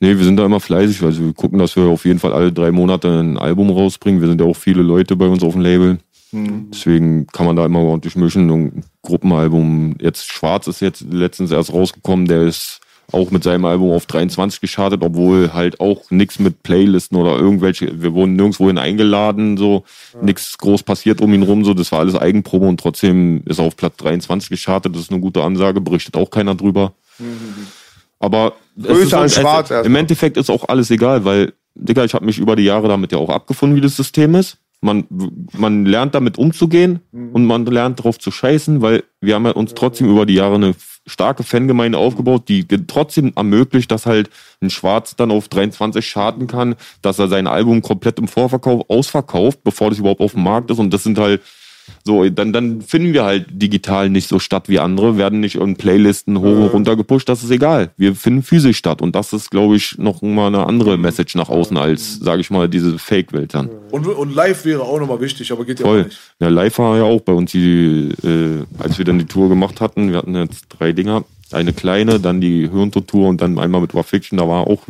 Nee, 0.00 0.16
wir 0.16 0.24
sind 0.24 0.36
da 0.36 0.44
immer 0.44 0.58
fleißig. 0.58 1.02
Also 1.02 1.24
wir 1.24 1.32
gucken, 1.34 1.58
dass 1.58 1.76
wir 1.76 1.84
auf 1.84 2.04
jeden 2.04 2.18
Fall 2.18 2.32
alle 2.32 2.52
drei 2.52 2.72
Monate 2.72 3.20
ein 3.20 3.38
Album 3.38 3.70
rausbringen. 3.70 4.20
Wir 4.20 4.28
sind 4.28 4.40
ja 4.40 4.46
auch 4.46 4.56
viele 4.56 4.82
Leute 4.82 5.14
bei 5.14 5.26
uns 5.26 5.42
auf 5.44 5.52
dem 5.52 5.62
Label. 5.62 5.98
Deswegen 6.32 7.26
kann 7.26 7.44
man 7.44 7.56
da 7.56 7.66
immer 7.66 7.80
ordentlich 7.80 8.16
mischen. 8.16 8.50
Und 8.50 8.76
ein 8.78 8.84
Gruppenalbum, 9.02 9.96
jetzt 10.00 10.32
Schwarz 10.32 10.66
ist 10.66 10.80
jetzt 10.80 11.04
letztens 11.10 11.50
erst 11.50 11.72
rausgekommen, 11.72 12.26
der 12.26 12.42
ist 12.42 12.80
auch 13.12 13.30
mit 13.30 13.42
seinem 13.42 13.64
Album 13.64 13.90
auf 13.90 14.06
23 14.06 14.60
gestartet, 14.60 15.02
obwohl 15.02 15.52
halt 15.52 15.80
auch 15.80 16.10
nichts 16.10 16.38
mit 16.38 16.62
Playlisten 16.62 17.16
oder 17.18 17.38
irgendwelche, 17.38 18.02
wir 18.02 18.14
wurden 18.14 18.36
nirgendwohin 18.36 18.78
eingeladen, 18.78 19.56
so. 19.56 19.84
Nichts 20.20 20.58
groß 20.58 20.82
passiert 20.82 21.20
um 21.20 21.32
ihn 21.32 21.42
rum, 21.42 21.64
so. 21.64 21.74
Das 21.74 21.92
war 21.92 22.00
alles 22.00 22.14
Eigenprobe 22.14 22.66
und 22.66 22.80
trotzdem 22.80 23.42
ist 23.46 23.58
er 23.58 23.66
auf 23.66 23.76
Platz 23.76 23.96
23 23.98 24.50
gestartet, 24.50 24.94
das 24.94 25.02
ist 25.02 25.10
eine 25.10 25.20
gute 25.20 25.42
Ansage, 25.42 25.80
berichtet 25.80 26.16
auch 26.16 26.30
keiner 26.30 26.54
drüber. 26.54 26.92
Aber 28.18 28.54
es 28.76 28.86
Grüße 28.86 29.02
ist, 29.02 29.14
an 29.14 29.28
Schwarz 29.28 29.70
im 29.70 29.76
erstmal. 29.76 30.00
Endeffekt 30.00 30.36
ist 30.36 30.50
auch 30.50 30.68
alles 30.68 30.90
egal, 30.90 31.24
weil, 31.24 31.52
Digga, 31.74 32.04
ich 32.04 32.14
habe 32.14 32.24
mich 32.24 32.38
über 32.38 32.56
die 32.56 32.64
Jahre 32.64 32.88
damit 32.88 33.12
ja 33.12 33.18
auch 33.18 33.30
abgefunden, 33.30 33.76
wie 33.76 33.80
das 33.80 33.96
System 33.96 34.34
ist. 34.34 34.58
Man, 34.80 35.04
man 35.52 35.84
lernt 35.86 36.14
damit 36.14 36.38
umzugehen 36.38 37.00
und 37.12 37.44
man 37.46 37.66
lernt 37.66 38.02
drauf 38.02 38.18
zu 38.18 38.32
scheißen, 38.32 38.82
weil 38.82 39.04
wir 39.20 39.36
haben 39.36 39.44
ja 39.44 39.52
uns 39.52 39.74
trotzdem 39.74 40.08
über 40.08 40.26
die 40.26 40.34
Jahre 40.34 40.56
eine 40.56 40.74
starke 41.06 41.42
Fangemeinde 41.42 41.98
aufgebaut, 41.98 42.48
die 42.48 42.66
trotzdem 42.86 43.32
ermöglicht, 43.34 43.90
dass 43.90 44.06
halt 44.06 44.30
ein 44.60 44.70
Schwarz 44.70 45.16
dann 45.16 45.30
auf 45.30 45.48
23 45.48 46.06
scharten 46.06 46.46
kann, 46.46 46.76
dass 47.02 47.18
er 47.18 47.28
sein 47.28 47.46
Album 47.46 47.82
komplett 47.82 48.18
im 48.18 48.28
Vorverkauf 48.28 48.88
ausverkauft, 48.88 49.64
bevor 49.64 49.90
das 49.90 49.98
überhaupt 49.98 50.20
auf 50.20 50.32
dem 50.32 50.44
Markt 50.44 50.70
ist. 50.70 50.78
Und 50.78 50.92
das 50.92 51.02
sind 51.02 51.18
halt 51.18 51.42
so, 52.04 52.28
dann, 52.28 52.52
dann 52.52 52.82
finden 52.82 53.12
wir 53.12 53.24
halt 53.24 53.46
digital 53.50 54.08
nicht 54.10 54.28
so 54.28 54.38
statt 54.38 54.68
wie 54.68 54.78
andere, 54.78 55.16
werden 55.16 55.40
nicht 55.40 55.56
in 55.56 55.76
Playlisten 55.76 56.38
hoch 56.38 56.56
und 56.56 56.66
runter 56.72 56.96
gepusht, 56.96 57.28
das 57.28 57.42
ist 57.42 57.50
egal. 57.50 57.90
Wir 57.96 58.14
finden 58.14 58.42
physisch 58.42 58.76
statt 58.78 59.02
und 59.02 59.14
das 59.14 59.32
ist, 59.32 59.50
glaube 59.50 59.76
ich, 59.76 59.98
noch 59.98 60.22
mal 60.22 60.48
eine 60.48 60.66
andere 60.66 60.98
Message 60.98 61.34
nach 61.34 61.48
außen 61.48 61.76
als, 61.76 62.18
sage 62.18 62.40
ich 62.40 62.50
mal, 62.50 62.68
diese 62.68 62.98
Fake-Welt 62.98 63.54
dann. 63.54 63.68
Und, 63.90 64.06
und 64.06 64.34
live 64.34 64.64
wäre 64.64 64.82
auch 64.82 64.98
nochmal 64.98 65.20
wichtig, 65.20 65.50
aber 65.52 65.64
geht 65.64 65.80
ja 65.80 65.86
auch 65.86 65.90
Voll. 65.90 66.04
nicht. 66.04 66.18
Ja, 66.40 66.48
live 66.48 66.78
war 66.78 66.96
ja 66.96 67.04
auch 67.04 67.20
bei 67.20 67.32
uns 67.32 67.52
die, 67.52 68.10
äh, 68.24 68.64
als 68.78 68.98
wir 68.98 69.04
dann 69.04 69.18
die 69.18 69.26
Tour 69.26 69.48
gemacht 69.48 69.80
hatten, 69.80 70.10
wir 70.10 70.18
hatten 70.18 70.34
jetzt 70.34 70.66
drei 70.68 70.92
Dinger, 70.92 71.24
eine 71.52 71.72
kleine, 71.72 72.18
dann 72.18 72.40
die 72.40 72.68
Hirntour 72.70 73.28
und 73.28 73.40
dann 73.40 73.58
einmal 73.58 73.80
mit 73.80 73.94
War 73.94 74.04
Fiction, 74.04 74.38
da 74.38 74.48
war 74.48 74.66
auch 74.66 74.82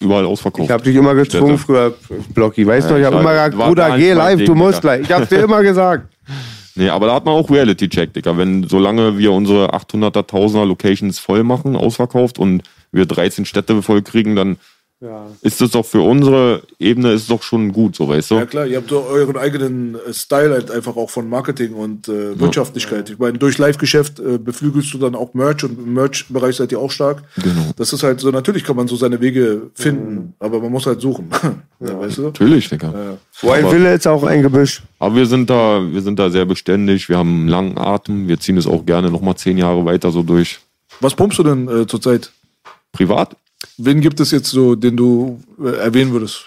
überall 0.00 0.24
ausverkauft. 0.24 0.64
Ich 0.64 0.70
habe 0.70 0.82
dich 0.82 0.96
immer 0.96 1.14
gezwungen 1.14 1.58
früher, 1.58 1.94
Blocky. 2.34 2.66
Weißt 2.66 2.88
Ja, 2.88 2.94
du, 2.94 3.00
ich 3.00 3.06
habe 3.06 3.18
immer 3.18 3.32
gesagt, 3.32 3.56
Bruder, 3.56 3.96
geh 3.96 4.12
live, 4.12 4.38
Ding, 4.38 4.46
du 4.46 4.54
musst 4.54 4.80
gleich. 4.80 5.02
Ich 5.02 5.12
hab's 5.12 5.28
dir 5.28 5.40
immer 5.40 5.62
gesagt. 5.62 6.12
Nee, 6.78 6.90
aber 6.90 7.08
da 7.08 7.14
hat 7.14 7.24
man 7.24 7.34
auch 7.34 7.50
Reality-Check, 7.50 8.12
Digga. 8.12 8.36
Wenn, 8.36 8.68
solange 8.68 9.18
wir 9.18 9.32
unsere 9.32 9.74
800er, 9.74 10.22
1000er 10.22 10.64
Locations 10.64 11.18
voll 11.18 11.42
machen, 11.42 11.74
ausverkauft 11.74 12.38
und 12.38 12.62
wir 12.92 13.04
13 13.04 13.46
Städte 13.46 13.82
voll 13.82 14.00
kriegen, 14.02 14.36
dann 14.36 14.58
ist 15.42 15.60
das 15.60 15.70
doch 15.70 15.86
für 15.86 16.00
unsere 16.00 16.62
Ebene 16.80 17.12
ist 17.12 17.30
doch 17.30 17.42
schon 17.44 17.72
gut, 17.72 17.94
so 17.94 18.08
weißt 18.08 18.32
du? 18.32 18.34
Ja 18.34 18.46
klar, 18.46 18.66
ihr 18.66 18.78
habt 18.78 18.88
so 18.88 19.04
euren 19.04 19.36
eigenen 19.36 19.94
äh, 19.94 20.12
Style 20.12 20.50
halt 20.50 20.72
einfach 20.72 20.96
auch 20.96 21.08
von 21.08 21.28
Marketing 21.28 21.74
und 21.74 22.08
äh, 22.08 22.38
Wirtschaftlichkeit. 22.40 23.08
Ich 23.08 23.18
meine, 23.18 23.38
durch 23.38 23.58
Live-Geschäft 23.58 24.18
äh, 24.18 24.38
beflügelst 24.38 24.92
du 24.92 24.98
dann 24.98 25.14
auch 25.14 25.34
Merch 25.34 25.62
und 25.62 25.78
im 25.78 25.94
Merch-Bereich 25.94 26.56
seid 26.56 26.72
ihr 26.72 26.80
auch 26.80 26.90
stark. 26.90 27.22
Genau. 27.36 27.70
Das 27.76 27.92
ist 27.92 28.02
halt 28.02 28.18
so, 28.18 28.30
natürlich 28.32 28.64
kann 28.64 28.74
man 28.74 28.88
so 28.88 28.96
seine 28.96 29.20
Wege 29.20 29.70
finden, 29.74 30.34
aber 30.40 30.60
man 30.60 30.72
muss 30.72 30.86
halt 30.86 31.00
suchen. 31.00 31.30
ja, 31.80 32.00
weißt 32.00 32.18
du? 32.18 32.22
Natürlich, 32.22 32.68
Digga. 32.68 33.18
Wo 33.40 33.50
ein 33.50 33.70
Wille 33.70 33.94
ist 33.94 34.08
auch 34.08 34.24
ein 34.24 34.42
Gebüsch. 34.42 34.82
Aber 34.98 35.14
wir 35.14 35.26
sind 35.26 35.48
da, 35.48 35.80
wir 35.80 36.02
sind 36.02 36.18
da 36.18 36.28
sehr 36.28 36.44
beständig, 36.44 37.08
wir 37.08 37.18
haben 37.18 37.42
einen 37.42 37.48
langen 37.48 37.78
Atem, 37.78 38.26
wir 38.26 38.40
ziehen 38.40 38.56
es 38.56 38.66
auch 38.66 38.84
gerne 38.84 39.12
nochmal 39.12 39.36
zehn 39.36 39.58
Jahre 39.58 39.84
weiter 39.84 40.10
so 40.10 40.24
durch. 40.24 40.58
Was 41.00 41.14
pumpst 41.14 41.38
du 41.38 41.44
denn 41.44 41.68
äh, 41.68 41.86
zurzeit? 41.86 42.32
Privat? 42.90 43.36
Wen 43.76 44.00
gibt 44.00 44.20
es 44.20 44.30
jetzt 44.30 44.48
so, 44.50 44.74
den 44.74 44.96
du 44.96 45.40
äh, 45.62 45.68
erwähnen 45.78 46.12
würdest? 46.12 46.44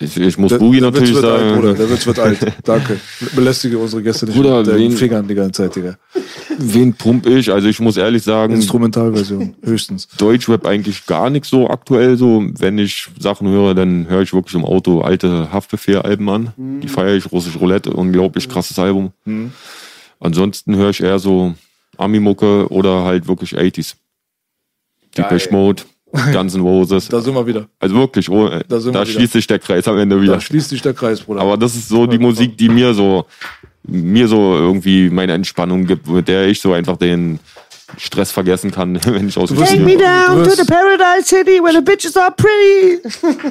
Ich, 0.00 0.16
ich 0.16 0.38
muss 0.38 0.50
Der, 0.50 0.58
Boogie 0.58 0.78
der 0.78 0.90
Witz 0.94 1.00
natürlich 1.00 1.14
wird 1.16 1.24
alt, 1.24 1.54
Bruder. 1.56 1.68
sagen. 1.74 1.78
Der 1.78 1.90
Witz 1.90 2.06
wird 2.06 2.18
alt. 2.20 2.38
Danke. 2.64 3.00
Belästige 3.34 3.78
unsere 3.78 4.00
Gäste 4.00 4.26
nicht 4.26 4.36
Bruder, 4.36 4.58
mit 4.58 4.72
wen- 4.76 4.92
Fingern 4.92 5.26
die 5.26 5.34
ganze 5.34 5.62
Zeit, 5.64 5.74
Digga. 5.74 5.98
Wen 6.56 6.94
pump 6.94 7.26
ich? 7.26 7.50
Also 7.50 7.66
ich 7.66 7.80
muss 7.80 7.96
ehrlich 7.96 8.22
sagen, 8.22 8.52
Instrumentalversion, 8.54 9.56
höchstens. 9.60 10.06
Deutschrap 10.16 10.66
eigentlich 10.66 11.04
gar 11.06 11.30
nicht 11.30 11.46
so 11.46 11.68
aktuell 11.68 12.16
so. 12.16 12.44
Wenn 12.58 12.78
ich 12.78 13.08
Sachen 13.18 13.48
höre, 13.48 13.74
dann 13.74 14.08
höre 14.08 14.22
ich 14.22 14.32
wirklich 14.32 14.54
im 14.54 14.64
Auto 14.64 15.00
alte 15.00 15.50
Haftbefehl-Alben 15.52 16.28
an. 16.28 16.52
Mhm. 16.56 16.80
Die 16.80 16.88
feiere 16.88 17.16
ich. 17.16 17.32
Russisch 17.32 17.56
Roulette, 17.58 17.90
unglaublich 17.90 18.48
krasses 18.48 18.78
Album. 18.78 19.10
Ansonsten 20.20 20.76
höre 20.76 20.90
ich 20.90 21.00
eher 21.02 21.18
so 21.18 21.54
Ami-Mucke 21.96 22.68
oder 22.68 23.02
halt 23.02 23.26
wirklich 23.26 23.56
80s. 23.58 23.94
Depeche 25.16 25.50
Mode, 25.50 25.82
Guns 26.32 26.54
N' 26.54 26.60
Roses. 26.62 27.08
Da 27.08 27.20
sind 27.20 27.34
wir 27.34 27.46
wieder. 27.46 27.66
Also 27.80 27.94
wirklich, 27.96 28.28
oh, 28.30 28.48
Da 28.48 28.60
da, 28.68 28.80
sind 28.80 28.94
wir 28.94 29.00
wieder. 29.02 29.06
schließt 29.12 29.32
sich 29.32 29.46
der 29.46 29.58
Kreis 29.58 29.86
am 29.88 29.98
Ende 29.98 30.20
wieder. 30.20 30.34
Da 30.34 30.40
schließt 30.40 30.70
sich 30.70 30.82
der 30.82 30.94
Kreis, 30.94 31.20
Bruder. 31.20 31.40
Aber 31.40 31.56
das 31.56 31.74
ist 31.74 31.88
so 31.88 32.06
die 32.06 32.18
Musik, 32.18 32.56
die 32.56 32.68
mir 32.68 32.94
so, 32.94 33.26
mir 33.84 34.28
so 34.28 34.54
irgendwie 34.56 35.10
meine 35.10 35.32
Entspannung 35.32 35.86
gibt, 35.86 36.08
mit 36.08 36.28
der 36.28 36.46
ich 36.48 36.60
so 36.60 36.72
einfach 36.72 36.96
den 36.96 37.38
Stress 37.96 38.30
vergessen 38.32 38.70
kann, 38.70 38.98
wenn 39.06 39.28
ich 39.28 39.36
aus 39.38 39.48
Take 39.50 39.80
me 39.80 39.94
komme. 39.94 39.98
down 39.98 40.44
to 40.44 40.50
the 40.50 40.64
paradise 40.64 41.24
city 41.26 41.60
where 41.62 41.72
the 41.72 41.80
bitches 41.82 42.16
are 42.16 42.32
pretty. 42.36 43.00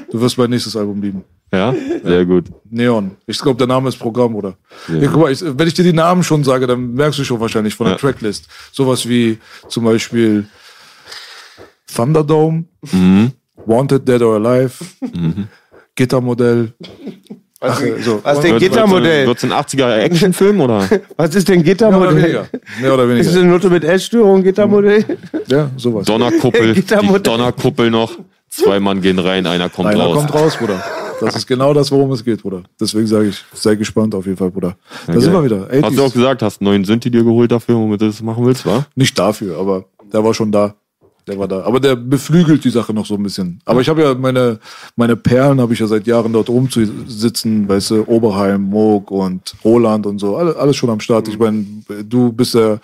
du 0.11 0.21
wirst 0.21 0.37
mein 0.37 0.49
nächstes 0.51 0.75
Album 0.75 1.01
lieben. 1.01 1.23
Ja, 1.51 1.73
sehr 2.03 2.25
gut. 2.25 2.45
Neon. 2.69 3.11
Ich 3.25 3.39
glaube, 3.39 3.57
der 3.57 3.67
Name 3.67 3.87
ist 3.87 3.95
Programm, 3.97 4.35
oder? 4.35 4.57
Ja, 4.89 5.07
guck 5.09 5.21
mal, 5.21 5.31
ich, 5.31 5.39
wenn 5.41 5.65
ich 5.67 5.73
dir 5.73 5.83
die 5.83 5.93
Namen 5.93 6.21
schon 6.21 6.43
sage, 6.43 6.67
dann 6.67 6.93
merkst 6.93 7.19
du 7.19 7.23
schon 7.23 7.39
wahrscheinlich 7.39 7.73
von 7.73 7.85
der 7.85 7.93
Ja. 7.93 7.99
Tracklist. 7.99 8.47
Sowas 8.73 9.07
wie 9.07 9.37
zum 9.69 9.85
Beispiel 9.85 10.45
Thunderdome, 11.93 12.65
Mhm. 12.91 13.31
Wanted, 13.65 14.07
Dead 14.07 14.21
or 14.21 14.35
Alive, 14.35 14.73
Gittermodell. 15.95 16.73
Ach, 17.59 17.81
so. 18.05 18.19
Was 18.23 18.37
ist 18.37 18.43
denn 18.43 18.59
Gittermodell? 18.59 19.25
Wird 19.25 19.37
es 19.39 19.43
ein 19.43 19.51
80er 19.51 19.97
Actionfilm 19.97 20.61
oder? 20.61 20.87
Was 21.17 21.33
ist 21.33 21.47
denn 21.49 21.63
Mehr 21.63 21.65
oder 21.65 21.71
Gittermodell? 21.73 22.15
weniger. 22.23 22.47
Mehr 22.81 22.93
oder 22.93 23.03
Ist 23.05 23.19
es 23.27 23.33
weniger. 23.33 23.41
eine 23.41 23.51
Note 23.51 23.69
mit 23.71 23.83
Essstörung, 23.83 24.43
Gittermodell? 24.43 25.03
Ja, 25.47 25.71
sowas. 25.75 26.05
Donnerkuppel, 26.05 26.67
die 26.75 26.81
Gittermodell. 26.81 27.21
Donnerkuppel 27.21 27.89
noch. 27.89 28.11
Zwei 28.49 28.79
Mann 28.79 29.01
gehen 29.01 29.19
rein, 29.19 29.45
einer 29.47 29.69
kommt 29.69 29.89
Einer 29.89 30.03
raus. 30.05 30.15
kommt 30.17 30.33
raus, 30.33 30.55
Bruder. 30.57 30.81
Das 31.19 31.35
ist 31.35 31.47
genau 31.47 31.73
das, 31.73 31.91
worum 31.91 32.11
es 32.11 32.23
geht, 32.23 32.43
Bruder. 32.43 32.61
Deswegen 32.79 33.07
sage 33.07 33.27
ich, 33.29 33.43
sei 33.53 33.75
gespannt 33.75 34.13
auf 34.13 34.25
jeden 34.25 34.37
Fall, 34.37 34.51
Bruder. 34.51 34.77
Da 35.07 35.13
Ja, 35.13 35.19
sind 35.19 35.33
wir 35.33 35.43
wieder. 35.43 35.67
Hast 35.81 35.97
du 35.97 36.03
auch 36.03 36.07
80s. 36.09 36.13
gesagt, 36.13 36.41
hast 36.43 36.61
einen 36.61 36.69
neuen 36.69 36.85
Synthi 36.85 37.09
dir 37.09 37.23
geholt 37.23 37.51
dafür, 37.51 37.75
womit 37.75 38.01
du 38.01 38.05
das 38.05 38.21
machen 38.21 38.45
willst, 38.45 38.65
wa? 38.67 38.85
Nicht 38.95 39.17
dafür, 39.17 39.57
aber 39.59 39.85
der 40.13 40.23
war 40.23 40.33
schon 40.35 40.51
da. 40.51 40.75
Der 41.27 41.37
war 41.37 41.47
da. 41.47 41.63
Aber 41.63 41.79
der 41.79 41.95
beflügelt 41.95 42.63
die 42.63 42.69
Sache 42.69 42.93
noch 42.93 43.05
so 43.05 43.15
ein 43.15 43.23
bisschen. 43.23 43.59
Aber 43.65 43.81
ich 43.81 43.89
habe 43.89 44.01
ja 44.01 44.13
meine, 44.13 44.59
meine 44.95 45.15
Perlen 45.15 45.59
habe 45.59 45.73
ich 45.73 45.79
ja 45.79 45.87
seit 45.87 46.07
Jahren 46.07 46.31
dort 46.31 46.49
oben 46.49 46.69
zu 46.69 46.85
sitzen, 47.07 47.67
weißt 47.67 47.91
du, 47.91 48.03
Oberheim, 48.07 48.61
Moog 48.61 49.11
und 49.11 49.53
Roland 49.63 50.05
und 50.05 50.19
so. 50.19 50.37
Alles, 50.37 50.55
alles 50.55 50.75
schon 50.77 50.89
am 50.89 50.99
Start. 51.01 51.27
Ich 51.27 51.37
meine, 51.37 51.65
du 52.07 52.31
bist 52.31 52.53
ja 52.53 52.77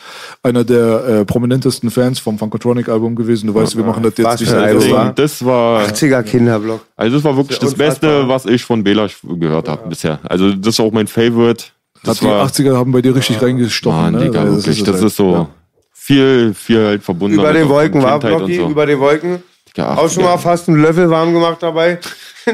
einer 0.44 0.64
der 0.64 1.06
äh, 1.08 1.26
prominentesten 1.26 1.90
Fans 1.90 2.20
vom 2.20 2.38
Funkotronic-Album 2.38 3.16
gewesen. 3.16 3.48
Du 3.48 3.56
weißt, 3.56 3.78
wir 3.78 3.84
machen 3.86 4.04
das 4.04 4.14
jetzt 4.18 4.26
Was 4.28 4.42
nicht 4.42 4.52
Album, 4.54 4.80
gestern. 4.82 5.08
wa? 5.08 5.12
Das 5.16 5.46
war, 5.46 5.82
80er 5.86 6.24
Kinderblock. 6.24 6.82
also 6.98 7.16
das 7.16 7.24
war 7.24 7.38
wirklich 7.38 7.60
Das 7.60 7.70
das 7.70 7.74
ist 7.74 7.80
ja 7.80 7.86
Beste, 8.10 8.28
was 8.28 8.46
ich 8.46 8.64
von 8.64 8.84
Bela 8.84 9.08
gehört 9.24 9.70
habe 9.70 9.88
bisher. 9.88 10.20
Also 10.24 10.52
das 10.54 10.76
ist 10.76 10.80
auch 10.80 10.92
mein 10.92 11.08
Favorite. 11.08 11.66
Das 12.04 12.18
Hat 12.18 12.22
die 12.24 12.26
war, 12.28 12.46
80er 12.46 12.76
haben 12.76 12.92
bei 12.92 13.02
dir 13.02 13.16
richtig 13.16 13.42
reingestochen. 13.42 13.98
Mann, 13.98 14.14
ne? 14.16 14.20
Digga, 14.26 14.44
Weil 14.44 14.58
wirklich. 14.58 14.84
Das 14.84 14.96
halt. 14.96 15.06
ist 15.06 15.16
so 15.16 15.32
Ja. 15.32 15.48
Viel, 16.04 16.54
viel 16.54 16.86
halt 16.86 17.04
verbunden. 17.04 17.40
Über 17.40 17.54
den 17.54 17.70
Wolken 17.70 18.04
war 18.04 18.20
Blocky, 18.20 18.58
so. 18.58 18.68
über 18.68 18.86
den 18.86 19.00
Wolken. 19.00 19.42
Ja, 19.78 19.96
Auch 19.96 20.10
schon 20.10 20.24
mal 20.24 20.38
fast 20.38 20.68
einen 20.68 20.82
Löffel 20.82 21.10
warm 21.10 21.34
gemacht 21.34 21.64
dabei. 21.64 21.98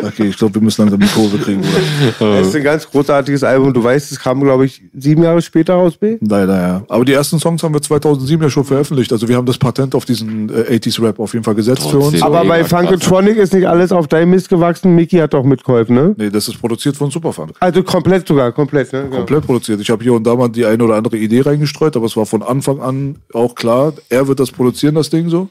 Okay, 0.00 0.28
ich 0.28 0.36
glaube, 0.36 0.54
wir 0.54 0.62
müssen 0.62 0.82
langsam 0.82 1.00
die 1.00 1.06
Kurve 1.08 1.38
kriegen, 1.38 1.60
Bruder. 1.60 2.38
Das 2.38 2.46
ist 2.48 2.56
ein 2.56 2.62
ganz 2.62 2.88
großartiges 2.88 3.42
Album. 3.42 3.72
Du 3.72 3.82
weißt, 3.82 4.12
es 4.12 4.20
kam, 4.20 4.40
glaube 4.40 4.66
ich, 4.66 4.82
sieben 4.96 5.22
Jahre 5.22 5.42
später 5.42 5.74
raus, 5.74 5.96
B. 5.96 6.18
Leider, 6.20 6.60
ja. 6.60 6.82
Aber 6.88 7.04
die 7.04 7.12
ersten 7.12 7.38
Songs 7.38 7.62
haben 7.62 7.74
wir 7.74 7.82
2007 7.82 8.42
ja 8.42 8.50
schon 8.50 8.64
veröffentlicht. 8.64 9.12
Also 9.12 9.28
wir 9.28 9.36
haben 9.36 9.46
das 9.46 9.58
Patent 9.58 9.94
auf 9.94 10.04
diesen 10.04 10.50
äh, 10.50 10.76
80s-Rap 10.76 11.18
auf 11.18 11.32
jeden 11.32 11.44
Fall 11.44 11.54
gesetzt 11.54 11.88
für 11.88 11.98
uns. 11.98 12.10
Trotzdem. 12.10 12.22
Aber 12.22 12.44
bei 12.44 12.62
krass. 12.62 12.80
Funkotronic 12.80 13.36
ist 13.38 13.52
nicht 13.52 13.66
alles 13.66 13.92
auf 13.92 14.06
dein 14.06 14.30
Mist 14.30 14.48
gewachsen. 14.48 14.94
Mickey 14.94 15.18
hat 15.18 15.34
doch 15.34 15.44
mitgeholfen, 15.44 15.94
ne? 15.94 16.14
Nee, 16.16 16.30
das 16.30 16.48
ist 16.48 16.60
produziert 16.60 16.96
von 16.96 17.10
Superfunk. 17.10 17.52
Also 17.60 17.82
komplett 17.82 18.28
sogar, 18.28 18.52
komplett, 18.52 18.92
ne? 18.92 19.08
Komplett 19.10 19.44
produziert. 19.44 19.80
Ich 19.80 19.90
habe 19.90 20.02
hier 20.02 20.12
und 20.12 20.24
da 20.24 20.36
mal 20.36 20.48
die 20.48 20.64
eine 20.64 20.82
oder 20.84 20.94
andere 20.94 21.16
Idee 21.16 21.40
reingestreut, 21.40 21.96
aber 21.96 22.06
es 22.06 22.16
war 22.16 22.26
von 22.26 22.42
Anfang 22.42 22.80
an 22.80 23.16
auch 23.32 23.54
klar, 23.54 23.92
er 24.08 24.28
wird 24.28 24.40
das 24.40 24.50
produzieren, 24.50 24.94
das 24.94 25.10
Ding 25.10 25.28
so. 25.28 25.48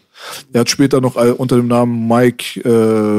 Er 0.52 0.62
hat 0.62 0.70
später 0.70 1.00
noch 1.00 1.16
unter 1.16 1.58
dem 1.58 1.68
Namen 1.68 2.08
Mike 2.08 2.60
äh, 2.62 3.17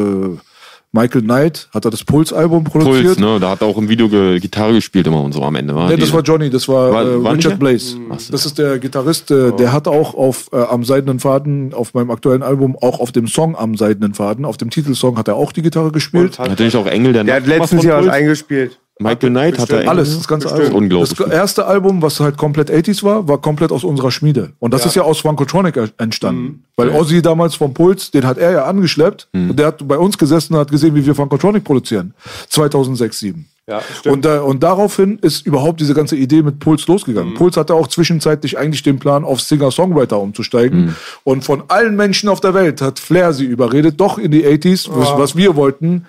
Michael 0.91 1.21
Knight 1.23 1.69
hat 1.75 1.85
er 1.85 1.91
das 1.91 2.03
Puls-Album 2.03 2.65
produziert. 2.65 3.05
Puls, 3.05 3.19
ne? 3.19 3.39
Da 3.39 3.51
hat 3.51 3.61
er 3.61 3.67
auch 3.67 3.77
im 3.77 3.91
Video 3.91 4.09
ge 4.09 4.39
Gitarre 4.41 4.73
gespielt 4.73 5.07
immer 5.07 5.23
und 5.23 5.33
so 5.33 5.43
am 5.43 5.55
Ende. 5.55 5.75
War 5.75 5.91
Nee, 5.91 5.97
das 5.99 6.15
war 6.15 6.23
Johnny, 6.23 6.49
das 6.49 6.67
war, 6.67 6.91
War- 6.91 7.05
äh, 7.07 7.23
war 7.23 7.35
Richard 7.35 7.53
der? 7.53 7.57
Blaze. 7.59 7.97
Das 8.31 8.47
ist 8.47 8.57
der 8.59 8.79
Gitarrist, 8.79 9.31
äh, 9.31 9.53
der 9.53 9.73
hat 9.73 9.87
auch 9.87 10.15
auf 10.15 10.49
äh, 10.51 10.57
am 10.57 10.85
seidenen 10.85 11.21
Faden 11.21 11.75
auf 11.75 11.93
meinem 11.93 12.11
aktuellen 12.11 12.43
Album, 12.43 12.75
auch 12.81 13.01
auf 13.01 13.13
dem 13.13 13.27
Song 13.27 13.55
am 13.55 13.77
seidenen 13.77 14.15
Faden, 14.15 14.47
auf 14.47 14.57
dem 14.57 14.71
Titelsong 14.71 15.19
hat 15.19 15.29
er 15.29 15.37
auch 15.37 15.53
die 15.53 15.61
Gitarre 15.61 15.93
gespielt. 15.93 16.39
Hatte 16.39 16.63
nicht 16.65 16.75
auch 16.77 16.87
Engel 16.87 17.13
der 17.13 17.25
Der 17.25 17.35
hat 17.35 17.47
letztens 17.47 17.83
hier 17.83 17.95
was 17.95 18.09
eingespielt. 18.09 18.79
Michael 18.99 19.31
Knight 19.31 19.59
hat 19.59 19.71
er 19.71 19.89
Alles, 19.89 20.17
das 20.17 20.27
ganze 20.27 20.49
Bestimmt. 20.49 20.67
Album. 20.67 20.83
Unglaublich. 20.83 21.17
Das 21.17 21.29
erste 21.29 21.67
Album, 21.67 22.03
was 22.03 22.21
halt 22.21 22.37
komplett 22.37 22.71
80s 22.71 23.03
war, 23.03 23.29
war 23.29 23.39
komplett 23.39 23.73
aus 23.73 23.85
unserer 23.85 24.11
Schmiede. 24.11 24.53
Und 24.59 24.75
das 24.75 24.87
ist 24.87 24.97
ja 24.97 25.03
aus 25.03 25.21
Funkotronic 25.21 25.93
entstanden. 25.99 26.65
Weil 26.77 26.91
Ozzy 26.91 27.23
damals 27.23 27.55
vom 27.55 27.75
Puls, 27.75 28.11
den 28.11 28.25
hat 28.27 28.39
er 28.39 28.53
ja 28.53 28.65
angeschleppt. 28.65 29.29
Und 29.33 29.59
der 29.59 29.69
hat 29.69 29.87
bei 29.87 29.99
uns 29.99 30.19
gesessen 30.19 30.55
und 30.55 30.61
hat 30.61 30.71
gesehen, 30.71 30.95
wie 30.95 31.05
wir 31.05 31.15
Funkotronic 31.15 31.65
produzieren. 31.65 32.15
2006, 32.49 33.19
2007. 33.19 33.47
Ja. 33.69 33.83
Und, 34.11 34.25
da, 34.25 34.41
und 34.41 34.63
daraufhin 34.63 35.19
ist 35.19 35.47
überhaupt 35.47 35.79
diese 35.79 35.93
ganze 35.93 36.17
Idee 36.17 36.41
mit 36.41 36.59
Puls 36.59 36.87
losgegangen. 36.87 37.35
Puls 37.35 37.57
hatte 37.59 37.75
auch 37.75 37.87
zwischenzeitlich 37.87 38.57
eigentlich 38.57 38.83
den 38.83 38.99
Plan, 38.99 39.25
auf 39.25 39.43
Singer-Songwriter 39.43 40.19
umzusteigen. 40.19 40.97
Und 41.23 41.45
von 41.45 41.65
allen 41.69 41.95
Menschen 41.95 42.31
auf 42.31 42.41
der 42.41 42.55
Welt 42.55 42.81
hat 42.81 42.99
Flair 42.99 43.35
sie 43.35 43.45
überredet, 43.45 44.01
doch 44.01 44.17
in 44.17 44.31
die 44.31 44.47
80s, 44.47 44.89
was, 44.91 45.19
was 45.19 45.37
wir 45.37 45.55
wollten, 45.55 46.07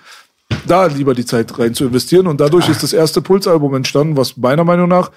da 0.66 0.86
lieber 0.86 1.14
die 1.14 1.24
Zeit 1.24 1.58
rein 1.58 1.74
zu 1.74 1.84
investieren. 1.84 2.26
Und 2.26 2.40
dadurch 2.40 2.68
ist 2.68 2.82
das 2.82 2.92
erste 2.92 3.22
Puls-Album 3.22 3.74
entstanden, 3.74 4.16
was 4.16 4.36
meiner 4.36 4.64
Meinung 4.64 4.88
nach 4.88 5.10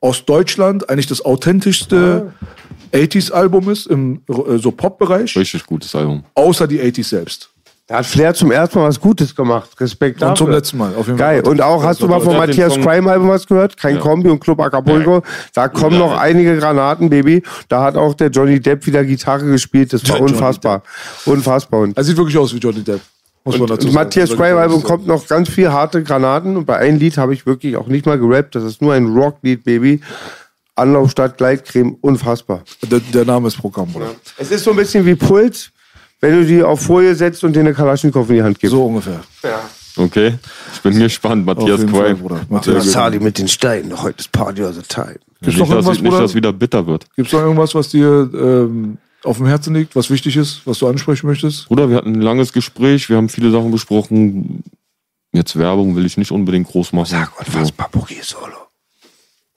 aus 0.00 0.24
Deutschland 0.24 0.88
eigentlich 0.88 1.06
das 1.06 1.24
authentischste 1.24 2.32
80s-Album 2.92 3.68
ist 3.70 3.86
im 3.86 4.22
äh, 4.28 4.56
so 4.58 4.70
Pop-Bereich, 4.70 5.36
Richtig 5.36 5.64
gutes 5.66 5.94
Album. 5.94 6.24
außer 6.34 6.66
die 6.66 6.80
80s 6.80 7.08
selbst. 7.08 7.50
Da 7.86 7.96
hat 7.98 8.06
Flair 8.06 8.32
zum 8.34 8.52
ersten 8.52 8.78
Mal 8.78 8.86
was 8.88 9.00
Gutes 9.00 9.34
gemacht. 9.34 9.68
Respekt 9.80 10.22
Und 10.22 10.38
zum 10.38 10.48
letzten 10.48 10.78
Mal, 10.78 10.94
auf 10.94 11.06
jeden 11.08 11.18
Geil. 11.18 11.42
Fall. 11.42 11.50
Und 11.50 11.60
auch, 11.60 11.82
hast 11.82 12.00
du 12.00 12.06
mal 12.06 12.20
von 12.20 12.36
Matthias 12.36 12.74
Crime 12.74 13.10
Album 13.10 13.28
was 13.28 13.48
gehört? 13.48 13.76
Kein 13.76 13.98
Kombi 13.98 14.28
und 14.28 14.38
Club 14.38 14.60
Acapulco. 14.60 15.22
Da 15.54 15.66
kommen 15.66 15.98
noch 15.98 16.16
einige 16.16 16.56
Granaten, 16.56 17.10
Baby. 17.10 17.42
Da 17.68 17.82
hat 17.82 17.96
auch 17.96 18.14
der 18.14 18.28
Johnny 18.28 18.60
Depp 18.60 18.86
wieder 18.86 19.04
Gitarre 19.04 19.44
gespielt. 19.46 19.92
Das 19.92 20.08
war 20.08 20.20
unfassbar. 20.20 20.84
Unfassbar. 21.26 21.80
Und, 21.80 21.96
Er 21.98 22.04
sieht 22.04 22.16
wirklich 22.16 22.38
aus 22.38 22.54
wie 22.54 22.58
Johnny 22.58 22.82
Depp. 22.82 23.00
Muss 23.44 23.58
man 23.58 23.68
dazu 23.68 23.86
und 23.86 23.92
sagen. 23.94 24.04
Matthias 24.04 24.30
Also, 24.30 24.42
Album 24.42 24.80
das- 24.80 24.84
kommt 24.88 25.06
noch 25.06 25.26
ganz 25.26 25.48
viel 25.48 25.70
harte 25.72 26.02
Granaten. 26.02 26.56
Und 26.56 26.66
bei 26.66 26.76
einem 26.76 26.98
Lied 26.98 27.16
habe 27.16 27.32
ich 27.34 27.46
wirklich 27.46 27.76
auch 27.76 27.86
nicht 27.86 28.06
mal 28.06 28.18
gerappt. 28.18 28.54
Das 28.54 28.64
ist 28.64 28.82
nur 28.82 28.92
ein 28.94 29.06
Rocklied, 29.06 29.64
Baby. 29.64 30.00
Anlauf 30.76 31.10
statt 31.10 31.36
Gleitcreme. 31.38 31.96
Unfassbar. 32.00 32.62
Der, 32.90 33.00
der 33.00 33.24
Name 33.24 33.48
ist 33.48 33.56
Programm, 33.58 33.92
Bruder. 33.92 34.14
Es 34.38 34.50
ist 34.50 34.64
so 34.64 34.70
ein 34.70 34.76
bisschen 34.76 35.04
wie 35.06 35.14
Puls, 35.14 35.70
wenn 36.20 36.32
du 36.40 36.44
die 36.46 36.62
auf 36.62 36.80
Folie 36.80 37.14
setzt 37.14 37.42
und 37.44 37.54
dir 37.54 37.60
eine 37.60 37.74
Kalaschnikow 37.74 38.28
in 38.30 38.36
die 38.36 38.42
Hand 38.42 38.58
gibst. 38.60 38.72
So 38.72 38.84
ungefähr. 38.86 39.20
Okay. 39.96 40.34
Ich 40.74 40.80
bin 40.82 40.98
gespannt. 40.98 41.44
Matthias 41.44 41.84
Quay. 41.86 42.14
Matthias. 42.48 42.92
Sali 42.92 43.18
mit 43.18 43.38
den 43.38 43.48
Steinen. 43.48 44.00
Heute 44.02 44.20
ist 44.20 44.32
Party 44.32 44.62
of 44.62 44.74
the 44.74 44.82
Time. 44.82 45.16
Gibt's 45.42 45.58
noch 45.58 45.66
Nicht, 45.68 45.78
dass, 45.78 45.86
irgendwas, 45.86 45.86
nicht, 45.98 46.04
dass 46.06 46.12
Bruder? 46.12 46.24
es 46.24 46.34
wieder 46.34 46.52
bitter 46.52 46.86
wird. 46.86 47.06
Gibt's 47.16 47.32
noch 47.32 47.40
irgendwas, 47.40 47.74
was 47.74 47.88
dir 47.88 48.30
ähm, 48.34 48.98
auf 49.24 49.36
dem 49.38 49.46
Herzen 49.46 49.74
liegt, 49.74 49.94
was 49.96 50.10
wichtig 50.10 50.36
ist, 50.36 50.62
was 50.66 50.78
du 50.78 50.88
ansprechen 50.88 51.26
möchtest? 51.26 51.68
Bruder, 51.68 51.88
wir 51.90 51.96
hatten 51.96 52.14
ein 52.14 52.22
langes 52.22 52.52
Gespräch. 52.52 53.08
Wir 53.08 53.16
haben 53.16 53.28
viele 53.28 53.50
Sachen 53.50 53.70
besprochen. 53.70 54.62
Jetzt 55.32 55.56
Werbung 55.56 55.94
will 55.94 56.06
ich 56.06 56.16
nicht 56.16 56.32
unbedingt 56.32 56.68
groß 56.68 56.92
machen. 56.92 57.06
Sag 57.10 57.30
So. 57.30 57.38
unfassbar 57.58 57.88
Boogie 57.92 58.20
Solo. 58.22 58.56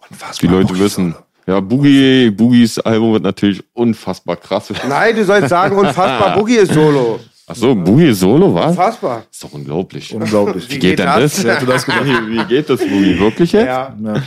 Unfassbar 0.10 0.40
Die 0.42 0.48
Leute 0.48 0.68
Boogie 0.68 0.80
wissen. 0.82 1.12
Solo. 1.14 1.26
Ja, 1.46 1.60
Boogie, 1.60 2.30
Boogies 2.30 2.80
Album 2.80 3.14
wird 3.14 3.24
natürlich 3.24 3.64
unfassbar 3.74 4.38
krass. 4.38 4.72
Nein, 4.88 5.16
du 5.16 5.26
sollst 5.26 5.50
sagen, 5.50 5.76
unfassbar 5.78 6.34
Boogie 6.38 6.56
ist 6.58 6.74
Solo. 6.74 7.20
Ach 7.46 7.56
so, 7.56 7.76
Boogie 7.76 8.14
Solo, 8.14 8.54
was? 8.56 8.72
Unfassbar. 8.72 9.24
Ist 9.30 9.44
doch 9.44 9.52
unglaublich. 9.52 10.14
Unglaublich. 10.14 10.70
Wie 10.70 10.80
geht 10.80 11.00
denn 11.00 11.08
das? 11.08 11.44
Das 11.44 11.88
Wie, 11.88 12.38
wie 12.38 12.46
geht 12.46 12.70
das, 12.70 12.80
Boogie? 12.80 13.20
Wirklich 13.20 13.52
jetzt? 13.52 13.66
Ja. 13.66 13.94
Ja. 14.02 14.24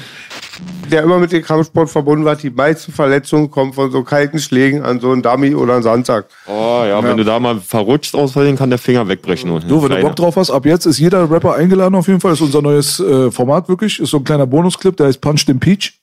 Der 0.91 1.03
immer 1.03 1.19
mit 1.19 1.33
dem 1.33 1.43
Kampfsport 1.43 1.91
verbunden 1.91 2.24
war. 2.24 2.37
Die 2.37 2.51
meisten 2.51 2.93
Verletzungen 2.93 3.51
kommen 3.51 3.73
von 3.73 3.91
so 3.91 4.03
kalten 4.03 4.39
Schlägen 4.39 4.83
an 4.83 5.01
so 5.01 5.11
einen 5.12 5.23
Dummy 5.23 5.55
oder 5.55 5.74
einen 5.74 5.83
Sandsack. 5.83 6.27
Oh 6.47 6.83
ja, 6.87 7.03
wenn 7.03 7.16
du 7.16 7.24
da 7.24 7.41
mal 7.41 7.61
verrutscht 7.61 8.15
aus 8.15 8.33
Versehen, 8.33 8.57
kann 8.57 8.70
der 8.70 8.78
Finger 8.78 9.09
wegbrechen. 9.09 9.51
Und 9.51 9.69
Du, 9.69 9.83
wenn 9.83 9.91
du 9.91 10.01
Bock 10.01 10.16
drauf 10.16 10.37
hast, 10.37 10.51
ab 10.51 10.65
jetzt 10.66 10.87
ist 10.87 10.99
jeder 10.99 11.31
Rapper 11.31 11.55
eingeladen 11.55 11.95
auf 11.95 12.07
jeden 12.07 12.20
Fall. 12.20 12.31
Das 12.33 12.41
ist 12.41 12.47
unser 12.47 12.62
neues 12.62 13.01
äh, 13.01 13.31
Format 13.31 13.69
wirklich. 13.69 14.01
Ist 14.01 14.11
so 14.11 14.19
ein 14.19 14.24
kleiner 14.24 14.47
Bonusclip, 14.47 14.97
der 14.97 15.07
heißt 15.07 15.20
Punch 15.20 15.45
den 15.47 15.59
Peach. 15.59 16.01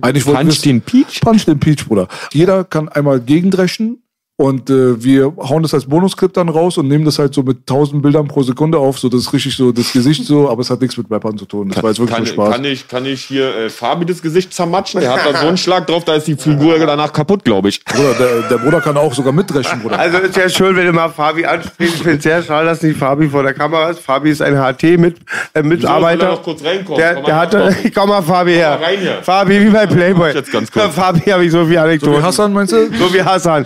Eigentlich 0.00 0.26
wollten 0.26 0.48
Punch 0.48 0.62
den 0.62 0.80
Peach? 0.80 1.20
Punch 1.20 1.44
den 1.44 1.58
Peach, 1.58 1.86
Bruder. 1.86 2.08
Jeder 2.32 2.64
kann 2.64 2.88
einmal 2.88 3.20
gegendreschen 3.20 4.02
und 4.38 4.68
äh, 4.68 5.02
wir 5.02 5.32
hauen 5.38 5.62
das 5.62 5.72
als 5.72 5.86
Bonusclip 5.86 6.34
dann 6.34 6.50
raus 6.50 6.76
und 6.76 6.88
nehmen 6.88 7.06
das 7.06 7.18
halt 7.18 7.32
so 7.32 7.42
mit 7.42 7.60
1000 7.60 8.02
Bildern 8.02 8.28
pro 8.28 8.42
Sekunde 8.42 8.76
auf. 8.76 8.98
So, 8.98 9.08
das 9.08 9.22
ist 9.22 9.32
richtig 9.32 9.56
so 9.56 9.72
das 9.72 9.92
Gesicht 9.94 10.26
so, 10.26 10.50
aber 10.50 10.60
es 10.60 10.68
hat 10.68 10.82
nichts 10.82 10.96
mit 10.98 11.10
Rappern 11.10 11.38
zu 11.38 11.46
tun. 11.46 11.70
Das 11.70 11.82
war 11.82 11.88
jetzt 11.90 11.98
wirklich 12.00 12.16
Kann, 12.18 12.26
Spaß. 12.26 12.50
kann, 12.52 12.64
ich, 12.66 12.86
kann 12.86 13.06
ich 13.06 13.22
hier 13.24 13.56
äh, 13.56 13.70
Fabi 13.70 14.04
das 14.04 14.20
Gesicht 14.20 14.52
zermatschen? 14.52 15.00
Der 15.00 15.12
hat 15.12 15.20
da 15.24 15.40
so 15.40 15.46
einen 15.46 15.56
Schlag 15.56 15.86
drauf, 15.86 16.04
da 16.04 16.16
ist 16.16 16.26
die 16.26 16.36
Figur 16.36 16.78
danach 16.78 17.12
kaputt, 17.14 17.44
glaube 17.44 17.70
ich. 17.70 17.82
Bruder, 17.84 18.12
der, 18.12 18.42
der 18.42 18.58
Bruder 18.58 18.80
kann 18.82 18.98
auch 18.98 19.14
sogar 19.14 19.32
mitrechen, 19.32 19.80
Bruder. 19.80 19.98
Also 19.98 20.18
ist 20.18 20.36
ja 20.36 20.48
schön, 20.50 20.76
wenn 20.76 20.84
du 20.86 20.92
mal 20.92 21.08
Fabi 21.08 21.46
ansprichst. 21.46 21.94
Ich 21.96 22.02
finde 22.02 22.18
es 22.18 22.22
sehr 22.24 22.42
schade, 22.42 22.66
dass 22.66 22.82
nicht 22.82 22.98
Fabi 22.98 23.28
vor 23.30 23.42
der 23.42 23.54
Kamera 23.54 23.88
ist. 23.88 24.00
Fabi 24.00 24.30
ist 24.32 24.42
ein 24.42 24.54
HT-Mitarbeiter. 24.54 26.24
Er 26.26 26.30
noch 26.32 26.42
kurz 26.42 26.62
reinkommen? 26.62 26.98
Der, 27.00 27.14
Komm 27.14 27.24
der 27.24 27.34
mal 27.34 27.40
hatte, 27.40 27.76
komm 27.94 28.08
mal 28.10 28.22
Fabi 28.22 28.52
her. 28.52 28.76
mal 28.78 28.84
rein 28.84 28.98
hier. 29.00 29.22
Fabi, 29.22 29.60
wie 29.64 29.70
bei 29.70 29.86
Playboy. 29.86 30.28
Ich 30.30 30.34
jetzt 30.36 30.52
ganz 30.52 30.70
kurz. 30.70 30.94
Fabi 30.94 31.20
habe 31.30 31.44
ich 31.44 31.52
so 31.52 31.64
viele 31.64 31.76
So 31.78 31.84
Anekdoten. 31.84 32.18
wie 32.18 32.22
Hassan, 32.22 32.52
meinst 32.52 32.72
du? 32.72 32.86
So 32.98 33.14
wie 33.14 33.22
Hassan. 33.22 33.64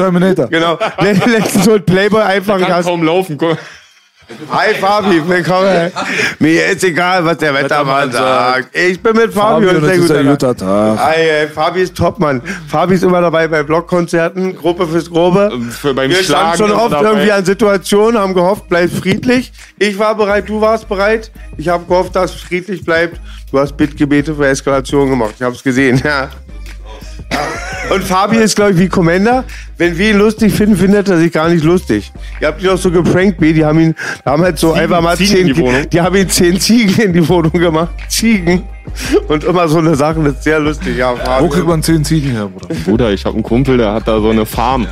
Terminator. 0.00 0.46
Genau. 0.50 0.78
Letztens 1.00 1.68
holt 1.68 1.86
Playboy 1.86 2.22
einfach 2.22 2.58
Kann 2.58 2.68
Gas. 2.68 2.86
kaum 2.86 3.02
laufen. 3.02 3.36
Guck. 3.38 3.56
Hi 4.52 4.74
Fabi, 4.74 5.20
willkommen. 5.28 5.90
Mir 6.38 6.66
ist 6.66 6.84
egal, 6.84 7.24
was 7.24 7.38
der 7.38 7.52
Wettermann 7.52 8.12
sagt. 8.12 8.76
Ich 8.76 9.02
bin 9.02 9.16
mit 9.16 9.34
Fabi, 9.34 9.66
Fabi, 9.66 9.76
und 9.76 9.84
sehr 9.84 9.98
guter 9.98 10.22
guter 10.22 10.56
Tag. 10.56 10.98
Hi, 11.00 11.14
ey, 11.20 11.48
Fabi 11.48 11.82
ist 11.82 11.96
Topmann. 11.96 12.40
Fabi 12.68 12.94
ist 12.94 13.02
immer 13.02 13.20
dabei 13.20 13.48
bei 13.48 13.64
Blockkonzerten, 13.64 14.54
Gruppe 14.56 14.86
fürs 14.86 15.10
Grobe. 15.10 15.50
Für 15.70 15.94
beim 15.94 16.10
Wir 16.10 16.18
Schlagen 16.22 16.54
standen 16.54 16.72
schon 16.74 16.80
oft 16.80 16.92
dabei. 16.92 17.08
irgendwie 17.08 17.32
an 17.32 17.44
Situationen, 17.44 18.20
haben 18.20 18.34
gehofft, 18.34 18.68
bleib 18.68 18.90
friedlich. 18.92 19.52
Ich 19.80 19.98
war 19.98 20.14
bereit, 20.14 20.48
du 20.48 20.60
warst 20.60 20.88
bereit. 20.88 21.32
Ich 21.56 21.68
habe 21.68 21.84
gehofft, 21.86 22.14
dass 22.14 22.32
es 22.36 22.40
friedlich 22.40 22.84
bleibt. 22.84 23.20
Du 23.50 23.58
hast 23.58 23.76
Bittgebete 23.76 24.32
für 24.36 24.46
Eskalation 24.46 25.10
gemacht. 25.10 25.34
Ich 25.38 25.42
habe 25.42 25.56
es 25.56 25.62
gesehen. 25.62 26.00
Ja. 26.04 26.28
Und 27.92 28.04
Fabi 28.04 28.36
ist, 28.36 28.54
glaube 28.54 28.72
ich, 28.72 28.78
wie 28.78 28.88
Commander. 28.88 29.44
Wenn 29.76 29.98
wir 29.98 30.10
ihn 30.10 30.18
lustig 30.18 30.52
finden, 30.52 30.76
findet 30.76 31.08
er 31.08 31.18
sich 31.18 31.32
gar 31.32 31.48
nicht 31.48 31.64
lustig. 31.64 32.12
Ihr 32.40 32.48
habt 32.48 32.62
ihn 32.62 32.68
auch 32.68 32.76
so 32.76 32.90
geprankt, 32.90 33.38
B. 33.38 33.52
Die 33.52 33.64
haben 33.64 33.80
ihn, 33.80 33.94
haben 34.24 34.42
halt 34.42 34.58
so 34.58 34.72
einfach 34.72 35.00
mal 35.00 35.16
Ziegen 35.16 35.34
zehn, 35.34 35.48
in 35.48 35.54
die 35.54 35.60
Wohnung? 35.60 35.90
die 35.90 36.00
haben 36.00 36.16
ihn 36.16 36.28
zehn 36.28 36.60
Ziegen 36.60 37.02
in 37.02 37.12
die 37.12 37.28
Wohnung 37.28 37.52
gemacht. 37.52 37.90
Ziegen. 38.08 38.62
Und 39.28 39.44
immer 39.44 39.68
so 39.68 39.78
eine 39.78 39.94
Sache, 39.94 40.20
das 40.22 40.34
ist 40.34 40.44
sehr 40.44 40.58
lustig. 40.58 40.96
Ja, 40.96 41.14
Fabi. 41.14 41.44
Wo 41.44 41.48
kriegt 41.48 41.66
man 41.66 41.82
10 41.82 42.04
Ziegen 42.04 42.30
her, 42.32 42.48
Bruder? 42.48 42.74
Bruder, 42.84 43.10
ich 43.10 43.24
habe 43.24 43.34
einen 43.34 43.42
Kumpel, 43.42 43.76
der 43.76 43.92
hat 43.92 44.08
da 44.08 44.20
so 44.20 44.30
eine 44.30 44.46
Farm. 44.46 44.86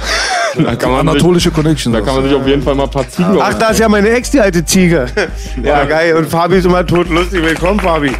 Da 0.56 0.74
kann 0.76 0.90
man, 0.90 1.00
sich, 1.02 1.10
Anatolische 1.10 1.50
Connection. 1.50 1.92
da 1.92 2.00
kann 2.00 2.16
man 2.16 2.24
sich 2.24 2.34
auf 2.34 2.46
jeden 2.46 2.62
Fall 2.62 2.74
mal 2.74 2.84
ein 2.84 2.90
paar 2.90 3.08
Ziegen 3.08 3.38
Ach, 3.40 3.54
da 3.54 3.70
ist 3.70 3.80
ja 3.80 3.88
meine 3.88 4.08
Ex, 4.10 4.30
die 4.30 4.40
alte 4.40 4.64
Ziege. 4.64 5.06
Ja, 5.62 5.84
geil. 5.84 6.14
Und 6.16 6.28
Fabi 6.28 6.56
ist 6.56 6.64
immer 6.64 6.86
totlustig. 6.86 7.42
Willkommen, 7.42 7.80
Fabi. 7.80 8.12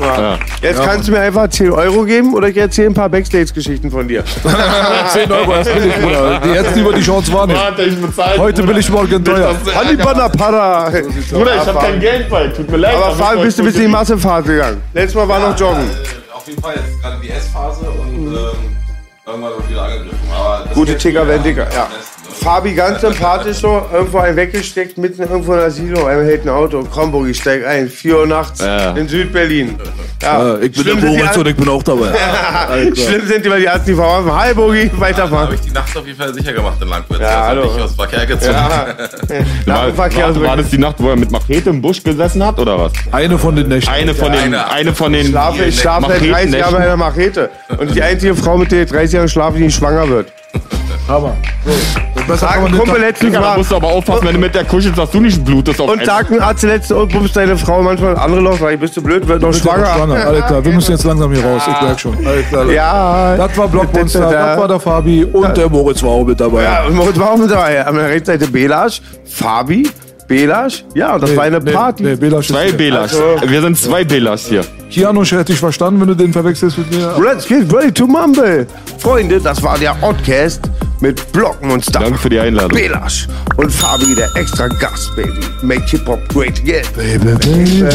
Ja. 0.00 0.38
Jetzt 0.62 0.82
kannst 0.82 1.08
du 1.08 1.12
mir 1.12 1.20
einfach 1.20 1.48
10 1.48 1.70
Euro 1.72 2.04
geben 2.04 2.34
oder 2.34 2.48
ich 2.48 2.56
erzähle 2.56 2.88
ein 2.88 2.94
paar 2.94 3.08
Backstage-Geschichten 3.08 3.90
von 3.90 4.06
dir. 4.08 4.24
10 5.12 5.30
Euro 5.30 5.52
erst 5.54 5.74
billig, 5.74 5.94
Bruder. 6.00 6.40
Die 6.44 6.48
Jetzt 6.50 6.74
lieber 6.76 6.92
die 6.92 7.02
Chance 7.02 7.32
wahrnehmen. 7.32 7.58
Warte, 7.60 7.82
ich 7.82 8.00
bezahle. 8.00 8.38
Heute 8.38 8.66
will 8.68 8.78
ich 8.78 8.90
morgen 8.90 9.24
teuer. 9.24 9.54
Hallibana 9.74 10.28
Para. 10.28 10.90
Bruder, 11.30 11.56
ich 11.56 11.66
habe 11.66 11.78
kein 11.78 12.00
Geld 12.00 12.28
bei. 12.28 12.48
Tut 12.48 12.70
mir 12.70 12.76
leid. 12.78 12.94
Aber 12.96 13.14
Fabi, 13.14 13.42
bist 13.42 13.58
du 13.58 13.64
bis 13.64 13.74
in 13.76 13.82
die 13.82 13.88
Massephase 13.88 14.48
gegangen? 14.52 14.82
Letztes 14.92 15.14
Mal 15.14 15.28
war 15.28 15.40
noch 15.40 15.58
Joggen. 15.58 15.90
Auf 16.34 16.46
jeden 16.46 16.62
Fall 16.62 16.74
jetzt 16.76 17.00
gerade 17.02 17.16
die 17.22 17.30
S-Phase 17.30 17.80
und 17.90 18.26
ähm, 18.26 18.76
irgendwann 19.26 19.50
wird 19.52 19.70
wieder 19.70 19.82
angegriffen. 19.82 20.18
Aber 20.34 20.64
das 20.64 20.74
Gute 20.74 20.96
Ticker 20.96 21.26
werden 21.28 21.42
dicker, 21.42 21.66
ja. 21.74 21.88
Fabi 22.32 22.72
ganz 22.74 23.00
sympathisch 23.00 23.58
so, 23.58 23.82
irgendwo 23.92 24.18
einen 24.18 24.36
weggesteckt, 24.36 24.96
mitten 24.98 25.22
irgendwo 25.22 25.52
in 25.54 25.58
der 25.60 25.70
Silo, 25.70 26.06
einer 26.06 26.22
hält 26.24 26.44
ein 26.44 26.48
Auto, 26.48 26.86
komm 26.90 27.12
Bogi, 27.12 27.34
steig 27.34 27.66
ein, 27.66 27.88
4 27.88 28.16
Uhr 28.18 28.26
nachts 28.26 28.60
Ja. 28.60 28.92
in 28.92 29.08
Südberlin. 29.08 29.76
Ja, 30.22 30.54
Ich 30.58 30.72
bin 30.72 30.72
der 30.72 30.92
schlimm, 30.92 31.00
die 31.00 31.06
Moritz 31.18 31.36
und 31.36 31.48
ich 31.48 31.56
bin 31.56 31.68
auch 31.68 31.82
dabei. 31.82 32.12
schlimm 32.94 33.26
sind 33.26 33.44
die, 33.44 33.50
weil 33.50 33.60
die 33.62 33.68
hatten 33.68 33.84
die 33.86 33.94
verworfen. 33.94 34.34
Hi 34.34 34.54
Bogi, 34.54 34.90
weiterfahren. 34.96 35.46
habe 35.46 35.54
ich 35.54 35.60
die 35.62 35.70
Nacht 35.70 35.96
auf 35.96 36.06
jeden 36.06 36.18
Fall 36.18 36.32
sicher 36.34 36.52
gemacht 36.52 36.76
in 36.80 36.88
Langwitz. 36.88 37.18
Ja, 37.20 37.46
hallo. 37.46 37.64
nicht 37.64 37.80
aus 37.80 37.94
Verkehr 37.94 38.26
gezogen. 38.26 38.52
Ja. 38.52 38.86
War, 39.66 39.96
war, 39.96 40.42
war 40.42 40.56
das 40.56 40.70
die 40.70 40.78
Nacht, 40.78 40.96
wo 40.98 41.08
er 41.10 41.16
mit 41.16 41.30
Machete 41.30 41.70
im 41.70 41.80
Busch 41.80 42.02
gesessen 42.02 42.44
hat, 42.44 42.58
oder 42.58 42.78
was? 42.78 42.92
Eine 43.12 43.38
von 43.38 43.54
den 43.56 43.68
Nächten. 43.68 43.90
Eine 43.90 44.14
von 44.14 44.32
den, 44.32 44.40
eine. 44.42 44.70
eine 44.70 44.94
von 44.94 45.12
den 45.12 45.26
Schlafe, 45.28 45.64
ich 45.64 45.80
schlafe 45.80 46.06
seit 46.08 46.30
30 46.30 46.54
Jahren 46.58 46.72
bei 46.74 46.78
einer 46.80 46.96
Machete. 46.96 47.50
Und 47.78 47.94
die 47.94 48.02
einzige 48.02 48.34
Frau, 48.34 48.56
mit 48.56 48.70
der 48.72 48.82
ich 48.84 48.90
30 48.90 49.12
Jahren 49.14 49.28
schlafe, 49.28 49.58
die 49.58 49.64
nicht 49.64 49.76
schwanger 49.76 50.08
wird. 50.08 50.32
Hammer. 51.08 51.36
So. 51.64 51.72
Besser 52.26 52.46
Sag 52.48 52.58
ein 52.64 52.76
Kumpel 52.76 53.00
letztens 53.00 53.30
Digga, 53.30 53.40
da 53.42 53.48
mal. 53.50 53.56
musst 53.58 53.70
du 53.70 53.76
aber 53.76 53.88
aufpassen, 53.88 54.26
wenn 54.26 54.34
du 54.34 54.40
mit 54.40 54.54
der 54.54 54.64
kuschelst, 54.64 54.96
dass 54.98 55.10
du 55.10 55.20
nicht 55.20 55.44
blutest 55.44 55.80
auf 55.80 55.90
Und 55.90 56.04
sagt 56.04 56.30
ein 56.32 56.40
Arzt 56.40 56.62
letzte 56.62 56.96
und 56.96 57.12
bummst 57.12 57.34
deine 57.36 57.56
Frau 57.56 57.82
manchmal 57.82 58.16
andere 58.16 58.40
Loch, 58.40 58.58
sag 58.58 58.72
ich, 58.74 58.80
bist 58.80 58.96
du 58.96 59.02
blöd, 59.02 59.26
wird 59.26 59.42
noch 59.42 59.52
schwanger. 59.52 59.86
schwanger. 59.94 60.26
Alles 60.26 60.46
klar, 60.46 60.64
wir 60.64 60.72
müssen 60.72 60.92
jetzt 60.92 61.04
langsam 61.04 61.32
hier 61.32 61.44
raus. 61.44 61.62
Ich 61.66 61.82
merk 61.82 61.98
schon. 62.00 62.16
Alles 62.26 62.46
klar. 62.48 62.66
Ja. 62.70 63.36
Das 63.36 63.56
war 63.58 63.68
Blockmonster, 63.68 64.30
das 64.30 64.58
war 64.58 64.68
der 64.68 64.80
Fabi 64.80 65.24
und 65.24 65.56
der 65.56 65.68
Moritz 65.68 66.02
war 66.02 66.10
auch 66.10 66.24
mit 66.24 66.40
dabei. 66.40 66.62
Ja, 66.62 66.84
Moritz 66.90 67.18
war 67.18 67.32
auch 67.32 67.36
mit 67.36 67.50
dabei. 67.50 67.84
An 67.86 67.94
der 67.94 68.08
rechten 68.08 68.26
Seite 68.26 68.46
Belasch, 68.46 69.00
Fabi, 69.24 69.88
Belasch. 70.28 70.84
Ja, 70.94 71.18
das 71.18 71.34
war 71.36 71.44
eine 71.44 71.58
Nee, 71.58 71.72
Party. 71.72 72.02
Nee, 72.04 72.14
Belasch 72.16 72.48
ist 72.50 72.54
Zwei 72.54 72.66
hier. 72.66 72.76
Belas. 72.76 73.14
Also- 73.14 73.50
Wir 73.50 73.60
sind 73.62 73.76
zwei 73.78 74.04
Belas 74.04 74.46
hier. 74.46 74.62
Kianosch 74.90 75.32
hätte 75.32 75.52
ich 75.52 75.58
verstanden, 75.58 76.00
wenn 76.00 76.08
du 76.08 76.14
den 76.14 76.32
verwechselst 76.32 76.78
mit 76.78 76.90
mir. 76.92 77.14
Let's 77.20 77.46
get 77.48 77.72
ready 77.72 77.92
to 77.92 78.06
mumble. 78.06 78.66
Freunde, 78.98 79.40
das 79.40 79.62
war 79.62 79.76
der 79.78 79.96
Oddcast 80.02 80.60
mit 81.00 81.32
Blockmonster. 81.32 82.00
Danke 82.00 82.18
für 82.18 82.28
die 82.28 82.40
Einladung. 82.40 82.78
Belasch 82.78 83.28
und 83.56 83.70
Fabi 83.70 84.14
der 84.14 84.34
extra 84.36 84.68
Gast, 84.68 85.14
Baby. 85.16 85.40
Make 85.62 85.84
Hip-Hop 85.86 86.28
great 86.28 86.58
again. 86.60 86.84
Baby, 86.96 87.36
baby. 87.38 87.88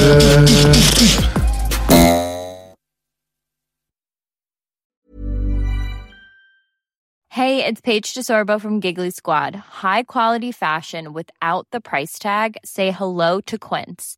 Hey, 7.29 7.65
it's 7.65 7.81
Paige 7.81 8.13
DeSorbo 8.13 8.61
from 8.61 8.79
Giggly 8.79 9.09
Squad. 9.09 9.55
High 9.55 10.03
quality 10.03 10.53
fashion 10.53 11.11
without 11.11 11.67
the 11.71 11.81
price 11.81 12.17
tag. 12.17 12.55
Say 12.63 12.91
hello 12.91 13.41
to 13.41 13.57
Quince. 13.57 14.17